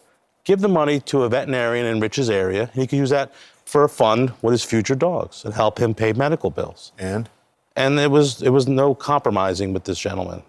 give 0.44 0.60
the 0.60 0.68
money 0.68 0.98
to 1.00 1.24
a 1.24 1.28
veterinarian 1.28 1.84
in 1.84 2.00
Rich's 2.00 2.30
area. 2.30 2.70
He 2.72 2.86
could 2.86 2.98
use 2.98 3.10
that 3.10 3.32
for 3.66 3.84
a 3.84 3.88
fund 3.88 4.32
with 4.40 4.52
his 4.52 4.64
future 4.64 4.94
dogs 4.94 5.44
and 5.44 5.52
help 5.52 5.78
him 5.78 5.94
pay 5.94 6.14
medical 6.14 6.50
bills. 6.50 6.92
And? 6.98 7.28
And 7.76 8.00
it 8.00 8.10
was 8.10 8.40
it 8.40 8.48
was 8.48 8.66
no 8.66 8.94
compromising 8.94 9.74
with 9.74 9.84
this 9.84 9.98
gentleman. 9.98 10.42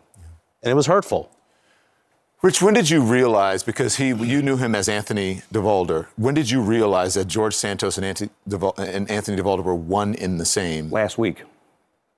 And 0.64 0.72
it 0.72 0.76
was 0.76 0.88
hurtful. 0.88 1.30
Rich, 2.42 2.62
when 2.62 2.74
did 2.74 2.90
you 2.90 3.02
realize, 3.02 3.64
because 3.64 3.96
he, 3.98 4.08
you 4.10 4.42
knew 4.42 4.56
him 4.56 4.76
as 4.76 4.88
Anthony 4.88 5.42
DeVolder, 5.52 6.08
when 6.16 6.36
did 6.36 6.50
you 6.50 6.62
realize 6.62 7.16
that 7.16 7.28
George 7.28 7.56
Santos 7.56 7.98
and 7.98 8.06
Anthony, 8.06 8.30
DeVol- 8.48 8.78
and 8.78 9.10
Anthony 9.10 9.42
DeVolder 9.42 9.64
were 9.64 9.74
one 9.74 10.14
in 10.14 10.38
the 10.38 10.46
same? 10.46 10.92
Last 10.92 11.18
week. 11.18 11.44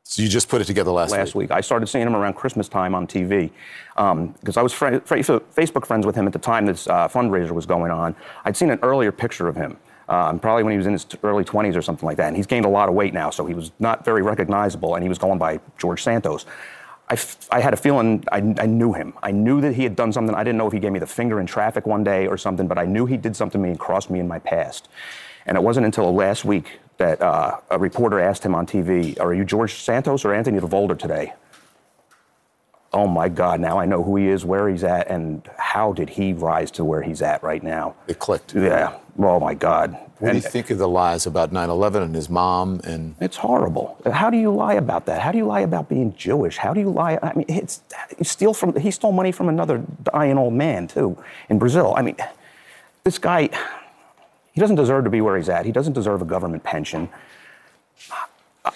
So 0.10 0.22
you 0.22 0.30
just 0.30 0.48
put 0.48 0.62
it 0.62 0.66
together 0.66 0.90
last, 0.90 1.12
last 1.12 1.36
week. 1.36 1.52
I 1.52 1.60
started 1.60 1.88
seeing 1.88 2.08
him 2.08 2.16
around 2.16 2.36
Christmas 2.36 2.70
time 2.70 2.96
on 2.96 3.08
TV 3.08 3.52
because 3.96 4.56
I 4.56 4.62
was 4.62 4.72
fri- 4.72 5.02
fri- 5.02 5.22
Facebook 5.22 5.86
friends 5.86 6.06
with 6.06 6.16
him 6.16 6.26
at 6.26 6.32
the 6.32 6.40
time 6.40 6.66
this 6.66 6.88
uh, 6.88 7.10
fundraiser 7.10 7.52
was 7.52 7.66
going 7.66 7.92
on. 7.92 8.16
I'd 8.46 8.56
seen 8.56 8.70
an 8.70 8.80
earlier 8.84 9.12
picture 9.12 9.50
of 9.50 9.58
him, 9.58 9.76
um, 10.08 10.40
probably 10.40 10.64
when 10.64 10.72
he 10.72 10.78
was 10.78 10.88
in 10.88 10.94
his 10.94 11.04
t- 11.04 11.18
early 11.24 11.44
20s 11.44 11.76
or 11.76 11.82
something 11.82 12.06
like 12.06 12.16
that. 12.18 12.30
And 12.30 12.38
he's 12.38 12.48
gained 12.48 12.64
a 12.64 12.70
lot 12.70 12.88
of 12.88 12.96
weight 12.96 13.14
now, 13.14 13.30
so 13.30 13.46
he 13.46 13.54
was 13.54 13.74
not 13.80 14.06
very 14.06 14.22
recognizable, 14.22 14.96
and 14.96 15.04
he 15.04 15.10
was 15.10 15.18
going 15.18 15.40
by 15.40 15.60
George 15.78 16.02
Santos. 16.02 16.46
I, 17.10 17.14
f- 17.14 17.46
I 17.52 17.60
had 17.60 17.74
a 17.74 17.78
feeling 17.78 18.24
I, 18.32 18.38
I 18.38 18.66
knew 18.66 18.94
him. 18.94 19.14
I 19.22 19.32
knew 19.32 19.60
that 19.60 19.76
he 19.76 19.84
had 19.84 19.98
done 19.98 20.14
something. 20.14 20.34
I 20.34 20.44
didn't 20.46 20.58
know 20.58 20.68
if 20.68 20.74
he 20.74 20.80
gave 20.80 20.94
me 20.94 21.00
the 21.00 21.06
finger 21.08 21.42
in 21.42 21.46
traffic 21.48 21.86
one 21.86 22.06
day 22.06 22.28
or 22.28 22.38
something, 22.38 22.66
but 22.68 22.78
I 22.78 22.86
knew 22.86 23.06
he 23.06 23.18
did 23.18 23.36
something 23.36 23.60
to 23.60 23.64
me 23.64 23.72
and 23.72 23.80
crossed 23.80 24.10
me 24.10 24.22
in 24.22 24.28
my 24.28 24.40
past. 24.40 24.88
And 25.46 25.58
it 25.58 25.64
wasn't 25.64 25.86
until 25.86 26.14
last 26.14 26.46
week 26.46 26.80
that 26.98 27.22
uh, 27.22 27.60
a 27.70 27.80
reporter 27.80 28.20
asked 28.20 28.44
him 28.44 28.56
on 28.56 28.66
TV, 28.66 29.20
Are 29.20 29.34
you 29.34 29.46
George 29.46 29.76
Santos 29.76 30.26
or 30.26 30.34
Anthony 30.34 30.60
DeVolder 30.60 30.98
today? 30.98 31.34
Oh 32.94 33.08
my 33.08 33.30
God, 33.30 33.60
now 33.60 33.80
I 33.80 33.86
know 33.86 34.02
who 34.02 34.16
he 34.16 34.28
is, 34.28 34.46
where 34.46 34.70
he's 34.70 34.84
at, 34.84 35.08
and 35.08 35.48
how 35.58 35.94
did 35.94 36.10
he 36.10 36.34
rise 36.34 36.72
to 36.72 36.86
where 36.86 37.02
he's 37.02 37.22
at 37.22 37.44
right 37.44 37.62
now? 37.62 37.96
It 38.08 38.20
clicked. 38.20 38.56
Yeah. 38.56 38.98
Oh 39.20 39.40
my 39.40 39.54
God. 39.54 39.98
What 40.20 40.32
do 40.32 40.38
you 40.38 40.42
think 40.42 40.72
of 40.72 40.80
the 40.80 40.88
lies 40.88 41.28
about 41.28 41.52
9 41.52 41.70
11 41.70 42.02
and 42.02 42.16
his 42.16 42.30
mom? 42.30 42.82
And 42.84 43.16
it's 43.20 43.38
horrible. 43.38 44.02
How 44.12 44.32
do 44.32 44.38
you 44.38 44.52
lie 44.52 44.74
about 44.74 45.06
that? 45.06 45.22
How 45.22 45.32
do 45.32 45.38
you 45.38 45.46
lie 45.46 45.60
about 45.60 45.90
being 45.90 46.16
Jewish? 46.16 46.58
How 46.58 46.74
do 46.74 46.80
you 46.80 46.90
lie? 46.90 47.20
I 47.22 47.34
mean, 47.34 47.46
it's 47.48 47.82
you 48.18 48.24
steal 48.24 48.54
from. 48.54 48.76
He 48.80 48.90
stole 48.90 49.12
money 49.12 49.32
from 49.32 49.48
another 49.48 49.84
dying 50.04 50.38
old 50.38 50.54
man 50.54 50.88
too 50.88 51.18
in 51.50 51.60
Brazil. 51.60 51.94
I 51.96 52.02
mean, 52.02 52.16
this 53.04 53.20
guy. 53.20 53.50
He 54.58 54.62
doesn't 54.62 54.78
deserve 54.78 55.04
to 55.04 55.12
be 55.12 55.22
where 55.22 55.38
he's 55.38 55.50
at. 55.50 55.68
He 55.68 55.72
doesn't 55.72 55.94
deserve 55.94 56.24
a 56.24 56.26
government 56.26 56.64
pension. 56.64 57.10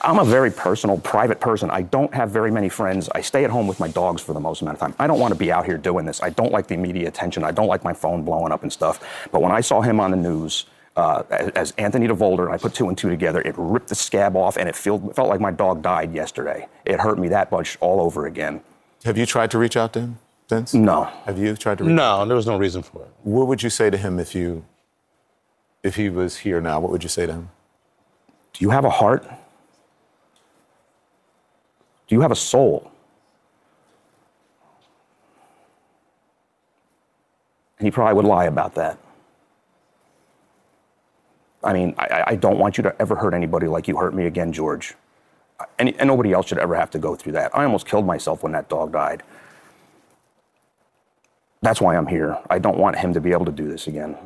I'm 0.03 0.19
a 0.19 0.23
very 0.23 0.51
personal, 0.51 0.99
private 0.99 1.39
person. 1.39 1.71
I 1.71 1.81
don't 1.81 2.13
have 2.13 2.29
very 2.29 2.51
many 2.51 2.69
friends. 2.69 3.09
I 3.15 3.21
stay 3.21 3.45
at 3.45 3.49
home 3.49 3.65
with 3.65 3.79
my 3.79 3.87
dogs 3.87 4.21
for 4.21 4.33
the 4.33 4.39
most 4.39 4.61
amount 4.61 4.75
of 4.75 4.79
time. 4.79 4.93
I 4.99 5.07
don't 5.07 5.19
want 5.19 5.33
to 5.33 5.39
be 5.39 5.51
out 5.51 5.65
here 5.65 5.79
doing 5.79 6.05
this. 6.05 6.21
I 6.21 6.29
don't 6.29 6.51
like 6.51 6.67
the 6.67 6.77
media 6.77 7.07
attention. 7.07 7.43
I 7.43 7.49
don't 7.49 7.65
like 7.65 7.83
my 7.83 7.93
phone 7.93 8.21
blowing 8.21 8.51
up 8.51 8.61
and 8.61 8.71
stuff. 8.71 9.27
But 9.31 9.41
when 9.41 9.51
I 9.51 9.61
saw 9.61 9.81
him 9.81 9.99
on 9.99 10.11
the 10.11 10.17
news 10.17 10.67
uh, 10.97 11.23
as, 11.31 11.49
as 11.49 11.73
Anthony 11.79 12.07
DeVolder, 12.07 12.45
and 12.45 12.53
I 12.53 12.57
put 12.57 12.75
two 12.75 12.87
and 12.87 12.95
two 12.95 13.09
together, 13.09 13.41
it 13.41 13.55
ripped 13.57 13.87
the 13.87 13.95
scab 13.95 14.35
off, 14.35 14.57
and 14.57 14.69
it 14.69 14.75
felt, 14.75 15.15
felt 15.15 15.29
like 15.29 15.39
my 15.41 15.49
dog 15.49 15.81
died 15.81 16.13
yesterday. 16.13 16.67
It 16.85 16.99
hurt 16.99 17.17
me 17.17 17.27
that 17.29 17.51
much 17.51 17.75
all 17.81 18.01
over 18.01 18.27
again. 18.27 18.61
Have 19.03 19.17
you 19.17 19.25
tried 19.25 19.49
to 19.49 19.57
reach 19.57 19.75
out 19.75 19.93
to 19.93 20.01
him 20.01 20.19
since? 20.47 20.75
No. 20.75 21.05
Have 21.25 21.39
you 21.39 21.55
tried 21.55 21.79
to 21.79 21.85
reach 21.85 21.95
No, 21.95 22.23
there 22.27 22.37
was 22.37 22.45
no 22.45 22.57
reason 22.57 22.83
for 22.83 23.01
it. 23.01 23.09
What 23.23 23.47
would 23.47 23.63
you 23.63 23.71
say 23.71 23.89
to 23.89 23.97
him 23.97 24.19
if 24.19 24.35
you, 24.35 24.63
if 25.83 25.95
he 25.95 26.09
was 26.09 26.37
here 26.37 26.61
now? 26.61 26.79
What 26.79 26.91
would 26.91 27.03
you 27.03 27.09
say 27.09 27.25
to 27.25 27.33
him? 27.33 27.49
Do 28.53 28.63
you 28.63 28.69
have 28.69 28.85
a 28.85 28.89
heart? 28.89 29.23
Do 32.07 32.15
you 32.15 32.21
have 32.21 32.31
a 32.31 32.35
soul? 32.35 32.91
And 37.79 37.87
he 37.87 37.91
probably 37.91 38.13
would 38.13 38.25
lie 38.25 38.45
about 38.45 38.75
that. 38.75 38.99
I 41.63 41.73
mean, 41.73 41.95
I, 41.97 42.23
I 42.27 42.35
don't 42.35 42.57
want 42.59 42.77
you 42.77 42.83
to 42.83 42.95
ever 43.01 43.15
hurt 43.15 43.33
anybody 43.33 43.67
like 43.67 43.87
you 43.87 43.97
hurt 43.97 44.13
me 44.13 44.25
again, 44.25 44.51
George. 44.51 44.95
And, 45.77 45.89
and 45.99 46.07
nobody 46.07 46.33
else 46.33 46.47
should 46.47 46.57
ever 46.57 46.75
have 46.75 46.89
to 46.91 46.99
go 46.99 47.15
through 47.15 47.33
that. 47.33 47.55
I 47.55 47.63
almost 47.63 47.87
killed 47.87 48.05
myself 48.05 48.43
when 48.43 48.51
that 48.53 48.67
dog 48.67 48.91
died. 48.91 49.23
That's 51.61 51.79
why 51.79 51.95
I'm 51.95 52.07
here. 52.07 52.39
I 52.49 52.57
don't 52.57 52.77
want 52.77 52.97
him 52.97 53.13
to 53.13 53.21
be 53.21 53.31
able 53.31 53.45
to 53.45 53.51
do 53.51 53.67
this 53.67 53.87
again. 53.87 54.17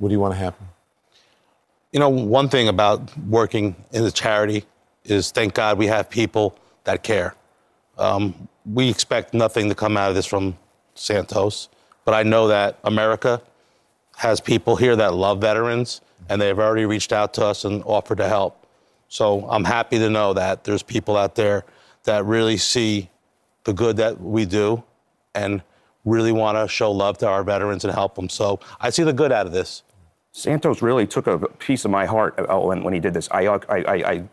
What 0.00 0.08
do 0.08 0.14
you 0.14 0.20
want 0.20 0.32
to 0.32 0.38
happen? 0.38 0.66
You 1.92 2.00
know, 2.00 2.08
one 2.08 2.48
thing 2.48 2.68
about 2.68 3.14
working 3.18 3.76
in 3.92 4.02
the 4.02 4.10
charity 4.10 4.64
is 5.04 5.30
thank 5.30 5.52
God 5.52 5.76
we 5.76 5.88
have 5.88 6.08
people 6.08 6.58
that 6.84 7.02
care. 7.02 7.34
Um, 7.98 8.48
we 8.64 8.88
expect 8.88 9.34
nothing 9.34 9.68
to 9.68 9.74
come 9.74 9.98
out 9.98 10.08
of 10.08 10.14
this 10.14 10.24
from 10.24 10.56
Santos, 10.94 11.68
but 12.06 12.14
I 12.14 12.22
know 12.22 12.48
that 12.48 12.78
America 12.84 13.42
has 14.16 14.40
people 14.40 14.74
here 14.74 14.96
that 14.96 15.12
love 15.12 15.38
veterans, 15.42 16.00
and 16.30 16.40
they've 16.40 16.58
already 16.58 16.86
reached 16.86 17.12
out 17.12 17.34
to 17.34 17.44
us 17.44 17.66
and 17.66 17.82
offered 17.84 18.18
to 18.18 18.28
help. 18.28 18.66
So 19.08 19.46
I'm 19.50 19.64
happy 19.64 19.98
to 19.98 20.08
know 20.08 20.32
that 20.32 20.64
there's 20.64 20.82
people 20.82 21.18
out 21.18 21.34
there 21.34 21.64
that 22.04 22.24
really 22.24 22.56
see 22.56 23.10
the 23.64 23.74
good 23.74 23.98
that 23.98 24.18
we 24.18 24.46
do 24.46 24.82
and 25.34 25.62
really 26.06 26.32
want 26.32 26.56
to 26.56 26.66
show 26.72 26.90
love 26.90 27.18
to 27.18 27.28
our 27.28 27.44
veterans 27.44 27.84
and 27.84 27.92
help 27.92 28.14
them. 28.14 28.30
So 28.30 28.60
I 28.80 28.88
see 28.88 29.02
the 29.02 29.12
good 29.12 29.30
out 29.30 29.44
of 29.44 29.52
this. 29.52 29.82
Santos 30.32 30.80
really 30.80 31.06
took 31.06 31.26
a 31.26 31.38
piece 31.38 31.84
of 31.84 31.90
my 31.90 32.06
heart 32.06 32.38
uh, 32.38 32.58
when, 32.58 32.84
when 32.84 32.94
he 32.94 33.00
did 33.00 33.14
this. 33.14 33.28
I, 33.30 33.46
I, 33.46 33.60
I, 33.68 34.28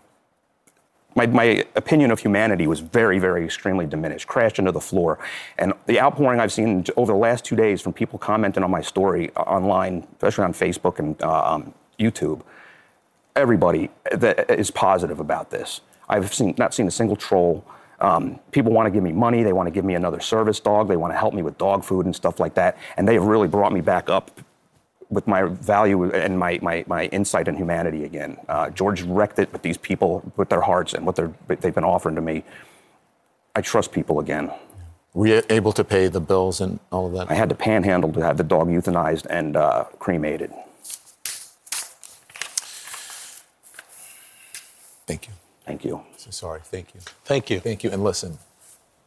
my, 1.16 1.26
my 1.26 1.66
opinion 1.76 2.12
of 2.12 2.20
humanity 2.20 2.68
was 2.68 2.80
very, 2.80 3.18
very 3.18 3.44
extremely 3.44 3.88
diminished, 3.88 4.28
crashed 4.28 4.60
into 4.60 4.72
the 4.72 4.80
floor. 4.80 5.18
And 5.58 5.74
the 5.88 6.00
outpouring 6.00 6.40
I've 6.40 6.54
seen 6.54 6.86
over 6.96 7.12
the 7.12 7.18
last 7.18 7.44
two 7.44 7.56
days 7.56 7.82
from 7.82 7.94
people 7.94 8.20
commenting 8.20 8.64
on 8.64 8.70
my 8.70 8.82
story 8.82 9.32
uh, 9.36 9.42
online, 9.42 10.08
especially 10.14 10.44
on 10.44 10.54
Facebook 10.54 11.00
and 11.00 11.20
uh, 11.24 11.56
um, 11.56 11.74
YouTube, 12.00 12.42
everybody 13.36 13.90
that 14.12 14.52
is 14.52 14.70
positive 14.70 15.20
about 15.20 15.50
this. 15.50 15.82
I've 16.08 16.32
seen, 16.32 16.54
not 16.60 16.76
seen 16.76 16.88
a 16.88 16.92
single 16.92 17.16
troll. 17.16 17.66
Um, 18.00 18.40
people 18.52 18.72
want 18.72 18.86
to 18.86 18.92
give 18.92 19.02
me 19.02 19.12
money. 19.12 19.42
They 19.42 19.54
want 19.54 19.66
to 19.66 19.72
give 19.72 19.84
me 19.84 19.96
another 19.96 20.20
service 20.20 20.60
dog. 20.60 20.88
They 20.88 20.98
want 20.98 21.12
to 21.14 21.18
help 21.18 21.34
me 21.34 21.42
with 21.42 21.58
dog 21.58 21.84
food 21.84 22.06
and 22.06 22.16
stuff 22.16 22.40
like 22.40 22.54
that. 22.54 22.78
And 22.96 23.08
they 23.08 23.16
have 23.16 23.24
really 23.26 23.48
brought 23.48 23.74
me 23.74 23.82
back 23.82 24.08
up 24.12 24.40
with 25.10 25.28
my 25.28 25.44
value 25.44 26.12
and 26.12 26.38
my, 26.38 26.60
my, 26.62 26.84
my 26.88 27.06
insight 27.06 27.48
in 27.48 27.56
humanity 27.56 28.04
again. 28.04 28.38
Uh, 28.50 28.70
George 28.70 29.04
wrecked 29.04 29.40
it 29.40 29.52
with 29.54 29.62
these 29.62 29.78
people, 29.78 30.32
with 30.36 30.50
their 30.50 30.62
hearts 30.62 30.94
and 30.94 31.06
what 31.06 31.16
they're, 31.16 31.34
they've 31.48 31.74
been 31.74 31.84
offering 31.84 32.16
to 32.16 32.22
me. 32.22 32.44
I 33.56 33.62
trust 33.62 33.92
people 33.92 34.20
again. 34.20 34.52
Were 35.14 35.28
you 35.28 35.42
able 35.50 35.72
to 35.72 35.84
pay 35.84 36.10
the 36.10 36.20
bills 36.20 36.62
and 36.62 36.80
all 36.92 37.08
of 37.08 37.14
that? 37.14 37.32
I 37.32 37.34
had 37.34 37.50
to 37.50 37.56
panhandle 37.56 38.12
to 38.14 38.20
have 38.22 38.38
the 38.38 38.44
dog 38.44 38.68
euthanized 38.68 39.26
and 39.30 39.56
uh, 39.56 39.86
cremated. 39.98 40.52
Thank 45.08 45.28
you. 45.28 45.34
Thank 45.66 45.86
you. 45.86 46.04
So 46.18 46.32
sorry. 46.32 46.60
Thank 46.64 46.94
you. 46.94 47.00
Thank 47.24 47.50
you. 47.50 47.60
Thank 47.62 47.84
you. 47.84 47.92
And 47.92 48.04
listen, 48.04 48.38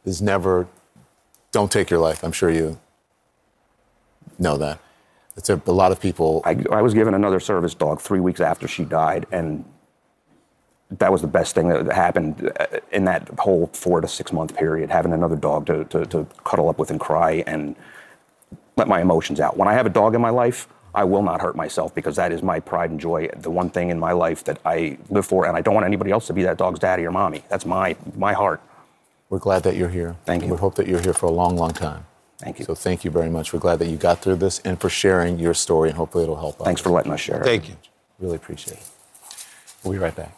there's 0.03 0.21
never, 0.21 0.67
don't 1.51 1.71
take 1.71 1.89
your 1.89 1.99
life. 1.99 2.23
I'm 2.23 2.31
sure 2.31 2.49
you 2.49 2.79
know 4.39 4.57
that. 4.57 4.79
It's 5.37 5.49
a, 5.49 5.61
a 5.65 5.71
lot 5.71 5.91
of 5.91 5.99
people. 5.99 6.41
I, 6.45 6.63
I 6.71 6.81
was 6.81 6.93
given 6.93 7.13
another 7.13 7.39
service 7.39 7.73
dog 7.73 8.01
three 8.01 8.19
weeks 8.19 8.41
after 8.41 8.67
she 8.67 8.83
died, 8.83 9.25
and 9.31 9.63
that 10.91 11.11
was 11.11 11.21
the 11.21 11.27
best 11.27 11.55
thing 11.55 11.69
that 11.69 11.91
happened 11.91 12.51
uh, 12.59 12.65
in 12.91 13.05
that 13.05 13.29
whole 13.39 13.67
four 13.73 14.01
to 14.01 14.07
six 14.07 14.33
month 14.33 14.55
period. 14.55 14.89
Having 14.89 15.13
another 15.13 15.37
dog 15.37 15.65
to, 15.67 15.85
to, 15.85 16.05
to 16.07 16.27
cuddle 16.43 16.69
up 16.69 16.77
with 16.77 16.91
and 16.91 16.99
cry 16.99 17.43
and 17.47 17.75
let 18.75 18.87
my 18.87 19.01
emotions 19.01 19.39
out. 19.39 19.57
When 19.57 19.67
I 19.67 19.73
have 19.73 19.85
a 19.85 19.89
dog 19.89 20.15
in 20.15 20.21
my 20.21 20.29
life, 20.29 20.67
I 20.93 21.05
will 21.05 21.23
not 21.23 21.39
hurt 21.39 21.55
myself 21.55 21.95
because 21.95 22.17
that 22.17 22.33
is 22.33 22.43
my 22.43 22.59
pride 22.59 22.91
and 22.91 22.99
joy. 22.99 23.29
The 23.37 23.49
one 23.49 23.69
thing 23.69 23.89
in 23.89 23.99
my 23.99 24.11
life 24.11 24.43
that 24.43 24.59
I 24.65 24.97
live 25.09 25.25
for, 25.25 25.45
and 25.45 25.55
I 25.55 25.61
don't 25.61 25.73
want 25.73 25.85
anybody 25.85 26.11
else 26.11 26.27
to 26.27 26.33
be 26.33 26.43
that 26.43 26.57
dog's 26.57 26.79
daddy 26.79 27.05
or 27.05 27.11
mommy. 27.11 27.43
That's 27.49 27.65
my 27.65 27.95
my 28.15 28.33
heart. 28.33 28.61
We're 29.29 29.39
glad 29.39 29.63
that 29.63 29.77
you're 29.77 29.89
here. 29.89 30.17
Thank 30.25 30.43
you. 30.43 30.49
We 30.49 30.57
hope 30.57 30.75
that 30.75 30.87
you're 30.87 30.99
here 30.99 31.13
for 31.13 31.27
a 31.27 31.31
long, 31.31 31.55
long 31.55 31.71
time. 31.71 32.05
Thank 32.41 32.59
you. 32.59 32.65
So 32.65 32.73
thank 32.73 33.05
you 33.05 33.11
very 33.11 33.29
much. 33.29 33.53
We're 33.53 33.59
glad 33.59 33.79
that 33.79 33.87
you 33.87 33.97
got 33.97 34.19
through 34.19 34.37
this 34.37 34.59
and 34.59 34.79
for 34.81 34.89
sharing 34.89 35.37
your 35.37 35.53
story, 35.53 35.89
and 35.89 35.97
hopefully 35.97 36.23
it'll 36.23 36.35
help. 36.35 36.57
Thanks 36.57 36.81
others. 36.81 36.81
for 36.81 36.89
letting 36.89 37.11
us 37.11 37.19
share. 37.19 37.43
Thank 37.43 37.69
you. 37.69 37.75
Really 38.19 38.35
appreciate 38.35 38.77
it. 38.77 38.89
We'll 39.83 39.93
be 39.93 39.99
right 39.99 40.15
back. 40.15 40.35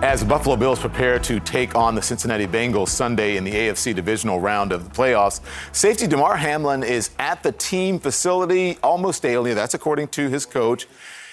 As 0.00 0.20
the 0.20 0.26
Buffalo 0.26 0.54
Bills 0.54 0.78
prepare 0.78 1.18
to 1.18 1.40
take 1.40 1.74
on 1.74 1.96
the 1.96 2.02
Cincinnati 2.02 2.46
Bengals 2.46 2.88
Sunday 2.88 3.36
in 3.36 3.42
the 3.42 3.50
AFC 3.50 3.92
divisional 3.92 4.38
round 4.38 4.70
of 4.70 4.84
the 4.84 4.90
playoffs, 4.90 5.40
safety 5.72 6.06
Damar 6.06 6.36
Hamlin 6.36 6.84
is 6.84 7.10
at 7.18 7.42
the 7.42 7.50
team 7.50 7.98
facility 7.98 8.78
almost 8.80 9.22
daily. 9.22 9.54
That's 9.54 9.74
according 9.74 10.08
to 10.08 10.28
his 10.28 10.46
coach. 10.46 10.86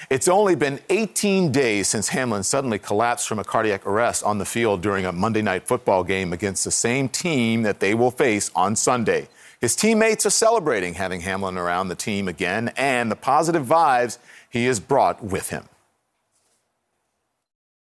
It's 0.09 0.27
only 0.27 0.55
been 0.55 0.79
18 0.89 1.51
days 1.51 1.87
since 1.87 2.09
Hamlin 2.09 2.43
suddenly 2.43 2.77
collapsed 2.77 3.27
from 3.27 3.39
a 3.39 3.43
cardiac 3.43 3.87
arrest 3.87 4.23
on 4.23 4.37
the 4.37 4.45
field 4.45 4.81
during 4.81 5.05
a 5.05 5.11
Monday 5.11 5.41
night 5.41 5.67
football 5.67 6.03
game 6.03 6.31
against 6.31 6.63
the 6.63 6.71
same 6.71 7.09
team 7.09 7.63
that 7.63 7.79
they 7.79 7.95
will 7.95 8.11
face 8.11 8.51
on 8.55 8.75
Sunday. 8.75 9.27
His 9.59 9.75
teammates 9.75 10.25
are 10.25 10.31
celebrating 10.31 10.93
having 10.93 11.21
Hamlin 11.21 11.57
around 11.57 11.87
the 11.87 11.95
team 11.95 12.27
again 12.27 12.71
and 12.77 13.09
the 13.09 13.15
positive 13.15 13.65
vibes 13.65 14.19
he 14.49 14.65
has 14.65 14.79
brought 14.79 15.23
with 15.23 15.49
him. 15.49 15.65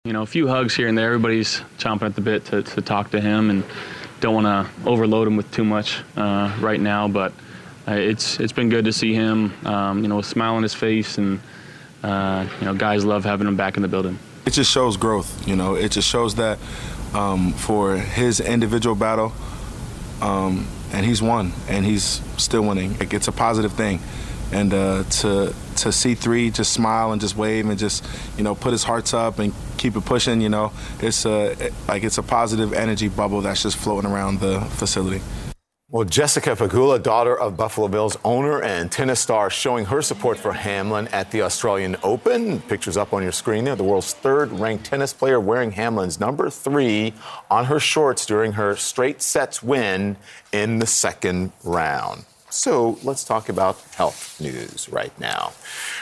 You 0.04 0.14
know, 0.14 0.22
a 0.22 0.28
few 0.28 0.48
hugs 0.48 0.76
here 0.76 0.88
and 0.88 0.96
there. 0.96 1.08
Everybody's 1.08 1.62
chomping 1.80 2.04
at 2.04 2.14
the 2.14 2.22
bit 2.22 2.46
to, 2.46 2.62
to 2.62 2.82
talk 2.84 3.10
to 3.12 3.20
him 3.20 3.50
and 3.50 3.64
don't 4.20 4.44
want 4.44 4.46
to 4.46 4.88
overload 4.88 5.28
him 5.28 5.38
with 5.38 5.52
too 5.52 5.64
much 5.64 6.02
uh, 6.16 6.56
right 6.60 6.80
now. 6.80 7.08
But 7.08 7.34
uh, 7.88 7.94
it's 7.94 8.40
it's 8.40 8.54
been 8.54 8.70
good 8.70 8.86
to 8.86 8.94
see 8.94 9.16
him, 9.16 9.52
um, 9.66 10.04
you 10.04 10.08
know, 10.08 10.20
a 10.20 10.24
smile 10.24 10.54
on 10.54 10.62
his 10.62 10.76
face. 10.76 11.18
And, 11.18 11.40
uh, 12.06 12.48
you 12.60 12.66
know, 12.66 12.76
guys 12.76 13.04
love 13.04 13.26
having 13.26 13.48
him 13.48 13.56
back 13.56 13.78
in 13.78 13.82
the 13.82 13.88
building. 13.88 14.20
It 14.46 14.54
just 14.54 14.72
shows 14.72 14.96
growth, 14.96 15.48
you 15.48 15.56
know. 15.56 15.74
It 15.74 15.92
just 15.92 16.08
shows 16.08 16.36
that 16.36 16.60
um, 17.16 17.52
for 17.54 17.98
his 17.98 18.40
individual 18.40 18.96
battle, 18.96 19.34
um, 20.22 20.68
and 20.94 21.04
he's 21.04 21.22
won, 21.22 21.52
and 21.68 21.84
he's 21.84 22.22
still 22.38 22.62
winning. 22.62 22.96
It's 23.00 23.28
a 23.28 23.32
positive 23.32 23.74
thing, 23.74 24.00
and 24.52 24.72
uh, 24.72 25.04
to 25.04 25.54
to 25.78 25.92
see 25.92 26.14
three 26.14 26.52
just 26.52 26.74
smile 26.74 27.12
and 27.12 27.20
just 27.20 27.36
wave 27.36 27.68
and 27.68 27.78
just 27.80 28.06
you 28.38 28.44
know 28.44 28.54
put 28.54 28.72
his 28.72 28.84
hearts 28.84 29.14
up 29.14 29.40
and 29.40 29.52
keep 29.78 29.96
it 29.96 30.06
pushing. 30.06 30.42
You 30.42 30.50
know, 30.50 30.72
it's 31.00 31.26
a 31.26 31.72
like 31.88 32.04
it's 32.04 32.20
a 32.20 32.24
positive 32.24 32.72
energy 32.72 33.08
bubble 33.08 33.42
that's 33.42 33.64
just 33.64 33.78
floating 33.78 34.12
around 34.12 34.42
the 34.42 34.62
facility. 34.62 35.22
Well, 35.88 36.04
Jessica 36.04 36.56
Pegula, 36.56 37.02
daughter 37.02 37.38
of 37.38 37.58
Buffalo 37.58 37.88
Bills 37.88 38.18
owner 38.24 38.60
and 38.60 38.92
tennis 38.92 39.20
star, 39.20 39.52
showing 39.52 39.86
her 39.86 40.02
support 40.02 40.40
for 40.40 40.52
Hamlin 40.52 41.08
at 41.10 41.30
the 41.30 41.44
Australian 41.44 41.96
Open. 42.02 42.60
Pictures 42.62 42.98
up 42.98 43.14
on 43.14 43.22
your 43.22 43.32
screen 43.32 43.66
there. 43.66 43.76
The 43.76 43.84
world's 43.84 44.12
third 44.12 44.52
ranked 44.54 44.86
tennis 44.86 45.14
player 45.14 45.40
wearing 45.40 45.70
Hamlin's 45.74 46.20
number 46.20 46.50
three 46.50 47.14
on 47.52 47.66
her 47.66 47.80
shorts 47.80 48.26
during 48.26 48.54
her 48.54 48.76
straight 48.76 49.22
sets 49.22 49.62
win 49.62 50.18
in 50.52 50.80
the 50.80 50.88
second 50.88 51.52
round. 51.64 52.26
So 52.56 52.98
let's 53.04 53.26
talk 53.26 53.50
about 53.50 53.82
health 53.96 54.40
news 54.40 54.88
right 54.88 55.12
now. 55.20 55.52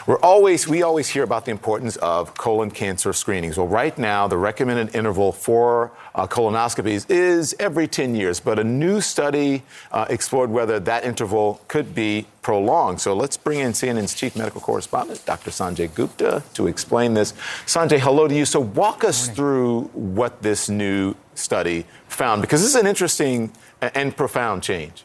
We're 0.06 0.20
always, 0.20 0.68
we 0.68 0.84
always 0.84 1.10
hear 1.10 1.24
about 1.24 1.46
the 1.46 1.52
importance 1.52 1.96
of 1.96 2.36
colon 2.36 2.70
cancer 2.70 3.12
screenings. 3.12 3.58
Well, 3.58 3.68
right 3.68 3.98
now, 3.98 4.28
the 4.28 4.38
recommended 4.38 4.96
interval 4.96 5.32
for 5.32 5.92
uh, 6.14 6.28
colonoscopies 6.28 7.10
is 7.10 7.56
every 7.60 7.88
10 7.88 8.16
years, 8.16 8.40
but 8.40 8.60
a 8.60 8.64
new 8.64 9.02
study 9.02 9.64
uh, 9.92 10.06
explored 10.12 10.52
whether 10.52 10.80
that 10.80 11.04
interval 11.04 11.60
could 11.68 11.96
be 11.96 12.28
prolonged. 12.44 13.02
So 13.02 13.16
let's 13.16 13.36
bring 13.36 13.60
in 13.60 13.72
CNN's 13.72 14.14
chief 14.14 14.36
medical 14.36 14.62
correspondent, 14.62 15.26
Dr. 15.26 15.50
Sanjay 15.50 15.94
Gupta, 15.94 16.44
to 16.54 16.68
explain 16.68 17.16
this. 17.16 17.34
Sanjay, 17.66 18.00
hello 18.00 18.28
to 18.28 18.36
you. 18.36 18.46
So 18.46 18.60
walk 18.60 19.04
us 19.04 19.28
through 19.28 19.86
what 19.94 20.44
this 20.44 20.70
new 20.70 21.16
study 21.34 21.88
found, 22.08 22.44
because 22.44 22.62
this 22.62 22.76
is 22.76 22.80
an 22.80 22.86
interesting 22.86 23.52
and 23.82 24.16
profound 24.16 24.62
change. 24.62 25.04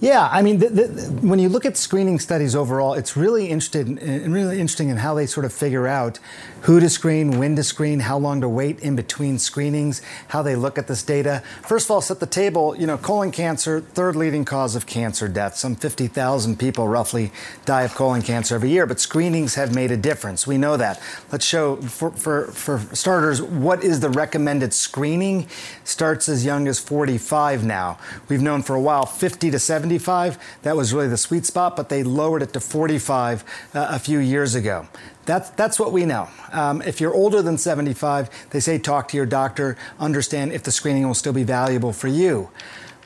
Yeah, 0.00 0.28
I 0.30 0.42
mean, 0.42 0.58
the, 0.58 0.68
the, 0.68 0.82
when 1.26 1.40
you 1.40 1.48
look 1.48 1.66
at 1.66 1.76
screening 1.76 2.20
studies 2.20 2.54
overall, 2.54 2.94
it's 2.94 3.16
really 3.16 3.48
interested 3.48 3.88
in, 3.88 4.32
really 4.32 4.60
interesting 4.60 4.90
in 4.90 4.96
how 4.98 5.14
they 5.14 5.26
sort 5.26 5.44
of 5.44 5.52
figure 5.52 5.88
out 5.88 6.20
who 6.62 6.80
to 6.80 6.88
screen, 6.88 7.38
when 7.38 7.56
to 7.56 7.62
screen, 7.62 8.00
how 8.00 8.18
long 8.18 8.40
to 8.40 8.48
wait 8.48 8.80
in 8.80 8.96
between 8.96 9.38
screenings, 9.38 10.02
how 10.28 10.42
they 10.42 10.56
look 10.56 10.78
at 10.78 10.86
this 10.86 11.02
data. 11.02 11.42
First 11.62 11.86
of 11.86 11.92
all, 11.92 12.00
set 12.00 12.20
the 12.20 12.26
table. 12.26 12.76
You 12.76 12.86
know, 12.86 12.98
colon 12.98 13.30
cancer, 13.30 13.80
third 13.80 14.16
leading 14.16 14.44
cause 14.44 14.74
of 14.74 14.86
cancer 14.86 15.28
death. 15.28 15.56
Some 15.56 15.76
50,000 15.76 16.58
people 16.58 16.88
roughly 16.88 17.32
die 17.64 17.82
of 17.82 17.94
colon 17.94 18.22
cancer 18.22 18.54
every 18.54 18.70
year, 18.70 18.86
but 18.86 19.00
screenings 19.00 19.54
have 19.54 19.74
made 19.74 19.90
a 19.90 19.96
difference. 19.96 20.46
We 20.46 20.58
know 20.58 20.76
that. 20.76 21.00
Let's 21.30 21.44
show, 21.44 21.76
for, 21.76 22.10
for, 22.10 22.46
for 22.48 22.78
starters, 22.94 23.40
what 23.40 23.84
is 23.84 24.00
the 24.00 24.10
recommended 24.10 24.74
screening? 24.74 25.48
Starts 25.84 26.28
as 26.28 26.44
young 26.44 26.68
as 26.68 26.78
45 26.78 27.64
now. 27.64 27.98
We've 28.28 28.42
known 28.42 28.62
for 28.62 28.74
a 28.74 28.80
while 28.80 29.06
50 29.06 29.50
to 29.50 29.58
75. 29.58 30.38
That 30.62 30.76
was 30.76 30.92
really 30.92 31.08
the 31.08 31.16
sweet 31.16 31.46
spot, 31.46 31.76
but 31.76 31.88
they 31.88 32.02
lowered 32.02 32.42
it 32.42 32.52
to 32.54 32.60
45 32.60 33.44
uh, 33.74 33.86
a 33.90 33.98
few 33.98 34.18
years 34.18 34.54
ago. 34.54 34.86
That's, 35.28 35.50
that's 35.50 35.78
what 35.78 35.92
we 35.92 36.06
know. 36.06 36.26
Um, 36.52 36.80
if 36.80 37.02
you're 37.02 37.12
older 37.12 37.42
than 37.42 37.58
75, 37.58 38.48
they 38.48 38.60
say 38.60 38.78
talk 38.78 39.08
to 39.08 39.16
your 39.18 39.26
doctor, 39.26 39.76
understand 40.00 40.52
if 40.52 40.62
the 40.62 40.72
screening 40.72 41.06
will 41.06 41.12
still 41.12 41.34
be 41.34 41.44
valuable 41.44 41.92
for 41.92 42.08
you. 42.08 42.48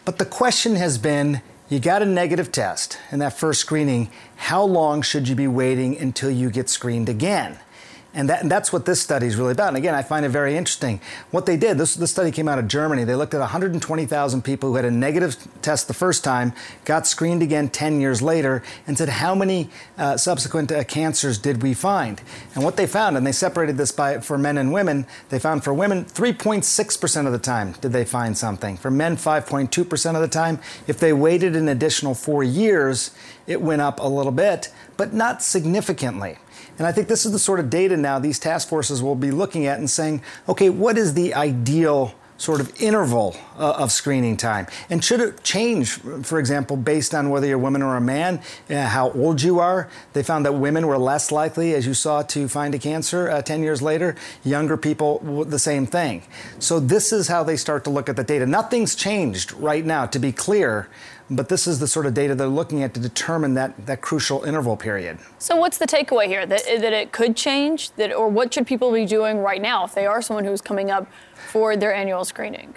But 0.04 0.18
the 0.18 0.24
question 0.24 0.76
has 0.76 0.98
been 0.98 1.42
you 1.68 1.80
got 1.80 2.00
a 2.00 2.06
negative 2.06 2.52
test 2.52 2.96
in 3.10 3.18
that 3.18 3.36
first 3.36 3.60
screening. 3.60 4.08
How 4.36 4.62
long 4.62 5.02
should 5.02 5.26
you 5.26 5.34
be 5.34 5.48
waiting 5.48 5.98
until 5.98 6.30
you 6.30 6.48
get 6.48 6.68
screened 6.68 7.08
again? 7.08 7.58
And, 8.14 8.28
that, 8.28 8.42
and, 8.42 8.50
that's 8.50 8.72
what 8.72 8.84
this 8.84 9.00
study 9.00 9.26
is 9.26 9.36
really 9.36 9.52
about. 9.52 9.68
And 9.68 9.76
again, 9.78 9.94
I 9.94 10.02
find 10.02 10.26
it 10.26 10.28
very 10.28 10.54
interesting. 10.56 11.00
What 11.30 11.46
they 11.46 11.56
did, 11.56 11.78
this, 11.78 11.94
this 11.94 12.10
study 12.10 12.30
came 12.30 12.46
out 12.46 12.58
of 12.58 12.68
Germany. 12.68 13.04
They 13.04 13.14
looked 13.14 13.32
at 13.32 13.40
120,000 13.40 14.42
people 14.42 14.68
who 14.68 14.76
had 14.76 14.84
a 14.84 14.90
negative 14.90 15.36
test 15.62 15.88
the 15.88 15.94
first 15.94 16.22
time, 16.22 16.52
got 16.84 17.06
screened 17.06 17.42
again 17.42 17.70
10 17.70 18.00
years 18.02 18.20
later, 18.20 18.62
and 18.86 18.98
said, 18.98 19.08
how 19.08 19.34
many 19.34 19.70
uh, 19.96 20.18
subsequent 20.18 20.70
uh, 20.70 20.84
cancers 20.84 21.38
did 21.38 21.62
we 21.62 21.72
find? 21.72 22.20
And 22.54 22.62
what 22.62 22.76
they 22.76 22.86
found, 22.86 23.16
and 23.16 23.26
they 23.26 23.32
separated 23.32 23.78
this 23.78 23.92
by 23.92 24.20
for 24.20 24.36
men 24.36 24.58
and 24.58 24.72
women, 24.72 25.06
they 25.30 25.38
found 25.38 25.64
for 25.64 25.72
women 25.72 26.04
3.6% 26.04 27.26
of 27.26 27.32
the 27.32 27.38
time 27.38 27.72
did 27.80 27.92
they 27.92 28.04
find 28.04 28.36
something. 28.36 28.76
For 28.76 28.90
men, 28.90 29.16
5.2% 29.16 30.14
of 30.14 30.20
the 30.20 30.28
time. 30.28 30.58
If 30.86 30.98
they 30.98 31.14
waited 31.14 31.56
an 31.56 31.68
additional 31.68 32.14
four 32.14 32.44
years, 32.44 33.12
it 33.46 33.62
went 33.62 33.80
up 33.80 34.00
a 34.00 34.06
little 34.06 34.32
bit, 34.32 34.70
but 34.96 35.14
not 35.14 35.42
significantly. 35.42 36.36
And 36.82 36.88
I 36.88 36.90
think 36.90 37.06
this 37.06 37.24
is 37.24 37.30
the 37.30 37.38
sort 37.38 37.60
of 37.60 37.70
data 37.70 37.96
now 37.96 38.18
these 38.18 38.40
task 38.40 38.66
forces 38.66 39.04
will 39.04 39.14
be 39.14 39.30
looking 39.30 39.66
at 39.66 39.78
and 39.78 39.88
saying, 39.88 40.20
okay, 40.48 40.68
what 40.68 40.98
is 40.98 41.14
the 41.14 41.32
ideal 41.32 42.12
sort 42.38 42.60
of 42.60 42.82
interval 42.82 43.36
uh, 43.56 43.74
of 43.74 43.92
screening 43.92 44.36
time? 44.36 44.66
And 44.90 45.04
should 45.04 45.20
it 45.20 45.44
change, 45.44 45.90
for 45.90 46.40
example, 46.40 46.76
based 46.76 47.14
on 47.14 47.30
whether 47.30 47.46
you're 47.46 47.60
a 47.60 47.62
woman 47.62 47.82
or 47.82 47.96
a 47.96 48.00
man, 48.00 48.42
uh, 48.68 48.84
how 48.84 49.12
old 49.12 49.42
you 49.42 49.60
are? 49.60 49.88
They 50.12 50.24
found 50.24 50.44
that 50.44 50.54
women 50.54 50.88
were 50.88 50.98
less 50.98 51.30
likely, 51.30 51.72
as 51.72 51.86
you 51.86 51.94
saw, 51.94 52.22
to 52.22 52.48
find 52.48 52.74
a 52.74 52.80
cancer 52.80 53.30
uh, 53.30 53.42
10 53.42 53.62
years 53.62 53.80
later. 53.80 54.16
Younger 54.42 54.76
people, 54.76 55.44
the 55.44 55.60
same 55.60 55.86
thing. 55.86 56.24
So 56.58 56.80
this 56.80 57.12
is 57.12 57.28
how 57.28 57.44
they 57.44 57.56
start 57.56 57.84
to 57.84 57.90
look 57.90 58.08
at 58.08 58.16
the 58.16 58.24
data. 58.24 58.44
Nothing's 58.44 58.96
changed 58.96 59.52
right 59.52 59.84
now, 59.84 60.06
to 60.06 60.18
be 60.18 60.32
clear. 60.32 60.88
But 61.34 61.48
this 61.48 61.66
is 61.66 61.78
the 61.78 61.88
sort 61.88 62.04
of 62.04 62.12
data 62.12 62.34
they're 62.34 62.46
looking 62.46 62.82
at 62.82 62.92
to 62.94 63.00
determine 63.00 63.54
that, 63.54 63.86
that 63.86 64.02
crucial 64.02 64.44
interval 64.44 64.76
period. 64.76 65.18
So, 65.38 65.56
what's 65.56 65.78
the 65.78 65.86
takeaway 65.86 66.26
here? 66.26 66.44
That, 66.44 66.62
that 66.64 66.92
it 66.92 67.12
could 67.12 67.36
change? 67.36 67.90
That, 67.92 68.12
or 68.12 68.28
what 68.28 68.52
should 68.52 68.66
people 68.66 68.92
be 68.92 69.06
doing 69.06 69.38
right 69.38 69.62
now 69.62 69.84
if 69.84 69.94
they 69.94 70.04
are 70.04 70.20
someone 70.20 70.44
who's 70.44 70.60
coming 70.60 70.90
up 70.90 71.06
for 71.50 71.76
their 71.76 71.94
annual 71.94 72.24
screening? 72.24 72.74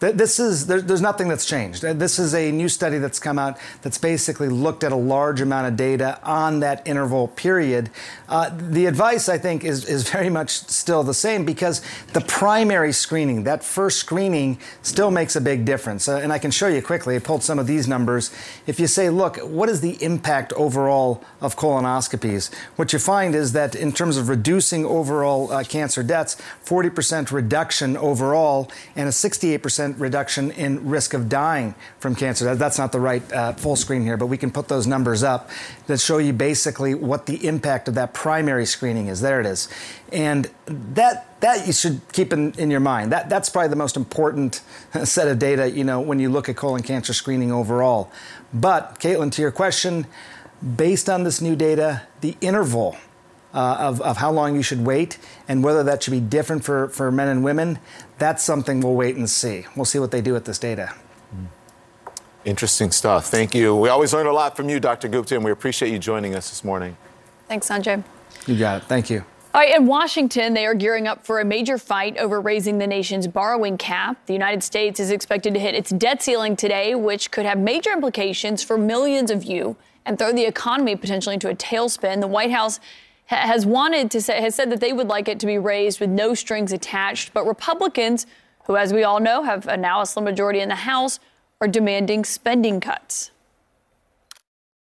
This 0.00 0.38
is 0.38 0.66
there's 0.66 1.00
nothing 1.00 1.28
that's 1.28 1.44
changed. 1.44 1.82
This 1.82 2.20
is 2.20 2.32
a 2.32 2.52
new 2.52 2.68
study 2.68 2.98
that's 2.98 3.18
come 3.18 3.38
out 3.38 3.58
that's 3.82 3.98
basically 3.98 4.48
looked 4.48 4.84
at 4.84 4.92
a 4.92 4.96
large 4.96 5.40
amount 5.40 5.66
of 5.66 5.76
data 5.76 6.20
on 6.22 6.60
that 6.60 6.86
interval 6.86 7.28
period. 7.28 7.90
Uh, 8.28 8.50
the 8.56 8.86
advice 8.86 9.28
I 9.28 9.38
think 9.38 9.64
is 9.64 9.84
is 9.84 10.08
very 10.08 10.30
much 10.30 10.50
still 10.50 11.02
the 11.02 11.14
same 11.14 11.44
because 11.44 11.82
the 12.12 12.20
primary 12.20 12.92
screening, 12.92 13.42
that 13.44 13.64
first 13.64 13.98
screening, 13.98 14.58
still 14.82 15.10
makes 15.10 15.34
a 15.34 15.40
big 15.40 15.64
difference. 15.64 16.08
Uh, 16.08 16.18
and 16.18 16.32
I 16.32 16.38
can 16.38 16.52
show 16.52 16.68
you 16.68 16.80
quickly. 16.80 17.16
I 17.16 17.18
pulled 17.18 17.42
some 17.42 17.58
of 17.58 17.66
these 17.66 17.88
numbers. 17.88 18.30
If 18.66 18.78
you 18.78 18.86
say, 18.86 19.10
look, 19.10 19.38
what 19.38 19.68
is 19.68 19.80
the 19.80 20.00
impact 20.02 20.52
overall 20.52 21.24
of 21.40 21.56
colonoscopies? 21.56 22.54
What 22.76 22.92
you 22.92 23.00
find 23.00 23.34
is 23.34 23.52
that 23.52 23.74
in 23.74 23.92
terms 23.92 24.16
of 24.16 24.28
reducing 24.28 24.84
overall 24.84 25.50
uh, 25.50 25.64
cancer 25.64 26.02
deaths, 26.04 26.36
40% 26.64 27.32
reduction 27.32 27.96
overall, 27.96 28.70
and 28.94 29.08
a 29.08 29.12
68% 29.12 29.87
50% 29.94 30.00
reduction 30.00 30.50
in 30.52 30.88
risk 30.88 31.14
of 31.14 31.28
dying 31.28 31.74
from 31.98 32.14
cancer. 32.14 32.54
That's 32.54 32.78
not 32.78 32.92
the 32.92 33.00
right 33.00 33.32
uh, 33.32 33.52
full 33.52 33.76
screen 33.76 34.02
here, 34.02 34.16
but 34.16 34.26
we 34.26 34.36
can 34.36 34.50
put 34.50 34.68
those 34.68 34.86
numbers 34.86 35.22
up 35.22 35.50
that 35.86 36.00
show 36.00 36.18
you 36.18 36.32
basically 36.32 36.94
what 36.94 37.26
the 37.26 37.46
impact 37.46 37.88
of 37.88 37.94
that 37.94 38.14
primary 38.14 38.66
screening 38.66 39.08
is. 39.08 39.20
There 39.20 39.40
it 39.40 39.46
is. 39.46 39.68
And 40.12 40.50
that, 40.66 41.40
that 41.40 41.66
you 41.66 41.72
should 41.72 42.00
keep 42.12 42.32
in, 42.32 42.52
in 42.52 42.70
your 42.70 42.80
mind. 42.80 43.12
That, 43.12 43.28
that's 43.28 43.48
probably 43.48 43.68
the 43.68 43.76
most 43.76 43.96
important 43.96 44.62
set 45.04 45.28
of 45.28 45.38
data, 45.38 45.70
you 45.70 45.84
know, 45.84 46.00
when 46.00 46.18
you 46.18 46.30
look 46.30 46.48
at 46.48 46.56
colon 46.56 46.82
cancer 46.82 47.12
screening 47.12 47.52
overall. 47.52 48.10
But, 48.52 48.98
Kaitlan, 49.00 49.32
to 49.32 49.42
your 49.42 49.52
question, 49.52 50.06
based 50.76 51.08
on 51.08 51.24
this 51.24 51.40
new 51.40 51.54
data, 51.54 52.02
the 52.20 52.36
interval 52.40 52.96
uh, 53.54 53.76
of, 53.78 54.00
of 54.02 54.18
how 54.18 54.30
long 54.30 54.54
you 54.54 54.62
should 54.62 54.84
wait 54.84 55.18
and 55.46 55.64
whether 55.64 55.82
that 55.82 56.02
should 56.02 56.10
be 56.10 56.20
different 56.20 56.64
for, 56.64 56.88
for 56.88 57.10
men 57.10 57.28
and 57.28 57.42
women, 57.42 57.78
that's 58.18 58.42
something 58.42 58.80
we'll 58.80 58.94
wait 58.94 59.16
and 59.16 59.28
see. 59.28 59.66
We'll 59.76 59.84
see 59.84 59.98
what 59.98 60.10
they 60.10 60.20
do 60.20 60.32
with 60.32 60.44
this 60.44 60.58
data. 60.58 60.94
Interesting 62.44 62.90
stuff. 62.90 63.26
Thank 63.26 63.54
you. 63.54 63.76
We 63.76 63.88
always 63.88 64.12
learn 64.12 64.26
a 64.26 64.32
lot 64.32 64.56
from 64.56 64.68
you, 64.68 64.80
Dr. 64.80 65.08
Gupta, 65.08 65.34
and 65.34 65.44
we 65.44 65.50
appreciate 65.50 65.90
you 65.90 65.98
joining 65.98 66.34
us 66.34 66.48
this 66.48 66.64
morning. 66.64 66.96
Thanks, 67.48 67.68
Sanjay. 67.68 68.02
You 68.46 68.58
got 68.58 68.82
it. 68.82 68.84
Thank 68.86 69.10
you. 69.10 69.24
All 69.54 69.60
right, 69.60 69.74
in 69.74 69.86
Washington, 69.86 70.54
they 70.54 70.66
are 70.66 70.74
gearing 70.74 71.08
up 71.08 71.26
for 71.26 71.40
a 71.40 71.44
major 71.44 71.78
fight 71.78 72.16
over 72.16 72.40
raising 72.40 72.78
the 72.78 72.86
nation's 72.86 73.26
borrowing 73.26 73.76
cap. 73.76 74.24
The 74.26 74.32
United 74.32 74.62
States 74.62 75.00
is 75.00 75.10
expected 75.10 75.54
to 75.54 75.60
hit 75.60 75.74
its 75.74 75.90
debt 75.90 76.22
ceiling 76.22 76.54
today, 76.54 76.94
which 76.94 77.30
could 77.30 77.44
have 77.44 77.58
major 77.58 77.90
implications 77.92 78.62
for 78.62 78.78
millions 78.78 79.30
of 79.30 79.44
you 79.44 79.76
and 80.04 80.18
throw 80.18 80.32
the 80.32 80.44
economy 80.44 80.96
potentially 80.96 81.34
into 81.34 81.48
a 81.48 81.54
tailspin. 81.54 82.20
The 82.20 82.26
White 82.26 82.50
House 82.50 82.78
has 83.36 83.66
wanted 83.66 84.10
to 84.10 84.20
say, 84.20 84.40
has 84.40 84.54
said 84.54 84.70
that 84.70 84.80
they 84.80 84.92
would 84.92 85.08
like 85.08 85.28
it 85.28 85.38
to 85.40 85.46
be 85.46 85.58
raised 85.58 86.00
with 86.00 86.10
no 86.10 86.34
strings 86.34 86.72
attached, 86.72 87.34
but 87.34 87.46
Republicans, 87.46 88.26
who, 88.64 88.76
as 88.76 88.92
we 88.92 89.04
all 89.04 89.20
know, 89.20 89.42
have 89.42 89.66
a 89.68 89.76
now 89.76 90.00
a 90.00 90.06
slim 90.06 90.24
majority 90.24 90.60
in 90.60 90.68
the 90.68 90.74
House, 90.74 91.20
are 91.60 91.68
demanding 91.68 92.24
spending 92.24 92.80
cuts. 92.80 93.30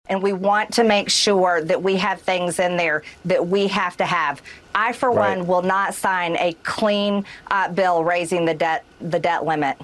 And 0.09 0.23
we 0.23 0.32
want 0.32 0.73
to 0.74 0.85
make 0.85 1.09
sure 1.09 1.62
that 1.62 1.81
we 1.81 1.97
have 1.97 2.20
things 2.20 2.59
in 2.59 2.77
there 2.77 3.05
that 3.24 3.47
we 3.47 3.69
have 3.69 3.97
to 3.98 4.05
have. 4.05 4.43
I, 4.74 4.93
for 4.93 5.10
right. 5.10 5.36
one, 5.36 5.47
will 5.47 5.62
not 5.62 5.94
sign 5.94 6.36
a 6.36 6.55
clean 6.64 7.24
uh, 7.51 7.69
bill 7.69 8.02
raising 8.02 8.44
the 8.44 8.55
debt 8.55 8.85
the 9.01 9.20
debt 9.20 9.44
limit. 9.44 9.78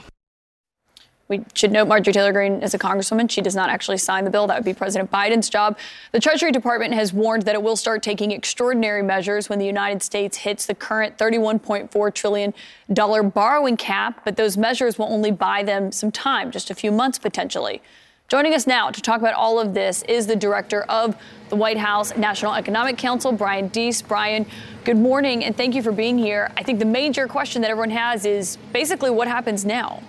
We 1.29 1.45
should 1.53 1.73
note 1.73 1.89
Marjorie 1.89 2.15
Taylor 2.15 2.33
Greene 2.33 2.63
is 2.63 2.73
a 2.73 2.79
congresswoman. 2.79 3.31
She 3.31 3.43
does 3.43 3.55
not 3.55 3.69
actually 3.69 3.99
sign 3.99 4.25
the 4.25 4.31
bill. 4.31 4.47
That 4.47 4.57
would 4.57 4.65
be 4.65 4.73
President 4.73 5.11
Biden's 5.11 5.51
job. 5.51 5.79
The 6.13 6.21
Treasury 6.21 6.51
Department 6.53 6.95
has 6.95 7.13
warned 7.13 7.43
that 7.43 7.55
it 7.55 7.63
will 7.63 7.77
start 7.77 8.03
taking 8.03 8.33
extraordinary 8.33 9.03
measures 9.03 9.51
when 9.51 9.59
the 9.59 9.67
United 9.67 10.03
States 10.03 10.39
hits 10.39 10.65
the 10.65 10.75
current 10.75 11.19
$31.4 11.19 12.15
trillion 12.15 12.55
borrowing 13.31 13.77
cap, 13.77 14.23
but 14.25 14.37
those 14.37 14.57
measures 14.57 14.99
will 14.99 15.13
only 15.13 15.31
buy 15.31 15.63
them 15.63 15.93
some 15.93 16.11
time, 16.11 16.51
just 16.51 16.71
a 16.71 16.75
few 16.75 16.91
months 16.91 17.19
potentially. 17.19 17.83
Joining 18.29 18.55
us 18.55 18.67
now 18.67 18.91
to 18.91 19.03
talk 19.03 19.21
about 19.21 19.35
all 19.35 19.59
of 19.59 19.75
this 19.75 20.03
is 20.05 20.27
the 20.27 20.37
director 20.37 20.83
of 20.85 21.15
the 21.51 21.57
White 21.57 21.79
House 21.79 22.17
National 22.17 22.55
Economic 22.55 22.97
Council, 22.97 23.33
Brian 23.33 23.69
Deese. 23.69 24.01
Brian, 24.01 24.47
good 24.85 24.97
morning 24.97 25.45
and 25.45 25.55
thank 25.55 25.75
you 25.75 25.83
for 25.83 25.93
being 25.93 26.17
here. 26.17 26.51
I 26.57 26.63
think 26.63 26.79
the 26.79 26.87
major 26.87 27.27
question 27.27 27.61
that 27.63 27.71
everyone 27.71 27.91
has 27.91 28.25
is 28.25 28.57
basically 28.73 29.11
what 29.11 29.29
happens 29.29 29.67
now? 29.67 30.03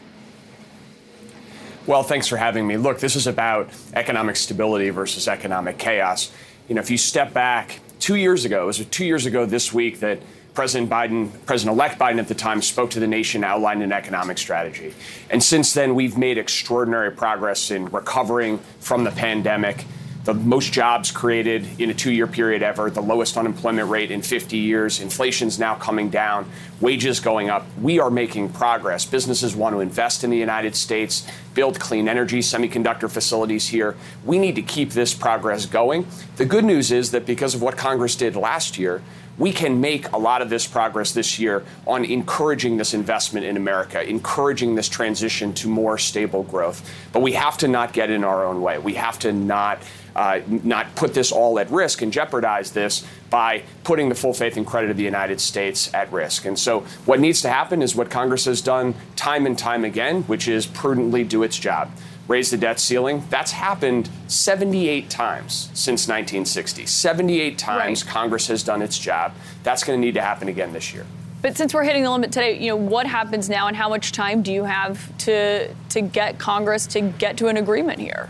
Well, 1.90 2.04
thanks 2.04 2.28
for 2.28 2.38
having 2.38 2.68
me. 2.68 2.78
Look, 2.78 3.00
this 3.00 3.16
is 3.16 3.26
about 3.26 3.72
economic 3.96 4.36
stability 4.36 4.92
versus 4.92 5.28
economic 5.28 5.80
chaos. 5.80 6.32
You 6.68 6.76
know, 6.76 6.82
if 6.82 6.92
you 6.92 7.00
step 7.00 7.34
back 7.34 7.80
two 8.00 8.14
years 8.14 8.46
ago, 8.46 8.62
it 8.62 8.66
was 8.68 8.86
two 8.86 9.06
years 9.06 9.26
ago 9.26 9.48
this 9.48 9.74
week 9.74 10.00
that 10.02 10.20
President 10.54 10.88
Biden, 10.88 11.32
President 11.48 11.76
elect 11.76 11.98
Biden 11.98 12.20
at 12.20 12.28
the 12.28 12.36
time, 12.36 12.62
spoke 12.62 12.92
to 12.92 13.00
the 13.00 13.08
nation, 13.08 13.44
outlined 13.44 13.82
an 13.82 13.92
economic 13.92 14.38
strategy. 14.38 14.94
And 15.32 15.42
since 15.42 15.74
then, 15.74 15.96
we've 15.96 16.16
made 16.16 16.38
extraordinary 16.38 17.10
progress 17.10 17.72
in 17.72 17.88
recovering 17.88 18.60
from 18.80 19.04
the 19.04 19.10
pandemic 19.10 19.84
the 20.26 20.34
most 20.34 20.74
jobs 20.74 21.12
created 21.12 21.66
in 21.80 21.90
a 21.90 21.94
two 21.94 22.12
year 22.12 22.28
period 22.28 22.62
ever, 22.62 22.90
the 22.90 23.02
lowest 23.02 23.38
unemployment 23.38 23.90
rate 23.90 24.12
in 24.12 24.22
50 24.22 24.58
years. 24.58 25.00
Inflation's 25.00 25.58
now 25.58 25.76
coming 25.76 26.10
down, 26.10 26.50
wages 26.82 27.20
going 27.20 27.50
up. 27.50 27.66
We 27.82 28.00
are 28.00 28.12
making 28.12 28.50
progress. 28.50 29.06
Businesses 29.06 29.56
want 29.56 29.76
to 29.76 29.80
invest 29.80 30.24
in 30.24 30.30
the 30.30 30.38
United 30.38 30.76
States, 30.76 31.26
build 31.54 31.80
clean 31.80 32.10
energy, 32.10 32.40
semiconductor 32.40 33.10
facilities 33.10 33.70
here. 33.70 33.96
We 34.26 34.40
need 34.40 34.56
to 34.56 34.62
keep 34.62 34.92
this 34.92 35.14
progress 35.14 35.66
going. 35.66 36.06
The 36.36 36.46
good 36.46 36.66
news 36.66 36.92
is 36.92 37.12
that 37.12 37.26
because 37.26 37.56
of 37.56 37.62
what 37.62 37.78
Congress 37.78 38.16
did 38.16 38.36
last 38.36 38.78
year, 38.78 39.02
we 39.40 39.54
can 39.54 39.82
make 39.82 40.12
a 40.12 40.18
lot 40.18 40.42
of 40.42 40.50
this 40.50 40.68
progress 40.68 41.14
this 41.14 41.40
year 41.40 41.64
on 41.88 42.06
encouraging 42.06 42.78
this 42.78 42.94
investment 42.94 43.46
in 43.46 43.58
America, 43.58 44.08
encouraging 44.08 44.76
this 44.76 44.90
transition 44.90 45.54
to 45.54 45.70
more 45.70 45.98
stable 45.98 46.44
growth. 46.44 46.88
But 47.14 47.22
we 47.22 47.32
have 47.32 47.58
to 47.60 47.68
not 47.68 47.94
get 47.94 48.10
in 48.12 48.24
our 48.24 48.46
own 48.46 48.62
way. 48.62 48.78
We 48.78 48.96
have 48.96 49.18
to 49.20 49.32
not 49.32 49.82
uh, 50.16 50.42
not 50.50 50.94
put 50.96 51.14
this 51.14 51.32
all 51.32 51.60
at 51.60 51.70
risk 51.72 52.02
and 52.02 52.12
jeopardize 52.12 52.72
this 52.72 53.06
by 53.30 53.64
putting 53.84 54.10
the 54.10 54.16
full 54.16 54.34
faith 54.34 54.58
and 54.58 54.68
credit 54.68 54.90
of 54.92 54.98
the 54.98 55.04
United 55.04 55.40
States 55.40 55.94
at 55.94 56.12
risk. 56.12 56.46
And 56.46 56.60
so, 56.60 56.82
what 57.06 57.20
needs 57.20 57.42
to 57.44 57.50
happen 57.50 57.82
is 57.82 57.96
what 57.96 58.10
Congress 58.10 58.46
has 58.46 58.62
done 58.62 58.96
time 59.16 59.46
and 59.46 59.58
time 59.58 59.86
again, 59.86 60.24
which 60.24 60.48
is 60.48 60.66
prudently 60.66 61.24
do 61.24 61.44
its 61.44 61.58
job. 61.58 61.92
Raise 62.30 62.52
the 62.52 62.58
debt 62.58 62.80
ceiling. 62.80 63.24
That's 63.32 63.52
happened 63.52 64.08
78 64.28 65.10
times 65.10 65.72
since 65.74 66.08
1960. 66.08 66.86
78 66.86 67.58
times 67.58 68.06
right. 68.06 68.14
Congress 68.14 68.46
has 68.48 68.62
done 68.62 68.84
its 68.84 69.00
job. 69.00 69.34
That's 69.64 69.84
going 69.84 70.00
to 70.00 70.06
need 70.06 70.14
to 70.14 70.22
happen 70.22 70.48
again 70.48 70.72
this 70.72 70.94
year. 70.94 71.08
But 71.42 71.58
since 71.58 71.74
we're 71.74 71.84
hitting 71.84 72.04
the 72.04 72.12
limit 72.12 72.32
today, 72.32 72.60
you 72.60 72.68
know, 72.68 72.76
what 72.76 73.08
happens 73.08 73.50
now 73.50 73.68
and 73.68 73.76
how 73.76 73.90
much 73.90 74.12
time 74.12 74.44
do 74.44 74.54
you 74.54 74.64
have 74.64 75.18
to 75.20 75.74
to 75.74 76.02
get 76.02 76.38
Congress 76.38 76.86
to 76.88 77.02
get 77.02 77.36
to 77.38 77.48
an 77.48 77.58
agreement 77.58 78.00
here? 78.00 78.30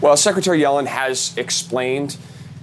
Well, 0.00 0.16
Secretary 0.16 0.58
Yellen 0.58 0.86
has 0.86 1.36
explained 1.36 2.16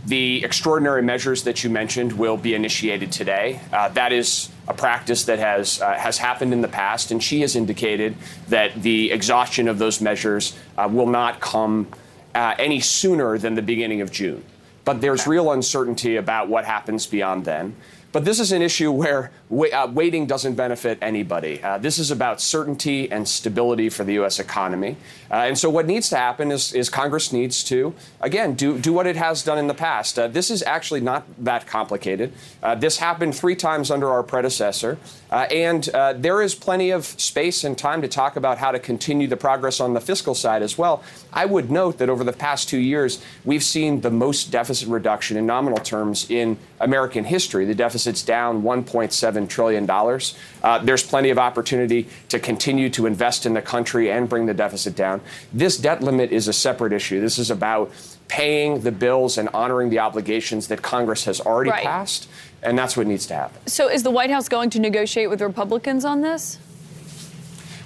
the 0.07 0.44
extraordinary 0.44 1.03
measures 1.03 1.44
that 1.44 1.64
you 1.64 1.69
mentioned 1.69 2.14
will 2.14 2.38
be 2.38 2.56
initiated 2.56 3.11
today. 3.11 3.61
Uh, 3.72 3.90
that 3.90 4.11
is 4.11 4.49
a 4.69 4.73
practice 4.73 5.25
that 5.25 5.39
has 5.39 5.81
uh, 5.81 5.93
has 5.95 6.19
happened 6.19 6.53
in 6.53 6.61
the 6.61 6.67
past, 6.67 7.11
and 7.11 7.21
she 7.21 7.41
has 7.41 7.55
indicated 7.55 8.15
that 8.47 8.81
the 8.81 9.11
exhaustion 9.11 9.67
of 9.67 9.79
those 9.79 9.99
measures 9.99 10.55
uh, 10.77 10.87
will 10.89 11.07
not 11.07 11.41
come 11.41 11.87
uh, 12.35 12.53
any 12.59 12.79
sooner 12.79 13.37
than 13.37 13.55
the 13.55 13.61
beginning 13.61 14.01
of 14.01 14.11
June. 14.11 14.43
But 14.85 15.01
there's 15.01 15.27
real 15.27 15.51
uncertainty 15.51 16.15
about 16.15 16.47
what 16.47 16.65
happens 16.65 17.07
beyond 17.07 17.45
then. 17.45 17.75
But 18.11 18.25
this 18.25 18.39
is 18.39 18.51
an 18.51 18.61
issue 18.61 18.91
where 18.91 19.31
uh, 19.51 19.87
waiting 19.91 20.25
doesn't 20.25 20.55
benefit 20.55 20.97
anybody. 21.01 21.61
Uh, 21.61 21.77
this 21.77 21.99
is 21.99 22.09
about 22.09 22.41
certainty 22.41 23.11
and 23.11 23.27
stability 23.27 23.89
for 23.89 24.03
the 24.03 24.13
U.S. 24.13 24.39
economy. 24.39 24.97
Uh, 25.31 25.35
and 25.35 25.57
so, 25.57 25.69
what 25.69 25.85
needs 25.85 26.10
to 26.10 26.18
happen 26.18 26.51
is, 26.51 26.73
is, 26.73 26.89
Congress 26.89 27.31
needs 27.31 27.64
to, 27.64 27.93
again, 28.22 28.56
do, 28.56 28.80
do 28.80 28.91
what 28.91 29.06
it 29.06 29.15
has 29.15 29.43
done 29.43 29.57
in 29.57 29.68
the 29.68 29.73
past. 29.73 30.18
Uh, 30.18 30.27
this 30.27 30.49
is 30.49 30.64
actually 30.64 31.01
not 31.01 31.23
that 31.38 31.68
complicated. 31.68 32.34
Uh, 32.64 32.73
this 32.73 32.97
happened 32.97 33.35
three 33.35 33.56
times 33.56 33.91
under 33.91 34.10
our 34.10 34.23
predecessor. 34.23 34.97
Uh, 35.31 35.45
and 35.51 35.84
there 36.23 36.41
is 36.41 36.56
plenty 36.56 36.89
of 36.89 37.06
space 37.06 37.64
and 37.64 37.77
time 37.77 38.01
to 38.01 38.07
talk 38.07 38.35
about 38.35 38.57
how 38.57 38.72
to 38.72 38.80
continue 38.80 39.27
the 39.27 39.38
progress 39.38 39.80
on 39.80 39.93
the 39.93 40.01
fiscal 40.01 40.34
side 40.34 40.64
as 40.64 40.76
well. 40.76 41.03
I 41.31 41.45
would 41.45 41.69
note 41.69 41.99
that 41.99 42.10
over 42.10 42.23
the 42.23 42.34
past 42.34 42.68
two 42.68 42.80
years, 42.80 43.23
we've 43.45 43.64
seen 43.64 44.01
the 44.01 44.10
most 44.10 44.51
deficit 44.51 44.88
reduction 44.88 45.38
in 45.38 45.45
nominal 45.45 45.77
terms 45.77 46.30
in 46.31 46.57
American 46.80 47.26
history. 47.26 47.65
The 47.65 47.76
deficit's 47.76 48.23
down 48.23 48.64
1.7 48.64 49.47
trillion 49.47 49.85
dollars. 49.85 50.35
Uh, 50.64 50.80
there's 50.80 51.03
plenty 51.03 51.30
of 51.30 51.38
opportunity 51.38 52.07
to 52.30 52.39
continue 52.39 52.89
to 52.89 53.06
invest 53.06 53.45
in 53.45 53.53
the 53.53 53.61
country 53.61 54.11
and 54.11 54.27
bring 54.27 54.45
the 54.45 54.53
deficit 54.53 54.95
down. 54.95 55.18
This 55.53 55.77
debt 55.77 56.01
limit 56.01 56.31
is 56.31 56.47
a 56.47 56.53
separate 56.53 56.93
issue. 56.93 57.19
This 57.21 57.37
is 57.37 57.49
about 57.51 57.91
paying 58.27 58.81
the 58.81 58.91
bills 58.91 59.37
and 59.37 59.49
honoring 59.49 59.89
the 59.89 59.99
obligations 59.99 60.67
that 60.67 60.81
Congress 60.81 61.25
has 61.25 61.41
already 61.41 61.71
right. 61.71 61.83
passed, 61.83 62.29
and 62.61 62.77
that's 62.77 62.95
what 62.95 63.07
needs 63.07 63.25
to 63.27 63.35
happen. 63.35 63.65
So, 63.67 63.89
is 63.89 64.03
the 64.03 64.11
White 64.11 64.29
House 64.29 64.47
going 64.49 64.69
to 64.71 64.79
negotiate 64.79 65.29
with 65.29 65.41
Republicans 65.41 66.05
on 66.05 66.21
this? 66.21 66.59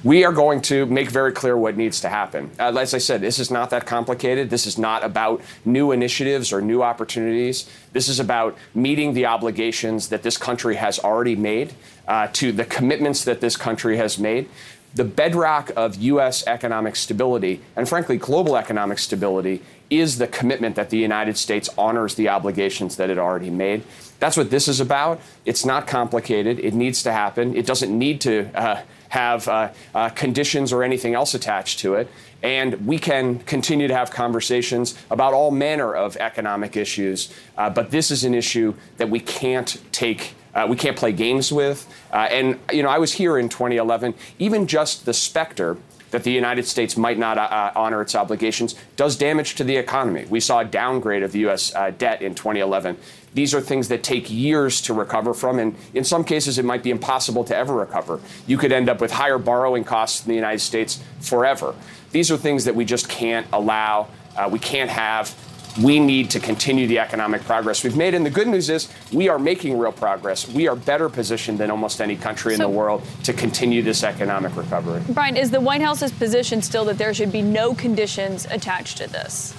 we 0.04 0.26
are 0.26 0.34
going 0.34 0.62
to 0.62 0.86
make 0.86 1.10
very 1.10 1.32
clear 1.32 1.58
what 1.58 1.78
needs 1.78 2.02
to 2.02 2.10
happen. 2.10 2.52
Uh, 2.60 2.78
as 2.78 2.94
I 2.94 2.98
said, 2.98 3.22
this 3.22 3.40
is 3.40 3.50
not 3.50 3.70
that 3.70 3.86
complicated. 3.86 4.50
This 4.50 4.68
is 4.68 4.78
not 4.78 5.04
about 5.04 5.42
new 5.64 5.92
initiatives 5.92 6.52
or 6.52 6.62
new 6.62 6.84
opportunities. 6.84 7.70
This 7.94 8.10
is 8.10 8.20
about 8.20 8.58
meeting 8.76 9.14
the 9.14 9.26
obligations 9.26 10.10
that 10.10 10.24
this 10.24 10.38
country 10.38 10.76
has 10.76 11.00
already 11.00 11.38
made, 11.38 11.74
uh, 12.08 12.28
to 12.34 12.52
the 12.52 12.66
commitments 12.66 13.24
that 13.24 13.40
this 13.40 13.56
country 13.56 13.96
has 13.96 14.20
made. 14.20 14.50
The 14.96 15.04
bedrock 15.04 15.72
of 15.76 15.96
U.S. 15.96 16.46
economic 16.46 16.96
stability, 16.96 17.62
and 17.76 17.90
frankly, 17.90 18.18
global 18.18 18.56
economic 18.56 19.00
stability, 19.00 19.64
is 19.90 20.20
the 20.20 20.28
commitment 20.28 20.76
that 20.76 20.92
the 20.92 20.98
United 20.98 21.38
States 21.38 21.70
honors 21.78 22.16
the 22.16 22.30
obligations 22.30 22.96
that 22.98 23.10
it 23.10 23.18
already 23.18 23.50
made. 23.50 23.84
That's 24.20 24.38
what 24.38 24.52
this 24.52 24.68
is 24.68 24.80
about. 24.80 25.20
It's 25.46 25.66
not 25.66 25.88
complicated. 25.88 26.60
It 26.60 26.74
needs 26.74 27.04
to 27.04 27.12
happen. 27.12 27.56
It 27.56 27.66
doesn't 27.66 27.98
need 27.98 28.22
to 28.22 28.50
uh, 28.56 28.82
have 29.10 29.48
uh, 29.48 29.70
uh, 29.94 30.10
conditions 30.10 30.72
or 30.72 30.84
anything 30.84 31.14
else 31.14 31.34
attached 31.34 31.80
to 31.80 31.96
it. 31.96 32.08
And 32.42 32.86
we 32.86 33.00
can 33.00 33.40
continue 33.40 33.88
to 33.88 33.96
have 33.96 34.12
conversations 34.12 34.98
about 35.10 35.34
all 35.34 35.52
manner 35.52 35.94
of 35.94 36.18
economic 36.18 36.78
issues. 36.78 37.34
Uh, 37.58 37.70
but 37.70 37.92
this 37.92 38.12
is 38.12 38.24
an 38.24 38.34
issue 38.34 38.76
that 38.98 39.10
we 39.10 39.20
can't 39.20 39.82
take 39.92 40.36
uh, 40.56 40.66
we 40.70 40.76
can't 40.76 40.98
play 40.98 41.12
games 41.12 41.52
with. 41.52 41.88
Uh, 42.12 42.28
and 42.30 42.60
you 42.72 42.84
know, 42.84 42.90
I 42.90 43.00
was 43.00 43.14
here 43.14 43.38
in 43.38 43.50
2011. 43.50 44.14
Even 44.40 44.68
just 44.68 45.06
the 45.06 45.14
specter 45.14 45.78
that 46.14 46.24
the 46.24 46.32
United 46.32 46.68
States 46.68 46.96
might 46.96 47.18
not 47.18 47.40
uh, 47.40 47.42
uh, 47.42 47.72
honor 47.76 48.00
its 48.00 48.14
obligations 48.14 48.76
does 48.96 49.16
damage 49.16 49.56
to 49.56 49.64
the 49.64 49.76
economy. 49.76 50.26
We 50.30 50.40
saw 50.40 50.60
a 50.60 50.66
downgrade 50.66 51.24
of 51.24 51.32
the 51.32 51.40
U.S. 51.40 51.74
Uh, 51.74 51.90
debt 51.90 52.22
in 52.22 52.36
2011. 52.36 52.98
These 53.34 53.56
are 53.56 53.62
things 53.62 53.88
that 53.88 54.04
take 54.04 54.30
years 54.30 54.80
to 54.82 54.94
recover 54.94 55.34
from, 55.34 55.58
and 55.58 55.76
in 55.96 56.04
some 56.04 56.24
cases, 56.24 56.60
it 56.60 56.66
might 56.66 56.84
be 56.84 56.92
impossible 56.92 57.44
to 57.46 57.56
ever 57.56 57.74
recover. 57.74 58.20
You 58.46 58.60
could 58.60 58.72
end 58.72 58.90
up 58.90 59.02
with 59.02 59.12
higher 59.12 59.40
borrowing 59.40 59.84
costs 59.84 60.24
in 60.24 60.30
the 60.30 60.36
United 60.36 60.60
States 60.60 61.04
forever. 61.20 61.74
These 62.12 62.30
are 62.30 62.38
things 62.38 62.66
that 62.66 62.76
we 62.76 62.86
just 62.86 63.10
can't 63.10 63.48
allow, 63.52 64.08
uh, 64.38 64.48
we 64.52 64.60
can't 64.60 64.92
have. 64.92 65.36
We 65.82 66.00
need 66.00 66.30
to 66.32 66.40
continue 66.40 66.86
the 66.86 67.00
economic 67.00 67.44
progress 67.44 67.84
we've 67.84 67.96
made. 67.96 68.14
And 68.14 68.26
the 68.26 68.30
good 68.30 68.48
news 68.48 68.70
is 68.70 68.90
we 69.12 69.28
are 69.28 69.40
making 69.40 69.78
real 69.78 69.92
progress. 69.92 70.48
We 70.48 70.68
are 70.68 70.76
better 70.76 71.10
positioned 71.10 71.58
than 71.58 71.72
almost 71.72 72.00
any 72.00 72.16
country 72.16 72.54
in 72.54 72.60
the 72.60 72.70
world 72.70 73.04
to 73.24 73.34
continue 73.34 73.82
this 73.82 74.04
economic 74.04 74.56
recovery. 74.56 75.02
Brian, 75.10 75.36
is 75.36 75.50
the 75.50 75.62
White 75.62 75.82
House's 75.82 76.12
position 76.12 76.62
still 76.62 76.86
that 76.86 76.98
there 76.98 77.14
should 77.14 77.32
be 77.32 77.42
no 77.42 77.74
conditions 77.74 78.46
attached 78.52 78.98
to 78.98 79.10
this? 79.10 79.56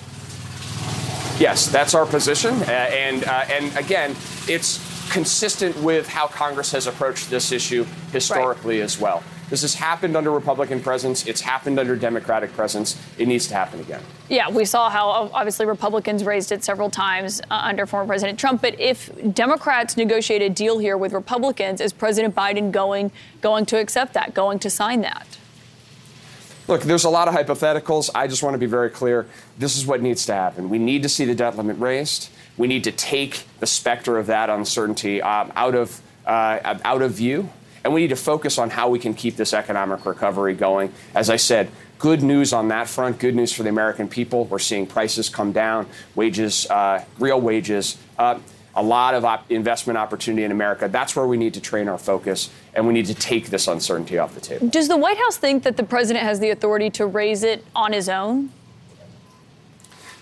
Yes, 1.41 1.66
that's 1.66 1.95
our 1.95 2.07
position, 2.07 2.55
uh, 2.55 2.70
and 2.70 3.24
uh, 3.24 3.45
and 3.51 3.77
again, 3.77 4.15
it's 4.47 4.78
consistent 5.11 5.77
with 5.78 6.09
how 6.09 6.28
Congress 6.28 6.70
has 6.73 6.86
approached 6.86 7.28
this 7.28 7.51
issue 7.51 7.85
historically 8.12 8.81
as 8.81 9.01
well. 9.01 9.23
This 9.55 9.62
has 9.62 9.74
happened 9.74 10.16
under 10.16 10.32
Republican 10.32 10.81
presidents. 10.81 11.28
It's 11.28 11.40
happened 11.40 11.78
under 11.78 11.94
Democratic 11.94 12.52
presidents. 12.55 13.01
It 13.18 13.28
needs 13.28 13.47
to 13.47 13.55
happen 13.55 13.78
again. 13.78 14.02
Yeah, 14.28 14.51
we 14.51 14.64
saw 14.64 14.90
how 14.90 15.31
obviously 15.32 15.64
Republicans 15.64 16.24
raised 16.24 16.51
it 16.51 16.64
several 16.64 16.90
times 16.90 17.40
uh, 17.43 17.60
under 17.62 17.86
former 17.86 18.05
President 18.05 18.36
Trump. 18.36 18.62
But 18.62 18.81
if 18.81 19.12
Democrats 19.32 19.97
negotiate 19.97 20.43
a 20.43 20.48
deal 20.48 20.81
here 20.81 20.98
with 20.98 21.12
Republicans, 21.12 21.81
is 21.81 21.93
President 21.93 22.35
Biden 22.35 22.72
going 22.72 23.12
going 23.43 23.64
to 23.66 23.78
accept 23.78 24.14
that, 24.14 24.35
going 24.35 24.59
to 24.59 24.68
sign 24.68 25.02
that? 25.02 25.39
Look, 26.66 26.82
there's 26.82 27.05
a 27.05 27.10
lot 27.10 27.28
of 27.28 27.35
hypotheticals. 27.35 28.10
I 28.12 28.26
just 28.26 28.43
want 28.43 28.55
to 28.55 28.59
be 28.59 28.66
very 28.66 28.90
clear. 28.90 29.24
This 29.56 29.76
is 29.76 29.86
what 29.86 30.02
needs 30.02 30.26
to 30.26 30.35
happen. 30.35 30.68
We 30.68 30.78
need 30.78 31.05
to 31.05 31.09
see 31.09 31.26
the 31.26 31.35
debt 31.36 31.56
limit 31.56 31.78
raised. 31.78 32.28
We 32.56 32.66
need 32.66 32.82
to 32.82 32.90
take 32.90 33.44
the 33.60 33.68
specter 33.68 34.18
of 34.18 34.26
that 34.26 34.51
uncertainty 34.51 35.22
um, 35.22 35.52
out 35.55 35.76
of 35.76 36.02
uh, 36.26 36.81
out 36.85 37.02
of 37.02 37.12
view, 37.12 37.51
and 37.85 37.93
we 37.93 38.01
need 38.01 38.09
to 38.09 38.16
focus 38.16 38.59
on 38.59 38.70
how 38.70 38.89
we 38.89 38.98
can 38.98 39.15
keep 39.15 39.36
this 39.36 39.52
economic 39.52 40.06
recovery 40.06 40.55
going. 40.55 40.93
As 41.15 41.28
I 41.28 41.36
said, 41.36 41.70
good 41.98 42.23
news 42.23 42.52
on 42.52 42.69
that 42.69 42.89
front. 42.89 43.19
Good 43.19 43.36
news 43.36 43.52
for 43.52 43.62
the 43.62 43.69
American 43.69 44.09
people. 44.09 44.47
We're 44.47 44.59
seeing 44.59 44.86
prices 44.86 45.28
come 45.28 45.52
down, 45.52 45.86
wages, 46.15 46.69
uh, 46.70 47.05
real 47.19 47.40
wages. 47.40 47.98
up. 48.19 48.40
a 48.77 48.82
lot 48.82 49.15
of 49.15 49.24
op- 49.24 49.48
investment 49.52 49.97
opportunity 49.97 50.43
in 50.43 50.51
America. 50.51 50.89
That's 50.89 51.15
where 51.15 51.27
we 51.28 51.36
need 51.36 51.55
to 51.55 51.61
train 51.61 51.86
our 51.89 51.98
focus, 51.98 52.51
and 52.74 52.89
we 52.89 52.93
need 52.93 53.06
to 53.06 53.15
take 53.15 53.51
this 53.51 53.69
uncertainty 53.69 54.19
off 54.19 54.35
the 54.35 54.40
table. 54.40 54.66
Does 54.66 54.89
the 54.89 54.97
White 54.97 55.16
House 55.16 55.36
think 55.36 55.62
that 55.62 55.77
the 55.77 55.85
president 55.85 56.24
has 56.24 56.40
the 56.40 56.51
authority 56.51 56.90
to 56.90 57.06
raise 57.06 57.44
it 57.44 57.65
on 57.77 57.93
his 57.93 58.09
own? 58.09 58.51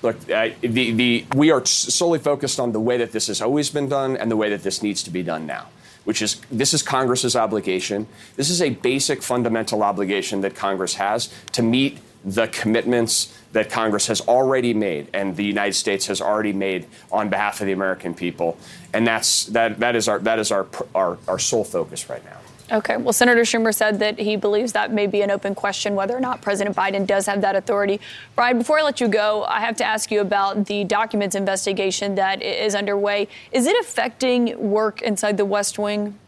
Look, 0.03 0.17
uh, 0.31 0.51
the, 0.61 0.91
the, 0.91 1.25
we 1.35 1.51
are 1.51 1.65
solely 1.65 2.19
focused 2.19 2.61
on 2.61 2.73
the 2.73 2.81
way 2.81 2.99
that 2.99 3.13
this 3.13 3.29
has 3.29 3.41
always 3.41 3.71
been 3.71 3.89
done 3.89 4.17
and 4.17 4.31
the 4.31 4.37
way 4.37 4.51
that 4.51 4.65
this 4.65 4.83
needs 4.83 5.03
to 5.05 5.11
be 5.11 5.23
done 5.23 5.47
now, 5.47 5.69
which 6.05 6.23
is 6.23 6.41
this 6.51 6.75
is 6.75 6.83
Congress's 6.83 7.37
obligation. 7.37 8.07
This 8.37 8.51
is 8.51 8.61
a 8.61 8.71
basic 8.71 9.23
fundamental 9.23 9.83
obligation 9.83 10.41
that 10.43 10.55
Congress 10.55 10.95
has 10.95 11.33
to 11.53 11.63
meet 11.63 11.99
the 12.25 12.47
commitments 12.49 13.37
that 13.53 13.69
Congress 13.69 14.07
has 14.07 14.21
already 14.23 14.73
made 14.73 15.09
and 15.13 15.37
the 15.37 15.45
United 15.45 15.75
States 15.75 16.07
has 16.07 16.21
already 16.21 16.53
made 16.53 16.87
on 17.11 17.29
behalf 17.29 17.61
of 17.61 17.67
the 17.67 17.73
American 17.73 18.15
people. 18.15 18.57
And 18.93 19.07
that's, 19.07 19.47
that, 19.47 19.81
that 19.81 19.97
is, 19.97 20.09
our, 20.09 20.19
that 20.21 20.39
is 20.39 20.53
our, 20.53 20.67
our, 20.95 21.19
our 21.27 21.39
sole 21.39 21.65
focus 21.65 22.09
right 22.09 22.25
now. 22.25 22.39
Okay. 22.73 22.97
Well, 22.97 23.13
Senator 23.13 23.43
Schumer 23.43 23.75
said 23.75 23.99
that 23.99 24.19
he 24.19 24.35
believes 24.37 24.73
that 24.73 24.93
may 24.93 25.07
be 25.07 25.21
an 25.21 25.31
open 25.31 25.55
question 25.55 25.95
whether 25.95 26.17
or 26.17 26.21
not 26.21 26.41
President 26.41 26.75
Biden 26.75 27.07
does 27.07 27.27
have 27.27 27.43
that 27.43 27.55
authority. 27.55 28.01
Brian, 28.35 28.57
before 28.57 28.79
I 28.79 28.83
let 28.83 28.99
you 28.99 29.09
go, 29.09 29.45
I 29.45 29.61
have 29.61 29.77
to 29.77 29.85
ask 29.85 30.11
you 30.11 30.23
about 30.23 30.65
the 30.65 30.83
documents 30.85 31.37
investigation 31.37 32.15
that 32.15 32.41
is 32.41 32.75
underway. 32.75 33.29
Is 33.53 33.67
it 33.67 33.79
affecting 33.79 34.71
work 34.71 35.03
inside 35.03 35.37
the 35.37 35.45
West 35.45 35.79
Wing? 35.79 36.19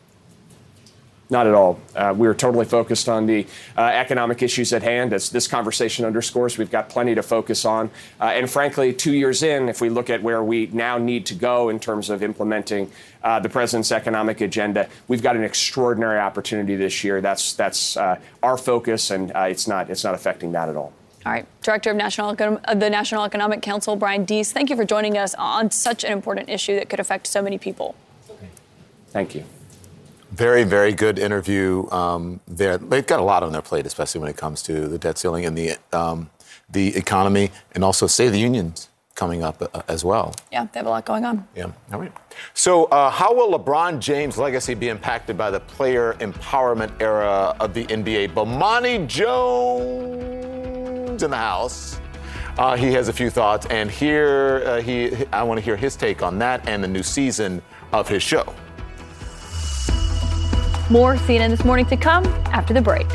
Not 1.30 1.46
at 1.46 1.54
all. 1.54 1.80
Uh, 1.96 2.14
we 2.16 2.28
are 2.28 2.34
totally 2.34 2.66
focused 2.66 3.08
on 3.08 3.24
the 3.24 3.46
uh, 3.78 3.80
economic 3.80 4.42
issues 4.42 4.74
at 4.74 4.82
hand, 4.82 5.14
as 5.14 5.30
this 5.30 5.48
conversation 5.48 6.04
underscores. 6.04 6.58
We've 6.58 6.70
got 6.70 6.90
plenty 6.90 7.14
to 7.14 7.22
focus 7.22 7.64
on. 7.64 7.90
Uh, 8.20 8.24
and 8.24 8.50
frankly, 8.50 8.92
two 8.92 9.14
years 9.14 9.42
in, 9.42 9.70
if 9.70 9.80
we 9.80 9.88
look 9.88 10.10
at 10.10 10.22
where 10.22 10.44
we 10.44 10.66
now 10.66 10.98
need 10.98 11.24
to 11.26 11.34
go 11.34 11.70
in 11.70 11.80
terms 11.80 12.10
of 12.10 12.22
implementing 12.22 12.90
uh, 13.24 13.40
the 13.40 13.48
president's 13.48 13.90
economic 13.90 14.42
agenda, 14.42 14.88
we've 15.08 15.22
got 15.22 15.34
an 15.34 15.42
extraordinary 15.42 16.20
opportunity 16.20 16.76
this 16.76 17.02
year. 17.02 17.20
That's 17.22 17.54
that's 17.54 17.96
uh, 17.96 18.20
our 18.42 18.58
focus, 18.58 19.10
and 19.10 19.32
uh, 19.34 19.40
it's 19.40 19.66
not 19.66 19.90
it's 19.90 20.04
not 20.04 20.14
affecting 20.14 20.52
that 20.52 20.68
at 20.68 20.76
all. 20.76 20.92
All 21.24 21.32
right. 21.32 21.46
Director 21.62 21.90
of 21.90 21.96
National 21.96 22.36
Econ- 22.36 22.62
of 22.64 22.80
the 22.80 22.90
National 22.90 23.24
Economic 23.24 23.62
Council, 23.62 23.96
Brian 23.96 24.26
Deese, 24.26 24.52
thank 24.52 24.68
you 24.68 24.76
for 24.76 24.84
joining 24.84 25.16
us 25.16 25.34
on 25.36 25.70
such 25.70 26.04
an 26.04 26.12
important 26.12 26.50
issue 26.50 26.74
that 26.76 26.90
could 26.90 27.00
affect 27.00 27.26
so 27.26 27.40
many 27.40 27.56
people. 27.56 27.94
Thank 29.08 29.34
you. 29.34 29.44
Very, 30.32 30.64
very 30.64 30.92
good 30.92 31.18
interview 31.18 31.88
um, 31.90 32.40
there. 32.46 32.76
They've 32.76 33.06
got 33.06 33.20
a 33.20 33.22
lot 33.22 33.42
on 33.42 33.52
their 33.52 33.62
plate, 33.62 33.86
especially 33.86 34.20
when 34.20 34.28
it 34.28 34.36
comes 34.36 34.60
to 34.64 34.86
the 34.86 34.98
debt 34.98 35.16
ceiling 35.16 35.46
and 35.46 35.56
the 35.56 35.76
um, 35.92 36.30
the 36.68 36.94
economy, 36.96 37.52
and 37.72 37.84
also 37.84 38.06
State 38.06 38.26
of 38.26 38.32
the 38.32 38.40
Unions 38.40 38.88
coming 39.14 39.42
up 39.42 39.62
uh, 39.62 39.82
as 39.88 40.04
well. 40.04 40.34
Yeah, 40.52 40.66
they 40.72 40.80
have 40.80 40.86
a 40.86 40.90
lot 40.90 41.04
going 41.04 41.24
on. 41.24 41.46
Yeah. 41.54 41.70
All 41.92 42.00
right. 42.00 42.12
So, 42.52 42.84
uh, 42.86 43.10
how 43.10 43.34
will 43.34 43.56
LeBron 43.56 44.00
James' 44.00 44.36
legacy 44.38 44.74
be 44.74 44.88
impacted 44.88 45.38
by 45.38 45.50
the 45.50 45.60
player 45.60 46.14
empowerment 46.14 47.00
era 47.00 47.54
of 47.60 47.74
the 47.74 47.84
NBA? 47.86 48.34
Bomani 48.34 49.06
Jones 49.06 50.34
in 51.22 51.30
the 51.30 51.36
house. 51.36 52.00
Uh, 52.58 52.76
he 52.76 52.92
has 52.92 53.08
a 53.08 53.12
few 53.12 53.30
thoughts, 53.30 53.66
and 53.66 53.90
here 53.90 54.62
uh, 54.64 54.80
he. 54.80 55.26
I 55.32 55.42
want 55.42 55.58
to 55.58 55.64
hear 55.64 55.76
his 55.76 55.96
take 55.96 56.22
on 56.22 56.38
that 56.38 56.68
and 56.68 56.82
the 56.84 56.88
new 56.88 57.02
season 57.02 57.60
of 57.92 58.08
his 58.08 58.22
show. 58.22 58.54
More 60.90 61.16
CNN 61.16 61.50
this 61.50 61.64
morning 61.64 61.86
to 61.86 61.96
come 61.96 62.24
after 62.52 62.74
the 62.74 62.82
break. 62.82 63.06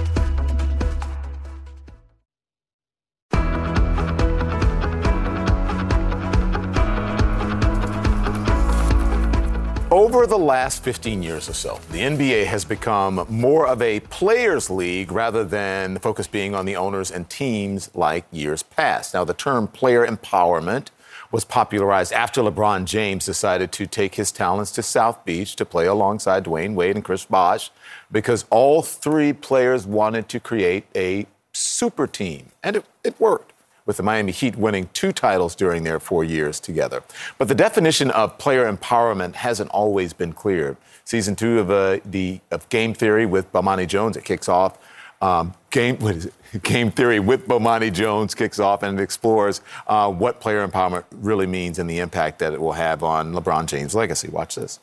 Over 10.20 10.28
the 10.28 10.38
last 10.38 10.84
15 10.84 11.24
years 11.24 11.48
or 11.48 11.54
so, 11.54 11.80
the 11.92 12.00
NBA 12.00 12.46
has 12.48 12.66
become 12.66 13.26
more 13.30 13.66
of 13.66 13.82
a 13.82 14.02
players' 14.02 14.70
league 14.70 15.14
rather 15.14 15.46
than 15.46 15.94
the 15.94 16.02
focus 16.02 16.28
being 16.28 16.54
on 16.54 16.66
the 16.66 16.76
owners 16.76 17.10
and 17.10 17.30
teams 17.30 17.90
like 17.96 18.26
years 18.30 18.62
past. 18.62 19.14
Now, 19.14 19.24
the 19.24 19.34
term 19.34 19.70
player 19.70 20.06
empowerment 20.06 20.88
was 21.32 21.46
popularized 21.46 22.12
after 22.12 22.42
LeBron 22.42 22.84
James 22.84 23.26
decided 23.26 23.72
to 23.72 23.88
take 23.88 24.16
his 24.16 24.34
talents 24.34 24.72
to 24.72 24.84
South 24.84 25.24
Beach 25.24 25.56
to 25.56 25.64
play 25.64 25.86
alongside 25.86 26.44
Dwyane 26.44 26.74
Wade 26.74 26.98
and 26.98 27.06
Chris 27.06 27.24
Bosh 27.24 27.72
because 28.12 28.44
all 28.50 28.82
three 28.82 29.32
players 29.32 29.88
wanted 29.88 30.28
to 30.28 30.42
create 30.42 30.84
a 30.98 31.28
super 31.54 32.08
team. 32.08 32.48
And 32.62 32.76
it, 32.76 32.86
it 33.06 33.18
worked 33.22 33.54
with 33.90 33.98
the 33.98 34.04
Miami 34.04 34.32
Heat 34.32 34.56
winning 34.56 34.88
two 34.94 35.12
titles 35.12 35.56
during 35.56 35.84
their 35.84 36.00
four 36.00 36.24
years 36.24 36.60
together. 36.60 37.02
But 37.40 37.48
the 37.48 37.56
definition 37.56 38.12
of 38.12 38.38
player 38.38 38.72
empowerment 38.72 39.34
hasn't 39.34 39.72
always 39.72 40.14
been 40.14 40.32
clear. 40.32 40.78
Season 41.06 41.36
two 41.36 41.58
of, 41.58 41.72
uh, 41.72 41.98
the, 42.06 42.40
of 42.52 42.70
Game 42.70 42.94
Theory 42.94 43.26
with 43.26 43.52
Bomani 43.52 43.88
Jones, 43.88 44.16
it 44.16 44.24
kicks 44.24 44.48
off. 44.48 44.78
Um, 45.24 45.56
game, 45.72 45.98
what 45.98 46.18
is 46.18 46.28
it? 46.28 46.34
Game 46.62 46.92
Theory 46.92 47.20
with 47.20 47.48
Bomani 47.48 47.92
Jones 47.92 48.36
kicks 48.36 48.60
off 48.60 48.84
and 48.84 49.00
it 49.00 49.02
explores 49.02 49.62
uh, 49.88 50.12
what 50.12 50.40
player 50.40 50.68
empowerment 50.68 51.06
really 51.12 51.48
means 51.48 51.80
and 51.80 51.90
the 51.90 51.98
impact 51.98 52.38
that 52.40 52.54
it 52.54 52.62
will 52.62 52.74
have 52.74 53.02
on 53.02 53.34
LeBron 53.34 53.66
James' 53.66 53.96
legacy. 53.96 54.30
Watch 54.30 54.54
this. 54.54 54.80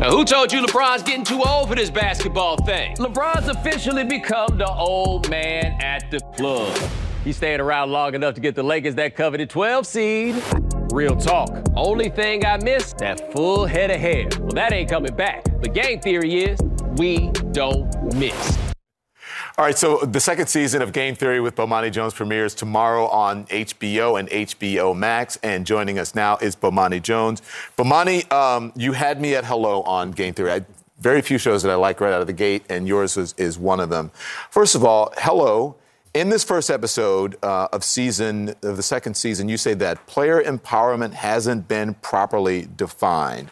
Now, 0.00 0.10
who 0.10 0.24
told 0.24 0.50
you 0.50 0.62
LeBron's 0.62 1.02
getting 1.02 1.24
too 1.24 1.42
old 1.46 1.68
for 1.68 1.74
this 1.74 1.90
basketball 1.90 2.56
thing? 2.64 2.96
LeBron's 2.96 3.48
officially 3.48 4.02
become 4.02 4.56
the 4.56 4.72
old 4.72 5.28
man 5.28 5.76
at 5.82 6.10
the 6.10 6.20
club. 6.38 6.74
He 7.22 7.34
stayed 7.34 7.60
around 7.60 7.90
long 7.90 8.14
enough 8.14 8.32
to 8.36 8.40
get 8.40 8.54
the 8.54 8.62
Lakers 8.62 8.94
that 8.94 9.14
coveted 9.14 9.50
12 9.50 9.86
seed. 9.86 10.42
Real 10.90 11.14
talk. 11.14 11.50
Only 11.76 12.08
thing 12.08 12.46
I 12.46 12.56
missed, 12.56 12.96
that 12.96 13.30
full 13.34 13.66
head 13.66 13.90
of 13.90 14.00
hair. 14.00 14.26
Well, 14.38 14.52
that 14.52 14.72
ain't 14.72 14.88
coming 14.88 15.14
back. 15.14 15.44
But 15.60 15.74
game 15.74 16.00
theory 16.00 16.44
is 16.44 16.58
we 16.96 17.30
don't 17.52 18.14
miss. 18.14 18.69
All 19.58 19.64
right, 19.64 19.76
so 19.76 19.98
the 19.98 20.20
second 20.20 20.46
season 20.46 20.80
of 20.80 20.92
Game 20.92 21.14
Theory 21.14 21.40
with 21.40 21.56
Bomani 21.56 21.90
Jones 21.90 22.14
premieres 22.14 22.54
tomorrow 22.54 23.06
on 23.08 23.46
HBO 23.46 24.18
and 24.18 24.28
HBO 24.28 24.96
Max. 24.96 25.38
And 25.42 25.66
joining 25.66 25.98
us 25.98 26.14
now 26.14 26.36
is 26.36 26.54
Bomani 26.54 27.02
Jones. 27.02 27.42
Bomani, 27.76 28.30
um, 28.32 28.72
you 28.76 28.92
had 28.92 29.20
me 29.20 29.34
at 29.34 29.44
hello 29.44 29.82
on 29.82 30.12
Game 30.12 30.34
Theory. 30.34 30.52
I, 30.52 30.64
very 31.00 31.20
few 31.20 31.36
shows 31.36 31.62
that 31.64 31.70
I 31.70 31.74
like 31.74 32.00
right 32.00 32.12
out 32.12 32.20
of 32.20 32.26
the 32.26 32.32
gate, 32.32 32.64
and 32.68 32.86
yours 32.86 33.16
is, 33.16 33.34
is 33.38 33.58
one 33.58 33.80
of 33.80 33.90
them. 33.90 34.12
First 34.50 34.74
of 34.74 34.84
all, 34.84 35.12
hello. 35.18 35.76
In 36.14 36.28
this 36.28 36.44
first 36.44 36.70
episode 36.70 37.36
uh, 37.42 37.68
of 37.72 37.84
season 37.84 38.54
of 38.62 38.76
the 38.76 38.82
second 38.82 39.14
season, 39.14 39.48
you 39.48 39.56
say 39.56 39.74
that 39.74 40.06
player 40.06 40.42
empowerment 40.42 41.14
hasn't 41.14 41.68
been 41.68 41.94
properly 41.94 42.68
defined. 42.76 43.50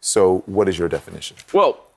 So, 0.00 0.42
what 0.46 0.68
is 0.68 0.78
your 0.78 0.88
definition? 0.88 1.36
Well, 1.52 1.89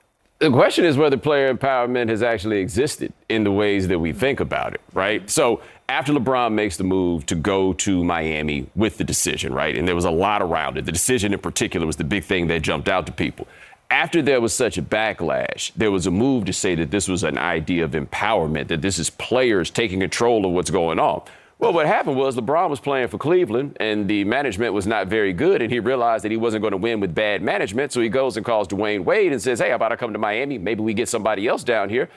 the 0.44 0.50
question 0.50 0.84
is 0.84 0.98
whether 0.98 1.16
player 1.16 1.52
empowerment 1.52 2.10
has 2.10 2.22
actually 2.22 2.58
existed 2.58 3.12
in 3.30 3.44
the 3.44 3.50
ways 3.50 3.88
that 3.88 3.98
we 3.98 4.12
think 4.12 4.40
about 4.40 4.74
it, 4.74 4.80
right? 4.92 5.20
Mm-hmm. 5.20 5.28
So 5.28 5.62
after 5.88 6.12
LeBron 6.12 6.52
makes 6.52 6.76
the 6.76 6.84
move 6.84 7.24
to 7.26 7.34
go 7.34 7.72
to 7.72 8.04
Miami 8.04 8.66
with 8.76 8.98
the 8.98 9.04
decision, 9.04 9.54
right? 9.54 9.74
And 9.74 9.88
there 9.88 9.94
was 9.94 10.04
a 10.04 10.10
lot 10.10 10.42
around 10.42 10.76
it. 10.76 10.84
The 10.84 10.92
decision 10.92 11.32
in 11.32 11.38
particular 11.38 11.86
was 11.86 11.96
the 11.96 12.04
big 12.04 12.24
thing 12.24 12.46
that 12.48 12.60
jumped 12.60 12.88
out 12.88 13.06
to 13.06 13.12
people. 13.12 13.48
After 13.90 14.20
there 14.20 14.40
was 14.40 14.52
such 14.52 14.76
a 14.76 14.82
backlash, 14.82 15.72
there 15.76 15.90
was 15.90 16.06
a 16.06 16.10
move 16.10 16.44
to 16.44 16.52
say 16.52 16.74
that 16.74 16.90
this 16.90 17.08
was 17.08 17.22
an 17.22 17.38
idea 17.38 17.84
of 17.84 17.92
empowerment, 17.92 18.68
that 18.68 18.82
this 18.82 18.98
is 18.98 19.08
players 19.08 19.70
taking 19.70 20.00
control 20.00 20.44
of 20.44 20.52
what's 20.52 20.70
going 20.70 20.98
on. 20.98 21.22
Well, 21.58 21.72
what 21.72 21.86
happened 21.86 22.16
was 22.16 22.36
LeBron 22.36 22.68
was 22.68 22.80
playing 22.80 23.08
for 23.08 23.16
Cleveland, 23.16 23.76
and 23.78 24.08
the 24.08 24.24
management 24.24 24.74
was 24.74 24.86
not 24.86 25.06
very 25.06 25.32
good, 25.32 25.62
and 25.62 25.72
he 25.72 25.78
realized 25.78 26.24
that 26.24 26.30
he 26.30 26.36
wasn't 26.36 26.62
going 26.62 26.72
to 26.72 26.76
win 26.78 27.00
with 27.00 27.14
bad 27.14 27.42
management. 27.42 27.92
So 27.92 28.00
he 28.00 28.08
goes 28.08 28.36
and 28.36 28.44
calls 28.44 28.68
Dwyane 28.68 29.04
Wade 29.04 29.32
and 29.32 29.40
says, 29.40 29.60
"Hey, 29.60 29.70
how 29.70 29.76
about 29.76 29.92
I 29.92 29.96
come 29.96 30.12
to 30.12 30.18
Miami? 30.18 30.58
Maybe 30.58 30.82
we 30.82 30.94
get 30.94 31.08
somebody 31.08 31.46
else 31.46 31.62
down 31.62 31.88
here." 31.88 32.08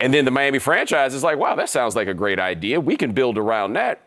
And 0.00 0.14
then 0.14 0.24
the 0.24 0.30
Miami 0.30 0.58
franchise 0.58 1.12
is 1.12 1.22
like, 1.22 1.38
"Wow, 1.38 1.54
that 1.56 1.68
sounds 1.68 1.96
like 1.96 2.08
a 2.08 2.14
great 2.14 2.38
idea. 2.38 2.80
We 2.80 2.96
can 2.96 3.12
build 3.12 3.36
around 3.36 3.72
that." 3.74 4.00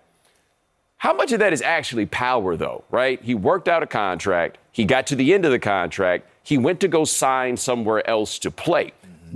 How 0.98 1.14
much 1.14 1.32
of 1.32 1.40
that 1.40 1.54
is 1.54 1.62
actually 1.62 2.08
power, 2.08 2.56
though, 2.56 2.84
right? 2.90 3.22
He 3.22 3.36
worked 3.36 3.68
out 3.68 3.84
a 3.84 3.88
contract. 3.88 4.58
He 4.72 4.84
got 4.84 5.06
to 5.08 5.16
the 5.16 5.34
end 5.34 5.46
of 5.46 5.52
the 5.52 5.60
contract. 5.60 6.28
He 6.42 6.58
went 6.58 6.80
to 6.80 6.88
go 6.88 7.04
sign 7.04 7.58
somewhere 7.58 8.08
else 8.10 8.40
to 8.40 8.50
play. 8.50 8.94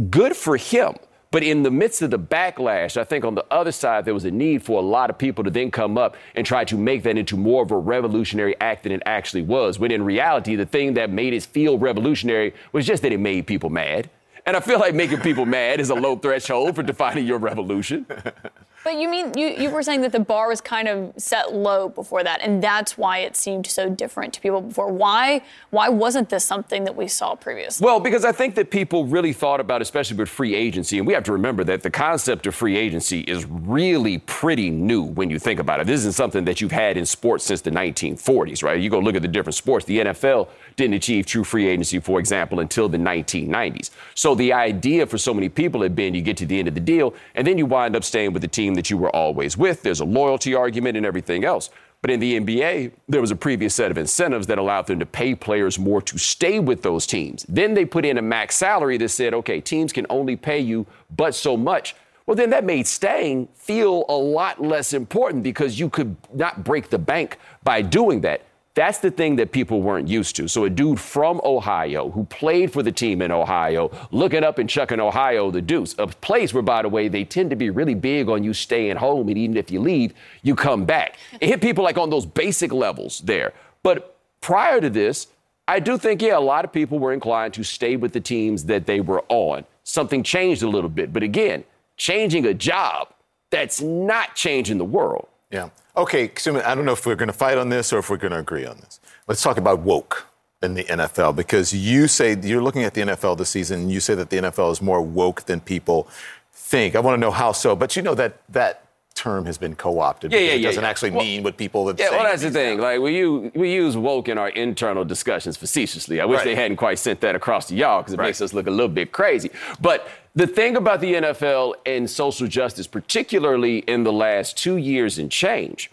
Good 0.09 0.35
for 0.35 0.57
him. 0.57 0.95
But 1.31 1.43
in 1.43 1.63
the 1.63 1.71
midst 1.71 2.01
of 2.01 2.11
the 2.11 2.19
backlash, 2.19 2.97
I 2.97 3.05
think 3.05 3.23
on 3.23 3.35
the 3.35 3.45
other 3.49 3.71
side, 3.71 4.03
there 4.03 4.13
was 4.13 4.25
a 4.25 4.31
need 4.31 4.63
for 4.63 4.79
a 4.79 4.83
lot 4.83 5.09
of 5.09 5.17
people 5.17 5.45
to 5.45 5.49
then 5.49 5.71
come 5.71 5.97
up 5.97 6.17
and 6.35 6.45
try 6.45 6.65
to 6.65 6.77
make 6.77 7.03
that 7.03 7.17
into 7.17 7.37
more 7.37 7.63
of 7.63 7.71
a 7.71 7.77
revolutionary 7.77 8.59
act 8.59 8.83
than 8.83 8.91
it 8.91 9.01
actually 9.05 9.43
was. 9.43 9.79
When 9.79 9.91
in 9.91 10.03
reality, 10.03 10.57
the 10.57 10.65
thing 10.65 10.93
that 10.95 11.09
made 11.09 11.33
it 11.33 11.43
feel 11.43 11.77
revolutionary 11.77 12.53
was 12.73 12.85
just 12.85 13.01
that 13.03 13.13
it 13.13 13.19
made 13.19 13.47
people 13.47 13.69
mad. 13.69 14.09
And 14.45 14.57
I 14.57 14.59
feel 14.59 14.79
like 14.79 14.93
making 14.93 15.21
people 15.21 15.45
mad 15.45 15.79
is 15.79 15.89
a 15.89 15.95
low 15.95 16.17
threshold 16.17 16.75
for 16.75 16.83
defining 16.83 17.25
your 17.25 17.37
revolution. 17.37 18.05
But 18.83 18.97
you 18.97 19.09
mean 19.09 19.37
you, 19.37 19.47
you 19.47 19.69
were 19.69 19.83
saying 19.83 20.01
that 20.01 20.11
the 20.11 20.19
bar 20.19 20.47
was 20.47 20.59
kind 20.59 20.87
of 20.87 21.13
set 21.17 21.53
low 21.53 21.89
before 21.89 22.23
that, 22.23 22.41
and 22.41 22.63
that's 22.63 22.97
why 22.97 23.19
it 23.19 23.35
seemed 23.35 23.67
so 23.67 23.89
different 23.89 24.33
to 24.33 24.41
people 24.41 24.61
before. 24.61 24.91
Why 24.91 25.41
why 25.69 25.89
wasn't 25.89 26.29
this 26.29 26.43
something 26.43 26.83
that 26.85 26.95
we 26.95 27.07
saw 27.07 27.35
previously? 27.35 27.85
Well, 27.85 27.99
because 27.99 28.25
I 28.25 28.31
think 28.31 28.55
that 28.55 28.71
people 28.71 29.05
really 29.05 29.33
thought 29.33 29.59
about, 29.59 29.81
especially 29.81 30.17
with 30.17 30.29
free 30.29 30.55
agency, 30.55 30.97
and 30.97 31.05
we 31.05 31.13
have 31.13 31.23
to 31.25 31.31
remember 31.31 31.63
that 31.65 31.83
the 31.83 31.91
concept 31.91 32.47
of 32.47 32.55
free 32.55 32.75
agency 32.75 33.21
is 33.21 33.45
really 33.45 34.17
pretty 34.19 34.69
new 34.69 35.03
when 35.03 35.29
you 35.29 35.37
think 35.37 35.59
about 35.59 35.79
it. 35.79 35.87
This 35.87 35.99
isn't 35.99 36.15
something 36.15 36.45
that 36.45 36.59
you've 36.59 36.71
had 36.71 36.97
in 36.97 37.05
sports 37.05 37.45
since 37.45 37.61
the 37.61 37.71
1940s, 37.71 38.63
right? 38.63 38.79
You 38.79 38.89
go 38.89 38.99
look 38.99 39.15
at 39.15 39.21
the 39.21 39.27
different 39.27 39.55
sports. 39.55 39.85
The 39.85 39.99
NFL 39.99 40.49
didn't 40.75 40.95
achieve 40.95 41.25
true 41.25 41.43
free 41.43 41.67
agency, 41.67 41.99
for 41.99 42.19
example, 42.19 42.59
until 42.59 42.89
the 42.89 42.97
1990s. 42.97 43.91
So 44.15 44.33
the 44.33 44.53
idea 44.53 45.05
for 45.05 45.17
so 45.17 45.33
many 45.33 45.49
people 45.49 45.81
had 45.81 45.95
been 45.95 46.15
you 46.15 46.21
get 46.21 46.37
to 46.37 46.45
the 46.45 46.57
end 46.57 46.67
of 46.67 46.73
the 46.73 46.81
deal, 46.81 47.13
and 47.35 47.45
then 47.45 47.57
you 47.57 47.65
wind 47.65 47.95
up 47.95 48.03
staying 48.03 48.33
with 48.33 48.41
the 48.41 48.47
team 48.47 48.70
that 48.75 48.89
you 48.89 48.97
were 48.97 49.13
always 49.15 49.57
with. 49.57 49.83
There's 49.83 49.99
a 49.99 50.05
loyalty 50.05 50.53
argument 50.55 50.97
and 50.97 51.05
everything 51.05 51.43
else. 51.43 51.69
But 52.01 52.09
in 52.09 52.19
the 52.19 52.39
NBA, 52.39 52.93
there 53.07 53.21
was 53.21 53.29
a 53.29 53.35
previous 53.35 53.75
set 53.75 53.91
of 53.91 53.97
incentives 53.97 54.47
that 54.47 54.57
allowed 54.57 54.87
them 54.87 54.97
to 54.99 55.05
pay 55.05 55.35
players 55.35 55.77
more 55.77 56.01
to 56.01 56.17
stay 56.17 56.59
with 56.59 56.81
those 56.81 57.05
teams. 57.05 57.45
Then 57.47 57.75
they 57.75 57.85
put 57.85 58.05
in 58.05 58.17
a 58.17 58.21
max 58.23 58.55
salary 58.55 58.97
that 58.97 59.09
said, 59.09 59.35
okay, 59.35 59.61
teams 59.61 59.93
can 59.93 60.07
only 60.09 60.35
pay 60.35 60.59
you 60.59 60.87
but 61.15 61.35
so 61.35 61.55
much. 61.55 61.95
Well, 62.25 62.35
then 62.35 62.49
that 62.51 62.63
made 62.63 62.87
staying 62.87 63.49
feel 63.53 64.05
a 64.09 64.15
lot 64.15 64.61
less 64.61 64.93
important 64.93 65.43
because 65.43 65.79
you 65.79 65.89
could 65.89 66.15
not 66.33 66.63
break 66.63 66.89
the 66.89 66.97
bank 66.97 67.37
by 67.63 67.81
doing 67.81 68.21
that. 68.21 68.41
That's 68.73 68.99
the 68.99 69.11
thing 69.11 69.35
that 69.35 69.51
people 69.51 69.81
weren't 69.81 70.07
used 70.07 70.37
to. 70.37 70.47
So 70.47 70.63
a 70.63 70.69
dude 70.69 70.99
from 70.99 71.41
Ohio 71.43 72.09
who 72.09 72.23
played 72.25 72.71
for 72.71 72.81
the 72.81 72.91
team 72.91 73.21
in 73.21 73.29
Ohio, 73.29 73.91
looking 74.11 74.43
up 74.43 74.59
and 74.59 74.69
chucking 74.69 74.99
Ohio 74.99 75.51
the 75.51 75.61
deuce, 75.61 75.93
a 75.97 76.07
place 76.07 76.53
where, 76.53 76.63
by 76.63 76.81
the 76.81 76.89
way, 76.89 77.09
they 77.09 77.25
tend 77.25 77.49
to 77.49 77.57
be 77.57 77.69
really 77.69 77.95
big 77.95 78.29
on 78.29 78.43
you 78.43 78.53
staying 78.53 78.95
home, 78.95 79.27
and 79.27 79.37
even 79.37 79.57
if 79.57 79.71
you 79.71 79.81
leave, 79.81 80.13
you 80.41 80.55
come 80.55 80.85
back. 80.85 81.17
It 81.41 81.47
hit 81.47 81.61
people 81.61 81.83
like 81.83 81.97
on 81.97 82.09
those 82.09 82.25
basic 82.25 82.71
levels 82.71 83.19
there. 83.19 83.53
But 83.83 84.17
prior 84.39 84.79
to 84.79 84.89
this, 84.89 85.27
I 85.67 85.79
do 85.79 85.97
think, 85.97 86.21
yeah, 86.21 86.37
a 86.37 86.39
lot 86.39 86.63
of 86.63 86.71
people 86.71 86.97
were 86.97 87.13
inclined 87.13 87.53
to 87.55 87.63
stay 87.63 87.97
with 87.97 88.13
the 88.13 88.21
teams 88.21 88.65
that 88.65 88.85
they 88.85 89.01
were 89.01 89.23
on. 89.27 89.65
Something 89.83 90.23
changed 90.23 90.63
a 90.63 90.67
little 90.69 90.89
bit. 90.89 91.11
But 91.11 91.23
again, 91.23 91.65
changing 91.97 92.45
a 92.45 92.53
job, 92.53 93.09
that's 93.49 93.81
not 93.81 94.35
changing 94.35 94.77
the 94.77 94.85
world. 94.85 95.27
Yeah. 95.49 95.69
Okay, 95.95 96.29
Sumit, 96.29 96.63
I 96.63 96.73
don't 96.73 96.85
know 96.85 96.93
if 96.93 97.05
we're 97.05 97.15
going 97.15 97.27
to 97.27 97.33
fight 97.33 97.57
on 97.57 97.69
this 97.69 97.91
or 97.91 97.99
if 97.99 98.09
we're 98.09 98.17
going 98.17 98.31
to 98.31 98.39
agree 98.39 98.65
on 98.65 98.77
this. 98.77 98.99
Let's 99.27 99.41
talk 99.41 99.57
about 99.57 99.79
woke 99.79 100.25
in 100.61 100.73
the 100.73 100.83
NFL 100.85 101.35
because 101.35 101.73
you 101.73 102.07
say 102.07 102.37
you're 102.41 102.63
looking 102.63 102.83
at 102.83 102.93
the 102.93 103.01
NFL 103.01 103.37
this 103.37 103.49
season 103.49 103.81
and 103.81 103.91
you 103.91 103.99
say 103.99 104.15
that 104.15 104.29
the 104.29 104.37
NFL 104.37 104.71
is 104.71 104.81
more 104.81 105.01
woke 105.01 105.43
than 105.43 105.59
people 105.59 106.07
think. 106.53 106.95
I 106.95 106.99
want 106.99 107.15
to 107.15 107.19
know 107.19 107.31
how 107.31 107.51
so, 107.51 107.75
but 107.75 107.95
you 107.95 108.01
know 108.01 108.15
that 108.15 108.41
that 108.49 108.85
term 109.13 109.45
has 109.45 109.57
been 109.57 109.75
co-opted. 109.75 110.31
Yeah, 110.31 110.39
yeah, 110.39 110.51
It 110.53 110.61
doesn't 110.63 110.83
yeah. 110.83 110.89
actually 110.89 111.11
Well- 111.11 111.23
mean 111.23 111.43
what 111.43 111.57
people 111.57 111.87
have 111.87 111.99
Yeah, 111.99 112.09
said. 112.09 112.15
well, 112.15 112.23
that's 112.23 112.41
the 112.41 112.51
thing. 112.51 112.79
Like 112.79 112.99
we 112.99 113.15
use 113.17 113.51
we 113.55 113.71
use 113.73 113.95
woke 113.97 114.27
in 114.29 114.37
our 114.37 114.49
internal 114.49 115.03
discussions 115.05 115.57
facetiously. 115.57 116.19
I 116.21 116.25
wish 116.25 116.37
Right. 116.37 116.45
they 116.45 116.55
hadn't 116.55 116.77
quite 116.77 116.97
sent 116.99 117.21
that 117.21 117.35
across 117.35 117.67
to 117.67 117.75
y'all 117.75 118.01
because 118.01 118.13
it 118.13 118.19
makes 118.19 118.41
us 118.41 118.53
look 118.53 118.67
a 118.67 118.71
little 118.71 118.87
bit 118.89 119.11
crazy. 119.11 119.51
But 119.79 120.07
the 120.35 120.47
thing 120.47 120.75
about 120.75 121.01
the 121.01 121.15
NFL 121.15 121.75
and 121.85 122.09
social 122.09 122.47
justice, 122.47 122.87
particularly 122.87 123.79
in 123.79 124.03
the 124.03 124.13
last 124.13 124.57
two 124.57 124.77
years 124.77 125.19
and 125.19 125.29
change, 125.29 125.91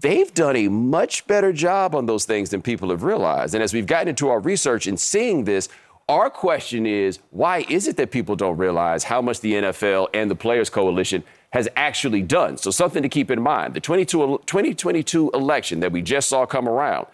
they've 0.00 0.32
done 0.32 0.56
a 0.56 0.68
much 0.68 1.26
better 1.26 1.52
job 1.52 1.94
on 1.94 2.06
those 2.06 2.24
things 2.24 2.50
than 2.50 2.62
people 2.62 2.88
have 2.90 3.02
realized. 3.02 3.54
And 3.54 3.62
as 3.62 3.74
we've 3.74 3.86
gotten 3.86 4.08
into 4.08 4.28
our 4.28 4.40
research 4.40 4.86
and 4.86 4.98
seeing 4.98 5.44
this, 5.44 5.68
our 6.08 6.30
question 6.30 6.86
is 6.86 7.18
why 7.30 7.66
is 7.68 7.86
it 7.86 7.96
that 7.98 8.10
people 8.10 8.34
don't 8.36 8.56
realize 8.56 9.04
how 9.04 9.20
much 9.20 9.40
the 9.40 9.54
NFL 9.54 10.08
and 10.14 10.30
the 10.30 10.34
Players 10.34 10.70
Coalition 10.70 11.22
has 11.50 11.68
actually 11.76 12.22
done? 12.22 12.56
So, 12.56 12.70
something 12.70 13.02
to 13.02 13.08
keep 13.08 13.30
in 13.30 13.42
mind 13.42 13.74
the 13.74 13.80
2022 13.80 15.30
election 15.30 15.80
that 15.80 15.92
we 15.92 16.02
just 16.02 16.28
saw 16.28 16.46
come 16.46 16.68
around, 16.68 17.06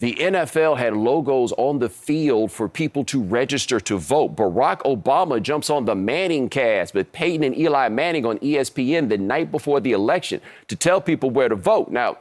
the 0.00 0.14
NFL 0.14 0.78
had 0.78 0.96
logos 0.96 1.52
on 1.52 1.78
the 1.78 1.90
field 1.90 2.50
for 2.50 2.70
people 2.70 3.04
to 3.04 3.22
register 3.22 3.78
to 3.80 3.98
vote. 3.98 4.34
Barack 4.34 4.80
Obama 4.82 5.42
jumps 5.42 5.68
on 5.68 5.84
the 5.84 5.94
Manning 5.94 6.48
cast 6.48 6.94
with 6.94 7.12
Peyton 7.12 7.44
and 7.44 7.56
Eli 7.56 7.88
Manning 7.90 8.24
on 8.24 8.38
ESPN 8.38 9.10
the 9.10 9.18
night 9.18 9.52
before 9.52 9.78
the 9.78 9.92
election 9.92 10.40
to 10.68 10.76
tell 10.76 11.02
people 11.02 11.28
where 11.28 11.50
to 11.50 11.54
vote. 11.54 11.90
Now, 11.90 12.16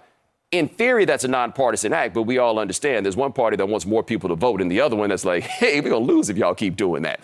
in 0.51 0.67
theory, 0.67 1.05
that's 1.05 1.23
a 1.23 1.27
nonpartisan 1.27 1.93
act, 1.93 2.13
but 2.13 2.23
we 2.23 2.39
all 2.39 2.57
understand 2.57 3.05
there's 3.05 3.15
one 3.15 3.31
party 3.31 3.55
that 3.57 3.67
wants 3.67 3.85
more 3.85 4.01
people 4.03 4.29
to 4.29 4.35
vote, 4.35 4.61
and 4.61 4.71
the 4.71 4.81
other 4.81 4.95
one 4.95 5.09
that's 5.09 5.25
like, 5.25 5.43
hey, 5.43 5.79
we're 5.79 5.89
going 5.89 6.07
to 6.07 6.13
lose 6.13 6.29
if 6.29 6.37
y'all 6.37 6.55
keep 6.55 6.75
doing 6.75 7.03
that. 7.03 7.19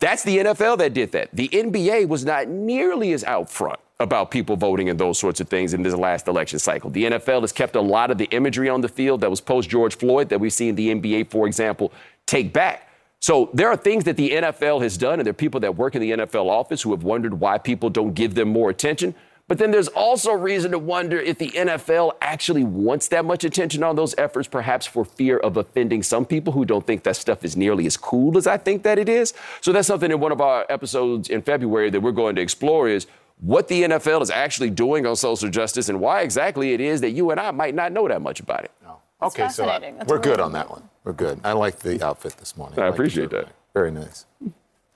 That's 0.00 0.24
the 0.24 0.38
NFL 0.38 0.78
that 0.78 0.92
did 0.92 1.12
that. 1.12 1.28
The 1.32 1.48
NBA 1.48 2.08
was 2.08 2.24
not 2.24 2.48
nearly 2.48 3.12
as 3.12 3.22
out 3.24 3.48
front 3.48 3.78
about 4.00 4.30
people 4.30 4.56
voting 4.56 4.88
and 4.88 4.98
those 4.98 5.18
sorts 5.18 5.40
of 5.40 5.48
things 5.48 5.72
in 5.72 5.82
this 5.82 5.94
last 5.94 6.26
election 6.26 6.58
cycle. 6.58 6.90
The 6.90 7.04
NFL 7.04 7.42
has 7.42 7.52
kept 7.52 7.76
a 7.76 7.80
lot 7.80 8.10
of 8.10 8.18
the 8.18 8.24
imagery 8.26 8.68
on 8.68 8.80
the 8.80 8.88
field 8.88 9.20
that 9.20 9.30
was 9.30 9.40
post 9.40 9.68
George 9.70 9.96
Floyd 9.96 10.28
that 10.30 10.40
we've 10.40 10.52
seen 10.52 10.74
the 10.74 10.92
NBA, 10.92 11.30
for 11.30 11.46
example, 11.46 11.92
take 12.26 12.52
back. 12.52 12.88
So 13.20 13.50
there 13.54 13.68
are 13.68 13.76
things 13.76 14.04
that 14.04 14.16
the 14.16 14.32
NFL 14.32 14.82
has 14.82 14.98
done, 14.98 15.20
and 15.20 15.24
there 15.24 15.30
are 15.30 15.34
people 15.34 15.60
that 15.60 15.76
work 15.76 15.94
in 15.94 16.02
the 16.02 16.10
NFL 16.10 16.46
office 16.46 16.82
who 16.82 16.90
have 16.90 17.04
wondered 17.04 17.38
why 17.40 17.56
people 17.56 17.88
don't 17.88 18.14
give 18.14 18.34
them 18.34 18.48
more 18.48 18.68
attention. 18.68 19.14
But 19.46 19.58
then 19.58 19.70
there's 19.72 19.88
also 19.88 20.32
reason 20.32 20.70
to 20.70 20.78
wonder 20.78 21.18
if 21.18 21.36
the 21.38 21.50
NFL 21.50 22.12
actually 22.22 22.64
wants 22.64 23.08
that 23.08 23.26
much 23.26 23.44
attention 23.44 23.82
on 23.82 23.94
those 23.94 24.14
efforts, 24.16 24.48
perhaps 24.48 24.86
for 24.86 25.04
fear 25.04 25.36
of 25.36 25.58
offending 25.58 26.02
some 26.02 26.24
people 26.24 26.54
who 26.54 26.64
don't 26.64 26.86
think 26.86 27.02
that 27.02 27.16
stuff 27.16 27.44
is 27.44 27.54
nearly 27.54 27.84
as 27.86 27.96
cool 27.98 28.38
as 28.38 28.46
I 28.46 28.56
think 28.56 28.84
that 28.84 28.98
it 28.98 29.08
is. 29.08 29.34
So 29.60 29.70
that's 29.72 29.86
something 29.86 30.10
in 30.10 30.18
one 30.18 30.32
of 30.32 30.40
our 30.40 30.64
episodes 30.70 31.28
in 31.28 31.42
February 31.42 31.90
that 31.90 32.00
we're 32.00 32.12
going 32.12 32.36
to 32.36 32.42
explore 32.42 32.88
is 32.88 33.06
what 33.40 33.68
the 33.68 33.82
NFL 33.82 34.22
is 34.22 34.30
actually 34.30 34.70
doing 34.70 35.04
on 35.04 35.14
social 35.16 35.50
justice 35.50 35.90
and 35.90 36.00
why 36.00 36.22
exactly 36.22 36.72
it 36.72 36.80
is 36.80 37.02
that 37.02 37.10
you 37.10 37.30
and 37.30 37.38
I 37.38 37.50
might 37.50 37.74
not 37.74 37.92
know 37.92 38.08
that 38.08 38.22
much 38.22 38.40
about 38.40 38.64
it. 38.64 38.70
No. 38.82 38.98
Okay, 39.22 39.48
so 39.48 39.64
uh, 39.64 39.68
fascinating. 39.68 39.98
That's 39.98 40.08
we're 40.08 40.16
really 40.16 40.30
good 40.30 40.40
on 40.40 40.52
that 40.52 40.70
one. 40.70 40.88
We're 41.04 41.12
good. 41.12 41.40
I 41.44 41.52
like 41.52 41.80
the 41.80 42.02
outfit 42.02 42.36
this 42.38 42.56
morning. 42.56 42.78
I 42.78 42.84
like 42.86 42.94
appreciate 42.94 43.30
that. 43.30 43.48
Very 43.74 43.90
nice. 43.90 44.24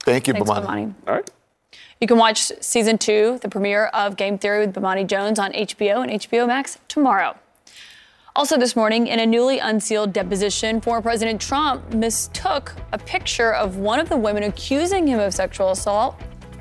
Thank 0.01 0.27
you, 0.27 0.33
Thanks, 0.33 0.49
Bomani. 0.49 0.65
Bomani. 0.65 0.93
All 1.07 1.13
right. 1.15 1.29
You 2.01 2.07
can 2.07 2.17
watch 2.17 2.53
season 2.61 2.97
two, 2.97 3.39
the 3.41 3.49
premiere 3.49 3.87
of 3.87 4.15
Game 4.15 4.37
Theory 4.37 4.65
with 4.65 4.73
Bomani 4.73 5.05
Jones 5.05 5.37
on 5.37 5.51
HBO 5.51 6.01
and 6.01 6.21
HBO 6.21 6.47
Max 6.47 6.77
tomorrow. 6.87 7.35
Also, 8.37 8.57
this 8.57 8.73
morning, 8.73 9.07
in 9.07 9.19
a 9.19 9.25
newly 9.25 9.59
unsealed 9.59 10.13
deposition, 10.13 10.79
former 10.79 11.01
President 11.01 11.41
Trump 11.41 11.93
mistook 11.93 12.73
a 12.93 12.97
picture 12.97 13.53
of 13.53 13.75
one 13.75 13.99
of 13.99 14.07
the 14.07 14.15
women 14.15 14.43
accusing 14.43 15.07
him 15.07 15.19
of 15.19 15.33
sexual 15.33 15.71
assault, 15.71 16.15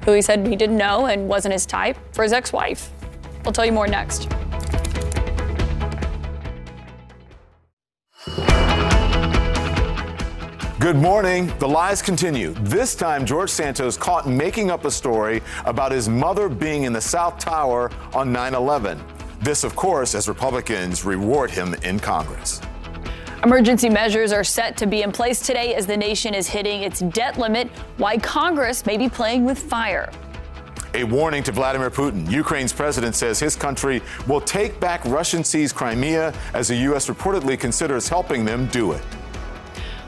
who 0.05 0.13
he 0.13 0.23
said 0.23 0.45
he 0.45 0.57
didn't 0.57 0.77
know 0.77 1.07
and 1.07 1.29
wasn't 1.29 1.53
his 1.53 1.67
type, 1.67 1.97
for 2.13 2.25
his 2.25 2.33
ex 2.33 2.53
wife. 2.53 2.91
We'll 3.45 3.53
tell 3.53 3.65
you 3.65 3.71
more 3.71 3.87
next. 3.87 4.29
Good 10.81 10.95
morning. 10.95 11.53
The 11.59 11.67
lies 11.67 12.01
continue. 12.01 12.55
This 12.61 12.95
time, 12.95 13.27
George 13.27 13.51
Santos 13.51 13.97
caught 13.97 14.29
making 14.29 14.71
up 14.71 14.85
a 14.85 14.93
story 14.93 15.43
about 15.65 15.91
his 15.91 16.09
mother 16.09 16.49
being 16.49 16.85
in 16.85 16.93
the 16.93 17.01
South 17.01 17.37
Tower 17.41 17.91
on 18.15 18.31
9 18.31 18.55
11. 18.55 19.03
This, 19.41 19.65
of 19.65 19.75
course, 19.75 20.15
as 20.15 20.29
Republicans 20.29 21.05
reward 21.05 21.51
him 21.51 21.75
in 21.83 21.99
Congress. 21.99 22.61
Emergency 23.43 23.89
measures 23.89 24.33
are 24.33 24.45
set 24.45 24.77
to 24.77 24.87
be 24.87 25.03
in 25.03 25.11
place 25.11 25.41
today 25.41 25.75
as 25.75 25.85
the 25.85 25.97
nation 25.97 26.33
is 26.33 26.47
hitting 26.47 26.85
its 26.85 27.01
debt 27.01 27.39
limit, 27.39 27.69
why 27.97 28.17
Congress 28.17 28.87
may 28.87 28.97
be 28.97 29.09
playing 29.09 29.45
with 29.45 29.59
fire. 29.59 30.13
A 30.95 31.03
warning 31.03 31.43
to 31.43 31.51
Vladimir 31.51 31.91
Putin. 31.91 32.31
Ukraine's 32.31 32.73
president 32.73 33.17
says 33.17 33.41
his 33.41 33.57
country 33.57 34.01
will 34.29 34.41
take 34.41 34.79
back 34.79 35.05
Russian 35.07 35.43
seized 35.43 35.75
Crimea 35.75 36.33
as 36.55 36.69
the 36.69 36.77
U.S. 36.77 37.09
reportedly 37.09 37.59
considers 37.59 38.09
helping 38.09 38.45
them 38.45 38.67
do 38.67 38.93
it. 38.93 39.03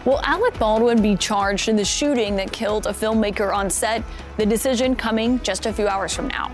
Will 0.07 0.21
Alec 0.23 0.59
Baldwin 0.59 1.03
be 1.03 1.15
charged 1.15 1.69
in 1.69 1.77
the 1.77 1.85
shooting 1.85 2.35
that 2.37 2.51
killed 2.51 2.87
a 2.87 2.91
filmmaker 2.91 3.55
on 3.55 3.69
set? 3.69 4.03
The 4.39 4.47
decision 4.47 4.97
coming 4.97 5.39
just 5.41 5.67
a 5.67 5.73
few 5.73 5.89
hours 5.89 6.15
from 6.15 6.29
now. 6.29 6.51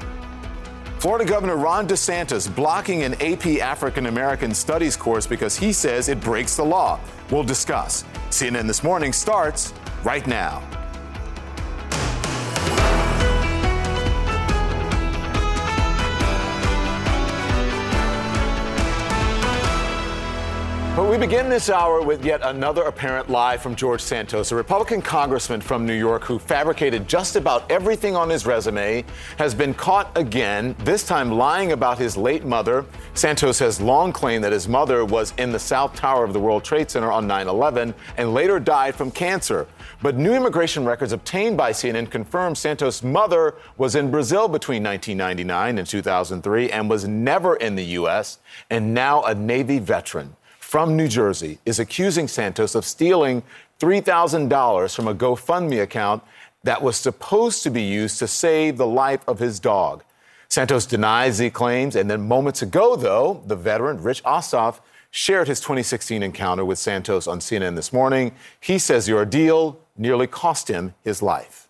Florida 0.98 1.24
Governor 1.24 1.56
Ron 1.56 1.86
DeSantis 1.86 2.52
blocking 2.52 3.05
an 3.05 3.14
AP 3.23 3.47
African 3.60 4.06
American 4.06 4.52
Studies 4.52 4.97
course 4.97 5.28
because 5.28 5.56
he 5.56 5.73
says 5.73 6.09
it 6.09 6.20
breaks 6.20 6.56
the 6.56 6.64
law. 6.64 6.98
We'll 7.31 7.44
discuss. 7.44 8.05
CNN 8.31 8.66
This 8.66 8.82
Morning 8.82 9.12
starts 9.12 9.73
right 10.02 10.27
now. 10.27 10.60
But 20.97 21.10
we 21.10 21.18
begin 21.18 21.51
this 21.51 21.68
hour 21.68 22.01
with 22.01 22.24
yet 22.24 22.40
another 22.43 22.85
apparent 22.85 23.28
lie 23.28 23.59
from 23.59 23.77
George 23.77 24.01
Santos, 24.01 24.51
a 24.51 24.56
Republican 24.56 25.02
congressman 25.02 25.60
from 25.60 25.85
New 25.85 25.93
York 25.93 26.24
who 26.24 26.39
fabricated 26.39 27.06
just 27.06 27.36
about 27.36 27.70
everything 27.70 28.16
on 28.16 28.31
his 28.31 28.47
resume, 28.47 29.05
has 29.36 29.55
been 29.55 29.74
caught 29.74 30.10
again, 30.16 30.74
this 30.85 31.06
time 31.06 31.31
lying 31.31 31.73
about 31.73 31.98
his 31.98 32.16
late 32.16 32.47
mother. 32.47 32.86
Santos 33.12 33.59
has 33.59 33.78
long 33.78 34.10
claimed 34.10 34.43
that 34.43 34.55
his 34.55 34.68
mother 34.68 35.05
was 35.05 35.35
in 35.36 35.52
the 35.52 35.59
South 35.59 35.94
Tower 35.94 36.24
of 36.24 36.32
the 36.32 36.40
World 36.40 36.64
Trade 36.64 36.90
Center 36.90 37.12
on 37.12 37.27
9 37.27 37.47
11 37.47 37.93
and 38.16 38.32
later 38.32 38.59
died 38.59 38.94
from 38.94 39.10
cancer. 39.10 39.68
But 40.01 40.16
new 40.16 40.32
immigration 40.32 40.86
records 40.86 41.12
obtained 41.12 41.59
by 41.59 41.73
CNN 41.73 42.10
confirm 42.10 42.55
Santos' 42.55 43.02
mother 43.02 43.56
was 43.77 43.97
in 43.97 44.10
Brazil 44.10 44.48
between 44.48 44.82
1999 44.82 45.77
and 45.77 45.86
2003 45.86 46.70
and 46.70 46.89
was 46.89 47.06
never 47.06 47.56
in 47.56 47.74
the 47.74 47.85
U.S., 47.85 48.39
and 48.70 48.94
now 48.94 49.24
a 49.24 49.35
Navy 49.35 49.78
veteran 49.78 50.35
from 50.66 50.97
New 50.97 51.06
Jersey 51.06 51.60
is 51.64 51.78
accusing 51.78 52.26
Santos 52.26 52.74
of 52.74 52.84
stealing 52.84 53.44
$3,000 53.78 54.97
from 54.97 55.06
a 55.06 55.14
GoFundMe 55.14 55.80
account 55.80 56.24
that 56.64 56.82
was 56.82 56.97
supposed 56.97 57.62
to 57.62 57.70
be 57.70 57.82
used 57.82 58.18
to 58.18 58.26
save 58.26 58.76
the 58.76 58.86
life 58.86 59.20
of 59.28 59.38
his 59.38 59.60
dog. 59.60 60.02
Santos 60.48 60.84
denies 60.84 61.38
the 61.38 61.51
claims, 61.51 61.94
and 61.94 62.10
then 62.10 62.26
moments 62.26 62.62
ago, 62.62 62.97
though, 62.97 63.44
the 63.47 63.55
veteran 63.55 64.02
Rich 64.02 64.24
Osthoff 64.24 64.80
shared 65.12 65.47
his 65.47 65.60
2016 65.60 66.20
encounter 66.20 66.64
with 66.64 66.80
Santos 66.80 67.28
on 67.28 67.38
CNN 67.38 67.76
this 67.76 67.93
morning. 67.93 68.32
He 68.60 68.80
says 68.80 69.06
the 69.06 69.14
ordeal 69.14 69.78
nearly 69.97 70.26
cost 70.26 70.66
him 70.66 70.94
his 71.05 71.22
life. 71.22 71.65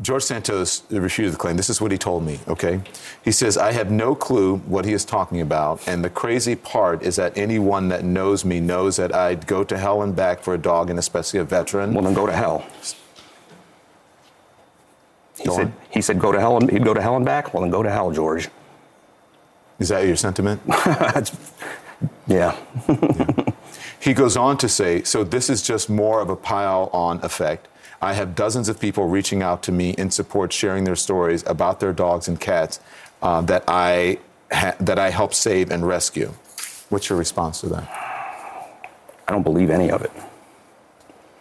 George 0.00 0.22
Santos 0.22 0.84
refuted 0.90 1.34
the 1.34 1.36
claim. 1.36 1.58
This 1.58 1.68
is 1.68 1.82
what 1.82 1.92
he 1.92 1.98
told 1.98 2.24
me, 2.24 2.40
okay? 2.48 2.80
He 3.22 3.30
says, 3.30 3.58
I 3.58 3.72
have 3.72 3.90
no 3.90 4.14
clue 4.14 4.56
what 4.58 4.86
he 4.86 4.94
is 4.94 5.04
talking 5.04 5.42
about. 5.42 5.86
And 5.86 6.02
the 6.02 6.08
crazy 6.08 6.54
part 6.56 7.02
is 7.02 7.16
that 7.16 7.36
anyone 7.36 7.88
that 7.88 8.02
knows 8.02 8.42
me 8.42 8.58
knows 8.58 8.96
that 8.96 9.14
I'd 9.14 9.46
go 9.46 9.64
to 9.64 9.76
hell 9.76 10.00
and 10.00 10.16
back 10.16 10.40
for 10.40 10.54
a 10.54 10.58
dog, 10.58 10.88
and 10.88 10.98
especially 10.98 11.40
a 11.40 11.44
veteran. 11.44 11.92
Well, 11.92 12.04
then 12.04 12.14
go 12.14 12.24
to 12.24 12.32
hell. 12.32 12.64
He 15.36 15.50
said, 15.50 15.72
he 15.90 16.00
said, 16.00 16.18
go 16.18 16.32
to 16.32 16.40
hell 16.40 16.56
and 16.56 16.70
he'd 16.70 16.84
go 16.84 16.94
to 16.94 17.02
hell 17.02 17.16
and 17.16 17.24
back. 17.26 17.52
Well, 17.52 17.60
then 17.60 17.70
go 17.70 17.82
to 17.82 17.90
hell, 17.90 18.10
George. 18.10 18.48
Is 19.78 19.90
that 19.90 20.06
your 20.06 20.16
sentiment? 20.16 20.62
yeah. 20.68 21.22
yeah. 22.28 22.56
He 24.00 24.14
goes 24.14 24.38
on 24.38 24.56
to 24.58 24.68
say, 24.68 25.02
so 25.02 25.22
this 25.22 25.50
is 25.50 25.62
just 25.62 25.90
more 25.90 26.20
of 26.22 26.30
a 26.30 26.36
pile 26.36 26.88
on 26.94 27.22
effect. 27.22 27.68
I 28.00 28.14
have 28.14 28.34
dozens 28.34 28.68
of 28.68 28.78
people 28.78 29.08
reaching 29.08 29.42
out 29.42 29.62
to 29.64 29.72
me 29.72 29.90
in 29.90 30.10
support, 30.10 30.52
sharing 30.52 30.84
their 30.84 30.96
stories 30.96 31.44
about 31.46 31.80
their 31.80 31.92
dogs 31.92 32.28
and 32.28 32.38
cats 32.40 32.80
uh, 33.22 33.40
that 33.42 33.64
I 33.66 34.18
ha- 34.52 34.76
that 34.80 34.98
I 34.98 35.10
help 35.10 35.34
save 35.34 35.70
and 35.70 35.86
rescue. 35.86 36.32
What's 36.90 37.08
your 37.08 37.18
response 37.18 37.60
to 37.62 37.68
that? 37.70 37.88
I 39.26 39.32
don't 39.32 39.42
believe 39.42 39.70
any 39.70 39.90
of 39.90 40.02
it. 40.02 40.12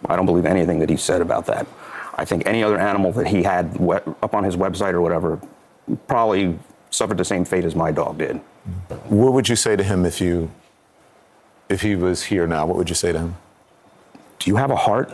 I 0.07 0.15
don't 0.15 0.25
believe 0.25 0.45
anything 0.45 0.79
that 0.79 0.89
he 0.89 0.97
said 0.97 1.21
about 1.21 1.45
that. 1.47 1.67
I 2.15 2.25
think 2.25 2.45
any 2.45 2.63
other 2.63 2.79
animal 2.79 3.11
that 3.13 3.27
he 3.27 3.43
had 3.43 3.77
up 4.21 4.33
on 4.33 4.43
his 4.43 4.55
website 4.55 4.93
or 4.93 5.01
whatever 5.01 5.39
probably 6.07 6.57
suffered 6.89 7.17
the 7.17 7.25
same 7.25 7.45
fate 7.45 7.65
as 7.65 7.75
my 7.75 7.91
dog 7.91 8.17
did. 8.17 8.37
What 9.09 9.33
would 9.33 9.49
you 9.49 9.55
say 9.55 9.75
to 9.75 9.83
him 9.83 10.05
if 10.05 10.21
you 10.21 10.49
if 11.69 11.81
he 11.81 11.95
was 11.95 12.23
here 12.23 12.47
now? 12.47 12.65
What 12.65 12.77
would 12.77 12.89
you 12.89 12.95
say 12.95 13.11
to 13.11 13.19
him? 13.19 13.35
Do 14.39 14.49
you 14.49 14.55
have 14.55 14.71
a 14.71 14.75
heart? 14.75 15.11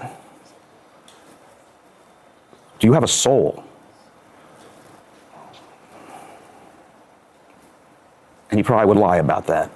Do 2.82 2.88
you 2.88 2.94
have 2.94 3.04
a 3.04 3.08
soul? 3.08 3.64
And 8.50 8.60
he 8.60 8.64
probably 8.64 8.88
would 8.88 8.98
lie 8.98 9.18
about 9.18 9.46
that. 9.48 9.70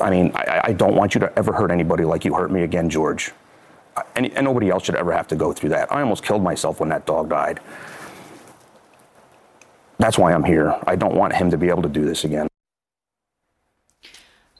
I 0.00 0.08
mean, 0.08 0.30
I, 0.36 0.60
I, 0.64 0.72
don't 0.72 0.94
want 0.94 1.14
you 1.14 1.20
to 1.20 1.36
ever 1.36 1.52
hurt 1.52 1.70
anybody 1.70 2.04
like 2.04 2.24
you 2.24 2.32
hurt 2.32 2.52
me 2.52 2.62
again, 2.62 2.88
George. 2.88 3.32
And, 4.14 4.26
and 4.26 4.44
nobody 4.44 4.70
else 4.70 4.84
should 4.84 4.94
ever 4.94 5.10
have 5.12 5.26
to 5.28 5.36
go 5.36 5.52
through 5.52 5.70
that. 5.70 5.90
I 5.90 6.00
almost 6.00 6.22
killed 6.22 6.44
myself 6.44 6.78
when 6.78 6.90
that 6.90 7.06
dog 7.06 7.30
died. 7.30 7.58
That's 9.98 10.16
why 10.16 10.32
I'm 10.32 10.44
here. 10.44 10.78
I 10.86 10.94
don't 10.94 11.16
want 11.16 11.34
him 11.34 11.50
to 11.50 11.58
be 11.58 11.68
able 11.70 11.82
to 11.82 11.88
do 11.88 12.04
this 12.04 12.24
again 12.24 12.46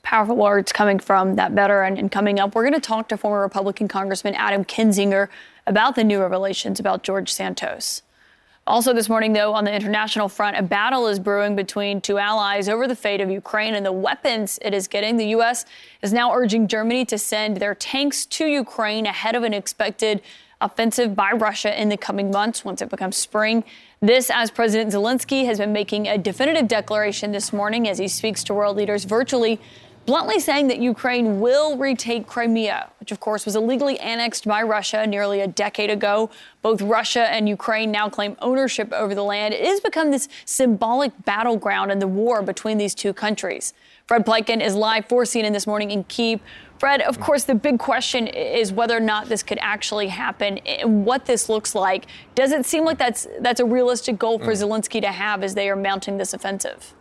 powerful 0.06 0.36
words 0.36 0.72
coming 0.72 1.00
from 1.00 1.34
that 1.34 1.50
veteran. 1.50 1.96
And 1.98 2.12
coming 2.12 2.38
up, 2.38 2.54
we're 2.54 2.62
going 2.62 2.80
to 2.80 2.80
talk 2.80 3.08
to 3.08 3.16
former 3.16 3.40
Republican 3.40 3.88
Congressman 3.88 4.36
Adam 4.36 4.64
Kinzinger 4.64 5.28
about 5.66 5.94
the 5.94 6.05
new 6.05 6.20
revelations 6.20 6.80
about 6.80 7.02
George 7.02 7.32
Santos. 7.32 8.02
Also, 8.68 8.93
this 8.93 9.09
morning, 9.09 9.32
though, 9.32 9.55
on 9.55 9.64
the 9.64 9.72
international 9.72 10.28
front, 10.28 10.56
a 10.56 10.62
battle 10.62 11.06
is 11.06 11.20
brewing 11.20 11.55
between 11.55 12.01
two 12.01 12.18
allies 12.18 12.68
over 12.68 12.88
the 12.88 12.97
fate 12.97 13.20
of 13.20 13.30
Ukraine 13.30 13.76
and 13.76 13.86
the 13.86 13.93
weapons 13.93 14.59
it 14.60 14.74
is 14.74 14.88
getting. 14.88 15.16
The 15.16 15.28
U.S. 15.28 15.64
is 16.02 16.12
now 16.12 16.32
urging 16.34 16.66
Germany 16.66 17.05
to 17.05 17.16
send 17.16 17.59
their 17.59 17.76
tanks 17.76 18.26
to 18.26 18.47
Ukraine 18.47 19.06
ahead 19.06 19.36
of 19.36 19.44
an 19.44 19.55
expected 19.55 20.20
offensive 20.60 21.14
by 21.14 21.30
Russia 21.30 21.80
in 21.80 21.90
the 21.90 21.97
coming 21.97 22.32
months 22.32 22.64
once 22.64 22.82
it 22.82 22.88
becomes 22.88 23.16
spring. 23.16 23.62
This, 24.01 24.30
as 24.30 24.51
President 24.51 24.93
Zelensky 24.93 25.44
has 25.47 25.59
been 25.59 25.72
making 25.72 26.09
a 26.09 26.18
definitive 26.18 26.66
declaration 26.66 27.30
this 27.30 27.52
morning 27.52 27.88
as 27.88 27.98
he 27.98 28.09
speaks 28.09 28.43
to 28.44 28.55
world 28.55 28.76
leaders 28.76 29.05
virtually 29.05 29.60
bluntly 30.06 30.38
saying 30.38 30.68
that 30.68 30.78
Ukraine 30.78 31.40
will 31.40 31.76
retake 31.76 32.26
Crimea, 32.26 32.90
which 33.00 33.12
of 33.12 33.20
course 33.20 33.44
was 33.44 33.56
illegally 33.56 33.98
annexed 33.98 34.46
by 34.46 34.62
Russia 34.62 35.06
nearly 35.06 35.40
a 35.40 35.46
decade 35.48 35.90
ago. 35.90 36.30
Both 36.62 36.80
Russia 36.80 37.30
and 37.30 37.48
Ukraine 37.48 37.90
now 37.90 38.08
claim 38.08 38.36
ownership 38.40 38.92
over 38.92 39.14
the 39.14 39.24
land. 39.24 39.52
It 39.52 39.66
has 39.66 39.80
become 39.80 40.12
this 40.12 40.28
symbolic 40.44 41.12
battleground 41.24 41.90
in 41.90 41.98
the 41.98 42.06
war 42.06 42.40
between 42.42 42.78
these 42.78 42.94
two 42.94 43.12
countries. 43.12 43.74
Fred 44.06 44.24
Pleitgen 44.24 44.64
is 44.64 44.74
live 44.74 45.06
for 45.06 45.24
CNN 45.24 45.52
this 45.52 45.66
morning 45.66 45.90
in 45.90 46.04
Kiev. 46.04 46.40
Fred, 46.78 47.00
of 47.02 47.18
course, 47.18 47.44
the 47.44 47.54
big 47.54 47.78
question 47.78 48.26
is 48.26 48.72
whether 48.72 48.96
or 48.96 49.00
not 49.00 49.28
this 49.28 49.42
could 49.42 49.58
actually 49.60 50.08
happen 50.08 50.58
and 50.58 51.04
what 51.04 51.24
this 51.24 51.48
looks 51.48 51.74
like. 51.74 52.06
Does 52.34 52.52
it 52.52 52.66
seem 52.66 52.84
like 52.84 52.98
that's 52.98 53.26
that's 53.40 53.60
a 53.60 53.64
realistic 53.64 54.18
goal 54.18 54.38
for 54.38 54.52
mm. 54.52 54.62
Zelensky 54.62 55.00
to 55.00 55.10
have 55.10 55.42
as 55.42 55.54
they 55.54 55.68
are 55.68 55.76
mounting 55.76 56.18
this 56.18 56.34
offensive? 56.34 56.95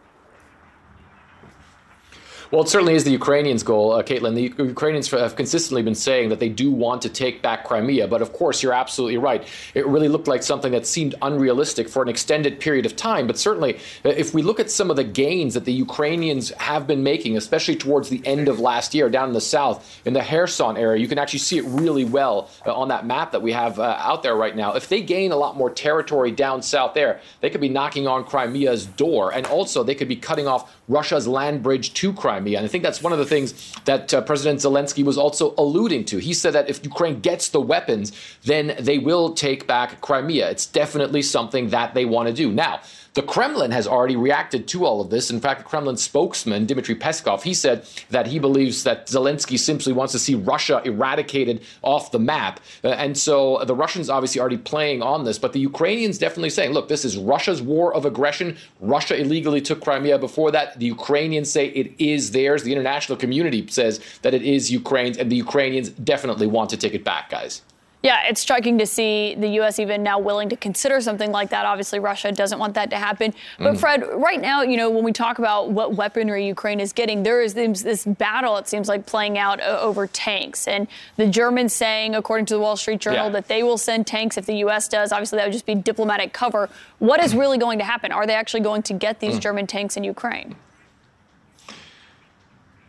Well, 2.51 2.61
it 2.61 2.69
certainly 2.69 2.93
is 2.93 3.03
the 3.03 3.11
Ukrainians' 3.11 3.63
goal, 3.63 3.93
uh, 3.93 4.03
Kaitlan. 4.03 4.35
The 4.35 4.63
Ukrainians 4.63 5.09
have 5.11 5.35
consistently 5.35 5.81
been 5.81 5.95
saying 5.95 6.29
that 6.29 6.39
they 6.39 6.49
do 6.49 6.71
want 6.71 7.01
to 7.01 7.09
take 7.09 7.41
back 7.41 7.63
Crimea. 7.63 8.07
But 8.07 8.21
of 8.21 8.33
course, 8.33 8.61
you're 8.61 8.73
absolutely 8.73 9.17
right. 9.17 9.43
It 9.73 9.87
really 9.87 10.07
looked 10.07 10.27
like 10.27 10.43
something 10.43 10.71
that 10.71 10.85
seemed 10.85 11.15
unrealistic 11.21 11.89
for 11.89 12.03
an 12.03 12.09
extended 12.09 12.59
period 12.59 12.85
of 12.85 12.95
time. 12.95 13.25
But 13.25 13.39
certainly, 13.39 13.77
uh, 14.05 14.09
if 14.09 14.33
we 14.33 14.43
look 14.43 14.59
at 14.59 14.69
some 14.69 14.89
of 14.89 14.95
the 14.95 15.03
gains 15.03 15.55
that 15.55 15.65
the 15.65 15.73
Ukrainians 15.73 16.51
have 16.51 16.85
been 16.85 17.03
making, 17.03 17.35
especially 17.35 17.75
towards 17.75 18.09
the 18.09 18.21
end 18.25 18.47
of 18.47 18.59
last 18.59 18.93
year 18.93 19.09
down 19.09 19.27
in 19.29 19.33
the 19.33 19.41
south, 19.41 20.01
in 20.05 20.13
the 20.13 20.21
Kherson 20.21 20.77
area, 20.77 21.01
you 21.01 21.07
can 21.07 21.17
actually 21.17 21.39
see 21.39 21.57
it 21.57 21.65
really 21.65 22.05
well 22.05 22.49
uh, 22.65 22.73
on 22.73 22.89
that 22.89 23.05
map 23.07 23.31
that 23.31 23.41
we 23.41 23.53
have 23.53 23.79
uh, 23.79 23.97
out 23.99 24.21
there 24.21 24.35
right 24.35 24.55
now. 24.55 24.73
If 24.75 24.87
they 24.87 25.01
gain 25.01 25.31
a 25.31 25.35
lot 25.35 25.57
more 25.57 25.71
territory 25.71 26.31
down 26.31 26.61
south 26.61 26.93
there, 26.93 27.19
they 27.41 27.49
could 27.49 27.61
be 27.61 27.69
knocking 27.69 28.07
on 28.07 28.23
Crimea's 28.23 28.85
door. 28.85 29.33
And 29.33 29.47
also, 29.47 29.83
they 29.83 29.95
could 29.95 30.07
be 30.07 30.15
cutting 30.15 30.47
off 30.47 30.75
Russia's 30.87 31.27
land 31.27 31.63
bridge 31.63 31.93
to 31.95 32.13
Crimea. 32.13 32.34
Crimea. 32.35 32.57
And 32.57 32.65
I 32.65 32.67
think 32.67 32.83
that's 32.83 33.01
one 33.01 33.13
of 33.13 33.19
the 33.19 33.25
things 33.25 33.73
that 33.85 34.13
uh, 34.13 34.21
President 34.21 34.59
Zelensky 34.59 35.03
was 35.05 35.17
also 35.17 35.53
alluding 35.57 36.03
to. 36.05 36.17
He 36.17 36.33
said 36.33 36.53
that 36.53 36.69
if 36.69 36.83
Ukraine 36.83 37.21
gets 37.21 37.49
the 37.49 37.61
weapons, 37.61 38.11
then 38.43 38.75
they 38.77 38.97
will 38.97 39.33
take 39.33 39.67
back 39.67 40.01
Crimea. 40.01 40.49
It's 40.49 40.65
definitely 40.65 41.21
something 41.21 41.69
that 41.69 41.93
they 41.93 42.03
want 42.03 42.27
to 42.27 42.33
do. 42.33 42.51
Now, 42.51 42.81
The 43.15 43.23
Kremlin 43.23 43.71
has 43.71 43.87
already 43.87 44.17
reacted 44.17 44.67
to 44.67 44.85
all 44.85 44.99
of 44.99 45.09
this. 45.09 45.31
In 45.31 45.39
fact, 45.39 45.59
the 45.59 45.65
Kremlin 45.65 45.95
spokesman, 45.95 46.65
Dmitry 46.65 46.95
Peskov, 46.95 47.43
he 47.43 47.53
said 47.53 47.87
that 48.09 48.27
he 48.27 48.39
believes 48.39 48.83
that 48.83 49.07
Zelensky 49.07 49.57
simply 49.57 49.93
wants 49.93 50.11
to 50.11 50.19
see 50.19 50.35
Russia 50.35 50.81
eradicated 50.83 51.61
off 51.81 52.11
the 52.11 52.19
map. 52.19 52.59
Uh, 52.83 52.89
and 52.89 53.17
so 53.17 53.63
the 53.63 53.73
Russians 53.73 54.09
obviously 54.09 54.41
already 54.41 54.57
playing 54.57 55.01
on 55.01 55.23
this, 55.23 55.39
but 55.39 55.53
the 55.53 55.61
Ukrainians 55.61 56.17
definitely 56.17 56.49
saying, 56.49 56.73
look, 56.73 56.89
this 56.89 57.05
is 57.05 57.15
Russia's 57.17 57.61
war 57.61 57.95
of 57.95 58.05
aggression. 58.05 58.57
Russia 58.81 59.15
illegally 59.15 59.61
took 59.61 59.79
Crimea 59.79 60.19
before 60.19 60.51
that. 60.51 60.77
The 60.77 60.87
Ukrainians 60.87 61.49
say 61.49 61.67
it 61.67 61.93
is 61.97 62.31
theirs. 62.31 62.63
The 62.63 62.73
international 62.73 63.17
community 63.17 63.65
says 63.67 64.01
that 64.23 64.33
it 64.33 64.43
is 64.43 64.69
Ukraine's, 64.69 65.17
and 65.17 65.31
the 65.31 65.37
Ukrainians 65.37 65.87
definitely 65.89 66.47
want 66.47 66.69
to 66.71 66.77
take 66.77 66.93
it 66.93 67.05
back, 67.05 67.29
guys. 67.29 67.61
Yeah, 68.05 68.27
it's 68.27 68.39
striking 68.39 68.77
to 68.77 68.85
see 68.85 69.33
the 69.33 69.47
U.S. 69.47 69.79
even 69.79 70.03
now 70.03 70.19
willing 70.19 70.47
to 70.49 70.55
consider 70.55 71.01
something 71.01 71.31
like 71.31 71.49
that. 71.49 71.65
Obviously, 71.65 71.97
Russia 71.97 72.31
doesn't 72.31 72.59
want 72.59 72.75
that 72.75 72.91
to 72.91 72.97
happen. 72.97 73.33
But, 73.57 73.73
mm. 73.73 73.79
Fred, 73.79 74.03
right 74.13 74.39
now, 74.39 74.61
you 74.61 74.77
know, 74.77 74.91
when 74.91 75.03
we 75.03 75.11
talk 75.11 75.39
about 75.39 75.71
what 75.71 75.95
weaponry 75.95 76.45
Ukraine 76.45 76.79
is 76.79 76.93
getting, 76.93 77.23
there 77.23 77.41
is 77.41 77.55
this 77.55 78.05
battle, 78.05 78.57
it 78.57 78.67
seems 78.67 78.87
like, 78.87 79.07
playing 79.07 79.39
out 79.39 79.59
over 79.59 80.05
tanks. 80.05 80.67
And 80.67 80.87
the 81.17 81.25
Germans 81.25 81.73
saying, 81.73 82.13
according 82.13 82.45
to 82.45 82.53
the 82.53 82.59
Wall 82.59 82.77
Street 82.77 82.99
Journal, 82.99 83.25
yeah. 83.25 83.31
that 83.31 83.47
they 83.47 83.63
will 83.63 83.79
send 83.79 84.05
tanks 84.05 84.37
if 84.37 84.45
the 84.45 84.57
U.S. 84.57 84.87
does. 84.87 85.11
Obviously, 85.11 85.37
that 85.37 85.45
would 85.45 85.53
just 85.53 85.65
be 85.65 85.73
diplomatic 85.73 86.31
cover. 86.31 86.69
What 86.99 87.23
is 87.23 87.33
really 87.33 87.57
going 87.57 87.79
to 87.79 87.85
happen? 87.85 88.11
Are 88.11 88.27
they 88.27 88.35
actually 88.35 88.61
going 88.61 88.83
to 88.83 88.93
get 88.93 89.19
these 89.19 89.37
mm. 89.37 89.41
German 89.41 89.65
tanks 89.65 89.97
in 89.97 90.03
Ukraine? 90.03 90.55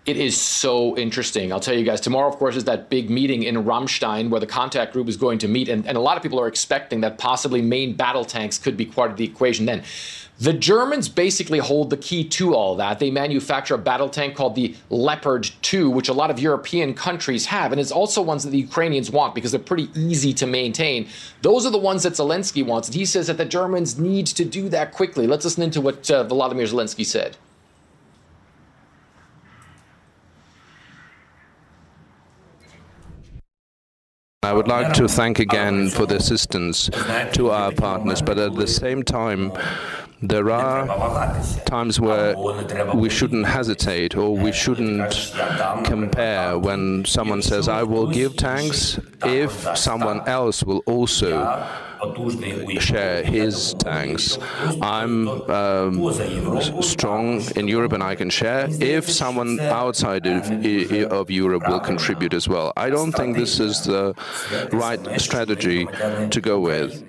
It 0.07 0.19
is 0.19 0.41
so 0.41 0.97
interesting. 0.97 1.53
I'll 1.53 1.59
tell 1.59 1.75
you 1.75 1.85
guys, 1.85 2.01
tomorrow, 2.01 2.29
of 2.29 2.37
course, 2.37 2.55
is 2.55 2.63
that 2.65 2.89
big 2.89 3.11
meeting 3.11 3.43
in 3.43 3.57
Ramstein 3.65 4.31
where 4.31 4.39
the 4.39 4.47
contact 4.47 4.93
group 4.93 5.09
is 5.09 5.17
going 5.17 5.39
to 5.39 5.49
meet. 5.49 5.69
And, 5.69 5.85
and 5.85 5.97
a 5.97 6.01
lot 6.01 6.17
of 6.17 6.23
people 6.23 6.39
are 6.39 6.47
expecting 6.47 7.01
that 7.01 7.19
possibly 7.19 7.61
main 7.61 7.95
battle 7.95 8.25
tanks 8.25 8.57
could 8.57 8.77
be 8.77 8.87
part 8.87 9.11
of 9.11 9.17
the 9.17 9.25
equation 9.25 9.67
then. 9.67 9.83
The 10.39 10.53
Germans 10.53 11.09
basically 11.09 11.59
hold 11.59 11.91
the 11.91 11.97
key 11.97 12.23
to 12.23 12.55
all 12.55 12.77
that. 12.77 13.01
They 13.01 13.11
manufacture 13.11 13.75
a 13.75 13.79
battle 13.79 14.09
tank 14.09 14.37
called 14.37 14.55
the 14.55 14.77
Leopard 14.91 15.51
2, 15.63 15.91
which 15.91 16.09
a 16.09 16.13
lot 16.13 16.31
of 16.31 16.39
European 16.39 16.95
countries 16.95 17.47
have, 17.47 17.73
and 17.73 17.81
it's 17.81 17.91
also 17.91 18.21
ones 18.21 18.45
that 18.45 18.51
the 18.51 18.59
Ukrainians 18.59 19.11
want 19.11 19.35
because 19.35 19.51
they're 19.51 19.59
pretty 19.59 19.89
easy 19.95 20.35
to 20.35 20.47
maintain. 20.47 21.09
Those 21.41 21.65
are 21.65 21.71
the 21.71 21.79
ones 21.79 22.03
that 22.03 22.13
Zelensky 22.13 22.65
wants, 22.65 22.89
and 22.89 22.95
he 22.95 23.07
says 23.07 23.29
that 23.29 23.39
the 23.39 23.47
Germans 23.47 23.99
need 23.99 24.27
to 24.27 24.45
do 24.45 24.69
that 24.69 24.93
quickly. 24.93 25.27
Let's 25.27 25.47
listen 25.47 25.63
into 25.63 25.81
what 25.81 26.11
uh, 26.11 26.29
Volodymyr 26.29 26.71
Zelensky 26.71 27.07
said. 27.07 27.39
I 34.47 34.53
would 34.53 34.69
like 34.69 34.93
to 34.95 35.09
thank 35.09 35.41
again 35.41 35.91
for 35.91 36.07
the 36.07 36.15
assistance 36.15 36.89
to 37.33 37.51
our 37.51 37.73
partners, 37.73 38.23
but 38.23 38.39
at 38.39 38.55
the 38.55 38.69
same 38.69 39.03
time, 39.03 39.51
there 40.23 40.51
are 40.51 40.87
times 41.67 42.01
where 42.01 42.37
we 42.95 43.09
shouldn't 43.11 43.47
hesitate 43.47 44.17
or 44.17 44.37
we 44.37 44.53
shouldn't 44.53 45.33
compare 45.85 46.59
when 46.59 47.05
someone 47.05 47.43
says, 47.43 47.69
I 47.69 47.83
will 47.83 48.07
give 48.11 48.37
tanks 48.37 48.99
if 49.25 49.53
someone 49.77 50.27
else 50.27 50.65
will 50.65 50.83
also 50.87 51.67
share 52.79 53.23
his 53.25 53.75
tanks. 53.75 54.39
I'm 54.83 55.29
um, 55.51 56.83
strong 56.83 57.43
in 57.57 57.69
Europe 57.69 57.93
and 57.93 58.03
I 58.03 58.15
can 58.15 58.31
share 58.31 58.69
if 58.71 59.09
someone 59.11 59.61
outside 59.61 60.27
of, 60.27 60.51
of 61.13 61.31
Europe 61.31 61.69
will 61.69 61.81
contribute 61.81 62.35
as 62.35 62.49
well. 62.49 62.73
I 62.77 62.91
don't 62.91 63.13
think 63.13 63.37
this 63.37 63.61
is 63.61 63.85
the 63.85 64.15
right 64.73 65.21
strategy 65.21 65.87
to 66.31 66.41
go 66.41 66.61
with. 66.61 67.05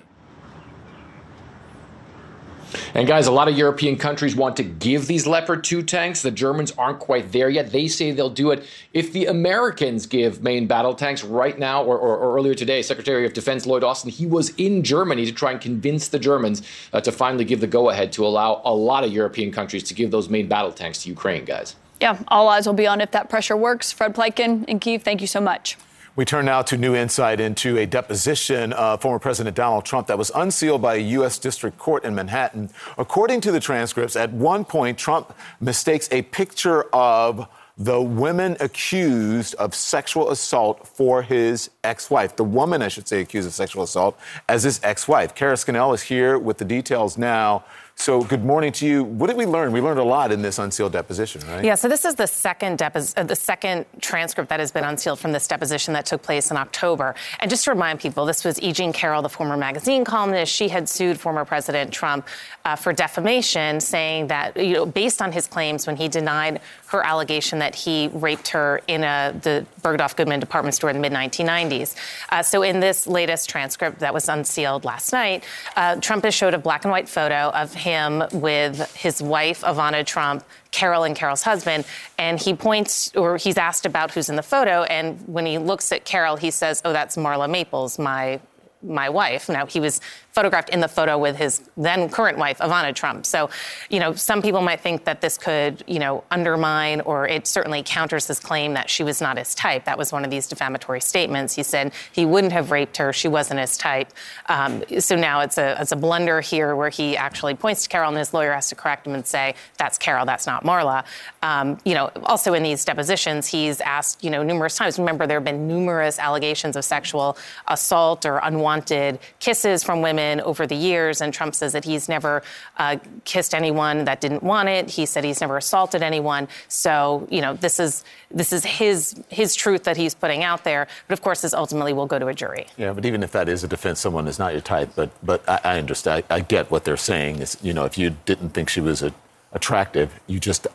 And 2.93 3.07
guys, 3.07 3.27
a 3.27 3.31
lot 3.31 3.47
of 3.47 3.57
European 3.57 3.97
countries 3.97 4.35
want 4.35 4.55
to 4.57 4.63
give 4.63 5.07
these 5.07 5.27
Leopard 5.27 5.63
2 5.63 5.83
tanks. 5.83 6.21
The 6.21 6.31
Germans 6.31 6.71
aren't 6.77 6.99
quite 6.99 7.31
there 7.31 7.49
yet. 7.49 7.71
They 7.71 7.87
say 7.87 8.11
they'll 8.11 8.29
do 8.29 8.51
it 8.51 8.65
if 8.93 9.13
the 9.13 9.25
Americans 9.25 10.05
give 10.05 10.43
main 10.43 10.67
battle 10.67 10.93
tanks 10.93 11.23
right 11.23 11.57
now 11.57 11.83
or, 11.83 11.97
or, 11.97 12.17
or 12.17 12.35
earlier 12.35 12.53
today. 12.53 12.81
Secretary 12.81 13.25
of 13.25 13.33
Defense 13.33 13.65
Lloyd 13.65 13.83
Austin, 13.83 14.11
he 14.11 14.25
was 14.25 14.49
in 14.57 14.83
Germany 14.83 15.25
to 15.25 15.31
try 15.31 15.51
and 15.51 15.61
convince 15.61 16.07
the 16.07 16.19
Germans 16.19 16.61
uh, 16.93 17.01
to 17.01 17.11
finally 17.11 17.45
give 17.45 17.61
the 17.61 17.67
go 17.67 17.89
ahead 17.89 18.11
to 18.13 18.25
allow 18.25 18.61
a 18.65 18.73
lot 18.73 19.03
of 19.03 19.11
European 19.11 19.51
countries 19.51 19.83
to 19.83 19.93
give 19.93 20.11
those 20.11 20.29
main 20.29 20.47
battle 20.47 20.71
tanks 20.71 21.03
to 21.03 21.09
Ukraine, 21.09 21.45
guys. 21.45 21.75
Yeah, 21.99 22.21
all 22.27 22.47
eyes 22.47 22.67
will 22.67 22.73
be 22.73 22.85
on 22.85 23.01
if 23.01 23.11
that 23.11 23.29
pressure 23.29 23.57
works. 23.57 23.91
Fred 23.91 24.13
Pleitgen 24.13 24.65
in 24.65 24.79
Kiev, 24.79 25.01
thank 25.01 25.21
you 25.21 25.27
so 25.27 25.41
much. 25.41 25.77
We 26.17 26.25
turn 26.25 26.45
now 26.45 26.63
to 26.63 26.77
new 26.77 26.95
insight 26.95 27.39
into 27.39 27.77
a 27.77 27.85
deposition 27.85 28.73
of 28.73 29.03
former 29.03 29.19
President 29.19 29.55
Donald 29.55 29.85
Trump 29.85 30.07
that 30.07 30.17
was 30.17 30.31
unsealed 30.33 30.81
by 30.81 30.95
a 30.95 30.97
U.S. 30.97 31.37
District 31.37 31.77
Court 31.77 32.03
in 32.03 32.15
Manhattan. 32.15 32.71
According 32.97 33.41
to 33.41 33.51
the 33.51 33.59
transcripts, 33.59 34.15
at 34.15 34.33
one 34.33 34.65
point, 34.65 34.97
Trump 34.97 35.31
mistakes 35.61 36.09
a 36.11 36.23
picture 36.23 36.85
of 36.91 37.47
the 37.77 38.01
women 38.01 38.57
accused 38.59 39.53
of 39.59 39.75
sexual 39.75 40.31
assault 40.31 40.87
for 40.87 41.21
his 41.21 41.69
ex-wife. 41.83 42.35
The 42.35 42.43
woman, 42.43 42.81
I 42.81 42.87
should 42.87 43.07
say, 43.07 43.21
accused 43.21 43.47
of 43.47 43.53
sexual 43.53 43.83
assault 43.83 44.19
as 44.49 44.63
his 44.63 44.79
ex-wife. 44.81 45.35
Kara 45.35 45.55
Scannell 45.55 45.93
is 45.93 46.01
here 46.01 46.39
with 46.39 46.57
the 46.57 46.65
details 46.65 47.19
now. 47.19 47.63
So, 47.99 48.21
good 48.21 48.45
morning 48.45 48.71
to 48.73 48.85
you. 48.85 49.03
What 49.03 49.25
did 49.25 49.37
we 49.37 49.47
learn? 49.47 49.71
We 49.71 49.81
learned 49.81 49.99
a 49.99 50.03
lot 50.03 50.31
in 50.31 50.43
this 50.43 50.59
unsealed 50.59 50.91
deposition, 50.91 51.41
right? 51.47 51.65
Yeah. 51.65 51.73
So 51.73 51.89
this 51.89 52.05
is 52.05 52.13
the 52.13 52.27
second 52.27 52.77
depos- 52.77 53.17
uh, 53.17 53.23
the 53.23 53.35
second 53.35 53.87
transcript 54.01 54.49
that 54.49 54.59
has 54.59 54.71
been 54.71 54.83
unsealed 54.83 55.17
from 55.19 55.31
this 55.31 55.47
deposition 55.47 55.95
that 55.95 56.05
took 56.05 56.21
place 56.21 56.51
in 56.51 56.57
October. 56.57 57.15
And 57.39 57.49
just 57.49 57.63
to 57.65 57.71
remind 57.71 57.99
people, 57.99 58.27
this 58.27 58.45
was 58.45 58.61
E. 58.61 58.71
Jean 58.71 58.93
Carroll, 58.93 59.23
the 59.23 59.29
former 59.29 59.57
magazine 59.57 60.05
columnist. 60.05 60.53
She 60.53 60.69
had 60.69 60.87
sued 60.87 61.19
former 61.19 61.43
President 61.43 61.91
Trump 61.91 62.27
uh, 62.65 62.75
for 62.75 62.93
defamation, 62.93 63.79
saying 63.79 64.27
that 64.27 64.55
you 64.55 64.73
know, 64.73 64.85
based 64.85 65.19
on 65.19 65.31
his 65.31 65.47
claims 65.47 65.87
when 65.87 65.95
he 65.95 66.07
denied 66.07 66.61
her 66.87 67.05
allegation 67.05 67.59
that 67.59 67.75
he 67.75 68.09
raped 68.13 68.49
her 68.49 68.81
in 68.87 69.03
a, 69.03 69.33
the 69.41 69.65
Bergdorf 69.81 70.15
Goodman 70.15 70.39
department 70.39 70.75
store 70.75 70.89
in 70.89 70.95
the 70.95 71.01
mid 71.01 71.11
1990s. 71.11 71.95
Uh, 72.29 72.41
so 72.41 72.63
in 72.63 72.79
this 72.79 73.07
latest 73.07 73.49
transcript 73.49 73.99
that 73.99 74.13
was 74.13 74.29
unsealed 74.29 74.85
last 74.85 75.11
night, 75.11 75.43
uh, 75.75 75.95
Trump 75.97 76.23
has 76.23 76.33
showed 76.33 76.53
a 76.53 76.57
black 76.57 76.85
and 76.85 76.91
white 76.91 77.09
photo 77.09 77.49
of 77.49 77.73
him 77.73 78.23
with 78.31 78.95
his 78.95 79.21
wife, 79.21 79.61
Ivana 79.61 80.05
Trump, 80.05 80.43
Carroll 80.71 81.03
and 81.03 81.15
Carroll's 81.15 81.43
husband, 81.43 81.85
and 82.17 82.39
he 82.39 82.53
points 82.53 83.11
or 83.15 83.37
he's 83.37 83.57
asked 83.57 83.85
about 83.85 84.11
who's 84.11 84.29
in 84.29 84.35
the 84.35 84.43
photo, 84.43 84.83
and 84.83 85.19
when 85.27 85.45
he 85.45 85.57
looks 85.57 85.91
at 85.91 86.05
Carroll, 86.05 86.35
he 86.35 86.51
says, 86.51 86.81
"Oh, 86.85 86.93
that's 86.93 87.15
Marla 87.15 87.49
Maples, 87.49 87.97
my 87.97 88.39
my 88.83 89.09
wife. 89.09 89.49
Now, 89.49 89.65
he 89.65 89.79
was 89.79 90.01
photographed 90.37 90.69
in 90.69 90.81
the 90.81 90.87
photo 90.87 91.17
with 91.17 91.35
his 91.35 91.67
then 91.77 92.07
current 92.09 92.37
wife, 92.37 92.59
Ivana 92.59 92.93
Trump. 92.93 93.25
So, 93.25 93.49
you 93.89 93.99
know, 93.99 94.13
some 94.13 94.39
people 94.43 94.61
might 94.61 94.81
think 94.81 95.03
that 95.05 95.19
this 95.19 95.35
could, 95.35 95.83
you 95.87 95.97
know, 95.97 96.23
undermine 96.29 97.01
or 97.01 97.27
it 97.27 97.47
certainly 97.47 97.81
counters 97.83 98.27
his 98.27 98.39
claim 98.39 98.75
that 98.75 98.87
she 98.87 99.03
was 99.03 99.19
not 99.19 99.39
his 99.39 99.55
type. 99.55 99.85
That 99.85 99.97
was 99.97 100.11
one 100.11 100.23
of 100.23 100.29
these 100.29 100.45
defamatory 100.45 101.01
statements. 101.01 101.55
He 101.55 101.63
said 101.63 101.91
he 102.11 102.23
wouldn't 102.23 102.53
have 102.53 102.69
raped 102.69 102.97
her. 102.97 103.11
She 103.13 103.27
wasn't 103.27 103.61
his 103.61 103.77
type. 103.77 104.13
Um, 104.47 104.83
so 104.99 105.15
now 105.15 105.39
it's 105.39 105.57
a, 105.57 105.75
it's 105.81 105.91
a 105.91 105.95
blunder 105.95 106.39
here 106.39 106.75
where 106.75 106.89
he 106.89 107.17
actually 107.17 107.55
points 107.55 107.81
to 107.81 107.89
Carroll 107.89 108.09
and 108.09 108.17
his 108.19 108.31
lawyer 108.31 108.53
has 108.53 108.69
to 108.69 108.75
correct 108.75 109.07
him 109.07 109.15
and 109.15 109.25
say, 109.25 109.55
that's 109.79 109.97
Carroll, 109.97 110.27
that's 110.27 110.45
not 110.45 110.63
Marla. 110.63 111.03
Um, 111.41 111.79
you 111.83 111.95
know, 111.95 112.11
also 112.25 112.53
in 112.53 112.61
these 112.61 112.85
depositions, 112.85 113.47
he's 113.47 113.81
asked, 113.81 114.23
you 114.23 114.29
know, 114.29 114.43
numerous 114.43 114.75
times. 114.77 114.99
Remember, 114.99 115.25
there 115.25 115.37
have 115.37 115.45
been 115.45 115.67
numerous 115.67 116.19
allegations 116.19 116.75
of 116.75 116.85
sexual 116.85 117.39
assault 117.67 118.23
or 118.23 118.37
unwanted 118.43 119.17
kisses 119.39 119.83
from 119.83 120.03
women 120.03 120.26
over 120.41 120.67
the 120.67 120.75
years, 120.75 121.21
and 121.21 121.33
Trump 121.33 121.55
says 121.55 121.73
that 121.73 121.85
he's 121.85 122.07
never 122.09 122.43
uh, 122.77 122.97
kissed 123.25 123.53
anyone 123.53 124.05
that 124.05 124.21
didn't 124.21 124.43
want 124.43 124.69
it. 124.69 124.89
He 124.89 125.05
said 125.05 125.23
he's 125.23 125.41
never 125.41 125.57
assaulted 125.57 126.01
anyone. 126.03 126.47
So 126.67 127.27
you 127.29 127.41
know 127.41 127.53
this 127.53 127.79
is 127.79 128.03
this 128.31 128.51
is 128.53 128.63
his 128.63 129.15
his 129.29 129.55
truth 129.55 129.83
that 129.83 129.97
he's 129.97 130.13
putting 130.13 130.43
out 130.43 130.63
there. 130.63 130.87
But 131.07 131.13
of 131.13 131.21
course, 131.21 131.41
this 131.41 131.53
ultimately 131.53 131.93
will 131.93 132.07
go 132.07 132.19
to 132.19 132.27
a 132.27 132.33
jury. 132.33 132.67
Yeah, 132.77 132.93
but 132.93 133.05
even 133.05 133.23
if 133.23 133.31
that 133.31 133.49
is 133.49 133.63
a 133.63 133.67
defense, 133.67 133.99
someone 133.99 134.27
is 134.27 134.39
not 134.39 134.53
your 134.53 134.61
type. 134.61 134.91
But 134.95 135.09
but 135.23 135.47
I, 135.47 135.59
I 135.63 135.79
understand. 135.79 136.23
I, 136.29 136.35
I, 136.35 136.39
get 136.41 136.69
what 136.71 136.83
they're 136.85 136.97
saying. 136.97 137.39
Is 137.39 137.57
you 137.61 137.73
know 137.73 137.85
if 137.85 137.97
you 137.97 138.15
didn't 138.25 138.49
think 138.49 138.69
she 138.69 138.81
was 138.81 139.01
a, 139.03 139.13
attractive, 139.53 140.19
you 140.27 140.39
just 140.39 140.67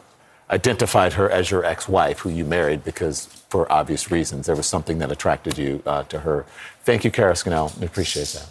identified 0.51 1.15
her 1.15 1.31
as 1.31 1.51
your 1.51 1.65
ex-wife, 1.65 2.21
who 2.21 2.31
you 2.31 2.45
married 2.45 2.85
because 2.85 3.27
for 3.49 3.71
obvious 3.73 4.11
reasons 4.11 4.47
there 4.47 4.55
was 4.57 4.67
something 4.67 4.99
that 4.99 5.11
attracted 5.11 5.57
you 5.57 5.83
uh, 5.87 6.03
to 6.05 6.21
her. 6.21 6.45
Thank 6.85 7.05
you, 7.05 7.11
Kara 7.11 7.35
Scannell. 7.35 7.73
We 7.81 7.87
appreciate 7.87 8.29
that. 8.29 8.49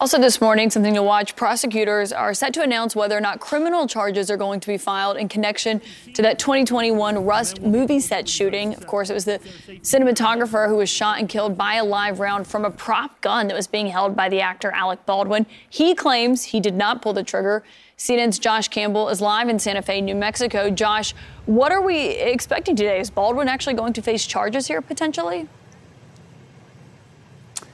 Also, 0.00 0.18
this 0.18 0.40
morning, 0.40 0.70
something 0.70 0.94
to 0.94 1.02
watch. 1.02 1.36
Prosecutors 1.36 2.10
are 2.10 2.32
set 2.32 2.54
to 2.54 2.62
announce 2.62 2.96
whether 2.96 3.14
or 3.14 3.20
not 3.20 3.38
criminal 3.38 3.86
charges 3.86 4.30
are 4.30 4.38
going 4.38 4.58
to 4.58 4.66
be 4.66 4.78
filed 4.78 5.18
in 5.18 5.28
connection 5.28 5.78
to 6.14 6.22
that 6.22 6.38
2021 6.38 7.22
Rust 7.22 7.60
movie 7.60 8.00
set 8.00 8.26
shooting. 8.26 8.72
Of 8.72 8.86
course, 8.86 9.10
it 9.10 9.12
was 9.12 9.26
the 9.26 9.38
cinematographer 9.82 10.68
who 10.68 10.76
was 10.76 10.88
shot 10.88 11.18
and 11.18 11.28
killed 11.28 11.58
by 11.58 11.74
a 11.74 11.84
live 11.84 12.18
round 12.18 12.46
from 12.46 12.64
a 12.64 12.70
prop 12.70 13.20
gun 13.20 13.48
that 13.48 13.54
was 13.54 13.66
being 13.66 13.88
held 13.88 14.16
by 14.16 14.30
the 14.30 14.40
actor 14.40 14.70
Alec 14.70 15.04
Baldwin. 15.04 15.44
He 15.68 15.94
claims 15.94 16.44
he 16.44 16.60
did 16.60 16.74
not 16.74 17.02
pull 17.02 17.12
the 17.12 17.22
trigger. 17.22 17.62
CNN's 17.98 18.38
Josh 18.38 18.68
Campbell 18.68 19.10
is 19.10 19.20
live 19.20 19.50
in 19.50 19.58
Santa 19.58 19.82
Fe, 19.82 20.00
New 20.00 20.14
Mexico. 20.14 20.70
Josh, 20.70 21.14
what 21.44 21.72
are 21.72 21.82
we 21.82 21.98
expecting 21.98 22.74
today? 22.74 23.00
Is 23.00 23.10
Baldwin 23.10 23.48
actually 23.48 23.74
going 23.74 23.92
to 23.92 24.00
face 24.00 24.24
charges 24.24 24.66
here 24.66 24.80
potentially? 24.80 25.46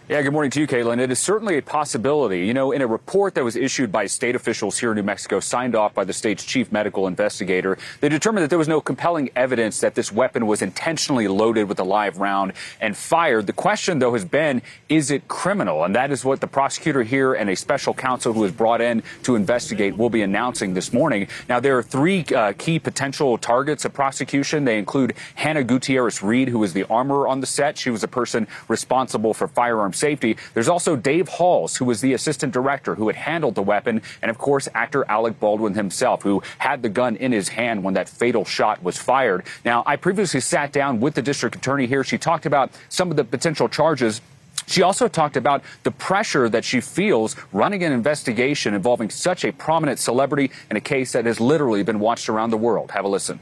Yeah, 0.09 0.23
good 0.23 0.33
morning 0.33 0.53
to 0.53 0.61
you, 0.61 0.69
Kaitlan. 0.69 1.01
It 1.01 1.11
is 1.11 1.19
certainly 1.19 1.59
a 1.59 1.63
possibility. 1.63 2.47
You 2.47 2.55
know, 2.55 2.71
in 2.71 2.81
a 2.81 2.87
report 2.87 3.35
that 3.35 3.43
was 3.43 3.57
issued 3.57 3.91
by 3.91 4.07
state 4.07 4.37
officials 4.37 4.79
here 4.79 4.93
in 4.93 4.97
New 4.97 5.03
Mexico, 5.03 5.41
signed 5.41 5.75
off 5.75 5.95
by 5.95 6.05
the 6.05 6.13
state's 6.13 6.45
chief 6.45 6.71
medical 6.71 7.09
investigator, 7.09 7.77
they 8.01 8.09
determined 8.09 8.45
that 8.45 8.51
there 8.51 8.57
was 8.57 8.69
no 8.69 8.81
compelling 8.81 9.31
evidence 9.35 9.81
that 9.81 9.97
this 9.97 10.13
weapon 10.13 10.47
was 10.47 10.63
intentionally 10.63 11.27
loaded 11.27 11.69
with 11.69 11.81
a 11.81 11.83
live 11.83 12.19
round 12.19 12.53
and 12.81 12.97
fired. 12.97 13.49
The 13.49 13.53
question, 13.53 13.99
though, 13.99 14.13
has 14.13 14.25
been, 14.25 14.63
is 14.89 15.11
it 15.11 15.27
criminal? 15.27 15.83
And 15.83 15.97
that 15.97 16.13
is 16.13 16.25
what 16.25 16.41
the 16.41 16.47
prosecutor 16.47 17.03
here 17.03 17.35
and 17.35 17.51
a 17.51 17.57
special 17.57 17.93
counsel 17.93 18.33
who 18.33 18.43
was 18.43 18.53
brought 18.53 18.81
in 18.81 19.03
to 19.25 19.35
investigate 19.35 19.97
will 19.97 20.09
be 20.09 20.23
announcing 20.23 20.75
this 20.75 20.93
morning. 20.93 21.27
Now, 21.49 21.59
there 21.59 21.77
are 21.79 21.83
three 21.83 22.25
uh, 22.27 22.53
key 22.57 22.79
potential 22.79 23.39
targets 23.39 23.85
of 23.85 23.93
prosecution. 23.93 24.67
They 24.67 24.79
include 24.79 25.15
Hannah 25.35 25.65
Gutierrez 25.65 26.23
Reed, 26.23 26.49
who 26.49 26.61
was 26.61 26.75
the 26.75 26.85
armorer 26.85 27.27
on 27.27 27.41
the 27.41 27.47
set. 27.47 27.77
She 27.77 27.91
was 27.91 28.05
a 28.05 28.09
person 28.09 28.47
responsible 28.69 29.35
for 29.35 29.49
firearms 29.49 29.96
safety. 29.97 30.37
There's 30.55 30.69
also 30.69 30.97
Dave 30.97 31.29
Halls, 31.29 31.77
who 31.77 31.85
was 31.85 32.01
the 32.01 32.13
assistant 32.13 32.53
director 32.53 32.95
who 32.95 33.07
had 33.09 33.17
handled 33.17 33.55
the 33.55 33.63
weapon, 33.63 34.03
and 34.23 34.31
of 34.31 34.39
course, 34.39 34.69
actor 34.75 35.05
Alec 35.09 35.41
Baldwin 35.41 35.75
himself, 35.75 36.23
who 36.23 36.43
had 36.59 36.83
the 36.83 36.89
gun 36.89 37.17
in 37.17 37.33
his 37.33 37.49
hand 37.49 37.83
when 37.83 37.95
that 37.95 38.09
fatal 38.09 38.45
shot 38.45 38.83
was 38.83 38.99
fired. 38.99 39.45
Now, 39.65 39.83
I 39.87 39.97
previously 39.97 40.41
sat 40.41 40.73
down 40.73 41.01
with 41.01 41.15
the 41.15 41.23
district 41.23 41.57
attorney 41.57 41.87
here. 41.87 42.05
She 42.05 42.19
talked 42.19 42.47
about 42.47 42.71
some 42.89 43.11
of 43.11 43.17
the 43.17 43.25
potential 43.25 43.69
charges. 43.69 44.21
She 44.67 44.83
also 44.83 45.09
talked 45.09 45.37
about 45.37 45.63
the 45.85 45.93
pressure 45.93 46.49
that 46.49 46.65
she 46.65 46.81
feels 46.81 47.37
running 47.53 47.85
an 47.85 47.93
investigation 47.93 48.75
involving 48.75 49.11
such 49.11 49.45
a 49.45 49.53
prominent 49.53 49.99
celebrity 49.99 50.51
in 50.71 50.77
a 50.77 50.81
case 50.81 51.13
that 51.13 51.25
has 51.25 51.41
literally 51.41 51.83
been 51.83 52.01
watched 52.01 52.29
around 52.29 52.51
the 52.51 52.57
world. 52.57 52.91
Have 52.91 53.05
a 53.05 53.09
listen. 53.09 53.39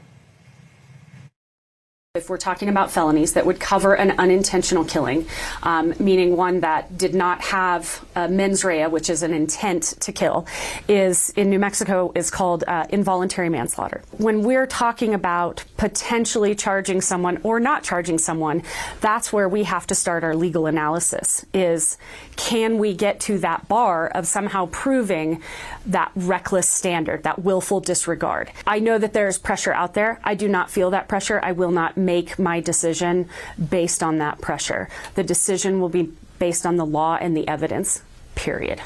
If 2.15 2.29
we're 2.29 2.37
talking 2.37 2.69
about 2.69 2.91
felonies 2.91 3.33
that 3.33 3.45
would 3.45 3.59
cover 3.59 3.93
an 3.93 4.11
unintentional 4.17 4.85
killing, 4.85 5.27
um, 5.63 5.93
meaning 5.99 6.37
one 6.37 6.61
that 6.61 6.97
did 6.97 7.13
not 7.13 7.41
have 7.41 8.05
a 8.15 8.29
mens 8.29 8.63
rea, 8.63 8.87
which 8.87 9.09
is 9.09 9.21
an 9.21 9.33
intent 9.33 9.83
to 9.99 10.13
kill, 10.13 10.47
is 10.87 11.31
in 11.31 11.49
New 11.49 11.59
Mexico 11.59 12.13
is 12.15 12.31
called 12.31 12.63
uh, 12.67 12.85
involuntary 12.89 13.49
manslaughter. 13.49 14.01
When 14.17 14.43
we're 14.43 14.65
talking 14.65 15.13
about 15.13 15.65
potentially 15.75 16.55
charging 16.55 17.01
someone 17.01 17.41
or 17.43 17.59
not 17.59 17.83
charging 17.83 18.17
someone, 18.17 18.63
that's 19.01 19.33
where 19.33 19.49
we 19.49 19.63
have 19.63 19.85
to 19.87 19.95
start 19.95 20.23
our 20.23 20.37
legal 20.37 20.67
analysis. 20.67 21.45
Is 21.53 21.97
can 22.37 22.77
we 22.77 22.93
get 22.93 23.19
to 23.21 23.39
that 23.39 23.67
bar 23.67 24.07
of 24.07 24.25
somehow 24.25 24.69
proving 24.71 25.41
that 25.87 26.13
reckless 26.15 26.69
standard, 26.69 27.23
that 27.23 27.43
willful 27.43 27.81
disregard? 27.81 28.51
I 28.65 28.79
know 28.79 28.97
that 28.97 29.11
there's 29.11 29.37
pressure 29.37 29.73
out 29.73 29.95
there. 29.95 30.21
I 30.23 30.35
do 30.35 30.47
not 30.47 30.69
feel 30.69 30.91
that 30.91 31.09
pressure. 31.09 31.41
I 31.43 31.51
will 31.51 31.71
not 31.71 31.97
make 32.05 32.37
my 32.37 32.59
decision 32.59 33.27
based 33.69 34.03
on 34.03 34.19
that 34.19 34.39
pressure. 34.41 34.87
The 35.15 35.23
decision 35.23 35.79
will 35.81 35.89
be 35.89 36.11
based 36.39 36.65
on 36.65 36.77
the 36.77 36.85
law 36.85 37.17
and 37.19 37.35
the 37.35 37.47
evidence, 37.47 38.03
period. 38.35 38.81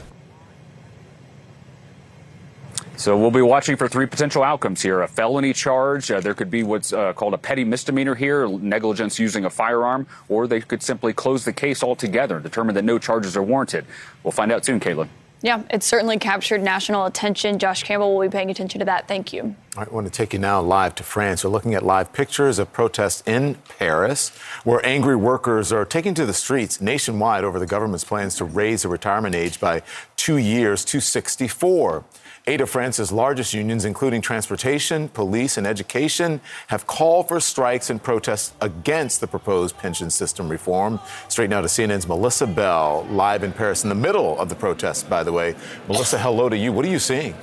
So 2.96 3.18
we'll 3.18 3.32
be 3.32 3.42
watching 3.42 3.78
for 3.78 3.88
three 3.88 4.08
potential 4.08 4.44
outcomes 4.44 4.82
here: 4.82 5.02
a 5.02 5.08
felony 5.08 5.54
charge. 5.54 6.12
Uh, 6.12 6.20
there 6.20 6.34
could 6.34 6.52
be 6.52 6.64
what's 6.64 6.92
uh, 6.92 7.14
called 7.14 7.34
a 7.34 7.38
petty 7.38 7.64
misdemeanor 7.64 8.14
here, 8.14 8.46
negligence 8.50 9.18
using 9.18 9.46
a 9.46 9.50
firearm, 9.50 10.06
or 10.28 10.48
they 10.48 10.60
could 10.60 10.84
simply 10.84 11.14
close 11.14 11.46
the 11.46 11.54
case 11.54 11.82
altogether 11.82 12.36
and 12.36 12.44
determine 12.44 12.76
that 12.76 12.84
no 12.84 13.00
charges 13.00 13.38
are 13.38 13.44
warranted. 13.44 13.86
We'll 14.24 14.34
find 14.34 14.52
out 14.52 14.66
soon, 14.66 14.82
Kaitlan. 14.82 15.08
Yeah, 15.42 15.64
it 15.70 15.84
certainly 15.84 16.18
captured 16.18 16.62
national 16.62 17.06
attention. 17.06 17.60
Josh 17.60 17.84
Campbell 17.84 18.14
will 18.14 18.28
be 18.28 18.32
paying 18.32 18.50
attention 18.50 18.80
to 18.80 18.86
that. 18.86 19.08
Thank 19.08 19.32
you. 19.32 19.56
I 19.78 19.86
want 19.86 20.06
to 20.06 20.12
take 20.12 20.34
you 20.34 20.40
now 20.40 20.60
live 20.60 20.96
to 20.96 21.04
France. 21.04 21.46
We're 21.46 21.50
looking 21.50 21.74
at 21.76 21.84
live 21.84 22.12
pictures 22.12 22.60
of 22.60 22.74
protests 22.74 23.24
in 23.26 23.56
Paris, 23.78 24.30
where 24.66 24.86
angry 24.86 25.16
workers 25.16 25.72
are 25.72 25.86
taking 25.86 26.14
to 26.16 26.26
the 26.26 26.34
streets 26.34 26.82
nationwide 26.82 27.46
over 27.46 27.58
the 27.58 27.66
government's 27.66 28.04
plans 28.04 28.36
to 28.36 28.46
raise 28.46 28.82
the 28.82 28.90
retirement 28.90 29.34
age 29.34 29.62
by 29.62 29.82
two 30.18 30.36
years 30.38 30.84
to 30.86 31.00
64. 31.00 32.04
Eight 32.50 32.62
of 32.62 32.70
France's 32.72 33.12
largest 33.12 33.54
unions, 33.54 33.86
including 33.86 34.22
transportation, 34.22 35.08
police, 35.10 35.60
and 35.60 35.68
education, 35.68 36.42
have 36.66 36.88
called 36.88 37.28
for 37.28 37.40
strikes 37.40 37.92
and 37.92 38.02
protests 38.02 38.54
against 38.60 39.22
the 39.22 39.28
proposed 39.28 39.78
pension 39.78 40.10
system 40.10 40.50
reform. 40.50 41.00
Straight 41.28 41.52
now 41.52 41.62
to 41.62 41.68
CNN's 41.68 42.08
Melissa 42.08 42.48
Bell, 42.48 43.06
live 43.12 43.44
in 43.44 43.54
Paris, 43.54 43.84
in 43.84 43.90
the 43.90 43.94
middle 43.94 44.36
of 44.40 44.50
the 44.50 44.56
protests, 44.56 45.04
by 45.04 45.22
the 45.22 45.32
way. 45.32 45.54
Melissa, 45.88 46.18
hello 46.18 46.50
to 46.50 46.58
you. 46.58 46.74
What 46.74 46.86
are 46.86 46.90
you 46.90 46.98
seeing? 46.98 47.36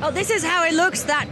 Oh, 0.00 0.10
this 0.10 0.30
is 0.30 0.42
how 0.42 0.64
it 0.64 0.72
looks. 0.72 1.02
That 1.02 1.28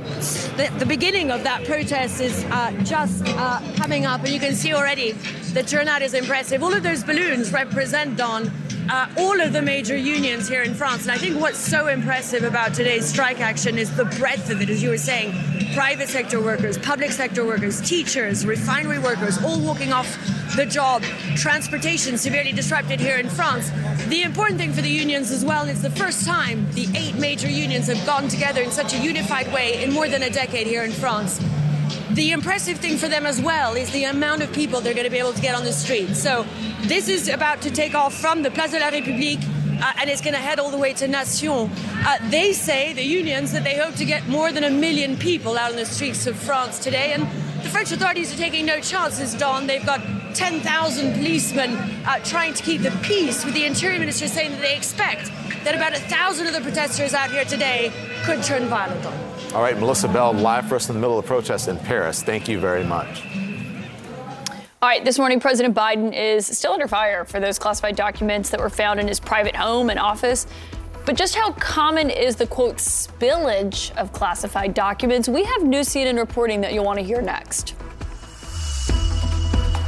the, 0.58 0.70
the 0.78 0.86
beginning 0.86 1.30
of 1.30 1.42
that 1.44 1.64
protest 1.64 2.20
is 2.20 2.44
uh, 2.50 2.70
just 2.84 3.22
uh, 3.28 3.62
coming 3.76 4.04
up, 4.04 4.20
and 4.24 4.28
you 4.28 4.40
can 4.40 4.54
see 4.54 4.74
already 4.74 5.12
the 5.54 5.62
turnout 5.62 6.02
is 6.02 6.12
impressive. 6.12 6.62
All 6.62 6.74
of 6.74 6.82
those 6.82 7.02
balloons 7.02 7.50
represent 7.50 8.18
Don. 8.18 8.52
Uh, 8.90 9.08
all 9.18 9.40
of 9.40 9.52
the 9.52 9.62
major 9.62 9.96
unions 9.96 10.48
here 10.48 10.62
in 10.62 10.74
France. 10.74 11.02
And 11.02 11.12
I 11.12 11.18
think 11.18 11.40
what's 11.40 11.58
so 11.58 11.86
impressive 11.86 12.42
about 12.42 12.74
today's 12.74 13.06
strike 13.06 13.40
action 13.40 13.78
is 13.78 13.94
the 13.96 14.04
breadth 14.04 14.50
of 14.50 14.60
it, 14.60 14.68
as 14.68 14.82
you 14.82 14.90
were 14.90 14.98
saying. 14.98 15.32
Private 15.74 16.08
sector 16.08 16.40
workers, 16.40 16.76
public 16.78 17.12
sector 17.12 17.44
workers, 17.46 17.80
teachers, 17.80 18.44
refinery 18.44 18.98
workers, 18.98 19.42
all 19.42 19.60
walking 19.60 19.92
off 19.92 20.18
the 20.56 20.66
job. 20.66 21.02
Transportation 21.36 22.18
severely 22.18 22.52
disrupted 22.52 23.00
here 23.00 23.16
in 23.16 23.28
France. 23.28 23.70
The 24.08 24.22
important 24.22 24.58
thing 24.58 24.72
for 24.72 24.82
the 24.82 24.90
unions 24.90 25.30
as 25.30 25.44
well, 25.44 25.68
is 25.68 25.80
the 25.80 25.90
first 25.90 26.26
time 26.26 26.70
the 26.72 26.88
eight 26.94 27.14
major 27.14 27.48
unions 27.48 27.86
have 27.86 28.04
gone 28.04 28.28
together 28.28 28.60
in 28.60 28.70
such 28.70 28.92
a 28.92 28.98
unified 28.98 29.50
way 29.52 29.82
in 29.82 29.92
more 29.92 30.08
than 30.08 30.24
a 30.24 30.30
decade 30.30 30.66
here 30.66 30.82
in 30.82 30.92
France. 30.92 31.40
The 32.10 32.32
impressive 32.32 32.78
thing 32.78 32.98
for 32.98 33.08
them 33.08 33.26
as 33.26 33.40
well 33.40 33.74
is 33.74 33.90
the 33.90 34.04
amount 34.04 34.42
of 34.42 34.52
people 34.52 34.80
they're 34.80 34.94
going 34.94 35.04
to 35.04 35.10
be 35.10 35.18
able 35.18 35.32
to 35.32 35.40
get 35.40 35.54
on 35.54 35.64
the 35.64 35.72
street. 35.72 36.14
So 36.14 36.44
this 36.82 37.08
is 37.08 37.28
about 37.28 37.62
to 37.62 37.70
take 37.70 37.94
off 37.94 38.14
from 38.14 38.42
the 38.42 38.50
Place 38.50 38.72
de 38.72 38.80
la 38.80 38.90
République 38.90 39.42
uh, 39.82 39.92
and 39.98 40.08
it's 40.08 40.20
going 40.20 40.34
to 40.34 40.40
head 40.40 40.60
all 40.60 40.70
the 40.70 40.78
way 40.78 40.92
to 40.94 41.08
Nation. 41.08 41.70
Uh, 42.06 42.18
they 42.30 42.52
say, 42.52 42.92
the 42.92 43.02
unions, 43.02 43.52
that 43.52 43.64
they 43.64 43.76
hope 43.76 43.94
to 43.96 44.04
get 44.04 44.26
more 44.28 44.52
than 44.52 44.64
a 44.64 44.70
million 44.70 45.16
people 45.16 45.58
out 45.58 45.70
on 45.70 45.76
the 45.76 45.84
streets 45.84 46.26
of 46.26 46.36
France 46.36 46.78
today. 46.78 47.12
And 47.12 47.24
the 47.62 47.68
French 47.68 47.90
authorities 47.90 48.32
are 48.32 48.36
taking 48.36 48.64
no 48.64 48.80
chances, 48.80 49.34
Don. 49.34 49.66
They've 49.66 49.84
got 49.84 50.00
10,000 50.34 51.14
policemen 51.14 51.74
uh, 52.06 52.20
trying 52.24 52.54
to 52.54 52.62
keep 52.62 52.82
the 52.82 52.92
peace, 53.02 53.44
with 53.44 53.54
the 53.54 53.64
Interior 53.64 53.98
Minister 53.98 54.28
saying 54.28 54.52
that 54.52 54.60
they 54.60 54.76
expect 54.76 55.30
that 55.64 55.74
about 55.74 55.92
a 55.92 56.00
thousand 56.00 56.46
of 56.46 56.52
the 56.52 56.60
protesters 56.60 57.14
out 57.14 57.30
here 57.30 57.44
today 57.44 57.92
could 58.24 58.42
turn 58.42 58.66
violent. 58.66 59.04
All 59.54 59.62
right, 59.62 59.78
Melissa 59.78 60.08
Bell, 60.08 60.32
live 60.32 60.68
for 60.68 60.76
us 60.76 60.88
in 60.88 60.94
the 60.94 61.00
middle 61.00 61.18
of 61.18 61.24
the 61.24 61.28
protest 61.28 61.68
in 61.68 61.76
Paris. 61.78 62.22
Thank 62.22 62.48
you 62.48 62.58
very 62.58 62.84
much. 62.84 63.41
All 64.82 64.88
right, 64.88 65.04
this 65.04 65.16
morning, 65.16 65.38
President 65.38 65.76
Biden 65.76 66.12
is 66.12 66.44
still 66.44 66.72
under 66.72 66.88
fire 66.88 67.24
for 67.24 67.38
those 67.38 67.56
classified 67.56 67.94
documents 67.94 68.50
that 68.50 68.58
were 68.58 68.68
found 68.68 68.98
in 68.98 69.06
his 69.06 69.20
private 69.20 69.54
home 69.54 69.90
and 69.90 69.98
office. 70.00 70.44
But 71.06 71.14
just 71.14 71.36
how 71.36 71.52
common 71.52 72.10
is 72.10 72.34
the 72.34 72.48
quote 72.48 72.78
spillage 72.78 73.96
of 73.96 74.12
classified 74.12 74.74
documents? 74.74 75.28
We 75.28 75.44
have 75.44 75.62
new 75.62 75.82
CNN 75.82 76.18
reporting 76.18 76.60
that 76.62 76.72
you'll 76.72 76.84
want 76.84 76.98
to 76.98 77.04
hear 77.04 77.22
next. 77.22 77.76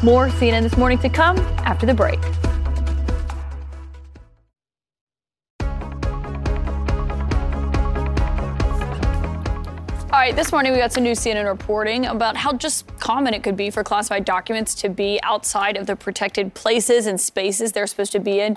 More 0.04 0.28
CNN 0.28 0.62
this 0.62 0.76
morning 0.76 0.98
to 0.98 1.08
come 1.08 1.38
after 1.64 1.86
the 1.86 1.94
break. 1.94 2.20
All 10.14 10.20
right, 10.20 10.36
this 10.36 10.52
morning 10.52 10.70
we 10.70 10.78
got 10.78 10.92
some 10.92 11.02
new 11.02 11.16
CNN 11.16 11.44
reporting 11.44 12.06
about 12.06 12.36
how 12.36 12.52
just 12.52 12.86
common 13.00 13.34
it 13.34 13.42
could 13.42 13.56
be 13.56 13.68
for 13.68 13.82
classified 13.82 14.24
documents 14.24 14.72
to 14.76 14.88
be 14.88 15.18
outside 15.24 15.76
of 15.76 15.88
the 15.88 15.96
protected 15.96 16.54
places 16.54 17.08
and 17.08 17.20
spaces 17.20 17.72
they're 17.72 17.88
supposed 17.88 18.12
to 18.12 18.20
be 18.20 18.38
in. 18.38 18.56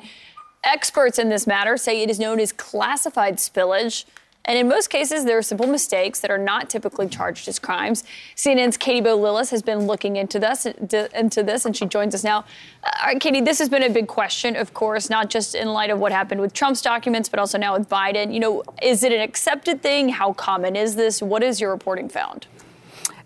Experts 0.64 1.18
in 1.18 1.30
this 1.30 1.48
matter 1.48 1.76
say 1.76 2.04
it 2.04 2.12
is 2.12 2.20
known 2.20 2.40
as 2.40 2.52
classified 2.52 3.38
spillage. 3.38 4.06
And 4.48 4.58
in 4.58 4.68
most 4.68 4.90
cases, 4.90 5.26
there 5.26 5.38
are 5.38 5.42
simple 5.42 5.68
mistakes 5.68 6.22
that 6.22 6.32
are 6.32 6.38
not 6.38 6.70
typically 6.70 7.08
charged 7.08 7.48
as 7.50 7.60
crimes. 7.60 8.06
CNN's 8.36 8.78
Katie 8.78 9.02
Bo 9.02 9.18
Lillis 9.18 9.52
has 9.52 9.62
been 9.62 9.86
looking 9.88 10.16
into 10.16 10.40
this, 10.40 10.66
into 10.66 11.44
this, 11.44 11.66
and 11.66 11.76
she 11.76 11.86
joins 11.86 12.16
us 12.16 12.24
now. 12.24 12.40
Uh, 12.84 12.92
all 13.02 13.08
right, 13.08 13.20
Katie, 13.20 13.42
this 13.42 13.60
has 13.60 13.68
been 13.68 13.84
a 13.84 13.90
big 13.90 14.08
question, 14.08 14.56
of 14.56 14.74
course, 14.74 15.10
not 15.10 15.30
just 15.30 15.54
in 15.54 15.68
light 15.68 15.90
of 15.90 16.00
what 16.00 16.14
happened 16.14 16.40
with 16.40 16.54
Trump's 16.54 16.82
documents, 16.82 17.28
but 17.28 17.40
also 17.40 17.58
now 17.58 17.78
with 17.78 17.90
Biden. 17.90 18.34
You 18.34 18.40
know, 18.40 18.64
is 18.82 19.04
it 19.04 19.12
an 19.12 19.22
accepted 19.22 19.82
thing? 19.82 20.10
How 20.10 20.32
common 20.32 20.78
is 20.78 20.96
this? 20.96 21.22
What 21.22 21.42
has 21.42 21.60
your 21.60 21.72
reporting 21.72 22.08
found? 22.08 22.48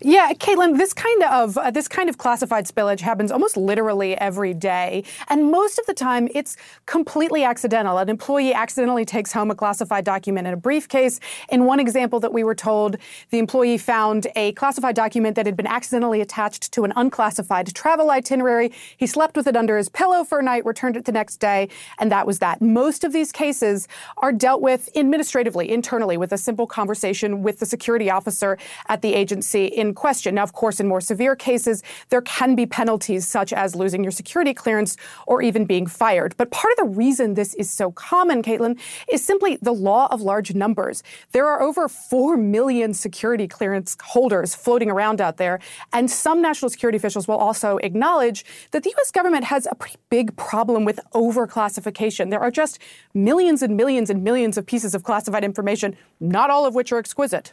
Yeah, 0.04 0.32
Kaitlan, 0.32 0.78
this 0.78 0.92
kind 0.92 1.22
of 1.22 1.56
uh, 1.56 1.70
this 1.70 1.86
kind 1.86 2.08
of 2.08 2.18
classified 2.18 2.66
spillage 2.66 2.98
happens 2.98 3.30
almost 3.30 3.56
literally 3.56 4.18
every 4.18 4.52
day, 4.52 5.04
and 5.28 5.52
most 5.52 5.78
of 5.78 5.86
the 5.86 5.94
time 5.94 6.28
it's 6.34 6.56
completely 6.86 7.44
accidental. 7.44 7.98
An 7.98 8.08
employee 8.08 8.52
accidentally 8.52 9.04
takes 9.04 9.32
home 9.32 9.52
a 9.52 9.54
classified 9.54 10.04
document 10.04 10.48
in 10.48 10.54
a 10.54 10.56
briefcase. 10.56 11.20
In 11.50 11.66
one 11.66 11.78
example 11.78 12.18
that 12.18 12.32
we 12.32 12.42
were 12.42 12.54
told, 12.54 12.96
the 13.30 13.38
employee 13.38 13.78
found 13.78 14.26
a 14.34 14.50
classified 14.52 14.96
document 14.96 15.36
that 15.36 15.46
had 15.46 15.56
been 15.56 15.68
accidentally 15.68 16.20
attached 16.20 16.72
to 16.72 16.82
an 16.82 16.92
unclassified 16.96 17.72
travel 17.72 18.10
itinerary. 18.10 18.72
He 18.96 19.06
slept 19.06 19.36
with 19.36 19.46
it 19.46 19.56
under 19.56 19.76
his 19.76 19.88
pillow 19.88 20.24
for 20.24 20.40
a 20.40 20.42
night, 20.42 20.66
returned 20.66 20.96
it 20.96 21.04
the 21.04 21.12
next 21.12 21.36
day, 21.36 21.68
and 22.00 22.10
that 22.10 22.26
was 22.26 22.40
that. 22.40 22.60
Most 22.60 23.04
of 23.04 23.12
these 23.12 23.30
cases 23.30 23.86
are 24.16 24.32
dealt 24.32 24.62
with 24.62 24.88
administratively, 24.96 25.70
internally, 25.70 26.16
with 26.16 26.32
a 26.32 26.38
simple 26.38 26.66
conversation 26.66 27.44
with 27.44 27.60
the 27.60 27.66
security 27.66 28.10
officer 28.10 28.58
at 28.88 29.00
the 29.00 29.14
agency 29.14 29.66
in 29.66 29.91
question. 29.92 30.34
Now, 30.34 30.42
of 30.42 30.52
course, 30.52 30.80
in 30.80 30.88
more 30.88 31.00
severe 31.00 31.36
cases, 31.36 31.82
there 32.08 32.22
can 32.22 32.54
be 32.54 32.66
penalties 32.66 33.26
such 33.26 33.52
as 33.52 33.74
losing 33.74 34.02
your 34.02 34.10
security 34.10 34.54
clearance 34.54 34.96
or 35.26 35.42
even 35.42 35.64
being 35.64 35.86
fired. 35.86 36.34
But 36.36 36.50
part 36.50 36.72
of 36.72 36.78
the 36.78 36.96
reason 36.96 37.34
this 37.34 37.54
is 37.54 37.70
so 37.70 37.92
common, 37.92 38.42
Kaitlan, 38.42 38.78
is 39.10 39.24
simply 39.24 39.58
the 39.62 39.72
law 39.72 40.08
of 40.10 40.20
large 40.20 40.54
numbers. 40.54 41.02
There 41.32 41.46
are 41.46 41.62
over 41.62 41.88
4 41.88 42.36
million 42.36 42.94
security 42.94 43.48
clearance 43.48 43.96
holders 44.02 44.54
floating 44.54 44.90
around 44.90 45.20
out 45.20 45.36
there, 45.36 45.60
and 45.92 46.10
some 46.10 46.42
national 46.42 46.70
security 46.70 46.96
officials 46.96 47.28
will 47.28 47.36
also 47.36 47.78
acknowledge 47.78 48.44
that 48.70 48.82
the 48.82 48.90
U.S. 48.90 49.10
government 49.10 49.44
has 49.44 49.66
a 49.70 49.74
pretty 49.74 49.96
big 50.10 50.36
problem 50.36 50.84
with 50.84 51.00
overclassification. 51.14 52.30
There 52.30 52.40
are 52.40 52.50
just 52.50 52.78
millions 53.14 53.62
and 53.62 53.76
millions 53.76 54.10
and 54.10 54.22
millions 54.22 54.56
of 54.56 54.66
pieces 54.66 54.94
of 54.94 55.02
classified 55.02 55.44
information, 55.44 55.96
not 56.20 56.50
all 56.50 56.66
of 56.66 56.74
which 56.74 56.92
are 56.92 56.98
exquisite. 56.98 57.52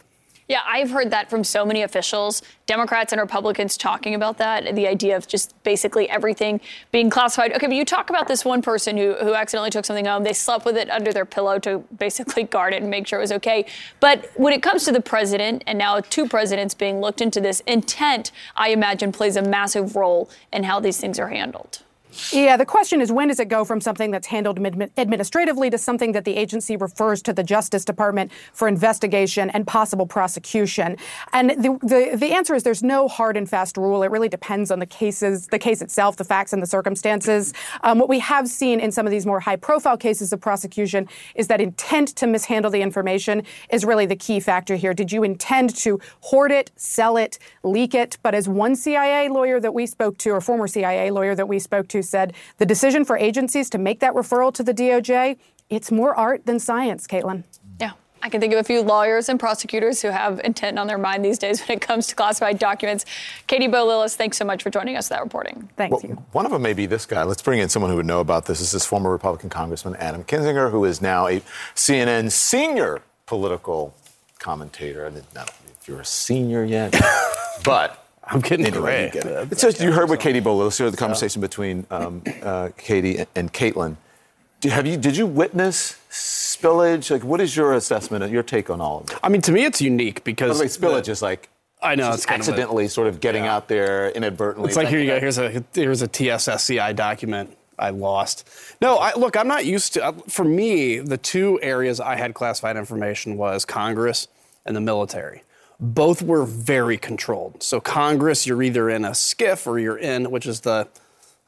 Yeah, 0.50 0.62
I've 0.66 0.90
heard 0.90 1.12
that 1.12 1.30
from 1.30 1.44
so 1.44 1.64
many 1.64 1.84
officials, 1.84 2.42
Democrats 2.66 3.14
and 3.14 3.22
Republicans 3.22 3.78
talking 3.78 4.16
about 4.16 4.40
that, 4.40 4.76
the 4.76 4.88
idea 4.88 5.16
of 5.16 5.28
just 5.28 5.54
basically 5.62 6.10
everything 6.10 6.60
being 6.92 7.12
classified. 7.12 7.54
Okay, 7.54 7.68
but 7.68 7.76
you 7.76 7.86
talk 7.86 8.10
about 8.10 8.28
this 8.28 8.44
one 8.44 8.64
person 8.64 8.98
who, 8.98 9.14
who 9.14 9.36
accidentally 9.36 9.70
took 9.70 9.86
something 9.86 10.06
home. 10.06 10.24
They 10.24 10.34
slept 10.34 10.66
with 10.66 10.76
it 10.76 10.90
under 10.90 11.14
their 11.14 11.26
pillow 11.26 11.60
to 11.60 11.84
basically 12.00 12.44
guard 12.56 12.74
it 12.74 12.82
and 12.82 12.90
make 12.90 13.06
sure 13.06 13.20
it 13.20 13.22
was 13.22 13.32
okay. 13.34 13.68
But 14.00 14.32
when 14.38 14.52
it 14.52 14.64
comes 14.64 14.86
to 14.86 14.92
the 14.92 15.02
president, 15.02 15.64
and 15.68 15.78
now 15.78 16.00
two 16.00 16.28
presidents 16.28 16.74
being 16.74 17.00
looked 17.00 17.22
into 17.22 17.40
this, 17.40 17.60
intent, 17.68 18.32
I 18.56 18.70
imagine, 18.70 19.12
plays 19.12 19.36
a 19.36 19.44
massive 19.44 19.96
role 19.96 20.32
in 20.52 20.64
how 20.64 20.80
these 20.80 21.00
things 21.00 21.20
are 21.20 21.30
handled. 21.30 21.84
Yeah, 22.32 22.58
the 22.58 22.66
question 22.66 23.02
is 23.02 23.12
when 23.12 23.28
does 23.28 23.40
it 23.40 23.50
go 23.50 23.64
from 23.64 23.80
something 23.82 24.10
that's 24.10 24.28
handled 24.28 24.58
administratively 24.98 25.70
to 25.70 25.78
something 25.78 26.12
that 26.14 26.26
the 26.26 26.36
agency 26.36 26.76
refers 26.76 27.22
to 27.24 27.34
the 27.34 27.44
Justice 27.44 27.86
Department 27.86 28.32
for 28.52 28.68
investigation 28.68 29.50
and 29.52 29.68
possible 29.68 30.08
prosecution? 30.08 30.98
And 31.34 31.52
the, 31.52 31.78
the, 31.84 32.18
the 32.18 32.34
answer 32.34 32.56
is 32.56 32.64
there's 32.64 32.82
no 32.82 33.08
hard 33.08 33.38
and 33.38 33.48
fast 33.48 33.78
rule. 33.78 34.02
It 34.02 34.10
really 34.10 34.30
depends 34.30 34.72
on 34.72 34.80
the 34.80 34.88
cases, 34.88 35.48
the 35.48 35.60
case 35.60 35.84
itself, 35.84 36.18
the 36.18 36.24
facts 36.24 36.52
and 36.52 36.64
the 36.64 36.68
circumstances. 36.68 37.54
Um, 37.84 38.00
what 38.00 38.10
we 38.10 38.20
have 38.20 38.48
seen 38.48 38.80
in 38.80 38.92
some 38.92 39.06
of 39.06 39.12
these 39.12 39.28
more 39.28 39.40
high 39.40 39.56
profile 39.56 39.98
cases 39.98 40.34
of 40.34 40.42
prosecution 40.42 41.08
is 41.36 41.48
that 41.48 41.62
intent 41.62 42.10
to 42.16 42.26
mishandle 42.28 42.72
the 42.72 42.82
information 42.82 43.44
is 43.70 43.86
really 43.86 44.08
the 44.08 44.16
key 44.16 44.40
factor 44.40 44.76
here. 44.76 44.96
Did 44.96 45.12
you 45.12 45.24
intend 45.24 45.76
to 45.78 46.00
hoard 46.22 46.52
it, 46.52 46.72
sell 46.76 47.18
it, 47.18 47.38
leak 47.64 47.94
it? 47.94 48.18
But 48.24 48.34
as 48.34 48.50
one 48.50 48.76
CIA 48.76 49.30
lawyer 49.30 49.60
that 49.60 49.76
we 49.76 49.86
spoke 49.86 50.18
to, 50.20 50.32
or 50.32 50.42
former 50.42 50.68
CIA 50.68 51.12
lawyer 51.12 51.36
that 51.36 51.48
we 51.48 51.60
spoke 51.60 51.88
to, 51.90 51.99
said 52.02 52.34
the 52.58 52.66
decision 52.66 53.06
for 53.06 53.18
agencies 53.18 53.70
to 53.72 53.78
make 53.78 54.00
that 54.00 54.14
referral 54.14 54.54
to 54.54 54.64
the 54.64 54.74
DOJ, 54.74 55.38
it's 55.70 55.92
more 55.92 56.16
art 56.16 56.46
than 56.46 56.60
science, 56.60 57.08
Kaitlan. 57.08 57.44
Yeah. 57.80 57.92
I 58.22 58.30
can 58.30 58.42
think 58.42 58.54
of 58.54 58.60
a 58.60 58.64
few 58.64 58.82
lawyers 58.82 59.30
and 59.30 59.40
prosecutors 59.40 60.02
who 60.02 60.10
have 60.10 60.42
intent 60.44 60.78
on 60.78 60.88
their 60.88 60.98
mind 60.98 61.24
these 61.24 61.38
days 61.38 61.62
when 61.62 61.78
it 61.78 61.82
comes 61.82 62.08
to 62.08 62.16
classified 62.16 62.60
documents. 62.60 63.06
Katie 63.48 63.68
Bo 63.68 63.86
Lillis, 63.88 64.16
thanks 64.16 64.38
so 64.38 64.46
much 64.46 64.62
for 64.62 64.70
joining 64.70 64.98
us 64.98 65.08
for 65.08 65.14
that 65.16 65.24
reporting. 65.24 65.70
Thank 65.78 65.94
well, 65.94 66.02
you. 66.04 66.24
One 66.34 66.46
of 66.46 66.52
them 66.52 66.62
may 66.62 66.74
be 66.74 66.86
this 66.86 67.06
guy. 67.06 67.24
Let's 67.24 67.42
bring 67.42 67.60
in 67.60 67.70
someone 67.70 67.92
who 67.92 67.98
would 67.98 68.06
know 68.06 68.20
about 68.20 68.46
this. 68.46 68.60
This 68.60 68.74
is 68.74 68.86
former 68.86 69.12
Republican 69.12 69.50
Congressman 69.50 69.96
Adam 69.96 70.24
Kinzinger, 70.24 70.72
who 70.72 70.84
is 70.86 71.02
now 71.02 71.28
a 71.28 71.42
CNN 71.76 72.32
senior 72.32 73.02
political 73.26 73.94
commentator. 74.40 75.06
I 75.06 75.10
didn't 75.12 75.34
know 75.34 75.46
if 75.80 75.88
you're 75.88 76.02
a 76.02 76.06
senior 76.06 76.66
yet, 76.66 77.00
but 77.64 77.99
I'm 78.30 78.42
getting 78.42 78.66
anyway, 78.66 79.10
great. 79.12 79.24
You, 79.24 79.32
it. 79.32 79.52
it's 79.52 79.62
just, 79.62 79.82
you 79.82 79.92
heard 79.92 80.10
what 80.10 80.20
Katie 80.20 80.40
Bo 80.40 80.58
Lillis, 80.58 80.92
the 80.92 80.96
conversation 80.96 81.42
yeah. 81.42 81.48
between 81.48 81.88
um, 81.90 82.22
uh, 82.44 82.70
Katie 82.78 83.26
and 83.36 83.52
Kaitlan. 83.52 83.98
Do, 84.62 84.70
have 84.70 84.86
you, 84.86 84.98
did 84.98 85.18
you 85.18 85.26
witness 85.26 86.00
spillage? 86.12 87.10
Like, 87.10 87.24
what 87.24 87.42
is 87.42 87.56
your 87.56 87.74
assessment, 87.74 88.30
your 88.32 88.44
take 88.44 88.70
on 88.70 88.82
all 88.82 89.00
of 89.00 89.10
it? 89.10 89.18
I 89.24 89.30
mean, 89.30 89.42
to 89.42 89.52
me, 89.52 89.64
it's 89.66 89.82
unique 89.82 90.24
because. 90.24 90.60
By 90.60 90.66
the 90.66 90.88
way, 90.90 90.98
spillage 90.98 91.06
the, 91.06 91.12
is 91.12 91.22
like. 91.22 91.50
I 91.82 91.96
know 91.96 92.12
it's 92.12 92.28
accidentally 92.28 92.84
of 92.84 92.90
a, 92.90 92.92
sort 92.92 93.08
of 93.08 93.22
getting 93.22 93.46
yeah. 93.46 93.56
out 93.56 93.70
there 93.70 94.10
inadvertently. 94.10 94.68
It's 94.68 94.76
like 94.76 94.90
here 94.90 95.00
you 95.00 95.08
go. 95.08 95.18
Here's 95.18 95.38
a 95.38 95.64
here's 95.74 96.02
a 96.02 96.10
TSSCI 96.10 96.94
document 96.94 97.56
I 97.80 97.92
lost. 97.92 98.50
No, 98.82 98.98
I, 98.98 99.14
look, 99.16 99.38
I'm 99.38 99.48
not 99.48 99.66
used 99.66 99.94
to. 99.94 100.04
Uh, 100.04 100.12
for 100.28 100.44
me, 100.44 101.00
the 101.00 101.18
two 101.18 101.58
areas 101.62 102.02
I 102.02 102.18
had 102.18 102.34
classified 102.34 102.76
information 102.76 103.38
was 103.38 103.64
Congress 103.64 104.28
and 104.66 104.76
the 104.76 104.82
military 104.82 105.44
both 105.80 106.22
were 106.22 106.46
very 106.46 106.98
controlled. 106.98 107.64
So 107.64 107.80
Congress, 107.80 108.46
you're 108.46 108.62
either 108.62 108.90
in 108.90 109.06
a 109.06 109.12
SCIF 109.12 109.66
or 109.66 109.80
you're 109.80 109.98
in, 109.98 110.30
which 110.30 110.46
is 110.46 110.62
the 110.62 110.88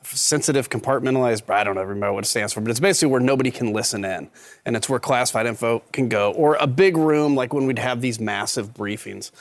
sensitive 0.04 0.70
compartmentalized, 0.70 1.50
I 1.50 1.64
don't 1.64 1.78
remember 1.78 2.14
what 2.14 2.24
it 2.24 2.28
stands 2.28 2.54
for, 2.54 2.62
but 2.62 2.72
it's 2.72 2.80
basically 2.80 3.12
where 3.12 3.22
nobody 3.22 3.52
can 3.52 3.74
listen 3.74 4.06
in. 4.06 4.30
And 4.66 4.76
it's 4.76 4.90
where 4.90 5.00
classified 5.00 5.46
info 5.46 5.84
can 5.92 6.10
go. 6.10 6.32
Or 6.32 6.56
a 6.56 6.68
big 6.68 6.98
room, 6.98 7.36
like 7.36 7.54
when 7.54 7.68
we'd 7.68 7.80
have 7.80 8.02
these 8.02 8.20
massive 8.20 8.74
briefings. 8.74 9.32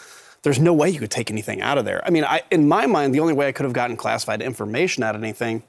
There's 0.42 0.58
no 0.58 0.72
way 0.72 0.90
you 0.90 0.98
could 0.98 1.10
take 1.10 1.30
anything 1.30 1.60
out 1.60 1.78
of 1.78 1.84
there. 1.84 2.04
I 2.04 2.10
mean, 2.10 2.24
I, 2.24 2.42
in 2.50 2.66
my 2.66 2.86
mind, 2.86 3.14
the 3.14 3.20
only 3.20 3.34
way 3.34 3.46
I 3.46 3.52
could 3.52 3.64
have 3.64 3.74
gotten 3.74 3.96
classified 3.96 4.42
information 4.42 5.02
out 5.02 5.14
of 5.14 5.22
anything 5.22 5.62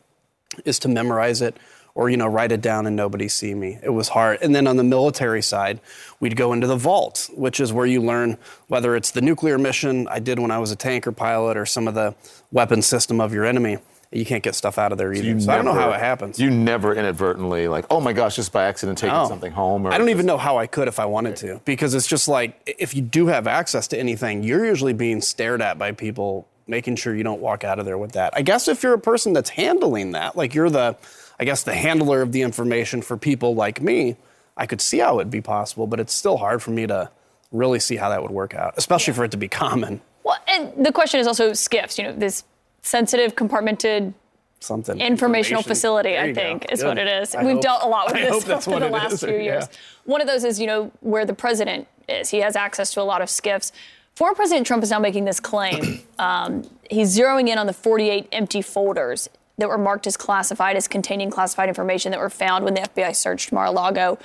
is 0.65 0.80
to 0.80 0.88
memorize 0.88 1.41
it 1.41 1.57
or 1.95 2.09
you 2.09 2.18
know 2.18 2.27
write 2.27 2.51
it 2.51 2.61
down 2.61 2.85
and 2.85 2.95
nobody 2.95 3.27
see 3.27 3.53
me 3.53 3.80
it 3.84 3.89
was 3.89 4.09
hard 4.09 4.38
and 4.41 4.55
then 4.55 4.68
on 4.68 4.77
the 4.77 4.84
military 4.84 5.41
side 5.41 5.80
we'd 6.19 6.35
go 6.35 6.53
into 6.53 6.68
the 6.68 6.76
vault 6.76 7.30
which 7.34 7.59
is 7.59 7.72
where 7.73 7.85
you 7.85 8.01
learn 8.01 8.38
whether 8.68 8.95
it's 8.95 9.11
the 9.11 9.22
nuclear 9.22 9.57
mission 9.57 10.07
i 10.09 10.19
did 10.19 10.39
when 10.39 10.51
i 10.51 10.57
was 10.57 10.72
a 10.72 10.76
tanker 10.76 11.11
pilot 11.11 11.57
or 11.57 11.65
some 11.65 11.88
of 11.88 11.93
the 11.93 12.15
weapon 12.51 12.81
system 12.81 13.19
of 13.19 13.34
your 13.34 13.45
enemy 13.45 13.77
you 14.11 14.26
can't 14.26 14.43
get 14.43 14.55
stuff 14.55 14.77
out 14.77 14.91
of 14.91 14.97
there 14.97 15.13
either. 15.13 15.39
So, 15.39 15.45
so 15.45 15.45
never, 15.45 15.51
I 15.51 15.55
don't 15.55 15.65
know 15.65 15.81
how 15.81 15.91
it 15.91 15.99
happens. 15.99 16.38
You 16.38 16.49
never 16.49 16.93
inadvertently 16.93 17.68
like, 17.69 17.85
oh 17.89 18.01
my 18.01 18.11
gosh, 18.11 18.35
just 18.35 18.51
by 18.51 18.65
accident 18.65 18.97
taking 18.97 19.15
no. 19.15 19.27
something 19.27 19.53
home. 19.53 19.88
I 19.88 19.97
don't 19.97 20.09
even 20.09 20.26
know 20.26 20.38
how 20.38 20.57
I 20.57 20.68
could 20.68 20.89
if 20.89 20.99
I 20.99 21.05
wanted 21.05 21.38
to, 21.38 21.61
because 21.63 21.93
it's 21.93 22.07
just 22.07 22.27
like 22.27 22.76
if 22.77 22.93
you 22.93 23.01
do 23.01 23.27
have 23.27 23.47
access 23.47 23.88
to 23.89 23.99
anything, 23.99 24.43
you're 24.43 24.65
usually 24.65 24.93
being 24.93 25.22
stared 25.22 25.61
at 25.61 25.77
by 25.77 25.93
people, 25.93 26.47
making 26.68 26.96
sure 26.96 27.16
you 27.16 27.24
don't 27.24 27.42
walk 27.42 27.64
out 27.64 27.80
of 27.80 27.86
there 27.86 27.98
with 27.98 28.14
that. 28.14 28.34
I 28.36 28.42
guess 28.42 28.68
if 28.68 28.84
you're 28.84 28.94
a 28.94 29.00
person 29.00 29.34
that's 29.34 29.50
handling 29.50 30.12
that, 30.12 30.36
like 30.36 30.54
you're 30.54 30.70
the 30.70 30.96
I 31.42 31.44
guess, 31.44 31.64
the 31.64 31.74
handler 31.74 32.22
of 32.22 32.32
the 32.32 32.44
information 32.44 33.02
for 33.02 33.18
people 33.18 33.56
like 33.56 33.82
me, 33.82 34.16
I 34.56 34.68
could 34.68 34.80
see 34.80 35.00
how 35.00 35.20
it'd 35.20 35.32
be 35.32 35.42
possible, 35.42 35.88
but 35.88 36.00
it's 36.00 36.14
still 36.14 36.38
hard 36.38 36.62
for 36.62 36.70
me 36.70 36.86
to 36.86 37.10
really 37.52 37.80
see 37.80 37.96
how 37.96 38.10
that 38.10 38.22
would 38.22 38.30
work 38.30 38.54
out, 38.54 38.76
especially 38.78 39.14
for 39.14 39.24
it 39.24 39.32
to 39.32 39.38
be 39.38 39.48
common. 39.48 40.02
Well, 40.24 40.38
and 40.48 40.86
the 40.86 40.92
question 40.92 41.20
is 41.20 41.26
also 41.26 41.50
SCIFs, 41.50 41.98
you 41.98 42.04
know, 42.04 42.14
this 42.14 42.44
sensitive 42.84 43.36
compartmented 43.36 44.14
something 44.60 45.00
informational 45.02 45.64
facility 45.64 46.20
i 46.20 46.32
think 46.36 46.68
go. 46.68 46.74
is 46.74 46.82
Good. 46.82 46.88
what 46.90 46.98
it 47.00 47.08
is 47.08 47.34
I 47.34 47.44
we've 47.44 47.56
hope, 47.56 47.64
dealt 47.64 47.84
a 47.84 47.88
lot 47.88 48.06
with 48.14 48.18
I 48.18 48.30
this 48.30 48.68
over 48.68 48.80
the 48.80 48.90
last 48.90 49.14
is. 49.14 49.24
few 49.24 49.38
years 49.38 49.68
yeah. 49.72 49.78
one 50.06 50.22
of 50.22 50.28
those 50.28 50.44
is 50.44 50.60
you 50.60 50.68
know 50.68 50.92
where 51.00 51.26
the 51.26 51.34
president 51.34 51.88
is 52.08 52.30
he 52.30 52.42
has 52.42 52.56
access 52.56 52.94
to 52.94 53.02
a 53.02 53.04
lot 53.04 53.24
of 53.24 53.30
SCIFs 53.30 53.72
former 54.16 54.36
president 54.36 54.68
trump 54.68 54.84
is 54.84 54.92
now 54.92 55.00
making 55.00 55.26
this 55.26 55.40
claim 55.40 56.02
um, 56.20 56.64
he's 56.90 57.18
zeroing 57.18 57.48
in 57.48 57.58
on 57.58 57.68
the 57.68 57.74
48 57.74 58.28
empty 58.32 58.62
folders 58.62 59.30
that 59.58 59.70
were 59.70 59.78
marked 59.78 60.08
as 60.08 60.18
classified 60.18 60.76
as 60.76 60.88
containing 60.88 61.30
classified 61.30 61.70
information 61.70 62.12
that 62.12 62.20
were 62.20 62.30
found 62.30 62.66
when 62.66 62.74
the 62.74 62.82
FBI 62.82 63.16
searched 63.16 63.52
Mar-a-Lago. 63.52 64.18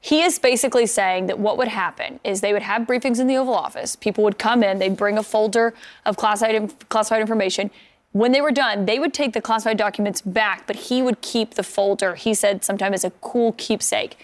He 0.00 0.22
is 0.22 0.38
basically 0.38 0.86
saying 0.86 1.26
that 1.26 1.38
what 1.38 1.56
would 1.56 1.68
happen 1.68 2.20
is 2.24 2.40
they 2.40 2.52
would 2.52 2.62
have 2.62 2.82
briefings 2.82 3.18
in 3.18 3.26
the 3.26 3.36
Oval 3.36 3.54
Office. 3.54 3.96
People 3.96 4.24
would 4.24 4.38
come 4.38 4.62
in, 4.62 4.78
they'd 4.78 4.96
bring 4.96 5.16
a 5.16 5.22
folder 5.22 5.74
of 6.04 6.16
classified, 6.16 6.88
classified 6.88 7.20
information. 7.20 7.70
When 8.10 8.32
they 8.32 8.40
were 8.42 8.50
done, 8.50 8.84
they 8.84 8.98
would 8.98 9.14
take 9.14 9.32
the 9.32 9.40
classified 9.40 9.78
documents 9.78 10.20
back, 10.20 10.66
but 10.66 10.76
he 10.76 11.00
would 11.02 11.22
keep 11.22 11.54
the 11.54 11.62
folder, 11.62 12.14
he 12.14 12.34
said, 12.34 12.64
sometimes 12.64 12.94
as 12.94 13.04
a 13.04 13.10
cool 13.22 13.52
keepsake. 13.52 14.18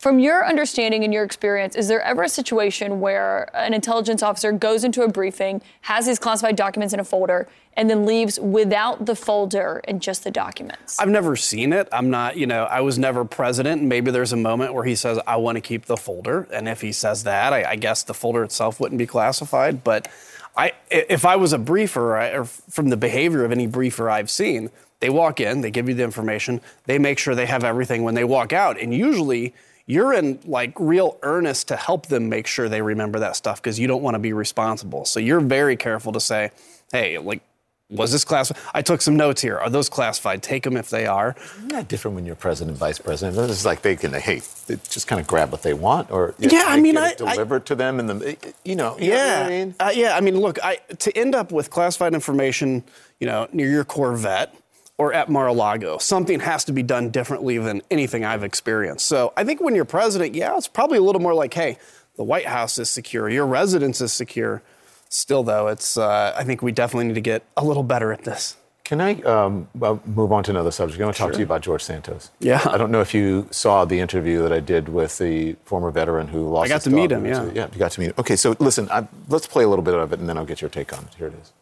From 0.00 0.18
your 0.18 0.46
understanding 0.46 1.04
and 1.04 1.12
your 1.12 1.24
experience, 1.24 1.76
is 1.76 1.86
there 1.86 2.00
ever 2.00 2.22
a 2.22 2.28
situation 2.30 3.00
where 3.00 3.54
an 3.54 3.74
intelligence 3.74 4.22
officer 4.22 4.50
goes 4.50 4.82
into 4.82 5.02
a 5.02 5.08
briefing, 5.08 5.60
has 5.82 6.06
these 6.06 6.18
classified 6.18 6.56
documents 6.56 6.94
in 6.94 7.00
a 7.00 7.04
folder, 7.04 7.46
and 7.74 7.90
then 7.90 8.06
leaves 8.06 8.40
without 8.40 9.04
the 9.04 9.14
folder 9.14 9.82
and 9.86 10.00
just 10.00 10.24
the 10.24 10.30
documents? 10.30 10.98
I've 10.98 11.10
never 11.10 11.36
seen 11.36 11.74
it. 11.74 11.86
I'm 11.92 12.08
not, 12.08 12.38
you 12.38 12.46
know, 12.46 12.64
I 12.64 12.80
was 12.80 12.98
never 12.98 13.26
president. 13.26 13.82
Maybe 13.82 14.10
there's 14.10 14.32
a 14.32 14.38
moment 14.38 14.72
where 14.72 14.84
he 14.84 14.94
says, 14.94 15.20
I 15.26 15.36
want 15.36 15.56
to 15.56 15.60
keep 15.60 15.84
the 15.84 15.98
folder. 15.98 16.48
And 16.50 16.66
if 16.66 16.80
he 16.80 16.92
says 16.92 17.24
that, 17.24 17.52
I, 17.52 17.72
I 17.72 17.76
guess 17.76 18.02
the 18.02 18.14
folder 18.14 18.42
itself 18.42 18.80
wouldn't 18.80 18.98
be 18.98 19.06
classified. 19.06 19.84
But 19.84 20.08
I, 20.56 20.72
if 20.90 21.26
I 21.26 21.36
was 21.36 21.52
a 21.52 21.58
briefer, 21.58 22.16
or 22.38 22.46
from 22.46 22.88
the 22.88 22.96
behavior 22.96 23.44
of 23.44 23.52
any 23.52 23.66
briefer 23.66 24.08
I've 24.08 24.30
seen, 24.30 24.70
they 25.00 25.10
walk 25.10 25.40
in, 25.40 25.60
they 25.60 25.70
give 25.70 25.90
you 25.90 25.94
the 25.94 26.04
information, 26.04 26.62
they 26.86 26.98
make 26.98 27.18
sure 27.18 27.34
they 27.34 27.44
have 27.44 27.64
everything 27.64 28.02
when 28.02 28.14
they 28.14 28.24
walk 28.24 28.54
out. 28.54 28.80
And 28.80 28.94
usually, 28.94 29.52
you're 29.90 30.12
in 30.12 30.38
like 30.44 30.72
real 30.78 31.18
earnest 31.22 31.68
to 31.68 31.76
help 31.76 32.06
them 32.06 32.28
make 32.28 32.46
sure 32.46 32.68
they 32.68 32.80
remember 32.80 33.18
that 33.18 33.34
stuff 33.36 33.60
because 33.60 33.78
you 33.78 33.88
don't 33.88 34.02
want 34.02 34.14
to 34.14 34.20
be 34.20 34.32
responsible. 34.32 35.04
So 35.04 35.18
you're 35.18 35.40
very 35.40 35.76
careful 35.76 36.12
to 36.12 36.20
say, 36.20 36.52
hey, 36.92 37.18
like, 37.18 37.42
was 37.90 38.12
this 38.12 38.24
classified? 38.24 38.62
I 38.72 38.82
took 38.82 39.02
some 39.02 39.16
notes 39.16 39.42
here. 39.42 39.58
Are 39.58 39.68
those 39.68 39.88
classified? 39.88 40.44
Take 40.44 40.62
them 40.62 40.76
if 40.76 40.90
they 40.90 41.06
are. 41.06 41.34
Isn't 41.56 41.70
that 41.70 41.88
different 41.88 42.14
when 42.14 42.24
you're 42.24 42.36
president, 42.36 42.78
vice 42.78 43.00
president? 43.00 43.50
It's 43.50 43.64
like 43.64 43.82
they 43.82 43.96
can, 43.96 44.12
hey, 44.12 44.42
they 44.68 44.76
just 44.88 45.08
kind 45.08 45.20
of 45.20 45.26
grab 45.26 45.50
what 45.50 45.62
they 45.62 45.74
want, 45.74 46.08
or 46.12 46.36
yeah, 46.38 46.66
I 46.68 46.80
mean, 46.80 46.96
I 46.96 47.14
deliver 47.14 47.56
it 47.56 47.66
to 47.66 47.74
them, 47.74 47.98
and 47.98 48.08
the, 48.08 48.54
you 48.64 48.76
know, 48.76 48.96
you 48.96 49.10
yeah, 49.10 49.40
know 49.40 49.44
I 49.44 49.48
mean, 49.48 49.74
uh, 49.80 49.92
yeah. 49.92 50.16
I 50.16 50.20
mean, 50.20 50.38
look, 50.38 50.62
I 50.62 50.76
to 50.76 51.18
end 51.18 51.34
up 51.34 51.50
with 51.50 51.70
classified 51.70 52.14
information, 52.14 52.84
you 53.18 53.26
know, 53.26 53.48
near 53.52 53.68
your 53.68 53.84
Corvette 53.84 54.54
or 55.00 55.14
at 55.14 55.30
Mar-a-Lago. 55.30 55.96
Something 55.96 56.40
has 56.40 56.62
to 56.64 56.72
be 56.72 56.82
done 56.82 57.08
differently 57.08 57.56
than 57.56 57.80
anything 57.90 58.22
I've 58.22 58.44
experienced. 58.44 59.06
So 59.06 59.32
I 59.34 59.44
think 59.44 59.58
when 59.62 59.74
you're 59.74 59.86
president, 59.86 60.34
yeah, 60.34 60.54
it's 60.58 60.68
probably 60.68 60.98
a 60.98 61.02
little 61.02 61.22
more 61.22 61.32
like, 61.32 61.54
hey, 61.54 61.78
the 62.16 62.22
White 62.24 62.44
House 62.46 62.78
is 62.78 62.90
secure, 62.90 63.30
your 63.30 63.46
residence 63.46 64.02
is 64.02 64.12
secure. 64.12 64.62
Still, 65.08 65.42
though, 65.42 65.68
it's. 65.68 65.96
Uh, 65.96 66.34
I 66.36 66.44
think 66.44 66.62
we 66.62 66.70
definitely 66.70 67.06
need 67.08 67.14
to 67.14 67.20
get 67.20 67.44
a 67.56 67.64
little 67.64 67.82
better 67.82 68.12
at 68.12 68.22
this. 68.24 68.56
Can 68.84 69.00
I 69.00 69.20
um, 69.22 69.68
move 70.04 70.32
on 70.32 70.44
to 70.44 70.50
another 70.50 70.70
subject? 70.70 71.00
I 71.00 71.04
want 71.04 71.16
to 71.16 71.18
talk 71.18 71.28
Sure. 71.28 71.32
to 71.34 71.38
you 71.38 71.44
about 71.44 71.62
George 71.62 71.82
Santos. 71.82 72.30
Yeah. 72.38 72.60
I 72.68 72.76
don't 72.76 72.90
know 72.90 73.00
if 73.00 73.14
you 73.14 73.48
saw 73.50 73.84
the 73.84 73.98
interview 74.00 74.42
that 74.42 74.52
I 74.52 74.60
did 74.60 74.88
with 74.88 75.18
the 75.18 75.56
former 75.64 75.90
veteran 75.90 76.28
who 76.28 76.48
lost. 76.48 76.66
I 76.66 76.68
got 76.68 76.74
his 76.74 76.84
to 76.84 76.90
meet 76.90 77.10
him, 77.10 77.24
yeah. 77.24 77.50
Yeah, 77.54 77.68
you 77.72 77.78
got 77.78 77.92
to 77.92 78.00
meet 78.00 78.06
him. 78.08 78.14
Okay, 78.18 78.36
so 78.36 78.54
listen, 78.60 78.88
I, 78.90 79.08
let's 79.28 79.46
play 79.46 79.64
a 79.64 79.68
little 79.68 79.82
bit 79.84 79.94
of 79.94 80.12
it, 80.12 80.20
and 80.20 80.28
then 80.28 80.36
I'll 80.36 80.44
get 80.44 80.60
your 80.60 80.70
take 80.70 80.92
on 80.92 81.04
it. 81.04 81.14
Here 81.16 81.28
it 81.28 81.34
is. 81.40 81.52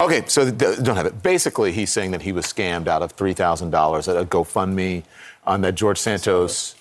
Okay, 0.00 0.22
so 0.26 0.44
the, 0.44 0.80
don't 0.82 0.96
have 0.96 1.06
it. 1.06 1.22
Basically, 1.22 1.72
he's 1.72 1.90
saying 1.90 2.12
that 2.12 2.22
he 2.22 2.30
was 2.30 2.46
scammed 2.46 2.86
out 2.86 3.02
of 3.02 3.12
three 3.12 3.32
thousand 3.32 3.70
dollars 3.70 4.08
at 4.08 4.16
a 4.16 4.24
GoFundMe, 4.24 5.02
on 5.44 5.60
that 5.62 5.74
George 5.74 5.98
Santos, 5.98 6.76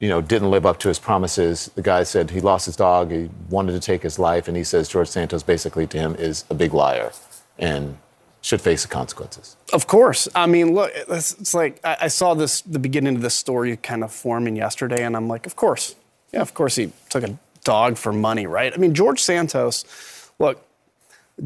you 0.00 0.08
know, 0.08 0.22
didn't 0.22 0.50
live 0.50 0.64
up 0.64 0.78
to 0.78 0.88
his 0.88 0.98
promises. 0.98 1.70
The 1.74 1.82
guy 1.82 2.02
said 2.04 2.30
he 2.30 2.40
lost 2.40 2.64
his 2.66 2.76
dog, 2.76 3.10
he 3.10 3.28
wanted 3.50 3.72
to 3.72 3.80
take 3.80 4.02
his 4.02 4.18
life, 4.18 4.48
and 4.48 4.56
he 4.56 4.64
says 4.64 4.88
George 4.88 5.08
Santos 5.08 5.42
basically 5.42 5.86
to 5.88 5.98
him 5.98 6.14
is 6.14 6.44
a 6.48 6.54
big 6.54 6.72
liar, 6.72 7.12
and 7.58 7.98
should 8.40 8.60
face 8.62 8.82
the 8.82 8.88
consequences. 8.88 9.56
Of 9.72 9.86
course. 9.86 10.28
I 10.34 10.46
mean, 10.46 10.72
look, 10.72 10.92
it's, 10.94 11.32
it's 11.38 11.52
like 11.52 11.80
I, 11.84 11.96
I 12.02 12.08
saw 12.08 12.32
this 12.34 12.62
the 12.62 12.78
beginning 12.78 13.16
of 13.16 13.22
this 13.22 13.34
story 13.34 13.76
kind 13.76 14.02
of 14.02 14.12
forming 14.12 14.56
yesterday, 14.56 15.04
and 15.04 15.14
I'm 15.14 15.28
like, 15.28 15.46
of 15.46 15.56
course, 15.56 15.94
yeah, 16.32 16.40
of 16.40 16.54
course 16.54 16.76
he 16.76 16.92
took 17.10 17.22
a 17.22 17.38
dog 17.64 17.98
for 17.98 18.14
money, 18.14 18.46
right? 18.46 18.72
I 18.72 18.78
mean, 18.78 18.94
George 18.94 19.20
Santos, 19.20 19.84
look. 20.38 20.62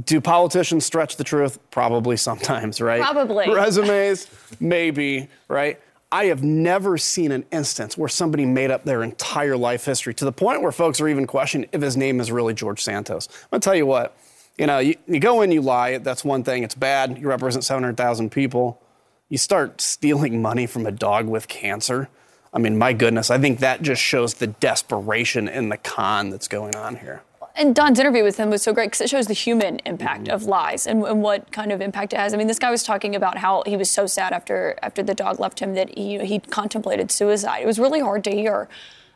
Do 0.04 0.20
politicians 0.20 0.84
stretch 0.84 1.16
the 1.16 1.24
truth? 1.24 1.58
Probably 1.70 2.16
sometimes, 2.16 2.80
right? 2.80 3.00
Probably. 3.00 3.50
Resumes, 3.54 4.28
maybe, 4.60 5.28
right? 5.48 5.80
I 6.12 6.26
have 6.26 6.42
never 6.42 6.98
seen 6.98 7.30
an 7.30 7.44
instance 7.52 7.96
where 7.96 8.08
somebody 8.08 8.44
made 8.44 8.70
up 8.70 8.84
their 8.84 9.02
entire 9.02 9.56
life 9.56 9.84
history 9.84 10.12
to 10.14 10.24
the 10.24 10.32
point 10.32 10.62
where 10.62 10.72
folks 10.72 11.00
are 11.00 11.08
even 11.08 11.26
questioning 11.26 11.68
if 11.72 11.82
his 11.82 11.96
name 11.96 12.20
is 12.20 12.32
really 12.32 12.52
George 12.52 12.82
Santos. 12.82 13.28
I'm 13.28 13.48
gonna 13.52 13.60
tell 13.60 13.76
you 13.76 13.86
what, 13.86 14.16
you 14.58 14.66
know, 14.66 14.78
you, 14.78 14.96
you 15.06 15.20
go 15.20 15.42
in, 15.42 15.52
you 15.52 15.62
lie, 15.62 15.98
that's 15.98 16.24
one 16.24 16.42
thing, 16.42 16.64
it's 16.64 16.74
bad. 16.74 17.18
You 17.18 17.28
represent 17.28 17.64
700,000 17.64 18.30
people. 18.30 18.82
You 19.28 19.38
start 19.38 19.80
stealing 19.80 20.42
money 20.42 20.66
from 20.66 20.84
a 20.84 20.90
dog 20.90 21.28
with 21.28 21.46
cancer. 21.46 22.08
I 22.52 22.58
mean, 22.58 22.76
my 22.76 22.92
goodness, 22.92 23.30
I 23.30 23.38
think 23.38 23.60
that 23.60 23.80
just 23.80 24.02
shows 24.02 24.34
the 24.34 24.48
desperation 24.48 25.48
and 25.48 25.70
the 25.70 25.76
con 25.76 26.30
that's 26.30 26.48
going 26.48 26.74
on 26.74 26.96
here. 26.96 27.22
And 27.56 27.74
Don's 27.74 27.98
interview 27.98 28.22
with 28.22 28.36
him 28.36 28.50
was 28.50 28.62
so 28.62 28.72
great 28.72 28.86
because 28.86 29.00
it 29.00 29.10
shows 29.10 29.26
the 29.26 29.34
human 29.34 29.80
impact 29.80 30.28
of 30.28 30.44
lies 30.44 30.86
and, 30.86 31.02
and 31.02 31.22
what 31.22 31.50
kind 31.52 31.72
of 31.72 31.80
impact 31.80 32.12
it 32.12 32.18
has. 32.18 32.32
I 32.32 32.36
mean, 32.36 32.46
this 32.46 32.58
guy 32.58 32.70
was 32.70 32.82
talking 32.82 33.14
about 33.16 33.38
how 33.38 33.62
he 33.66 33.76
was 33.76 33.90
so 33.90 34.06
sad 34.06 34.32
after 34.32 34.78
after 34.82 35.02
the 35.02 35.14
dog 35.14 35.40
left 35.40 35.60
him 35.60 35.74
that 35.74 35.96
he 35.96 36.18
he 36.24 36.38
contemplated 36.38 37.10
suicide. 37.10 37.60
It 37.62 37.66
was 37.66 37.78
really 37.78 38.00
hard 38.00 38.24
to 38.24 38.30
hear. 38.30 38.68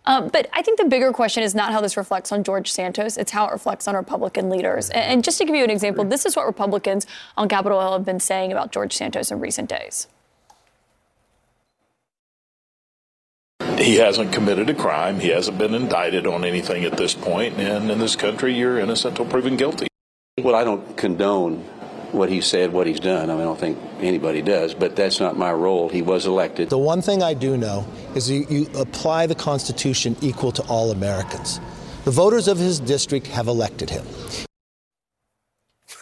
Um, 0.06 0.28
but 0.28 0.48
I 0.52 0.60
think 0.60 0.78
the 0.78 0.84
bigger 0.84 1.12
question 1.12 1.42
is 1.42 1.54
not 1.54 1.72
how 1.72 1.80
this 1.80 1.96
reflects 1.96 2.30
on 2.30 2.44
George 2.44 2.70
Santos, 2.70 3.16
it's 3.16 3.32
how 3.32 3.46
it 3.46 3.52
reflects 3.52 3.88
on 3.88 3.94
Republican 3.94 4.50
leaders. 4.50 4.90
And, 4.90 5.04
and 5.04 5.24
just 5.24 5.38
to 5.38 5.46
give 5.46 5.54
you 5.54 5.64
an 5.64 5.70
example, 5.70 6.04
this 6.04 6.26
is 6.26 6.36
what 6.36 6.44
Republicans 6.46 7.06
on 7.38 7.48
Capitol 7.48 7.80
Hill 7.80 7.92
have 7.92 8.04
been 8.04 8.20
saying 8.20 8.52
about 8.52 8.70
George 8.70 8.92
Santos 8.92 9.30
in 9.30 9.40
recent 9.40 9.70
days. 9.70 10.08
He 13.78 13.96
hasn't 13.96 14.32
committed 14.32 14.70
a 14.70 14.74
crime. 14.74 15.18
He 15.18 15.28
hasn't 15.28 15.58
been 15.58 15.74
indicted 15.74 16.26
on 16.26 16.44
anything 16.44 16.84
at 16.84 16.96
this 16.96 17.14
point. 17.14 17.58
And 17.58 17.90
in 17.90 17.98
this 17.98 18.16
country, 18.16 18.54
you're 18.54 18.78
innocent 18.78 19.18
until 19.18 19.30
proven 19.30 19.56
guilty. 19.56 19.88
Well, 20.38 20.54
I 20.54 20.64
don't 20.64 20.96
condone 20.96 21.64
what 22.12 22.28
he 22.28 22.40
said, 22.40 22.72
what 22.72 22.86
he's 22.86 23.00
done. 23.00 23.30
I 23.30 23.32
mean, 23.34 23.42
I 23.42 23.44
don't 23.44 23.58
think 23.58 23.78
anybody 24.00 24.42
does, 24.42 24.74
but 24.74 24.94
that's 24.94 25.18
not 25.18 25.36
my 25.36 25.52
role. 25.52 25.88
He 25.88 26.02
was 26.02 26.26
elected. 26.26 26.70
The 26.70 26.78
one 26.78 27.02
thing 27.02 27.22
I 27.22 27.34
do 27.34 27.56
know 27.56 27.86
is 28.14 28.30
you, 28.30 28.46
you 28.48 28.70
apply 28.76 29.26
the 29.26 29.34
Constitution 29.34 30.16
equal 30.20 30.52
to 30.52 30.62
all 30.64 30.92
Americans. 30.92 31.60
The 32.04 32.12
voters 32.12 32.46
of 32.46 32.58
his 32.58 32.78
district 32.78 33.26
have 33.28 33.48
elected 33.48 33.90
him. 33.90 34.06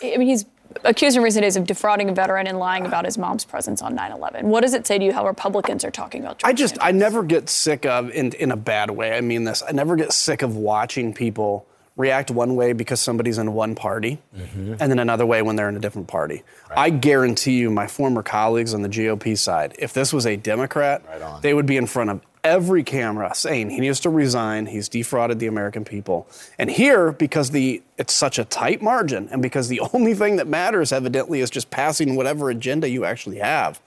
I 0.03 0.17
mean, 0.17 0.29
he's 0.29 0.45
accused 0.85 1.17
in 1.17 1.23
recent 1.23 1.43
days 1.43 1.57
of 1.57 1.67
defrauding 1.67 2.09
a 2.09 2.13
veteran 2.13 2.47
and 2.47 2.59
lying 2.59 2.87
about 2.87 3.05
his 3.05 3.19
mom's 3.19 3.45
presence 3.45 3.83
on 3.83 3.95
9 3.95 4.13
11. 4.13 4.49
What 4.49 4.63
does 4.63 4.75
it 4.75 4.87
say 4.87 4.99
to 4.99 5.05
you 5.05 5.13
how 5.13 5.27
Republicans 5.27 5.85
are 5.85 5.91
talking 5.91 6.23
about 6.23 6.39
George 6.39 6.51
I 6.51 6.55
just, 6.55 6.79
I 6.81 6.93
never 6.93 7.23
get 7.23 7.49
sick 7.49 7.87
of, 7.87 8.11
in, 8.11 8.33
in 8.33 8.51
a 8.51 8.57
bad 8.57 8.91
way, 8.91 9.17
I 9.17 9.21
mean 9.21 9.45
this, 9.45 9.63
I 9.67 9.73
never 9.73 9.97
get 9.97 10.13
sick 10.13 10.43
of 10.43 10.57
watching 10.57 11.15
people 11.15 11.67
react 11.97 12.31
one 12.31 12.57
way 12.57 12.73
because 12.73 13.01
somebody's 13.01 13.37
in 13.39 13.53
one 13.53 13.75
party 13.75 14.19
and 14.33 14.91
then 14.91 14.99
another 14.99 15.27
way 15.27 15.43
when 15.43 15.57
they're 15.57 15.69
in 15.69 15.77
a 15.77 15.81
different 15.81 16.09
party. 16.09 16.43
I 16.75 16.91
guarantee 16.91 17.59
you, 17.59 17.71
my 17.71 17.87
former 17.87 18.23
colleagues 18.23 18.73
on 18.75 18.83
the 18.83 18.89
GOP 18.89 19.37
side, 19.37 19.75
if 19.79 19.93
this 19.93 20.13
was 20.13 20.27
a 20.27 20.37
Democrat, 20.37 21.03
they 21.43 21.53
would 21.55 21.67
be 21.67 21.77
in 21.77 21.87
front 21.87 22.11
of 22.11 22.21
every 22.45 22.83
camera 22.83 23.33
saying 23.35 23.71
he 23.71 23.79
needs 23.81 24.01
to 24.01 24.11
resign, 24.11 24.67
he's 24.67 24.89
defrauded 24.89 25.39
the 25.39 25.47
American 25.47 25.85
people. 25.85 26.27
And 26.59 26.71
here, 26.71 27.13
because 27.13 27.51
the 27.51 27.83
it's 27.99 28.13
such 28.15 28.39
a 28.39 28.45
tight 28.45 28.83
margin 28.83 29.29
and 29.31 29.43
because 29.43 29.69
the 29.69 29.81
only 29.93 30.15
thing 30.15 30.37
that 30.37 30.49
matters 30.49 30.93
evidently 30.93 31.41
is 31.41 31.51
just 31.51 31.71
passing 31.71 32.17
whatever 32.17 32.51
agenda 32.51 32.89
you 32.89 33.05
actually 33.05 33.39
have, 33.39 33.81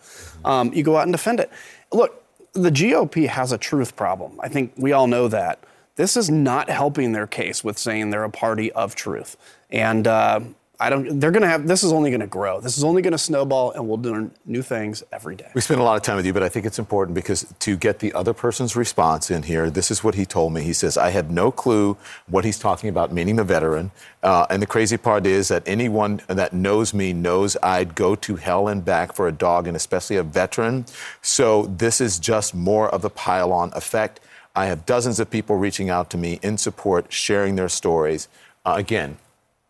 um, 0.46 0.72
you 0.74 0.84
go 0.84 0.96
out 0.96 1.04
and 1.04 1.12
defend 1.12 1.40
it. 1.40 1.52
Look, 1.92 2.24
the 2.54 2.70
GOP 2.70 3.28
has 3.28 3.52
a 3.52 3.58
truth 3.58 3.96
problem. 3.96 4.40
I 4.42 4.48
think 4.48 4.74
we 4.78 4.94
all 4.94 5.08
know 5.08 5.28
that. 5.28 5.60
This 5.96 6.18
is 6.18 6.30
not 6.30 6.70
helping 6.70 7.14
their 7.14 7.28
case 7.28 7.64
with 7.64 7.78
saying 7.78 8.10
they're 8.10 8.24
a 8.24 8.30
party 8.30 8.72
of 8.74 8.96
truth. 8.96 9.38
And 9.70 10.06
uh, 10.06 10.42
I 10.78 10.90
don't. 10.90 11.20
They're 11.20 11.32
going 11.32 11.44
to 11.44 11.48
have. 11.48 11.68
This 11.68 11.84
is 11.84 11.94
only 11.94 12.10
going 12.10 12.22
to 12.22 12.28
grow. 12.28 12.60
This 12.60 12.78
is 12.78 12.84
only 12.84 13.02
going 13.02 13.14
to 13.14 13.18
snowball, 13.18 13.72
and 13.72 13.88
we'll 13.88 13.98
learn 13.98 14.32
new 14.46 14.62
things 14.62 15.04
every 15.12 15.36
day. 15.36 15.50
We 15.54 15.62
spent 15.62 15.80
a 15.80 15.84
lot 15.84 15.96
of 15.96 16.02
time 16.02 16.18
with 16.18 16.26
you, 16.26 16.34
but 16.34 16.44
I 16.44 16.50
think 16.50 16.66
it's 16.66 16.80
important 16.80 17.16
because 17.16 17.46
to 17.60 17.78
get 17.78 18.00
the 18.00 18.12
other 18.14 18.34
person's 18.34 18.76
response 18.76 19.32
in 19.32 19.44
here, 19.44 19.70
this 19.70 19.90
is 19.90 20.04
what 20.04 20.16
he 20.16 20.26
told 20.26 20.52
me. 20.52 20.64
He 20.64 20.74
says, 20.74 20.98
I 20.98 21.12
have 21.12 21.32
no 21.32 21.50
clue 21.50 21.98
what 22.28 22.44
he's 22.44 22.60
talking 22.60 22.90
about, 22.90 23.14
meaning 23.14 23.38
the 23.38 23.46
veteran. 23.46 23.92
Uh, 24.22 24.48
and 24.50 24.62
the 24.62 24.68
crazy 24.68 24.98
part 24.98 25.26
is 25.26 25.48
that 25.48 25.64
anyone 25.66 26.22
that 26.28 26.52
knows 26.52 26.94
me 26.94 27.14
knows 27.14 27.56
I'd 27.64 27.96
go 27.96 28.16
to 28.16 28.36
hell 28.36 28.68
and 28.68 28.84
back 28.84 29.14
for 29.14 29.30
a 29.30 29.32
dog, 29.32 29.68
and 29.68 29.78
especially 29.78 30.18
a 30.18 30.24
veteran. 30.24 30.86
So 31.22 31.68
this 31.68 32.02
is 32.02 32.20
just 32.20 32.54
more 32.54 32.90
of 32.90 33.02
the 33.02 33.10
pile 33.10 33.54
on 33.54 33.72
effect. 33.74 34.20
I 34.56 34.66
have 34.68 34.86
dozens 34.86 35.20
of 35.20 35.30
people 35.30 35.58
reaching 35.58 35.90
out 35.90 36.10
to 36.12 36.18
me 36.18 36.40
in 36.42 36.58
support, 36.58 37.12
sharing 37.12 37.56
their 37.56 37.70
stories. 37.70 38.28
Uh, 38.66 38.76
again, 38.78 39.18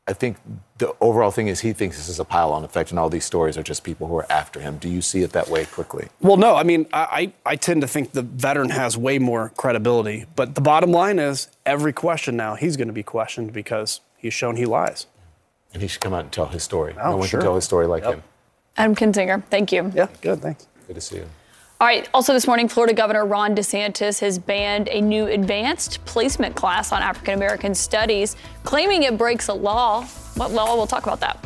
I 0.08 0.14
think 0.14 0.38
the 0.78 0.94
overall 1.02 1.32
thing 1.32 1.48
is 1.48 1.62
he 1.62 1.74
thinks 1.74 1.98
this 1.98 2.10
is 2.10 2.20
a 2.20 2.26
pile 2.26 2.52
on 2.54 2.64
effect, 2.64 2.92
and 2.92 3.00
all 3.00 3.10
these 3.10 3.26
stories 3.26 3.58
are 3.58 3.64
just 3.64 3.84
people 3.84 4.08
who 4.08 4.16
are 4.18 4.32
after 4.32 4.60
him. 4.60 4.78
Do 4.78 4.88
you 4.88 5.02
see 5.02 5.24
it 5.24 5.32
that 5.32 5.50
way 5.50 5.66
quickly? 5.66 6.10
Well, 6.22 6.38
no. 6.38 6.56
I 6.56 6.62
mean, 6.62 6.86
I, 6.94 7.32
I, 7.46 7.54
I 7.54 7.56
tend 7.56 7.82
to 7.82 7.88
think 7.88 8.12
the 8.12 8.22
veteran 8.22 8.70
has 8.70 8.96
way 8.96 9.18
more 9.18 9.52
credibility. 9.58 10.26
But 10.36 10.54
the 10.54 10.62
bottom 10.62 10.92
line 10.92 11.18
is 11.18 11.48
every 11.66 11.92
question 11.92 12.38
now, 12.38 12.54
he's 12.54 12.78
going 12.78 12.88
to 12.88 12.94
be 12.94 13.02
questioned 13.04 13.52
because 13.54 14.02
he's 14.16 14.34
shown 14.36 14.58
he 14.58 14.66
lies. 14.66 15.08
And 15.74 15.82
he 15.82 15.88
should 15.88 16.02
come 16.02 16.14
out 16.14 16.22
and 16.22 16.32
tell 16.32 16.46
his 16.48 16.62
story. 16.62 16.94
Oh, 17.02 17.12
no 17.12 17.18
one 17.18 17.28
sure. 17.28 17.40
can 17.40 17.48
tell 17.48 17.56
his 17.56 17.66
story 17.66 17.88
like 17.88 18.04
Yep. 18.04 18.14
him. 18.14 18.24
Adam 18.78 18.96
Kinzinger, 18.96 19.44
thank 19.46 19.72
you. 19.72 19.92
Yeah, 19.96 20.08
good. 20.22 20.42
Thanks. 20.42 20.68
Good 20.86 20.96
to 20.96 21.02
see 21.02 21.16
you. 21.18 21.30
All 21.82 21.88
right. 21.88 22.08
Also, 22.14 22.32
this 22.32 22.48
morning, 22.48 22.70
Florida 22.70 22.94
Governor 22.94 23.26
Ron 23.26 23.54
DeSantis 23.54 24.22
has 24.22 24.40
banned 24.40 24.88
a 24.88 25.02
new 25.02 25.26
advanced 25.26 26.04
placement 26.06 26.56
class 26.56 26.94
on 26.94 27.02
African 27.02 27.34
American 27.34 27.76
studies, 27.76 28.38
claiming 28.64 29.04
it 29.04 29.18
breaks 29.18 29.50
a 29.50 29.54
law. 29.54 30.06
What 30.36 30.52
law? 30.52 30.74
We'll 30.78 30.88
talk 30.88 31.04
about 31.04 31.20
that. 31.20 31.46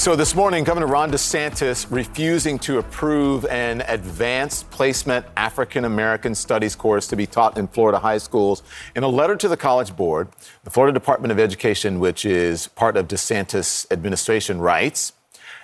So 0.00 0.16
this 0.16 0.34
morning, 0.34 0.64
Governor 0.64 0.86
Ron 0.86 1.10
DeSantis 1.10 1.86
refusing 1.90 2.58
to 2.60 2.78
approve 2.78 3.44
an 3.44 3.82
advanced 3.82 4.70
placement 4.70 5.26
African 5.36 5.84
American 5.84 6.34
studies 6.34 6.74
course 6.74 7.06
to 7.08 7.16
be 7.16 7.26
taught 7.26 7.58
in 7.58 7.68
Florida 7.68 7.98
high 7.98 8.16
schools. 8.16 8.62
In 8.96 9.02
a 9.02 9.08
letter 9.08 9.36
to 9.36 9.46
the 9.46 9.58
College 9.58 9.94
Board, 9.94 10.28
the 10.64 10.70
Florida 10.70 10.98
Department 10.98 11.32
of 11.32 11.38
Education, 11.38 12.00
which 12.00 12.24
is 12.24 12.68
part 12.68 12.96
of 12.96 13.08
DeSantis' 13.08 13.84
administration, 13.92 14.58
writes. 14.58 15.12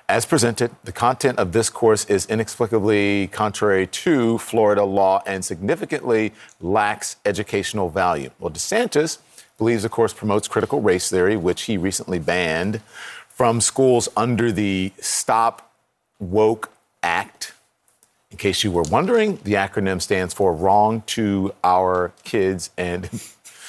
As 0.06 0.26
presented, 0.26 0.70
the 0.84 0.92
content 0.92 1.38
of 1.38 1.52
this 1.52 1.70
course 1.70 2.04
is 2.04 2.26
inexplicably 2.26 3.28
contrary 3.28 3.86
to 3.86 4.36
Florida 4.36 4.84
law 4.84 5.22
and 5.24 5.46
significantly 5.46 6.34
lacks 6.60 7.16
educational 7.24 7.88
value. 7.88 8.28
Well, 8.38 8.50
DeSantis 8.50 9.16
believes 9.56 9.82
the 9.82 9.88
course 9.88 10.12
promotes 10.12 10.46
critical 10.46 10.82
race 10.82 11.08
theory, 11.08 11.38
which 11.38 11.62
he 11.62 11.78
recently 11.78 12.18
banned 12.18 12.82
from 13.36 13.60
schools 13.60 14.08
under 14.16 14.50
the 14.50 14.90
Stop 14.98 15.70
Woke 16.18 16.70
Act. 17.02 17.52
In 18.30 18.38
case 18.38 18.64
you 18.64 18.70
were 18.72 18.82
wondering, 18.90 19.38
the 19.44 19.52
acronym 19.52 20.00
stands 20.00 20.32
for 20.32 20.54
Wrong 20.54 21.02
to 21.08 21.54
Our 21.62 22.14
Kids 22.24 22.70
and 22.78 23.10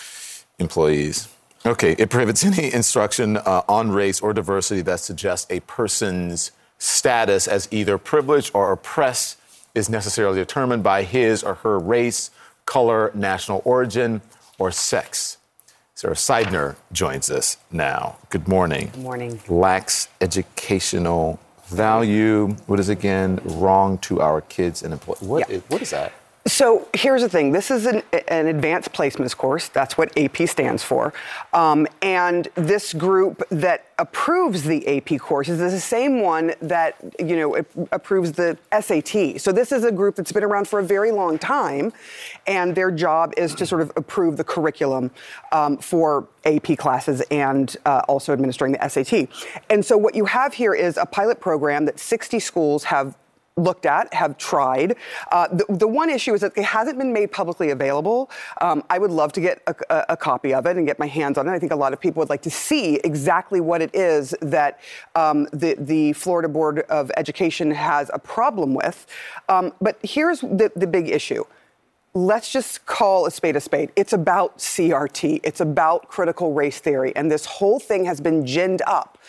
Employees. 0.59 1.27
Okay, 1.65 1.97
it 1.99 2.09
prohibits 2.09 2.45
any 2.45 2.73
instruction 2.73 3.35
uh, 3.35 3.63
on 3.67 3.91
race 3.91 4.21
or 4.21 4.31
diversity 4.31 4.79
that 4.83 5.01
suggests 5.01 5.45
a 5.51 5.59
person's 5.61 6.51
status 6.77 7.45
as 7.45 7.67
either 7.69 7.97
privileged 7.97 8.51
or 8.53 8.71
oppressed 8.71 9.37
is 9.75 9.89
necessarily 9.89 10.39
determined 10.39 10.81
by 10.81 11.03
his 11.03 11.43
or 11.43 11.55
her 11.55 11.77
race, 11.77 12.31
color, 12.65 13.11
national 13.13 13.61
origin, 13.65 14.21
or 14.57 14.71
sex. 14.71 15.37
Sara 15.97 16.13
Sidner 16.13 16.75
joins 16.91 17.31
us 17.31 17.57
now. 17.71 18.17
Good 18.29 18.47
morning. 18.47 18.91
Good 18.93 19.01
morning. 19.01 19.39
Lacks 19.47 20.09
educational 20.21 21.39
value, 21.69 22.49
what 22.67 22.79
is 22.79 22.87
again 22.87 23.39
wrong 23.43 23.97
to 23.99 24.21
our 24.21 24.41
kids 24.41 24.83
and 24.83 24.93
employees? 24.93 25.23
What, 25.23 25.49
is, 25.49 25.63
what 25.69 25.81
is 25.81 25.89
that? 25.89 26.13
So 26.47 26.87
here's 26.93 27.21
the 27.21 27.29
thing 27.29 27.51
this 27.51 27.69
is 27.69 27.85
an, 27.85 28.01
an 28.29 28.47
advanced 28.47 28.93
placements 28.93 29.35
course. 29.35 29.67
That's 29.67 29.97
what 29.97 30.17
AP 30.17 30.47
stands 30.47 30.81
for. 30.81 31.13
Um, 31.51 31.87
and 32.01 32.47
this 32.55 32.93
group 32.93 33.43
that 33.49 33.87
approves 33.99 34.63
the 34.63 34.87
AP 34.87 35.19
courses 35.19 35.59
is 35.59 35.73
the 35.73 35.79
same 35.79 36.21
one 36.21 36.53
that, 36.61 36.95
you 37.19 37.35
know, 37.35 37.55
approves 37.91 38.31
the 38.31 38.57
SAT. 38.71 39.41
So 39.41 39.51
this 39.51 39.73
is 39.73 39.83
a 39.83 39.91
group 39.91 40.15
that's 40.15 40.31
been 40.31 40.43
around 40.43 40.69
for 40.69 40.79
a 40.79 40.83
very 40.83 41.11
long 41.11 41.37
time. 41.37 41.91
And 42.45 42.73
their 42.73 42.91
job 42.91 43.33
is 43.35 43.53
to 43.55 43.65
sort 43.65 43.81
of 43.81 43.91
approve 43.97 44.37
the 44.37 44.43
curriculum 44.43 45.11
um, 45.51 45.77
for 45.77 46.27
AP 46.45 46.77
classes 46.77 47.21
and 47.29 47.75
uh, 47.85 48.03
also 48.07 48.31
administering 48.31 48.71
the 48.71 48.87
SAT. 48.87 49.27
And 49.69 49.83
so 49.83 49.97
what 49.97 50.15
you 50.15 50.25
have 50.25 50.53
here 50.53 50.73
is 50.73 50.95
a 50.95 51.05
pilot 51.05 51.41
program 51.41 51.85
that 51.85 51.99
60 51.99 52.39
schools 52.39 52.85
have 52.85 53.17
looked 53.57 53.85
at, 53.85 54.13
have 54.13 54.37
tried. 54.37 54.95
Uh, 55.31 55.47
the, 55.47 55.65
the, 55.69 55.87
one 55.87 56.09
issue 56.09 56.33
is 56.33 56.41
that 56.41 56.53
it 56.55 56.63
hasn't 56.63 56.97
been 56.97 57.11
made 57.11 57.31
publicly 57.31 57.71
available. 57.71 58.29
Um, 58.61 58.83
I 58.89 58.99
would 58.99 59.11
love 59.11 59.33
to 59.33 59.41
get 59.41 59.61
a, 59.67 59.75
a, 59.89 60.05
a, 60.09 60.17
copy 60.17 60.53
of 60.53 60.65
it 60.65 60.77
and 60.77 60.85
get 60.85 60.99
my 60.99 61.07
hands 61.07 61.37
on 61.37 61.47
it. 61.47 61.51
I 61.51 61.59
think 61.59 61.71
a 61.71 61.75
lot 61.75 61.91
of 61.91 61.99
people 61.99 62.19
would 62.21 62.29
like 62.29 62.43
to 62.43 62.51
see 62.51 62.95
exactly 63.03 63.59
what 63.59 63.81
it 63.81 63.93
is 63.95 64.35
that 64.41 64.79
um, 65.15 65.47
the, 65.51 65.75
the 65.79 66.13
Florida 66.13 66.47
Board 66.47 66.79
of 66.89 67.11
Education 67.17 67.71
has 67.71 68.11
a 68.13 68.19
problem 68.19 68.73
with. 68.73 69.07
Um, 69.49 69.73
but 69.81 69.97
here's 70.03 70.41
the, 70.41 70.71
the 70.75 70.87
big 70.87 71.09
issue 71.09 71.43
let's 72.13 72.51
just 72.51 72.83
call 72.87 73.27
a 73.27 73.31
spade 73.31 73.55
a 73.55 73.61
spade. 73.61 73.91
It's 73.95 74.11
about 74.11 74.57
CRT, 74.57 75.41
it's 75.43 75.61
about 75.61 76.07
critical 76.07 76.53
race 76.53 76.79
theory, 76.79 77.15
and 77.15 77.31
this 77.31 77.45
whole 77.45 77.79
thing 77.79 78.05
has 78.05 78.19
been 78.19 78.43
ginned 78.43 78.81
up 78.87 79.19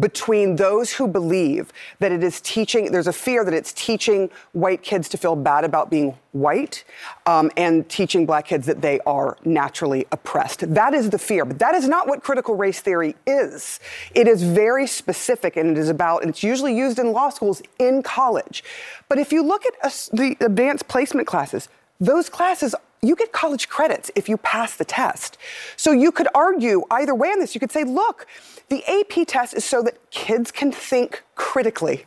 between 0.00 0.56
those 0.56 0.92
who 0.92 1.06
believe 1.06 1.72
that 1.98 2.12
it 2.12 2.22
is 2.22 2.40
teaching, 2.40 2.90
there's 2.92 3.06
a 3.06 3.12
fear 3.12 3.44
that 3.44 3.54
it's 3.54 3.72
teaching 3.72 4.30
white 4.52 4.82
kids 4.82 5.08
to 5.10 5.18
feel 5.18 5.36
bad 5.36 5.64
about 5.64 5.90
being 5.90 6.16
white 6.32 6.84
um, 7.26 7.50
and 7.56 7.88
teaching 7.88 8.24
black 8.24 8.46
kids 8.46 8.66
that 8.66 8.80
they 8.80 8.98
are 9.00 9.36
naturally 9.44 10.06
oppressed. 10.12 10.74
That 10.74 10.94
is 10.94 11.10
the 11.10 11.18
fear, 11.18 11.44
but 11.44 11.58
that 11.58 11.74
is 11.74 11.86
not 11.88 12.08
what 12.08 12.22
critical 12.22 12.54
race 12.56 12.80
theory 12.80 13.14
is. 13.26 13.80
It 14.14 14.26
is 14.26 14.42
very 14.42 14.86
specific 14.86 15.56
and 15.56 15.70
it 15.70 15.78
is 15.78 15.90
about, 15.90 16.22
and 16.22 16.30
it's 16.30 16.42
usually 16.42 16.76
used 16.76 16.98
in 16.98 17.12
law 17.12 17.28
schools 17.28 17.62
in 17.78 18.02
college. 18.02 18.64
But 19.08 19.18
if 19.18 19.32
you 19.32 19.42
look 19.42 19.64
at 19.66 19.74
the 20.12 20.36
advanced 20.40 20.88
placement 20.88 21.26
classes, 21.26 21.68
those 22.00 22.28
classes 22.28 22.74
you 23.02 23.16
get 23.16 23.32
college 23.32 23.68
credits 23.68 24.10
if 24.14 24.28
you 24.28 24.36
pass 24.36 24.76
the 24.76 24.84
test. 24.84 25.36
So 25.76 25.90
you 25.90 26.12
could 26.12 26.28
argue 26.34 26.84
either 26.90 27.14
way 27.14 27.28
on 27.30 27.40
this. 27.40 27.54
You 27.54 27.60
could 27.60 27.72
say, 27.72 27.82
look, 27.82 28.26
the 28.68 28.84
AP 28.86 29.26
test 29.26 29.54
is 29.54 29.64
so 29.64 29.82
that 29.82 30.10
kids 30.10 30.52
can 30.52 30.70
think 30.70 31.24
critically. 31.34 32.06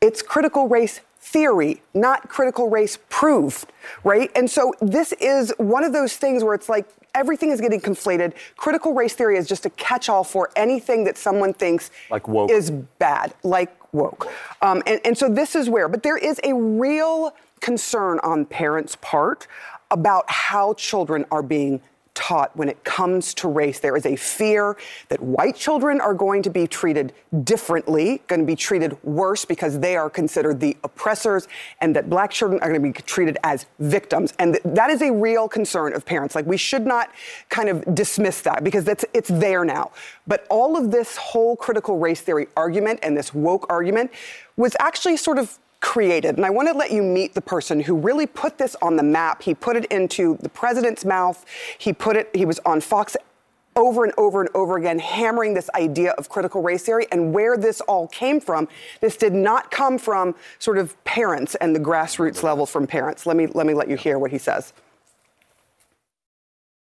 It's 0.00 0.22
critical 0.22 0.66
race 0.66 1.00
theory, 1.20 1.82
not 1.92 2.30
critical 2.30 2.70
race 2.70 2.98
proof, 3.10 3.66
right? 4.02 4.30
And 4.34 4.50
so 4.50 4.72
this 4.80 5.12
is 5.20 5.52
one 5.58 5.84
of 5.84 5.92
those 5.92 6.16
things 6.16 6.42
where 6.42 6.54
it's 6.54 6.70
like 6.70 6.88
everything 7.14 7.50
is 7.50 7.60
getting 7.60 7.80
conflated. 7.80 8.32
Critical 8.56 8.94
race 8.94 9.14
theory 9.14 9.36
is 9.36 9.46
just 9.46 9.66
a 9.66 9.70
catch 9.70 10.08
all 10.08 10.24
for 10.24 10.50
anything 10.56 11.04
that 11.04 11.18
someone 11.18 11.52
thinks 11.52 11.90
like 12.10 12.26
woke. 12.28 12.50
is 12.50 12.70
bad, 12.70 13.34
like 13.42 13.92
woke. 13.92 14.32
Um, 14.62 14.82
and, 14.86 15.00
and 15.04 15.18
so 15.18 15.28
this 15.28 15.54
is 15.54 15.68
where, 15.68 15.88
but 15.88 16.02
there 16.02 16.16
is 16.16 16.40
a 16.44 16.54
real 16.54 17.34
concern 17.60 18.20
on 18.22 18.46
parents' 18.46 18.96
part 19.00 19.46
about 19.90 20.28
how 20.30 20.74
children 20.74 21.24
are 21.30 21.42
being 21.42 21.80
taught 22.18 22.54
when 22.56 22.68
it 22.68 22.82
comes 22.82 23.32
to 23.32 23.46
race. 23.46 23.78
There 23.78 23.96
is 23.96 24.04
a 24.04 24.16
fear 24.16 24.76
that 25.08 25.20
white 25.22 25.54
children 25.54 26.00
are 26.00 26.14
going 26.14 26.42
to 26.42 26.50
be 26.50 26.66
treated 26.66 27.12
differently, 27.44 28.22
going 28.26 28.40
to 28.40 28.46
be 28.46 28.56
treated 28.56 28.98
worse 29.04 29.44
because 29.44 29.78
they 29.78 29.96
are 29.96 30.10
considered 30.10 30.58
the 30.58 30.76
oppressors, 30.82 31.46
and 31.80 31.94
that 31.94 32.10
black 32.10 32.32
children 32.32 32.60
are 32.60 32.68
going 32.70 32.82
to 32.82 32.88
be 32.92 33.02
treated 33.04 33.38
as 33.44 33.66
victims. 33.78 34.34
And 34.40 34.54
th- 34.54 34.64
that 34.74 34.90
is 34.90 35.00
a 35.00 35.12
real 35.12 35.48
concern 35.48 35.94
of 35.94 36.04
parents. 36.04 36.34
Like 36.34 36.44
we 36.44 36.56
should 36.56 36.84
not 36.84 37.12
kind 37.50 37.68
of 37.68 37.94
dismiss 37.94 38.40
that 38.42 38.64
because 38.64 38.82
that's 38.82 39.04
it's 39.14 39.28
there 39.28 39.64
now. 39.64 39.92
But 40.26 40.44
all 40.50 40.76
of 40.76 40.90
this 40.90 41.16
whole 41.16 41.54
critical 41.54 41.98
race 41.98 42.20
theory 42.20 42.48
argument 42.56 42.98
and 43.04 43.16
this 43.16 43.32
woke 43.32 43.64
argument 43.70 44.10
was 44.56 44.74
actually 44.80 45.18
sort 45.18 45.38
of 45.38 45.56
created. 45.80 46.36
And 46.36 46.44
I 46.44 46.50
want 46.50 46.68
to 46.68 46.74
let 46.74 46.90
you 46.90 47.02
meet 47.02 47.34
the 47.34 47.40
person 47.40 47.80
who 47.80 47.94
really 47.94 48.26
put 48.26 48.58
this 48.58 48.76
on 48.82 48.96
the 48.96 49.02
map. 49.02 49.42
He 49.42 49.54
put 49.54 49.76
it 49.76 49.84
into 49.86 50.36
the 50.40 50.48
president's 50.48 51.04
mouth. 51.04 51.44
He 51.78 51.92
put 51.92 52.16
it, 52.16 52.30
he 52.34 52.44
was 52.44 52.58
on 52.66 52.80
Fox 52.80 53.16
over 53.76 54.04
and 54.04 54.12
over 54.18 54.40
and 54.40 54.50
over 54.54 54.76
again, 54.76 54.98
hammering 54.98 55.54
this 55.54 55.70
idea 55.74 56.10
of 56.12 56.28
critical 56.28 56.62
race 56.62 56.82
theory 56.82 57.06
and 57.12 57.32
where 57.32 57.56
this 57.56 57.80
all 57.82 58.08
came 58.08 58.40
from. 58.40 58.66
This 59.00 59.16
did 59.16 59.32
not 59.32 59.70
come 59.70 59.98
from 59.98 60.34
sort 60.58 60.78
of 60.78 61.02
parents 61.04 61.54
and 61.54 61.74
the 61.74 61.80
grassroots 61.80 62.42
level 62.42 62.66
from 62.66 62.88
parents. 62.88 63.24
Let 63.24 63.36
me, 63.36 63.46
let 63.46 63.66
me 63.66 63.74
let 63.74 63.88
you 63.88 63.96
hear 63.96 64.18
what 64.18 64.32
he 64.32 64.38
says. 64.38 64.72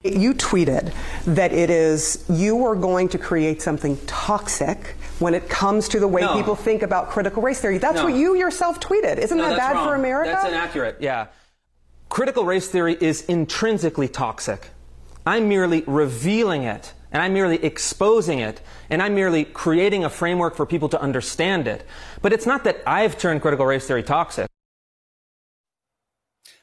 You 0.05 0.35
tweeted 0.35 0.95
that 1.25 1.53
it 1.53 1.71
is 1.71 2.25
you 2.29 2.65
are 2.65 2.77
going 2.77 3.09
to 3.09 3.19
create 3.19 3.61
something 3.61 3.99
toxic 4.07 4.95
when 5.19 5.35
it 5.35 5.49
comes 5.49 5.89
to 5.89 6.01
the 6.01 6.09
way 6.09 6.23
no. 6.23 6.35
people 6.35 6.55
think 6.55 6.83
about 6.83 7.11
critical 7.11 7.43
race 7.43 7.61
theory. 7.61 7.79
That's 7.79 7.97
no. 7.97 8.05
what 8.05 8.15
you 8.15 8.37
yourself 8.37 8.81
tweeted. 8.81 9.19
Isn't 9.19 9.39
no, 9.39 9.49
that 9.49 9.57
bad 9.57 9.75
wrong. 9.75 9.89
for 9.89 9.95
America? 9.95 10.31
That's 10.31 10.49
inaccurate. 10.49 10.97
Yeah. 11.01 11.29
Critical 12.09 12.45
race 12.45 12.69
theory 12.69 12.97
is 13.01 13.23
intrinsically 13.23 14.09
toxic. 14.09 14.71
I'm 15.27 15.49
merely 15.49 15.83
revealing 15.87 16.63
it 16.63 16.93
and 17.13 17.23
I'm 17.23 17.33
merely 17.33 17.65
exposing 17.65 18.41
it, 18.41 18.61
and 18.91 19.01
I'm 19.01 19.15
merely 19.15 19.45
creating 19.47 20.05
a 20.05 20.11
framework 20.11 20.55
for 20.55 20.67
people 20.67 20.91
to 20.91 21.01
understand 21.01 21.67
it. 21.67 21.87
But 22.21 22.35
it's 22.35 22.45
not 22.45 22.65
that 22.65 22.83
I've 22.87 23.17
turned 23.17 23.41
critical 23.41 23.65
race 23.65 23.87
theory 23.87 24.03
toxic. 24.03 24.49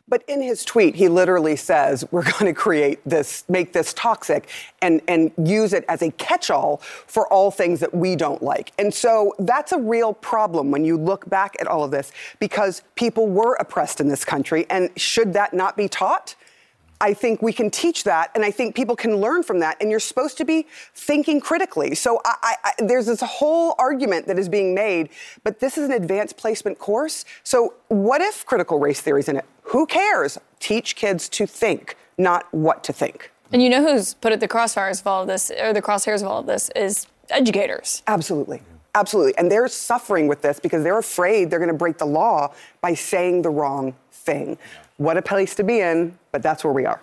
But 0.09 0.23
in 0.27 0.41
his 0.41 0.65
tweet, 0.65 0.95
he 0.95 1.07
literally 1.07 1.55
says, 1.55 2.03
we're 2.11 2.23
going 2.23 2.45
to 2.45 2.53
create 2.53 2.99
this, 3.05 3.45
make 3.47 3.71
this 3.71 3.93
toxic 3.93 4.49
and, 4.81 5.01
and 5.07 5.31
use 5.37 5.71
it 5.73 5.85
as 5.87 6.01
a 6.01 6.11
catch 6.11 6.51
all 6.51 6.77
for 7.07 7.31
all 7.31 7.51
things 7.51 7.79
that 7.79 7.95
we 7.95 8.15
don't 8.15 8.43
like. 8.43 8.73
And 8.77 8.93
so 8.93 9.33
that's 9.39 9.71
a 9.71 9.79
real 9.79 10.13
problem 10.13 10.71
when 10.71 10.83
you 10.83 10.97
look 10.97 11.29
back 11.29 11.55
at 11.59 11.67
all 11.67 11.83
of 11.83 11.91
this 11.91 12.11
because 12.39 12.81
people 12.95 13.27
were 13.27 13.55
oppressed 13.55 14.01
in 14.01 14.09
this 14.09 14.25
country. 14.25 14.65
And 14.69 14.89
should 14.99 15.33
that 15.33 15.53
not 15.53 15.77
be 15.77 15.87
taught? 15.87 16.35
I 17.03 17.13
think 17.13 17.41
we 17.41 17.51
can 17.51 17.69
teach 17.69 18.05
that, 18.05 18.31
and 18.33 18.45
I 18.45 18.49
think 18.49 18.75
people 18.75 18.95
can 18.95 19.17
learn 19.17 19.43
from 19.43 19.59
that. 19.59 19.75
And 19.81 19.91
you're 19.91 19.99
supposed 19.99 20.37
to 20.37 20.45
be 20.45 20.67
thinking 20.95 21.41
critically. 21.41 21.95
So 21.95 22.21
I, 22.23 22.55
I, 22.63 22.71
there's 22.79 23.07
this 23.07 23.19
whole 23.19 23.75
argument 23.77 24.25
that 24.27 24.39
is 24.39 24.47
being 24.47 24.73
made, 24.73 25.09
but 25.43 25.59
this 25.59 25.77
is 25.77 25.89
an 25.89 25.91
advanced 25.91 26.37
placement 26.37 26.79
course. 26.79 27.25
So 27.43 27.73
what 27.89 28.21
if 28.21 28.45
critical 28.45 28.79
race 28.79 29.01
theory 29.01 29.19
is 29.19 29.27
in 29.27 29.35
it? 29.35 29.43
Who 29.63 29.85
cares? 29.85 30.37
Teach 30.61 30.95
kids 30.95 31.27
to 31.29 31.45
think, 31.45 31.97
not 32.17 32.45
what 32.53 32.85
to 32.85 32.93
think. 32.93 33.31
And 33.51 33.61
you 33.61 33.69
know 33.69 33.85
who's 33.85 34.13
put 34.13 34.31
at 34.31 34.39
the 34.39 34.47
crossfires 34.47 35.01
of 35.01 35.07
all 35.07 35.23
of 35.23 35.27
this, 35.27 35.51
or 35.51 35.73
the 35.73 35.81
crosshairs 35.81 36.21
of 36.21 36.27
all 36.29 36.39
of 36.39 36.45
this, 36.45 36.71
is 36.73 37.07
educators. 37.29 38.01
Absolutely. 38.07 38.61
Absolutely. 38.95 39.35
And 39.37 39.51
they're 39.51 39.67
suffering 39.67 40.27
with 40.27 40.41
this 40.41 40.57
because 40.57 40.83
they're 40.83 40.99
afraid 40.99 41.49
they're 41.49 41.59
going 41.59 41.67
to 41.67 41.77
break 41.77 41.97
the 41.97 42.05
law 42.05 42.53
by 42.79 42.93
saying 42.93 43.41
the 43.41 43.49
wrong 43.49 43.93
thing. 44.11 44.57
What 44.97 45.17
a 45.17 45.21
place 45.21 45.55
to 45.55 45.63
be 45.63 45.79
in, 45.79 46.17
but 46.31 46.43
that's 46.43 46.63
where 46.63 46.73
we 46.73 46.85
are. 46.85 47.01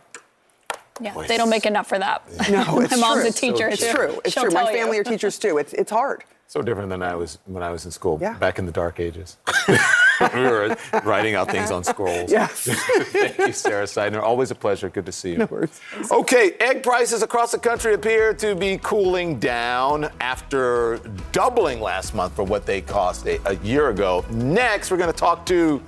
Yeah, 1.00 1.14
they 1.26 1.36
don't 1.36 1.50
make 1.50 1.66
enough 1.66 1.88
for 1.88 1.98
that. 1.98 2.22
No, 2.50 2.64
My 2.76 2.84
it's 2.84 2.98
mom's 2.98 3.22
true. 3.22 3.30
a 3.30 3.32
teacher. 3.32 3.68
It's 3.68 3.80
too. 3.80 3.92
true. 3.92 4.20
It's 4.24 4.34
She'll 4.34 4.44
true. 4.44 4.52
My 4.52 4.66
family 4.72 4.96
you. 4.96 5.00
are 5.00 5.04
teachers 5.04 5.38
too. 5.38 5.58
It's 5.58 5.72
it's 5.72 5.90
hard. 5.90 6.24
So 6.46 6.62
different 6.62 6.90
than 6.90 7.00
I 7.00 7.14
was 7.14 7.38
when 7.46 7.62
I 7.62 7.70
was 7.70 7.84
in 7.84 7.92
school 7.92 8.18
Yeah. 8.20 8.34
back 8.34 8.58
in 8.58 8.66
the 8.66 8.72
dark 8.72 8.98
ages. 8.98 9.36
we 9.68 10.40
were 10.40 10.76
writing 11.04 11.36
out 11.36 11.48
things 11.48 11.70
on 11.70 11.82
uh-huh. 11.82 11.92
scrolls. 11.92 12.30
Yes. 12.30 12.62
Thank 12.64 13.38
you, 13.38 13.52
Sara 13.52 13.84
Sidner. 13.84 14.20
Always 14.20 14.50
a 14.50 14.56
pleasure. 14.56 14.88
Good 14.88 15.06
to 15.06 15.12
see 15.12 15.30
you. 15.30 15.38
No 15.38 15.44
worries. 15.44 15.80
Okay, 16.10 16.56
egg 16.58 16.82
prices 16.82 17.22
across 17.22 17.52
the 17.52 17.58
country 17.58 17.94
appear 17.94 18.34
to 18.34 18.56
be 18.56 18.78
cooling 18.82 19.38
down 19.38 20.10
after 20.20 20.98
doubling 21.30 21.80
last 21.80 22.16
month 22.16 22.34
for 22.34 22.42
what 22.42 22.66
they 22.66 22.80
cost 22.80 23.26
a, 23.28 23.40
a 23.48 23.54
year 23.58 23.90
ago. 23.90 24.24
Next, 24.30 24.90
we're 24.90 24.96
going 24.96 25.12
to 25.12 25.16
talk 25.16 25.46
to 25.46 25.80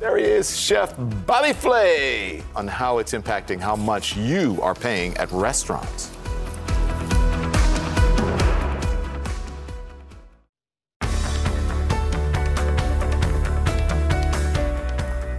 there 0.00 0.16
he 0.16 0.24
is, 0.24 0.58
Chef 0.58 0.94
Bobby 1.26 1.52
Flay, 1.52 2.42
on 2.56 2.66
how 2.66 2.98
it's 2.98 3.12
impacting 3.12 3.60
how 3.60 3.76
much 3.76 4.16
you 4.16 4.58
are 4.62 4.74
paying 4.74 5.14
at 5.18 5.30
restaurants. 5.30 6.10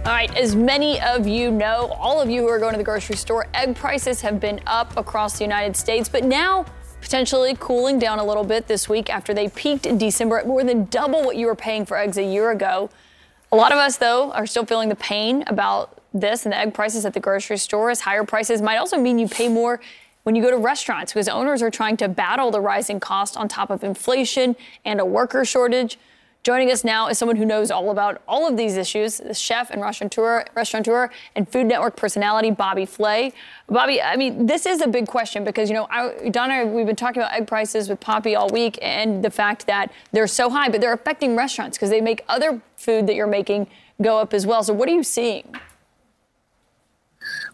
All 0.04 0.12
right, 0.12 0.32
as 0.36 0.54
many 0.54 1.00
of 1.00 1.26
you 1.26 1.50
know, 1.50 1.96
all 1.98 2.20
of 2.20 2.30
you 2.30 2.42
who 2.42 2.48
are 2.48 2.60
going 2.60 2.72
to 2.72 2.78
the 2.78 2.84
grocery 2.84 3.16
store, 3.16 3.48
egg 3.54 3.74
prices 3.74 4.20
have 4.20 4.38
been 4.38 4.60
up 4.68 4.96
across 4.96 5.38
the 5.38 5.44
United 5.44 5.76
States, 5.76 6.08
but 6.08 6.22
now 6.22 6.64
potentially 7.00 7.56
cooling 7.58 7.98
down 7.98 8.20
a 8.20 8.24
little 8.24 8.44
bit 8.44 8.68
this 8.68 8.88
week 8.88 9.10
after 9.10 9.34
they 9.34 9.48
peaked 9.48 9.86
in 9.86 9.98
December 9.98 10.38
at 10.38 10.46
more 10.46 10.62
than 10.62 10.84
double 10.84 11.24
what 11.24 11.34
you 11.34 11.46
were 11.46 11.56
paying 11.56 11.84
for 11.84 11.96
eggs 11.96 12.16
a 12.16 12.22
year 12.22 12.52
ago. 12.52 12.88
A 13.52 13.56
lot 13.56 13.70
of 13.70 13.76
us, 13.76 13.98
though, 13.98 14.32
are 14.32 14.46
still 14.46 14.64
feeling 14.64 14.88
the 14.88 14.96
pain 14.96 15.44
about 15.46 16.00
this 16.14 16.46
and 16.46 16.52
the 16.54 16.56
egg 16.56 16.72
prices 16.72 17.04
at 17.04 17.12
the 17.12 17.20
grocery 17.20 17.58
store, 17.58 17.90
as 17.90 18.00
higher 18.00 18.24
prices 18.24 18.62
might 18.62 18.78
also 18.78 18.96
mean 18.96 19.18
you 19.18 19.28
pay 19.28 19.46
more 19.46 19.78
when 20.22 20.34
you 20.34 20.42
go 20.42 20.50
to 20.50 20.56
restaurants 20.56 21.12
because 21.12 21.28
owners 21.28 21.60
are 21.60 21.70
trying 21.70 21.98
to 21.98 22.08
battle 22.08 22.50
the 22.50 22.62
rising 22.62 22.98
cost 22.98 23.36
on 23.36 23.48
top 23.48 23.68
of 23.68 23.84
inflation 23.84 24.56
and 24.86 25.00
a 25.00 25.04
worker 25.04 25.44
shortage. 25.44 25.98
Joining 26.44 26.72
us 26.72 26.82
now 26.82 27.06
is 27.06 27.18
someone 27.18 27.36
who 27.36 27.44
knows 27.44 27.70
all 27.70 27.90
about 27.90 28.20
all 28.26 28.48
of 28.48 28.56
these 28.56 28.76
issues, 28.76 29.18
the 29.18 29.34
chef 29.34 29.70
and 29.70 29.80
restaurateur, 29.80 30.44
restaurateur 30.56 31.08
and 31.36 31.48
Food 31.48 31.66
Network 31.66 31.94
personality, 31.94 32.50
Bobby 32.50 32.84
Flay. 32.84 33.32
Bobby, 33.68 34.02
I 34.02 34.16
mean, 34.16 34.46
this 34.46 34.66
is 34.66 34.80
a 34.80 34.88
big 34.88 35.06
question 35.06 35.44
because, 35.44 35.68
you 35.68 35.74
know, 35.76 35.86
I, 35.88 36.30
Donna, 36.30 36.66
we've 36.66 36.86
been 36.86 36.96
talking 36.96 37.22
about 37.22 37.32
egg 37.34 37.46
prices 37.46 37.88
with 37.88 38.00
Poppy 38.00 38.34
all 38.34 38.48
week 38.48 38.76
and 38.82 39.22
the 39.22 39.30
fact 39.30 39.68
that 39.68 39.92
they're 40.10 40.26
so 40.26 40.50
high, 40.50 40.68
but 40.68 40.80
they're 40.80 40.92
affecting 40.92 41.36
restaurants 41.36 41.78
because 41.78 41.90
they 41.90 42.00
make 42.00 42.24
other 42.28 42.60
food 42.82 43.06
that 43.06 43.14
you're 43.14 43.26
making 43.26 43.68
go 44.00 44.18
up 44.18 44.34
as 44.34 44.46
well. 44.46 44.62
So 44.62 44.72
what 44.72 44.88
are 44.88 44.92
you 44.92 45.02
seeing? 45.02 45.54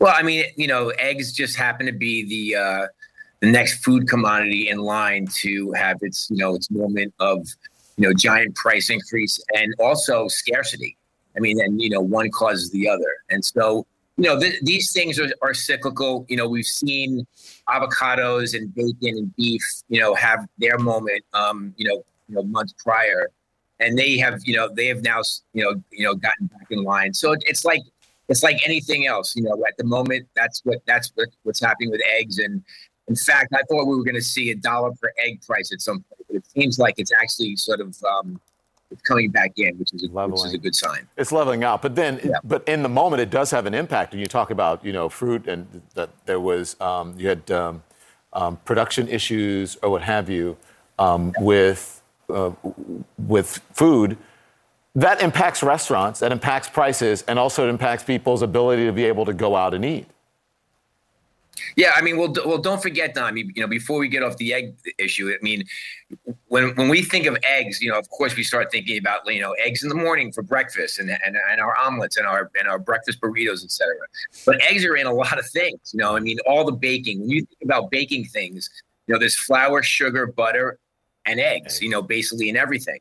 Well, 0.00 0.14
I 0.16 0.22
mean, 0.22 0.44
you 0.56 0.66
know, 0.66 0.88
eggs 0.90 1.32
just 1.32 1.56
happen 1.56 1.86
to 1.86 1.92
be 1.92 2.26
the 2.26 2.56
uh, 2.56 2.86
the 3.40 3.50
next 3.50 3.84
food 3.84 4.09
commodity 4.09 4.68
in 4.68 4.78
line 4.78 5.26
to 5.42 5.72
have 5.72 5.98
its, 6.00 6.28
you 6.30 6.38
know, 6.38 6.55
its 6.55 6.70
moment 6.70 7.14
of, 7.20 7.46
you 7.96 8.09
know, 8.09 8.14
giant 8.14 8.55
price 8.56 8.90
increase 8.90 9.38
and 9.55 9.74
also 9.78 10.28
scarcity. 10.28 10.96
I 11.36 11.40
mean, 11.40 11.60
and 11.60 11.80
you 11.80 11.90
know, 11.90 12.00
one 12.00 12.30
causes 12.30 12.70
the 12.70 12.88
other, 12.88 13.12
and 13.30 13.44
so 13.44 13.86
you 14.16 14.24
know, 14.24 14.38
th- 14.38 14.60
these 14.62 14.92
things 14.92 15.18
are, 15.20 15.30
are 15.42 15.55
cyclical. 15.55 16.26
You 16.28 16.36
know, 16.36 16.48
we've 16.48 16.66
seen 16.66 17.24
avocados 17.68 18.56
and 18.56 18.74
bacon 18.74 19.16
and 19.16 19.36
beef, 19.36 19.62
you 19.88 20.00
know, 20.00 20.14
have 20.14 20.40
their 20.59 20.76
moment, 20.78 21.22
um, 21.34 21.72
you 21.76 21.88
know, 21.88 22.02
you 22.28 22.34
know, 22.34 22.42
months 22.42 22.74
prior, 22.82 23.30
and 23.80 23.98
they 23.98 24.18
have, 24.18 24.40
you 24.44 24.56
know, 24.56 24.68
they 24.72 24.86
have 24.86 25.02
now, 25.02 25.22
you 25.52 25.64
know, 25.64 25.82
you 25.90 26.05
know, 26.05 26.14
gotten 26.14 26.46
back 26.46 26.66
in 26.70 26.82
line. 26.82 27.14
So 27.14 27.34
it's 27.40 27.64
like 27.64 27.82
it's 28.28 28.42
like 28.42 28.60
anything 28.64 29.06
else. 29.06 29.34
You 29.36 29.44
know, 29.44 29.56
at 29.66 29.76
the 29.76 29.84
moment, 29.84 30.28
that's 30.34 30.60
what 30.64 30.78
that's 30.86 31.12
what, 31.14 31.28
what's 31.44 31.60
happening 31.60 31.90
with 31.90 32.02
eggs. 32.18 32.38
And 32.38 32.62
in 33.09 33.16
fact, 33.16 33.52
I 33.55 33.62
thought 33.68 33.86
we 33.86 33.96
were 33.96 34.05
going 34.05 34.14
to 34.14 34.22
see 34.22 34.50
a 34.50 34.56
dollar 34.56 34.90
per 35.00 35.12
egg 35.24 35.42
price 35.42 35.72
at 35.72 35.80
some 35.80 35.96
point, 35.96 36.22
but 36.26 36.36
it 36.36 36.46
seems 36.46 36.78
like 36.78 36.94
it's 36.98 37.12
actually 37.12 37.56
sort 37.56 37.80
of 37.80 37.96
um, 38.05 38.40
it's 38.90 39.02
coming 39.02 39.30
back 39.30 39.52
in, 39.59 39.76
which 39.78 39.92
is 39.92 40.05
a, 40.05 40.28
which 40.28 40.44
is 40.46 40.55
a 40.55 40.59
good 40.59 40.74
sign. 40.74 41.06
It's 41.16 41.32
leveling 41.32 41.62
out, 41.62 41.82
but 41.82 41.94
then, 41.94 42.20
yeah. 42.24 42.36
but 42.42 42.66
in 42.66 42.82
the 42.82 42.88
moment, 42.88 43.20
it 43.20 43.30
does 43.30 43.50
have 43.50 43.66
an 43.66 43.74
impact. 43.74 44.12
And 44.12 44.20
you 44.20 44.26
talk 44.26 44.50
about, 44.50 44.84
you 44.84 44.92
know, 44.92 45.09
fruit, 45.09 45.46
and 45.46 45.82
that 45.94 46.10
there 46.26 46.40
was, 46.40 46.78
um, 46.80 47.14
you 47.18 47.28
had 47.28 47.50
um, 47.50 47.82
um, 48.32 48.56
production 48.64 49.09
issues 49.09 49.76
or 49.82 49.90
what 49.90 50.02
have 50.02 50.30
you 50.30 50.56
um, 50.98 51.34
with 51.38 51.97
uh, 52.28 52.52
with 53.18 53.60
food. 53.72 54.16
That 54.94 55.22
impacts 55.22 55.62
restaurants, 55.62 56.20
that 56.20 56.32
impacts 56.32 56.68
prices, 56.68 57.22
and 57.28 57.38
also 57.38 57.66
it 57.66 57.70
impacts 57.70 58.02
people's 58.02 58.42
ability 58.42 58.86
to 58.86 58.92
be 58.92 59.05
able 59.05 59.24
to 59.26 59.32
go 59.32 59.55
out 59.55 59.74
and 59.74 59.84
eat. 59.84 60.06
Yeah, 61.76 61.92
I 61.94 62.02
mean, 62.02 62.16
well, 62.16 62.32
well, 62.44 62.59
don't 62.59 62.82
forget, 62.82 63.14
Don. 63.14 63.36
You 63.36 63.52
know, 63.56 63.66
before 63.66 63.98
we 63.98 64.09
get 64.09 64.22
off 64.22 64.36
the 64.36 64.52
egg 64.52 64.74
issue, 64.98 65.30
I 65.30 65.36
mean, 65.42 65.64
when 66.48 66.74
when 66.76 66.88
we 66.88 67.02
think 67.02 67.26
of 67.26 67.36
eggs, 67.42 67.80
you 67.80 67.90
know, 67.90 67.98
of 67.98 68.09
course, 68.10 68.36
we 68.36 68.42
start 68.42 68.70
thinking 68.70 68.98
about 68.98 69.20
you 69.32 69.40
know 69.40 69.52
eggs 69.52 69.82
in 69.82 69.88
the 69.88 69.94
morning 69.94 70.32
for 70.32 70.42
breakfast 70.42 70.98
and 70.98 71.10
and, 71.10 71.36
and 71.50 71.60
our 71.60 71.76
omelets 71.78 72.16
and 72.16 72.26
our 72.26 72.50
and 72.59 72.68
our 72.68 72.78
breakfast 72.78 73.20
burritos, 73.20 73.64
etc. 73.64 73.94
But 74.46 74.60
eggs 74.62 74.84
are 74.84 74.96
in 74.96 75.06
a 75.06 75.12
lot 75.12 75.38
of 75.38 75.46
things. 75.48 75.78
You 75.92 75.98
know, 75.98 76.16
I 76.16 76.20
mean, 76.20 76.38
all 76.46 76.64
the 76.64 76.72
baking. 76.72 77.20
When 77.20 77.30
you 77.30 77.40
think 77.42 77.62
about 77.62 77.90
baking 77.90 78.26
things, 78.26 78.68
you 79.06 79.14
know, 79.14 79.18
there's 79.18 79.36
flour, 79.36 79.82
sugar, 79.82 80.26
butter, 80.26 80.78
and 81.28 81.40
eggs. 81.40 81.80
You 81.80 81.90
know, 81.90 82.02
basically 82.02 82.48
in 82.48 82.56
everything. 82.56 83.00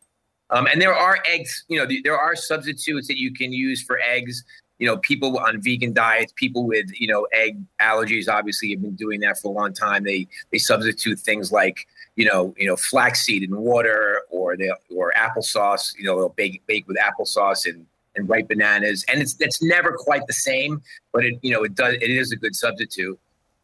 Um, 0.50 0.68
and 0.68 0.82
there 0.82 0.96
are 0.96 1.20
eggs. 1.26 1.66
You 1.68 1.80
know, 1.80 1.88
there 2.04 2.18
are 2.18 2.36
substitutes 2.36 3.08
that 3.08 3.18
you 3.18 3.34
can 3.34 3.52
use 3.52 3.82
for 3.82 4.00
eggs 4.00 4.44
you 4.80 4.88
know, 4.88 4.98
people 4.98 5.38
on 5.40 5.62
vegan 5.62 5.94
diets, 5.94 6.34
people 6.36 6.66
with, 6.66 6.88
you 6.94 7.08
know, 7.08 7.28
egg 7.32 7.60
allergies, 7.82 8.30
obviously 8.30 8.70
have 8.72 8.82
been 8.82 8.96
doing 8.96 9.20
that 9.22 9.40
for 9.40 9.48
a 9.48 9.52
long 9.52 9.74
time. 9.74 10.04
They 10.04 10.28
they 10.52 10.60
substitute 10.60 11.20
things 11.20 11.52
like, 11.52 11.88
you 12.16 12.26
know, 12.26 12.54
you 12.58 12.68
know, 12.68 12.76
flaxseed 12.76 13.44
and 13.44 13.58
water 13.58 14.22
or 14.30 14.56
they 14.56 14.72
or 14.96 15.14
applesauce, 15.14 15.98
you 15.98 16.04
know, 16.04 16.18
they'll 16.18 16.30
bake 16.30 16.62
bake 16.68 16.88
with 16.88 16.98
applesauce 16.98 17.66
and 17.66 17.86
and 18.16 18.30
ripe 18.30 18.48
bananas. 18.48 19.04
And 19.08 19.22
it's 19.22 19.36
it's 19.40 19.62
never 19.62 19.96
quite 19.98 20.28
the 20.28 20.34
same, 20.34 20.82
but 21.12 21.26
it, 21.26 21.40
you 21.42 21.52
know, 21.52 21.64
it 21.64 21.74
does 21.74 21.96
it 21.96 22.10
is 22.10 22.32
a 22.32 22.36
good 22.36 22.56
substitute. 22.56 23.20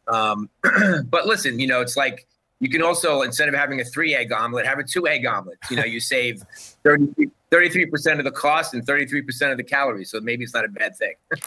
Um, 0.08 0.50
but 1.04 1.26
listen, 1.26 1.60
you 1.60 1.68
know, 1.68 1.80
it's 1.80 1.96
like 1.96 2.26
you 2.60 2.68
can 2.68 2.82
also 2.82 3.22
instead 3.22 3.48
of 3.48 3.54
having 3.54 3.80
a 3.80 3.84
three 3.84 4.14
egg 4.14 4.32
omelet, 4.32 4.66
have 4.66 4.78
a 4.78 4.84
two 4.84 5.06
egg 5.06 5.26
omelet. 5.26 5.58
You 5.70 5.76
know, 5.76 5.84
you 5.84 6.00
save 6.00 6.42
30 6.84 7.30
33% 7.54 8.18
of 8.18 8.24
the 8.24 8.32
cost 8.32 8.74
and 8.74 8.84
33% 8.84 9.52
of 9.52 9.56
the 9.56 9.62
calories. 9.62 10.10
So 10.10 10.20
maybe 10.20 10.42
it's 10.42 10.54
not 10.54 10.64
a 10.64 10.68
bad 10.68 10.96
thing. 10.96 11.14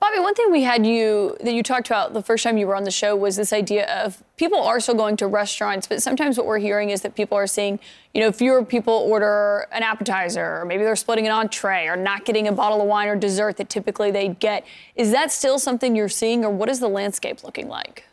Bobby, 0.00 0.18
one 0.18 0.34
thing 0.34 0.52
we 0.52 0.62
had 0.62 0.84
you 0.84 1.38
that 1.42 1.54
you 1.54 1.62
talked 1.62 1.86
about 1.86 2.12
the 2.12 2.22
first 2.22 2.44
time 2.44 2.58
you 2.58 2.66
were 2.66 2.76
on 2.76 2.84
the 2.84 2.90
show 2.90 3.16
was 3.16 3.36
this 3.36 3.50
idea 3.50 3.86
of 4.04 4.22
people 4.36 4.60
are 4.60 4.78
still 4.78 4.94
going 4.94 5.16
to 5.16 5.26
restaurants, 5.26 5.86
but 5.86 6.02
sometimes 6.02 6.36
what 6.36 6.46
we're 6.46 6.58
hearing 6.58 6.90
is 6.90 7.00
that 7.00 7.14
people 7.14 7.38
are 7.38 7.46
seeing, 7.46 7.80
you 8.12 8.20
know, 8.20 8.30
fewer 8.30 8.62
people 8.62 8.92
order 8.92 9.66
an 9.72 9.82
appetizer, 9.82 10.60
or 10.60 10.66
maybe 10.66 10.84
they're 10.84 10.96
splitting 10.96 11.24
an 11.24 11.32
entree, 11.32 11.86
or 11.86 11.96
not 11.96 12.26
getting 12.26 12.46
a 12.46 12.52
bottle 12.52 12.82
of 12.82 12.86
wine 12.86 13.08
or 13.08 13.16
dessert 13.16 13.56
that 13.56 13.70
typically 13.70 14.10
they'd 14.10 14.38
get. 14.40 14.66
Is 14.96 15.12
that 15.12 15.32
still 15.32 15.58
something 15.58 15.96
you're 15.96 16.10
seeing, 16.10 16.44
or 16.44 16.50
what 16.50 16.68
is 16.68 16.80
the 16.80 16.88
landscape 16.88 17.42
looking 17.42 17.68
like? 17.68 18.04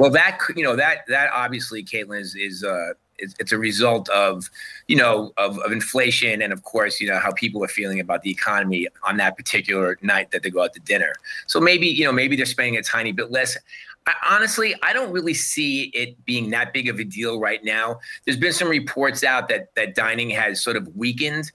Well, 0.00 0.08
that 0.12 0.38
you 0.56 0.64
know 0.64 0.76
that 0.76 1.00
that 1.08 1.30
obviously, 1.30 1.84
Kaitlan 1.84 2.20
is 2.20 2.34
is 2.34 2.64
uh, 2.64 2.94
it's, 3.18 3.34
it's 3.38 3.52
a 3.52 3.58
result 3.58 4.08
of 4.08 4.48
you 4.88 4.96
know 4.96 5.30
of, 5.36 5.58
of 5.58 5.72
inflation 5.72 6.40
and 6.40 6.54
of 6.54 6.62
course 6.62 7.02
you 7.02 7.06
know 7.06 7.18
how 7.18 7.32
people 7.32 7.62
are 7.62 7.68
feeling 7.68 8.00
about 8.00 8.22
the 8.22 8.30
economy 8.30 8.88
on 9.06 9.18
that 9.18 9.36
particular 9.36 9.98
night 10.00 10.30
that 10.30 10.42
they 10.42 10.48
go 10.48 10.64
out 10.64 10.72
to 10.72 10.80
dinner 10.80 11.12
so 11.46 11.60
maybe 11.60 11.86
you 11.86 12.02
know 12.02 12.12
maybe 12.12 12.34
they're 12.34 12.46
spending 12.46 12.78
a 12.78 12.82
tiny 12.82 13.12
bit 13.12 13.30
less 13.30 13.58
I, 14.06 14.14
honestly, 14.30 14.74
I 14.82 14.94
don't 14.94 15.12
really 15.12 15.34
see 15.34 15.90
it 15.92 16.24
being 16.24 16.48
that 16.50 16.72
big 16.72 16.88
of 16.88 16.98
a 16.98 17.04
deal 17.04 17.38
right 17.38 17.62
now. 17.62 18.00
There's 18.24 18.38
been 18.38 18.54
some 18.54 18.68
reports 18.68 19.22
out 19.22 19.50
that 19.50 19.74
that 19.74 19.94
dining 19.94 20.30
has 20.30 20.64
sort 20.64 20.78
of 20.78 20.88
weakened. 20.96 21.52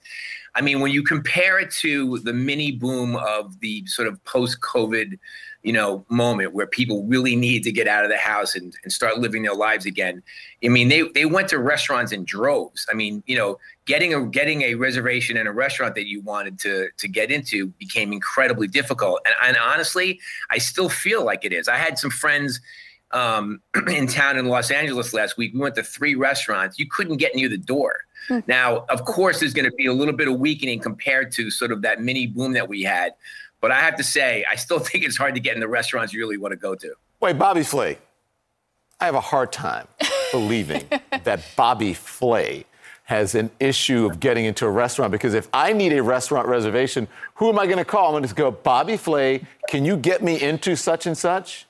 I 0.54 0.60
mean, 0.60 0.78
when 0.78 0.92
you 0.92 1.02
compare 1.02 1.58
it 1.58 1.72
to 1.80 2.20
the 2.20 2.32
mini 2.32 2.70
boom 2.70 3.16
of 3.16 3.58
the 3.58 3.84
sort 3.86 4.06
of 4.06 4.22
post-COVID 4.24 5.18
you 5.66 5.72
know, 5.72 6.06
moment 6.08 6.54
where 6.54 6.68
people 6.68 7.02
really 7.06 7.34
need 7.34 7.64
to 7.64 7.72
get 7.72 7.88
out 7.88 8.04
of 8.04 8.10
the 8.10 8.16
house 8.16 8.54
and, 8.54 8.72
and 8.84 8.92
start 8.92 9.18
living 9.18 9.42
their 9.42 9.52
lives 9.52 9.84
again. 9.84 10.22
I 10.64 10.68
mean, 10.68 10.88
they, 10.88 11.02
they 11.08 11.24
went 11.24 11.48
to 11.48 11.58
restaurants 11.58 12.12
in 12.12 12.24
droves. 12.24 12.86
I 12.88 12.94
mean, 12.94 13.20
you 13.26 13.36
know, 13.36 13.58
getting 13.84 14.14
a 14.14 14.24
getting 14.26 14.62
a 14.62 14.74
reservation 14.76 15.36
in 15.36 15.48
a 15.48 15.52
restaurant 15.52 15.96
that 15.96 16.06
you 16.06 16.20
wanted 16.20 16.60
to 16.60 16.90
to 16.96 17.08
get 17.08 17.32
into 17.32 17.66
became 17.66 18.12
incredibly 18.12 18.68
difficult. 18.68 19.18
And, 19.26 19.34
and 19.42 19.56
honestly, 19.56 20.20
I 20.50 20.58
still 20.58 20.88
feel 20.88 21.24
like 21.24 21.44
it 21.44 21.52
is. 21.52 21.66
I 21.66 21.78
had 21.78 21.98
some 21.98 22.10
friends 22.10 22.60
um, 23.10 23.60
in 23.88 24.06
town 24.06 24.38
in 24.38 24.46
Los 24.46 24.70
Angeles 24.70 25.12
last 25.12 25.36
week. 25.36 25.52
We 25.52 25.58
went 25.58 25.74
to 25.74 25.82
three 25.82 26.14
restaurants. 26.14 26.78
You 26.78 26.86
couldn't 26.88 27.16
get 27.16 27.34
near 27.34 27.48
the 27.48 27.58
door. 27.58 28.04
Hmm. 28.28 28.38
Now, 28.46 28.84
of 28.88 29.04
course, 29.04 29.40
there's 29.40 29.52
going 29.52 29.68
to 29.68 29.76
be 29.76 29.86
a 29.86 29.92
little 29.92 30.14
bit 30.14 30.28
of 30.28 30.38
weakening 30.38 30.78
compared 30.78 31.32
to 31.32 31.50
sort 31.50 31.72
of 31.72 31.82
that 31.82 32.00
mini 32.00 32.28
boom 32.28 32.52
that 32.52 32.68
we 32.68 32.82
had. 32.82 33.14
But 33.60 33.72
I 33.72 33.80
have 33.80 33.96
to 33.96 34.04
say, 34.04 34.44
I 34.48 34.56
still 34.56 34.78
think 34.80 35.04
it's 35.04 35.16
hard 35.16 35.34
to 35.34 35.40
get 35.40 35.54
in 35.54 35.60
the 35.60 35.68
restaurants 35.68 36.12
you 36.12 36.20
really 36.20 36.38
want 36.38 36.52
to 36.52 36.56
go 36.56 36.74
to. 36.74 36.94
Wait, 37.20 37.38
Bobby 37.38 37.62
Flay. 37.62 37.98
I 39.00 39.04
have 39.04 39.14
a 39.14 39.20
hard 39.20 39.52
time 39.52 39.86
believing 40.32 40.84
that 41.24 41.40
Bobby 41.54 41.92
Flay 41.92 42.64
has 43.04 43.34
an 43.34 43.50
issue 43.60 44.04
of 44.06 44.18
getting 44.18 44.46
into 44.46 44.66
a 44.66 44.70
restaurant 44.70 45.12
because 45.12 45.34
if 45.34 45.48
I 45.52 45.72
need 45.72 45.92
a 45.92 46.02
restaurant 46.02 46.48
reservation, 46.48 47.06
who 47.34 47.48
am 47.48 47.58
I 47.58 47.66
going 47.66 47.78
to 47.78 47.84
call? 47.84 48.06
I'm 48.06 48.22
going 48.22 48.28
to 48.28 48.34
go, 48.34 48.50
Bobby 48.50 48.96
Flay, 48.96 49.42
can 49.68 49.84
you 49.84 49.96
get 49.96 50.24
me 50.24 50.40
into 50.40 50.74
such 50.74 51.06
and 51.06 51.16
such? 51.16 51.66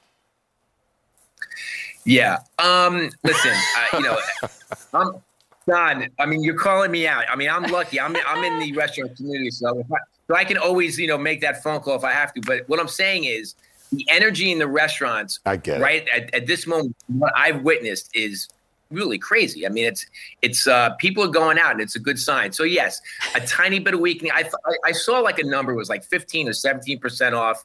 Yeah. 2.06 2.38
Um, 2.58 3.10
listen, 3.22 3.52
I, 3.52 3.88
you 3.94 4.00
know, 4.00 4.18
I'm, 4.94 5.22
Don, 5.66 6.08
I 6.18 6.26
mean, 6.26 6.42
you're 6.42 6.58
calling 6.58 6.92
me 6.92 7.08
out. 7.08 7.24
I 7.28 7.34
mean, 7.34 7.50
I'm 7.50 7.64
lucky. 7.64 8.00
I'm, 8.00 8.16
I'm 8.26 8.44
in 8.44 8.60
the 8.60 8.72
restaurant 8.72 9.16
community, 9.16 9.50
so 9.50 9.80
if 9.80 9.92
I, 9.92 9.96
so 10.28 10.34
I 10.34 10.44
can 10.44 10.58
always, 10.58 10.98
you 10.98 11.06
know, 11.06 11.18
make 11.18 11.40
that 11.40 11.62
phone 11.62 11.80
call 11.80 11.96
if 11.96 12.04
I 12.04 12.12
have 12.12 12.32
to. 12.34 12.40
But 12.40 12.68
what 12.68 12.80
I'm 12.80 12.88
saying 12.88 13.24
is 13.24 13.54
the 13.92 14.06
energy 14.08 14.50
in 14.50 14.58
the 14.58 14.66
restaurants, 14.66 15.40
I 15.46 15.56
get 15.56 15.80
right 15.80 16.06
at, 16.14 16.34
at 16.34 16.46
this 16.46 16.66
moment, 16.66 16.96
what 17.08 17.32
I've 17.36 17.62
witnessed 17.62 18.10
is 18.14 18.48
really 18.90 19.18
crazy. 19.18 19.66
I 19.66 19.68
mean, 19.68 19.84
it's 19.84 20.06
it's 20.42 20.66
uh, 20.66 20.90
people 20.94 21.22
are 21.24 21.28
going 21.28 21.58
out, 21.58 21.72
and 21.72 21.80
it's 21.80 21.96
a 21.96 22.00
good 22.00 22.18
sign. 22.18 22.52
So 22.52 22.64
yes, 22.64 23.00
a 23.34 23.40
tiny 23.40 23.78
bit 23.78 23.94
of 23.94 24.00
weakening. 24.00 24.32
I 24.34 24.48
I 24.84 24.92
saw 24.92 25.20
like 25.20 25.38
a 25.38 25.46
number 25.46 25.74
was 25.74 25.88
like 25.88 26.04
15 26.04 26.48
or 26.48 26.52
17 26.52 26.98
percent 26.98 27.34
off. 27.34 27.64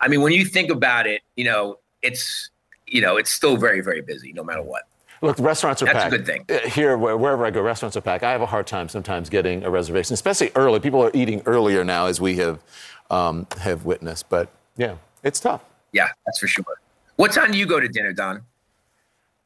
I 0.00 0.08
mean, 0.08 0.20
when 0.22 0.32
you 0.32 0.44
think 0.44 0.70
about 0.70 1.06
it, 1.06 1.22
you 1.36 1.44
know, 1.44 1.78
it's 2.02 2.50
you 2.86 3.00
know, 3.00 3.16
it's 3.16 3.30
still 3.30 3.56
very 3.56 3.80
very 3.80 4.00
busy 4.00 4.32
no 4.32 4.42
matter 4.42 4.62
what. 4.62 4.82
Look, 5.22 5.38
restaurants 5.38 5.82
are 5.82 5.86
That's 5.86 5.98
packed. 5.98 6.10
That's 6.10 6.28
a 6.28 6.32
good 6.32 6.46
thing. 6.48 6.64
Uh, 6.64 6.68
here, 6.70 6.96
wherever 6.96 7.44
I 7.44 7.50
go, 7.50 7.60
restaurants 7.60 7.96
are 7.96 8.00
packed. 8.00 8.24
I 8.24 8.32
have 8.32 8.40
a 8.40 8.46
hard 8.46 8.66
time 8.66 8.88
sometimes 8.88 9.28
getting 9.28 9.64
a 9.64 9.70
reservation, 9.70 10.14
especially 10.14 10.50
early. 10.54 10.80
People 10.80 11.02
are 11.02 11.10
eating 11.12 11.42
earlier 11.44 11.84
now, 11.84 12.06
as 12.06 12.20
we 12.20 12.36
have 12.36 12.60
um, 13.10 13.46
have 13.58 13.84
witnessed. 13.84 14.28
But 14.30 14.48
yeah, 14.76 14.96
it's 15.22 15.38
tough. 15.38 15.62
Yeah, 15.92 16.08
that's 16.24 16.38
for 16.38 16.46
sure. 16.46 16.64
What 17.16 17.32
time 17.32 17.52
do 17.52 17.58
you 17.58 17.66
go 17.66 17.80
to 17.80 17.88
dinner, 17.88 18.12
Don? 18.12 18.42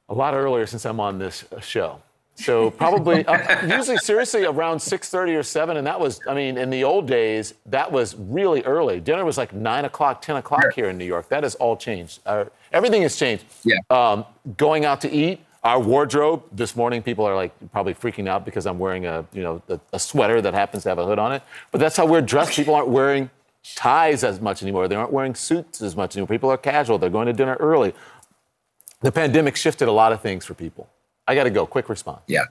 A 0.08 0.14
lot 0.14 0.34
earlier 0.34 0.66
since 0.66 0.84
I'm 0.84 1.00
on 1.00 1.18
this 1.18 1.44
uh, 1.50 1.58
show. 1.60 2.00
So 2.36 2.70
probably 2.70 3.24
uh, 3.26 3.66
usually 3.76 3.96
seriously 3.96 4.44
around 4.44 4.78
6:30 4.78 5.38
or 5.38 5.42
7, 5.42 5.76
and 5.76 5.86
that 5.86 5.98
was 5.98 6.20
I 6.28 6.34
mean 6.34 6.56
in 6.56 6.70
the 6.70 6.84
old 6.84 7.08
days 7.08 7.54
that 7.66 7.90
was 7.90 8.14
really 8.16 8.62
early. 8.62 9.00
Dinner 9.00 9.24
was 9.24 9.38
like 9.38 9.52
nine 9.52 9.84
o'clock, 9.84 10.22
10 10.22 10.36
o'clock 10.36 10.62
sure. 10.62 10.70
here 10.70 10.88
in 10.90 10.98
New 10.98 11.04
York. 11.04 11.28
That 11.30 11.42
has 11.42 11.56
all 11.56 11.76
changed. 11.76 12.20
Uh, 12.26 12.44
everything 12.72 13.02
has 13.02 13.16
changed. 13.16 13.44
Yeah. 13.64 13.78
Um, 13.90 14.24
going 14.56 14.84
out 14.84 15.00
to 15.00 15.10
eat 15.10 15.40
Our 15.64 15.80
wardrobe 15.80 16.44
this 16.52 16.76
morning, 16.76 17.02
people 17.02 17.24
are 17.24 17.34
like 17.34 17.52
probably 17.72 17.94
freaking 17.94 18.28
out 18.28 18.44
because 18.44 18.66
I'm 18.66 18.78
wearing 18.78 19.06
a 19.06 19.24
you 19.32 19.42
know 19.42 19.62
a, 19.68 19.80
a 19.94 19.98
sweater 19.98 20.42
that 20.42 20.52
happens 20.52 20.82
to 20.82 20.90
have 20.90 20.98
a 20.98 21.06
hood 21.06 21.18
on 21.18 21.32
it. 21.32 21.42
But 21.70 21.80
that's 21.80 21.96
how 21.96 22.06
we're 22.06 22.20
dressed. 22.20 22.52
People 22.52 22.74
aren't 22.74 22.88
wearing 22.88 23.30
ties 23.74 24.24
as 24.24 24.40
much 24.40 24.62
anymore. 24.62 24.88
They 24.88 24.94
aren't 24.94 25.12
wearing 25.12 25.34
suits 25.34 25.80
as 25.80 25.96
much 25.96 26.16
anymore. 26.16 26.28
People 26.28 26.50
are 26.50 26.58
casual. 26.58 26.98
They're 26.98 27.08
going 27.08 27.26
to 27.26 27.32
dinner 27.32 27.56
early. 27.60 27.94
The 29.00 29.10
pandemic 29.10 29.56
shifted 29.56 29.88
a 29.88 29.92
lot 29.92 30.12
of 30.12 30.20
things 30.20 30.44
for 30.44 30.54
people. 30.54 30.88
I 31.26 31.34
got 31.34 31.44
to 31.44 31.50
go. 31.50 31.66
Quick 31.66 31.88
response. 31.88 32.20
Yeah. 32.26 32.44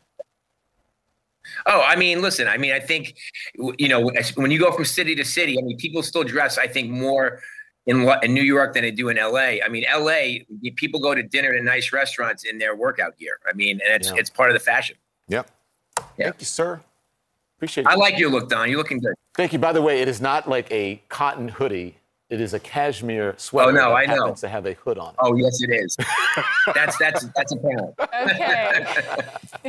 Oh, 1.65 1.81
I 1.81 1.95
mean, 1.95 2.22
listen. 2.22 2.48
I 2.48 2.57
mean, 2.57 2.72
I 2.72 2.80
think 2.80 3.15
you 3.77 3.90
know 3.90 4.11
when 4.35 4.49
you 4.49 4.60
go 4.60 4.72
from 4.72 4.85
city 4.85 5.14
to 5.15 5.26
city. 5.26 5.57
I 5.60 5.61
mean, 5.61 5.77
people 5.77 6.02
still 6.02 6.23
dress. 6.23 6.57
I 6.57 6.68
think 6.68 6.90
more 6.90 7.41
in 7.85 8.10
in 8.23 8.34
New 8.34 8.43
York 8.43 8.73
than 8.73 8.84
they 8.84 8.91
do 8.91 9.10
in 9.10 9.18
L.A. 9.18 9.61
I 9.61 9.68
mean, 9.68 9.85
L.A. 9.88 10.45
people 10.76 10.99
go 10.99 11.14
to 11.14 11.23
dinner 11.23 11.53
in 11.53 11.65
nice 11.65 11.91
restaurants 11.91 12.43
in 12.45 12.57
their 12.57 12.76
workout 12.76 13.18
gear. 13.18 13.39
I 13.47 13.53
mean, 13.53 13.80
and 13.85 13.93
it's 13.95 14.10
Yeah. 14.10 14.15
it's 14.18 14.30
part 14.30 14.49
of 14.49 14.53
the 14.53 14.60
fashion. 14.60 14.95
Yep. 15.27 15.49
Yeah. 16.18 16.26
Thank 16.26 16.39
you, 16.41 16.45
sir. 16.45 16.81
Appreciate. 17.57 17.84
It. 17.85 17.89
I 17.89 17.95
like 17.95 18.18
your 18.18 18.30
look, 18.30 18.49
Don. 18.49 18.69
You're 18.69 18.77
looking 18.77 18.99
good. 18.99 19.14
Thank 19.35 19.53
you. 19.53 19.60
By 19.60 19.73
the 19.73 19.81
way, 19.81 20.01
it 20.01 20.07
is 20.07 20.22
not 20.22 20.47
like 20.49 20.72
a 20.72 21.01
cotton 21.10 21.47
hoodie. 21.49 21.97
It 22.30 22.41
is 22.41 22.53
a 22.55 22.60
cashmere 22.60 23.35
sweater. 23.38 23.69
Oh, 23.69 23.73
no, 23.73 23.89
that 23.89 23.95
I 23.95 24.05
know. 24.05 24.22
happens 24.23 24.41
to 24.41 24.49
have 24.49 24.65
a 24.65 24.73
hood 24.73 24.97
on 24.97 25.10
it. 25.10 25.15
Oh, 25.19 25.35
yes, 25.35 25.61
it 25.61 25.69
is. 25.72 25.95
that's 26.73 26.97
that's 26.97 27.26
that's 27.35 27.51
apparent. 27.51 27.93
Okay. 27.99 28.85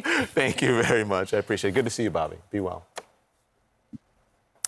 Thank 0.27 0.63
you 0.63 0.83
very 0.83 1.05
much. 1.05 1.35
I 1.35 1.39
appreciate 1.39 1.71
it. 1.71 1.75
Good 1.75 1.85
to 1.85 1.91
see 1.91 2.05
you, 2.05 2.11
Bobby. 2.11 2.37
Be 2.51 2.61
well. 2.61 2.87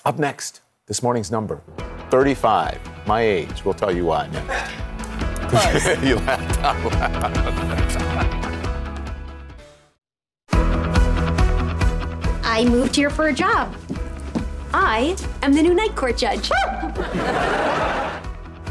Up 0.04 0.18
next, 0.18 0.60
this 0.86 1.02
morning's 1.02 1.30
number 1.30 1.62
35. 2.10 2.80
My 3.06 3.20
age. 3.20 3.64
We'll 3.64 3.74
tell 3.74 3.94
you 3.94 4.06
why 4.06 4.28
next. 4.28 6.02
you 6.02 6.16
laughed 6.16 6.58
out 6.60 6.92
loud. 6.92 7.36
I 12.44 12.64
moved 12.64 12.96
here 12.96 13.10
for 13.10 13.28
a 13.28 13.32
job. 13.32 13.74
I 14.72 15.16
am 15.42 15.52
the 15.52 15.62
new 15.62 15.74
night 15.74 15.94
court 15.94 16.16
judge. 16.16 16.50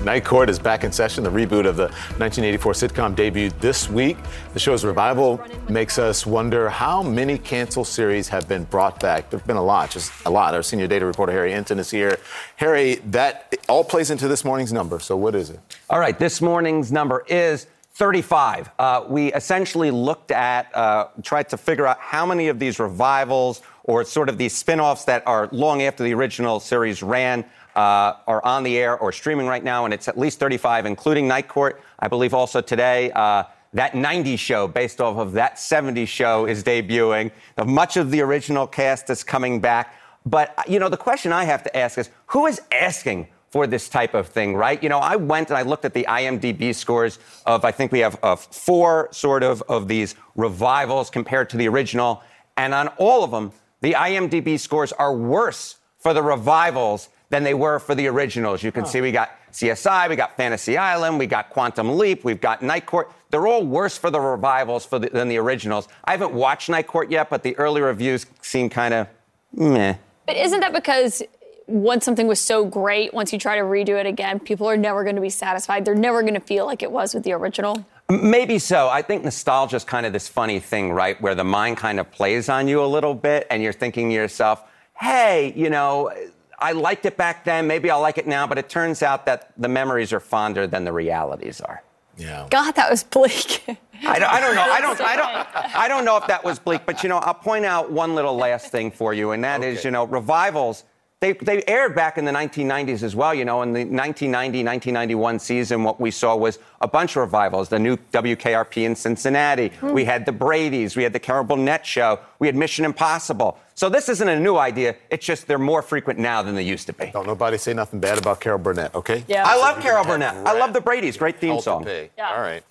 Night 0.06 0.24
Court 0.24 0.52
is 0.52 0.60
back 0.60 0.84
in 0.84 0.92
session. 0.92 1.24
The 1.24 1.32
reboot 1.32 1.66
of 1.66 1.78
the 1.78 1.88
1984 2.20 2.74
sitcom 2.74 3.16
debuted 3.16 3.60
this 3.60 3.90
week. 3.90 4.18
The 4.54 4.60
show's 4.60 4.86
revival 4.86 5.44
makes 5.68 5.98
us 5.98 6.28
wonder 6.28 6.70
how 6.70 7.02
many 7.02 7.40
canceled 7.40 7.88
series 7.88 8.28
have 8.28 8.48
been 8.48 8.66
brought 8.66 9.00
back. 9.00 9.32
There 9.32 9.40
have 9.40 9.48
been 9.48 9.58
a 9.58 9.64
lot, 9.64 9.90
just 9.90 10.14
a 10.28 10.30
lot. 10.30 10.54
Our 10.54 10.62
senior 10.62 10.86
data 10.86 11.08
reporter 11.08 11.32
Harry 11.32 11.54
Enten 11.54 11.80
is 11.80 11.90
here. 11.90 12.20
Harry, 12.58 12.96
that 13.08 13.56
all 13.68 13.84
plays 13.84 14.12
into 14.12 14.28
this 14.28 14.46
morning's 14.46 14.72
number. 14.72 15.00
So 15.00 15.18
what 15.18 15.34
is 15.34 15.50
it? 15.50 15.60
All 15.90 16.00
right, 16.00 16.20
this 16.20 16.40
morning's 16.40 16.92
number 16.92 17.26
is 17.28 17.66
35. 17.96 18.70
Uh, 18.78 19.06
we 19.08 19.34
essentially 19.34 19.90
looked 19.90 20.30
at, 20.30 20.76
uh, 20.76 21.08
tried 21.24 21.50
to 21.50 21.58
figure 21.58 21.88
out 21.88 21.98
how 22.00 22.28
many 22.28 22.50
of 22.50 22.60
these 22.60 22.78
revivals 22.78 23.64
or 23.86 24.04
sort 24.04 24.30
of 24.30 24.38
these 24.38 24.54
spin 24.54 24.80
offs 24.80 25.06
that 25.06 25.26
are 25.26 25.50
long 25.52 25.82
after 25.82 26.04
the 26.04 26.14
original 26.14 26.60
series 26.60 27.02
ran. 27.02 27.44
Uh, 27.76 28.16
are 28.26 28.44
on 28.46 28.64
the 28.64 28.78
air 28.78 28.98
or 28.98 29.12
streaming 29.12 29.48
right 29.48 29.64
now, 29.64 29.84
and 29.84 29.94
it's 29.94 30.08
at 30.08 30.18
least 30.18 30.40
35, 30.40 30.86
including 30.86 31.28
Night 31.28 31.50
Court. 31.50 31.82
I 32.00 32.08
believe 32.08 32.34
also 32.34 32.62
today, 32.62 33.12
uh, 33.12 33.44
that 33.74 33.92
90s 33.92 34.40
show 34.40 34.68
based 34.68 35.02
off 35.02 35.18
of 35.18 35.34
that 35.34 35.58
70s 35.58 36.08
show 36.08 36.46
is 36.46 36.64
debuting. 36.64 37.32
Much 37.66 37.98
of 37.98 38.12
the 38.12 38.22
original 38.22 38.66
cast 38.66 39.10
is 39.10 39.24
coming 39.24 39.60
back. 39.60 39.96
But, 40.26 40.54
uh, 40.58 40.64
you 40.68 40.80
know, 40.80 40.90
the 40.90 40.98
question 40.98 41.34
I 41.34 41.44
have 41.44 41.64
to 41.64 41.78
ask 41.78 41.98
is 41.98 42.10
who 42.28 42.48
is 42.48 42.62
asking 42.72 43.28
for 43.50 43.68
this 43.68 43.88
type 43.90 44.14
of 44.14 44.28
thing, 44.28 44.56
right? 44.56 44.82
You 44.82 44.90
know, 44.90 45.00
I 45.00 45.18
went 45.18 45.50
and 45.50 45.58
I 45.58 45.62
looked 45.62 45.86
at 45.86 45.94
the 45.94 46.06
IMDb 46.10 46.74
scores 46.74 47.20
of, 47.46 47.64
I 47.64 47.72
think 47.72 47.92
we 47.92 48.00
have 48.00 48.18
uh, 48.24 48.36
four 48.36 49.10
sort 49.12 49.44
of 49.44 49.62
of 49.64 49.88
these 49.88 50.16
revivals 50.36 51.10
compared 51.10 51.50
to 51.52 51.58
the 51.58 51.68
original. 51.68 52.24
And 52.58 52.74
on 52.74 52.88
all 52.98 53.24
of 53.24 53.32
them, 53.32 53.52
the 53.82 53.94
IMDb 53.94 54.60
scores 54.60 54.92
are 54.94 55.16
worse 55.16 55.78
for 56.00 56.14
the 56.14 56.24
revivals 56.24 57.10
than 57.36 57.44
they 57.44 57.54
were 57.54 57.80
for 57.80 57.94
the 57.96 58.08
originals. 58.08 58.64
You 58.64 58.72
can 58.72 58.86
see 58.86 59.02
we 59.02 59.12
got 59.12 59.30
CSI, 59.52 60.08
we 60.08 60.16
got 60.16 60.38
Fantasy 60.38 60.78
Island, 60.78 61.20
we 61.20 61.28
got 61.28 61.50
Quantum 61.50 61.98
Leap, 61.98 62.24
we've 62.24 62.40
got 62.40 62.62
Night 62.62 62.86
Court. 62.86 63.12
They're 63.30 63.46
all 63.46 63.66
worse 63.66 63.98
for 63.98 64.10
the 64.10 64.22
revivals 64.22 64.86
for 64.86 65.00
the, 65.00 65.10
than 65.10 65.28
the 65.28 65.38
originals. 65.38 65.90
I 66.06 66.12
haven't 66.12 66.32
watched 66.32 66.70
Night 66.70 66.88
Court 66.88 67.12
yet, 67.12 67.30
but 67.30 67.44
the 67.44 67.58
early 67.58 67.82
reviews 67.82 68.26
seem 68.42 68.70
kind 68.70 68.94
of 68.94 69.08
meh. 69.54 69.96
But 70.26 70.38
isn't 70.38 70.62
that 70.62 70.72
because 70.72 71.22
once 71.68 72.06
something 72.06 72.26
was 72.26 72.40
so 72.40 72.64
great, 72.64 73.14
once 73.14 73.34
you 73.34 73.40
try 73.40 73.58
to 73.58 73.64
redo 73.64 74.00
it 74.00 74.06
again, 74.06 74.40
people 74.40 74.70
are 74.70 74.78
never 74.78 75.04
going 75.04 75.18
to 75.18 75.22
be 75.22 75.30
satisfied. 75.30 75.84
They're 75.84 75.94
never 75.94 76.22
going 76.22 76.36
to 76.36 76.40
feel 76.40 76.66
like 76.66 76.82
it 76.84 76.92
was 76.92 77.14
with 77.14 77.24
the 77.24 77.34
original. 77.34 77.86
Maybe 78.08 78.60
so. 78.60 78.88
I 78.88 79.02
think 79.02 79.26
nostalgia 79.26 79.76
is 79.76 79.84
kind 79.84 80.06
of 80.06 80.14
this 80.14 80.30
funny 80.30 80.62
thing, 80.62 80.94
right? 80.94 81.20
Where 81.22 81.36
the 81.36 81.44
mind 81.44 81.76
kind 81.76 82.00
of 82.00 82.10
plays 82.12 82.48
on 82.48 82.70
you 82.70 82.82
a 82.82 82.88
little 82.88 83.14
bit 83.14 83.46
and 83.50 83.62
you're 83.62 83.74
thinking 83.74 84.08
to 84.10 84.16
yourself, 84.16 84.64
hey, 84.98 85.52
you 85.56 85.70
know, 85.70 86.12
I 86.60 86.72
liked 86.72 87.06
it 87.06 87.18
back 87.18 87.44
then. 87.44 87.68
Maybe 87.68 87.90
I'll 87.90 88.02
like 88.02 88.18
it 88.18 88.28
now. 88.28 88.48
But 88.48 88.58
it 88.58 88.70
turns 88.70 89.04
out 89.04 89.26
that 89.26 89.52
the 89.58 89.68
memories 89.68 90.14
are 90.14 90.20
fonder 90.20 90.68
than 90.68 90.84
the 90.84 90.94
realities 90.94 91.62
are. 91.62 91.84
Yeah. 92.18 92.48
God, 92.50 92.76
that 92.76 92.90
was 92.90 93.04
bleak. 93.04 93.64
I 93.68 94.20
don't, 94.20 94.32
I 94.32 94.40
don't 94.40 94.56
know. 94.56 94.62
I 94.62 94.82
don't, 94.82 95.02
I 95.02 95.16
don't, 95.16 95.76
I 95.76 95.88
don't 95.88 96.06
know 96.06 96.18
if 96.18 96.28
that 96.28 96.44
was 96.44 96.60
bleak, 96.60 96.86
but 96.86 97.04
you 97.04 97.10
know, 97.10 97.18
I'll 97.18 97.34
point 97.34 97.66
out 97.66 97.92
one 97.92 98.16
little 98.16 98.36
last 98.36 98.72
thing 98.72 98.92
for 98.92 99.14
you, 99.14 99.32
and 99.32 99.44
that 99.44 99.64
is, 99.64 99.84
you 99.84 99.92
know, 99.92 100.06
revivals. 100.06 100.84
They, 101.26 101.34
they 101.34 101.64
aired 101.64 101.96
back 101.96 102.20
in 102.20 102.26
the 102.26 102.32
1990s 102.32 103.02
as 103.02 103.16
well. 103.16 103.34
You 103.34 103.46
know, 103.46 103.64
in 103.64 103.74
the 103.74 103.80
1990 103.80 104.64
1991 104.64 105.40
season, 105.40 105.84
what 105.84 106.00
we 106.00 106.12
saw 106.12 106.36
was 106.36 106.60
a 106.82 106.88
bunch 106.88 107.16
of 107.16 107.22
revivals. 107.22 107.68
The 107.68 107.80
new 107.80 107.98
WKRP 108.14 108.84
in 108.84 108.96
Cincinnati. 108.96 109.70
Hmm. 109.70 109.94
We 109.94 110.06
had 110.06 110.28
the 110.28 110.32
Brady's. 110.32 110.96
We 110.96 111.02
had 111.02 111.14
the 111.14 111.20
Carol 111.20 111.44
Burnett 111.44 111.84
show. 111.84 112.20
We 112.38 112.46
had 112.46 112.56
Mission 112.56 112.86
Impossible. 112.86 113.58
So 113.74 113.90
this 113.90 114.08
isn't 114.08 114.28
a 114.30 114.40
new 114.40 114.58
idea. 114.58 114.98
It's 115.10 115.26
just 115.26 115.48
they're 115.48 115.58
more 115.58 115.82
frequent 115.82 116.20
now 116.20 116.44
than 116.44 116.54
they 116.54 116.62
used 116.62 116.86
to 116.88 116.94
be. 116.94 117.10
Don't 117.12 117.26
nobody 117.26 117.58
say 117.58 117.74
nothing 117.74 118.00
bad 118.00 118.20
about 118.20 118.40
Carol 118.40 118.60
Burnett, 118.60 118.94
okay? 118.94 119.24
Yeah. 119.28 119.46
I 119.48 119.58
love 119.58 119.82
Carol 119.82 120.06
Burnett. 120.06 120.36
I 120.46 120.56
love 120.60 120.74
the 120.74 120.82
Brady's. 120.82 121.18
Great 121.18 121.40
theme 121.40 121.54
Alton 121.54 121.64
song. 121.64 121.84
Pay. 121.86 122.12
All 122.20 122.40
right. 122.40 122.64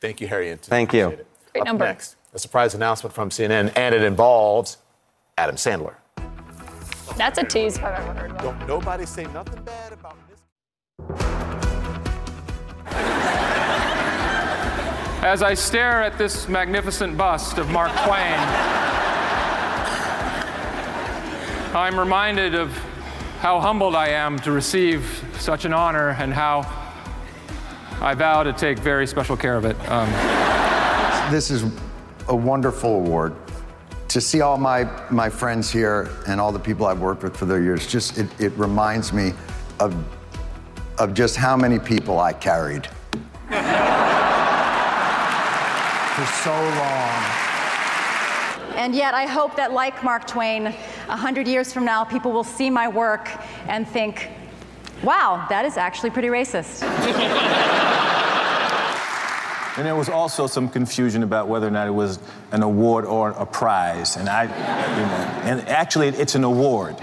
Thank 0.00 0.22
you, 0.22 0.28
Harry. 0.28 0.46
Enten. 0.46 0.60
Thank 0.60 0.94
you. 0.94 1.18
Great 1.52 1.60
Up 1.60 1.66
number. 1.66 1.84
next, 1.84 2.16
a 2.32 2.38
surprise 2.38 2.74
announcement 2.74 3.14
from 3.14 3.28
CNN, 3.28 3.70
and 3.76 3.94
it 3.94 4.02
involves 4.02 4.78
Adam 5.36 5.56
Sandler. 5.56 5.96
That's 7.16 7.38
a 7.38 7.44
tease 7.44 7.76
if 7.76 7.84
I've 7.84 7.98
ever 8.00 8.12
heard 8.20 8.32
one. 8.32 8.44
Don't 8.44 8.68
nobody 8.68 9.06
say 9.06 9.24
nothing 9.26 9.62
bad 9.64 9.92
about 9.92 10.16
this. 10.28 10.38
As 15.22 15.42
I 15.42 15.54
stare 15.54 16.02
at 16.02 16.16
this 16.16 16.48
magnificent 16.48 17.16
bust 17.16 17.58
of 17.58 17.68
Mark 17.70 17.90
Twain, 18.04 18.38
I'm 21.74 21.98
reminded 21.98 22.54
of 22.54 22.70
how 23.40 23.60
humbled 23.60 23.94
I 23.94 24.08
am 24.08 24.38
to 24.40 24.52
receive 24.52 25.24
such 25.38 25.64
an 25.64 25.72
honor 25.72 26.10
and 26.10 26.32
how 26.32 26.62
I 28.00 28.14
vow 28.14 28.42
to 28.44 28.52
take 28.52 28.78
very 28.78 29.06
special 29.06 29.36
care 29.36 29.56
of 29.56 29.64
it. 29.64 29.76
Um, 29.88 30.08
This 31.32 31.50
is 31.50 31.64
a 32.28 32.34
wonderful 32.34 32.96
award. 32.96 33.34
To 34.08 34.20
see 34.20 34.40
all 34.40 34.56
my, 34.56 34.88
my 35.10 35.28
friends 35.28 35.70
here 35.70 36.08
and 36.26 36.40
all 36.40 36.50
the 36.50 36.58
people 36.58 36.86
I've 36.86 37.00
worked 37.00 37.22
with 37.22 37.36
for 37.36 37.44
the 37.44 37.56
years, 37.56 37.86
just 37.86 38.16
it, 38.16 38.26
it 38.40 38.52
reminds 38.56 39.12
me 39.12 39.32
of, 39.80 39.94
of 40.98 41.12
just 41.12 41.36
how 41.36 41.56
many 41.56 41.78
people 41.78 42.18
I 42.18 42.32
carried 42.32 42.86
for 46.16 46.26
so 46.42 46.52
long. 46.52 47.38
And 48.78 48.94
yet, 48.94 49.12
I 49.12 49.26
hope 49.26 49.56
that, 49.56 49.72
like 49.72 50.02
Mark 50.02 50.26
Twain, 50.26 50.64
100 50.64 51.48
years 51.48 51.72
from 51.72 51.84
now, 51.84 52.04
people 52.04 52.32
will 52.32 52.44
see 52.44 52.70
my 52.70 52.88
work 52.88 53.28
and 53.66 53.86
think, 53.86 54.28
wow, 55.02 55.44
that 55.50 55.64
is 55.64 55.76
actually 55.76 56.10
pretty 56.10 56.28
racist. 56.28 56.84
And 59.78 59.86
there 59.86 59.94
was 59.94 60.08
also 60.08 60.48
some 60.48 60.68
confusion 60.68 61.22
about 61.22 61.46
whether 61.46 61.68
or 61.68 61.70
not 61.70 61.86
it 61.86 61.92
was 61.92 62.18
an 62.50 62.64
award 62.64 63.04
or 63.04 63.30
a 63.30 63.46
prize. 63.46 64.16
And 64.16 64.28
I, 64.28 64.42
you 64.42 65.06
know, 65.06 65.60
and 65.60 65.68
actually 65.68 66.08
it's 66.08 66.34
an 66.34 66.42
award. 66.42 66.96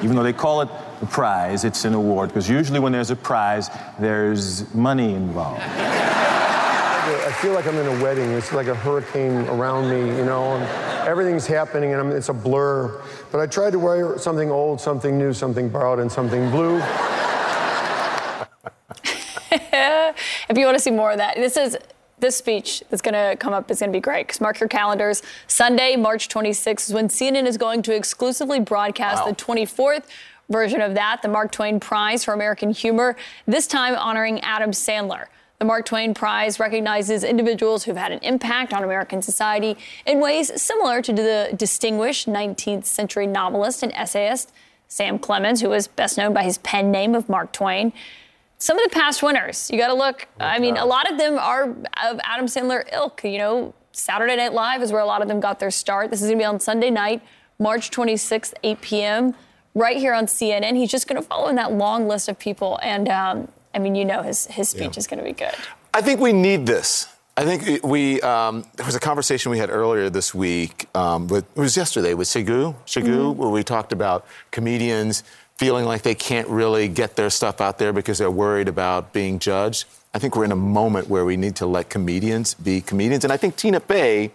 Even 0.00 0.14
though 0.14 0.22
they 0.22 0.32
call 0.32 0.60
it 0.60 0.68
a 1.02 1.06
prize, 1.06 1.64
it's 1.64 1.84
an 1.84 1.92
award. 1.92 2.28
Because 2.28 2.48
usually 2.48 2.78
when 2.78 2.92
there's 2.92 3.10
a 3.10 3.16
prize, 3.16 3.68
there's 3.98 4.72
money 4.72 5.12
involved. 5.12 5.60
I 5.60 7.32
feel 7.42 7.52
like 7.52 7.66
I'm 7.66 7.74
in 7.74 7.86
a 7.88 8.00
wedding. 8.00 8.30
It's 8.30 8.52
like 8.52 8.68
a 8.68 8.76
hurricane 8.76 9.48
around 9.48 9.90
me, 9.90 10.16
you 10.16 10.24
know, 10.24 10.54
and 10.54 11.08
everything's 11.08 11.48
happening 11.48 11.90
and 11.90 12.00
I'm, 12.00 12.12
it's 12.12 12.28
a 12.28 12.32
blur. 12.32 13.02
But 13.32 13.40
I 13.40 13.46
tried 13.48 13.72
to 13.72 13.80
wear 13.80 14.18
something 14.18 14.52
old, 14.52 14.80
something 14.80 15.18
new, 15.18 15.32
something 15.32 15.68
borrowed, 15.68 15.98
and 15.98 16.12
something 16.12 16.48
blue. 16.52 16.76
if 20.48 20.56
you 20.56 20.64
want 20.64 20.76
to 20.76 20.80
see 20.80 20.92
more 20.92 21.10
of 21.10 21.18
that, 21.18 21.34
this 21.34 21.56
is 21.56 21.76
this 22.20 22.36
speech 22.36 22.82
that's 22.90 23.02
going 23.02 23.14
to 23.14 23.36
come 23.36 23.52
up 23.52 23.70
is 23.70 23.80
going 23.80 23.90
to 23.90 23.96
be 23.96 24.00
great 24.00 24.26
because 24.26 24.40
mark 24.40 24.60
your 24.60 24.68
calendars. 24.68 25.22
Sunday, 25.46 25.96
March 25.96 26.28
26th 26.28 26.88
is 26.88 26.94
when 26.94 27.08
CNN 27.08 27.46
is 27.46 27.56
going 27.56 27.82
to 27.82 27.94
exclusively 27.94 28.60
broadcast 28.60 29.24
the 29.24 29.32
24th 29.32 30.04
version 30.48 30.80
of 30.80 30.94
that, 30.94 31.22
the 31.22 31.28
Mark 31.28 31.52
Twain 31.52 31.80
Prize 31.80 32.24
for 32.24 32.34
American 32.34 32.70
Humor, 32.70 33.16
this 33.46 33.66
time 33.66 33.94
honoring 33.94 34.40
Adam 34.40 34.72
Sandler. 34.72 35.26
The 35.58 35.66
Mark 35.66 35.84
Twain 35.84 36.14
Prize 36.14 36.58
recognizes 36.58 37.22
individuals 37.22 37.84
who've 37.84 37.96
had 37.96 38.12
an 38.12 38.20
impact 38.20 38.72
on 38.72 38.82
American 38.82 39.20
society 39.20 39.76
in 40.06 40.18
ways 40.18 40.50
similar 40.60 41.02
to 41.02 41.12
the 41.12 41.50
distinguished 41.54 42.26
19th 42.26 42.86
century 42.86 43.26
novelist 43.26 43.82
and 43.82 43.92
essayist 43.92 44.52
Sam 44.88 45.18
Clemens, 45.18 45.60
who 45.60 45.68
was 45.68 45.86
best 45.86 46.18
known 46.18 46.32
by 46.32 46.42
his 46.42 46.58
pen 46.58 46.90
name 46.90 47.14
of 47.14 47.28
Mark 47.28 47.52
Twain. 47.52 47.92
Some 48.62 48.78
of 48.78 48.84
the 48.84 48.94
past 48.94 49.22
winners, 49.22 49.70
you 49.70 49.78
got 49.78 49.88
to 49.88 49.94
look. 49.94 50.28
I 50.38 50.58
mean, 50.58 50.76
a 50.76 50.84
lot 50.84 51.10
of 51.10 51.16
them 51.16 51.38
are 51.38 51.64
of 51.64 52.20
Adam 52.24 52.44
Sandler 52.44 52.84
ilk. 52.92 53.24
You 53.24 53.38
know, 53.38 53.74
Saturday 53.92 54.36
Night 54.36 54.52
Live 54.52 54.82
is 54.82 54.92
where 54.92 55.00
a 55.00 55.06
lot 55.06 55.22
of 55.22 55.28
them 55.28 55.40
got 55.40 55.58
their 55.60 55.70
start. 55.70 56.10
This 56.10 56.20
is 56.20 56.28
going 56.28 56.38
to 56.38 56.42
be 56.42 56.46
on 56.46 56.60
Sunday 56.60 56.90
night, 56.90 57.22
March 57.58 57.90
26th, 57.90 58.52
8 58.62 58.80
p.m., 58.82 59.34
right 59.74 59.96
here 59.96 60.12
on 60.12 60.26
CNN. 60.26 60.76
He's 60.76 60.90
just 60.90 61.08
going 61.08 61.20
to 61.20 61.26
follow 61.26 61.48
in 61.48 61.56
that 61.56 61.72
long 61.72 62.06
list 62.06 62.28
of 62.28 62.38
people. 62.38 62.78
And 62.82 63.08
um, 63.08 63.48
I 63.74 63.78
mean, 63.78 63.94
you 63.94 64.04
know, 64.04 64.22
his, 64.22 64.46
his 64.48 64.68
speech 64.68 64.98
is 64.98 65.06
going 65.06 65.18
to 65.18 65.24
be 65.24 65.32
good. 65.32 65.54
I 65.94 66.02
think 66.02 66.20
we 66.20 66.34
need 66.34 66.66
this. 66.66 67.08
I 67.38 67.44
think 67.44 67.82
we 67.82 68.20
um, 68.20 68.66
there 68.76 68.84
was 68.84 68.94
a 68.96 69.00
conversation 69.00 69.50
we 69.50 69.56
had 69.56 69.70
earlier 69.70 70.10
this 70.10 70.34
week. 70.34 70.86
Um, 70.94 71.26
with, 71.28 71.46
it 71.56 71.60
was 71.60 71.76
yesterday 71.78 72.12
with 72.12 72.28
Shigu, 72.28 72.74
Shigu, 72.84 73.04
Mm-hmm. 73.06 73.38
where 73.40 73.48
we 73.48 73.62
talked 73.62 73.92
about 73.92 74.26
comedians 74.50 75.24
feeling 75.60 75.84
like 75.84 76.00
they 76.00 76.14
can't 76.14 76.48
really 76.48 76.88
get 76.88 77.16
their 77.16 77.28
stuff 77.28 77.60
out 77.60 77.76
there 77.76 77.92
because 77.92 78.16
they're 78.16 78.30
worried 78.30 78.66
about 78.66 79.12
being 79.12 79.38
judged. 79.38 79.84
I 80.14 80.18
think 80.18 80.34
we're 80.34 80.46
in 80.46 80.52
a 80.52 80.56
moment 80.56 81.10
where 81.10 81.26
we 81.26 81.36
need 81.36 81.54
to 81.56 81.66
let 81.66 81.90
comedians 81.90 82.54
be 82.54 82.80
comedians, 82.80 83.24
and 83.24 83.32
I 83.32 83.36
think 83.36 83.56
Tina 83.56 83.78
Fey 83.78 84.30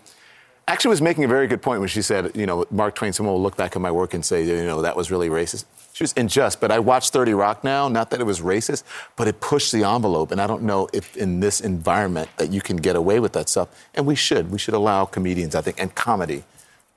actually 0.67 0.89
was 0.89 1.01
making 1.01 1.23
a 1.23 1.27
very 1.27 1.47
good 1.47 1.63
point 1.63 1.79
when 1.79 1.89
she 1.89 2.03
said, 2.03 2.31
you 2.35 2.45
know, 2.45 2.63
Mark 2.69 2.93
Twain, 2.93 3.11
someone 3.11 3.33
will 3.33 3.41
look 3.41 3.57
back 3.57 3.75
at 3.75 3.81
my 3.81 3.89
work 3.89 4.13
and 4.13 4.23
say, 4.23 4.45
you 4.45 4.65
know, 4.65 4.83
that 4.83 4.95
was 4.95 5.09
really 5.09 5.29
racist. 5.29 5.65
She 5.93 6.03
was 6.03 6.13
unjust, 6.15 6.61
but 6.61 6.69
I 6.69 6.77
watched 6.77 7.11
30 7.11 7.33
Rock 7.33 7.63
now, 7.63 7.87
not 7.87 8.11
that 8.11 8.21
it 8.21 8.25
was 8.25 8.41
racist, 8.41 8.83
but 9.15 9.27
it 9.27 9.39
pushed 9.39 9.71
the 9.71 9.83
envelope. 9.83 10.31
And 10.31 10.39
I 10.39 10.45
don't 10.45 10.61
know 10.61 10.87
if 10.93 11.17
in 11.17 11.39
this 11.39 11.59
environment 11.59 12.29
that 12.37 12.51
you 12.51 12.61
can 12.61 12.77
get 12.77 12.95
away 12.95 13.19
with 13.19 13.33
that 13.33 13.49
stuff. 13.49 13.69
And 13.95 14.05
we 14.05 14.13
should. 14.13 14.51
We 14.51 14.59
should 14.59 14.75
allow 14.75 15.05
comedians, 15.05 15.55
I 15.55 15.61
think, 15.61 15.79
and 15.79 15.95
comedy 15.95 16.43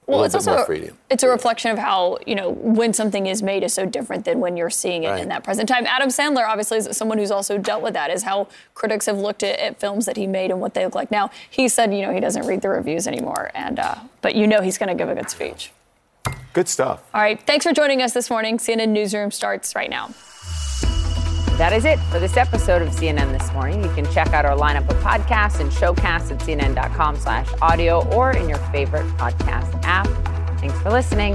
Well, 0.08 0.24
it's 0.24 0.34
also 0.34 0.64
it's 1.10 1.22
a 1.22 1.28
reflection 1.28 1.70
of 1.70 1.78
how 1.78 2.16
you 2.26 2.34
know 2.34 2.50
when 2.50 2.94
something 2.94 3.26
is 3.26 3.42
made 3.42 3.62
is 3.62 3.74
so 3.74 3.84
different 3.84 4.24
than 4.24 4.40
when 4.40 4.56
you're 4.56 4.70
seeing 4.70 5.04
it 5.04 5.10
Right. 5.10 5.22
in 5.22 5.28
that 5.28 5.44
present 5.44 5.68
time. 5.68 5.86
Adam 5.86 6.08
Sandler, 6.08 6.46
obviously, 6.48 6.78
is 6.78 6.88
someone 6.96 7.18
who's 7.18 7.30
also 7.30 7.58
dealt 7.58 7.82
with 7.82 7.92
that. 7.92 8.10
Is 8.10 8.22
how 8.22 8.48
critics 8.74 9.04
have 9.06 9.18
looked 9.18 9.42
at, 9.42 9.58
at 9.58 9.78
films 9.78 10.06
that 10.06 10.16
he 10.16 10.26
made 10.26 10.50
and 10.50 10.60
what 10.60 10.72
they 10.72 10.84
look 10.84 10.94
like 10.94 11.10
now. 11.10 11.30
He 11.50 11.68
said, 11.68 11.92
you 11.94 12.00
know, 12.02 12.12
he 12.12 12.20
doesn't 12.20 12.46
read 12.46 12.62
the 12.62 12.70
reviews 12.70 13.06
anymore, 13.06 13.50
and 13.54 13.78
uh, 13.78 13.96
but 14.22 14.34
you 14.34 14.46
know 14.46 14.62
he's 14.62 14.78
going 14.78 14.88
to 14.88 14.94
give 14.94 15.10
a 15.10 15.14
good 15.14 15.28
speech. 15.28 15.72
Good 16.54 16.68
stuff. 16.68 17.02
All 17.12 17.20
right, 17.20 17.38
thanks 17.46 17.66
for 17.66 17.72
joining 17.74 18.00
us 18.00 18.12
this 18.14 18.30
morning. 18.30 18.56
CNN 18.56 18.88
Newsroom 18.88 19.30
starts 19.30 19.74
right 19.74 19.90
now. 19.90 20.14
That 21.58 21.72
is 21.72 21.84
it 21.84 21.98
for 22.12 22.20
this 22.20 22.36
episode 22.36 22.82
of 22.82 22.90
CNN 22.90 23.36
This 23.36 23.52
Morning. 23.52 23.82
You 23.82 23.90
can 23.90 24.08
check 24.12 24.28
out 24.28 24.44
our 24.44 24.56
lineup 24.56 24.88
of 24.88 24.96
podcasts 24.98 25.58
and 25.58 25.72
showcasts 25.72 26.30
at 26.30 26.38
cnn.com 26.38 27.16
slash 27.16 27.48
audio 27.60 28.08
or 28.14 28.30
in 28.30 28.48
your 28.48 28.58
favorite 28.70 29.04
podcast 29.16 29.76
app. 29.82 30.06
Thanks 30.60 30.78
for 30.78 30.90
listening. 30.90 31.34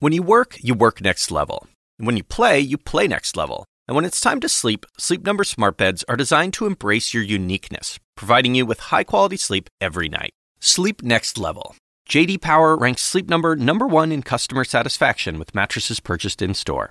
When 0.00 0.12
you 0.12 0.24
work, 0.24 0.56
you 0.60 0.74
work 0.74 1.00
next 1.00 1.30
level. 1.30 1.68
And 2.00 2.06
when 2.08 2.16
you 2.16 2.24
play, 2.24 2.58
you 2.58 2.76
play 2.76 3.06
next 3.06 3.36
level. 3.36 3.64
And 3.86 3.94
when 3.94 4.04
it's 4.04 4.20
time 4.20 4.40
to 4.40 4.48
sleep, 4.48 4.84
Sleep 4.98 5.24
Number 5.24 5.44
smart 5.44 5.76
beds 5.76 6.04
are 6.08 6.16
designed 6.16 6.52
to 6.54 6.66
embrace 6.66 7.14
your 7.14 7.22
uniqueness, 7.22 8.00
providing 8.16 8.56
you 8.56 8.66
with 8.66 8.80
high-quality 8.80 9.36
sleep 9.36 9.70
every 9.80 10.08
night. 10.08 10.32
Sleep 10.58 11.00
next 11.00 11.38
level. 11.38 11.76
JD 12.08 12.40
Power 12.40 12.76
ranks 12.76 13.02
Sleep 13.02 13.28
Number 13.28 13.54
number 13.54 13.86
1 13.86 14.10
in 14.10 14.22
customer 14.22 14.64
satisfaction 14.64 15.38
with 15.38 15.54
mattresses 15.54 16.00
purchased 16.00 16.42
in-store. 16.42 16.90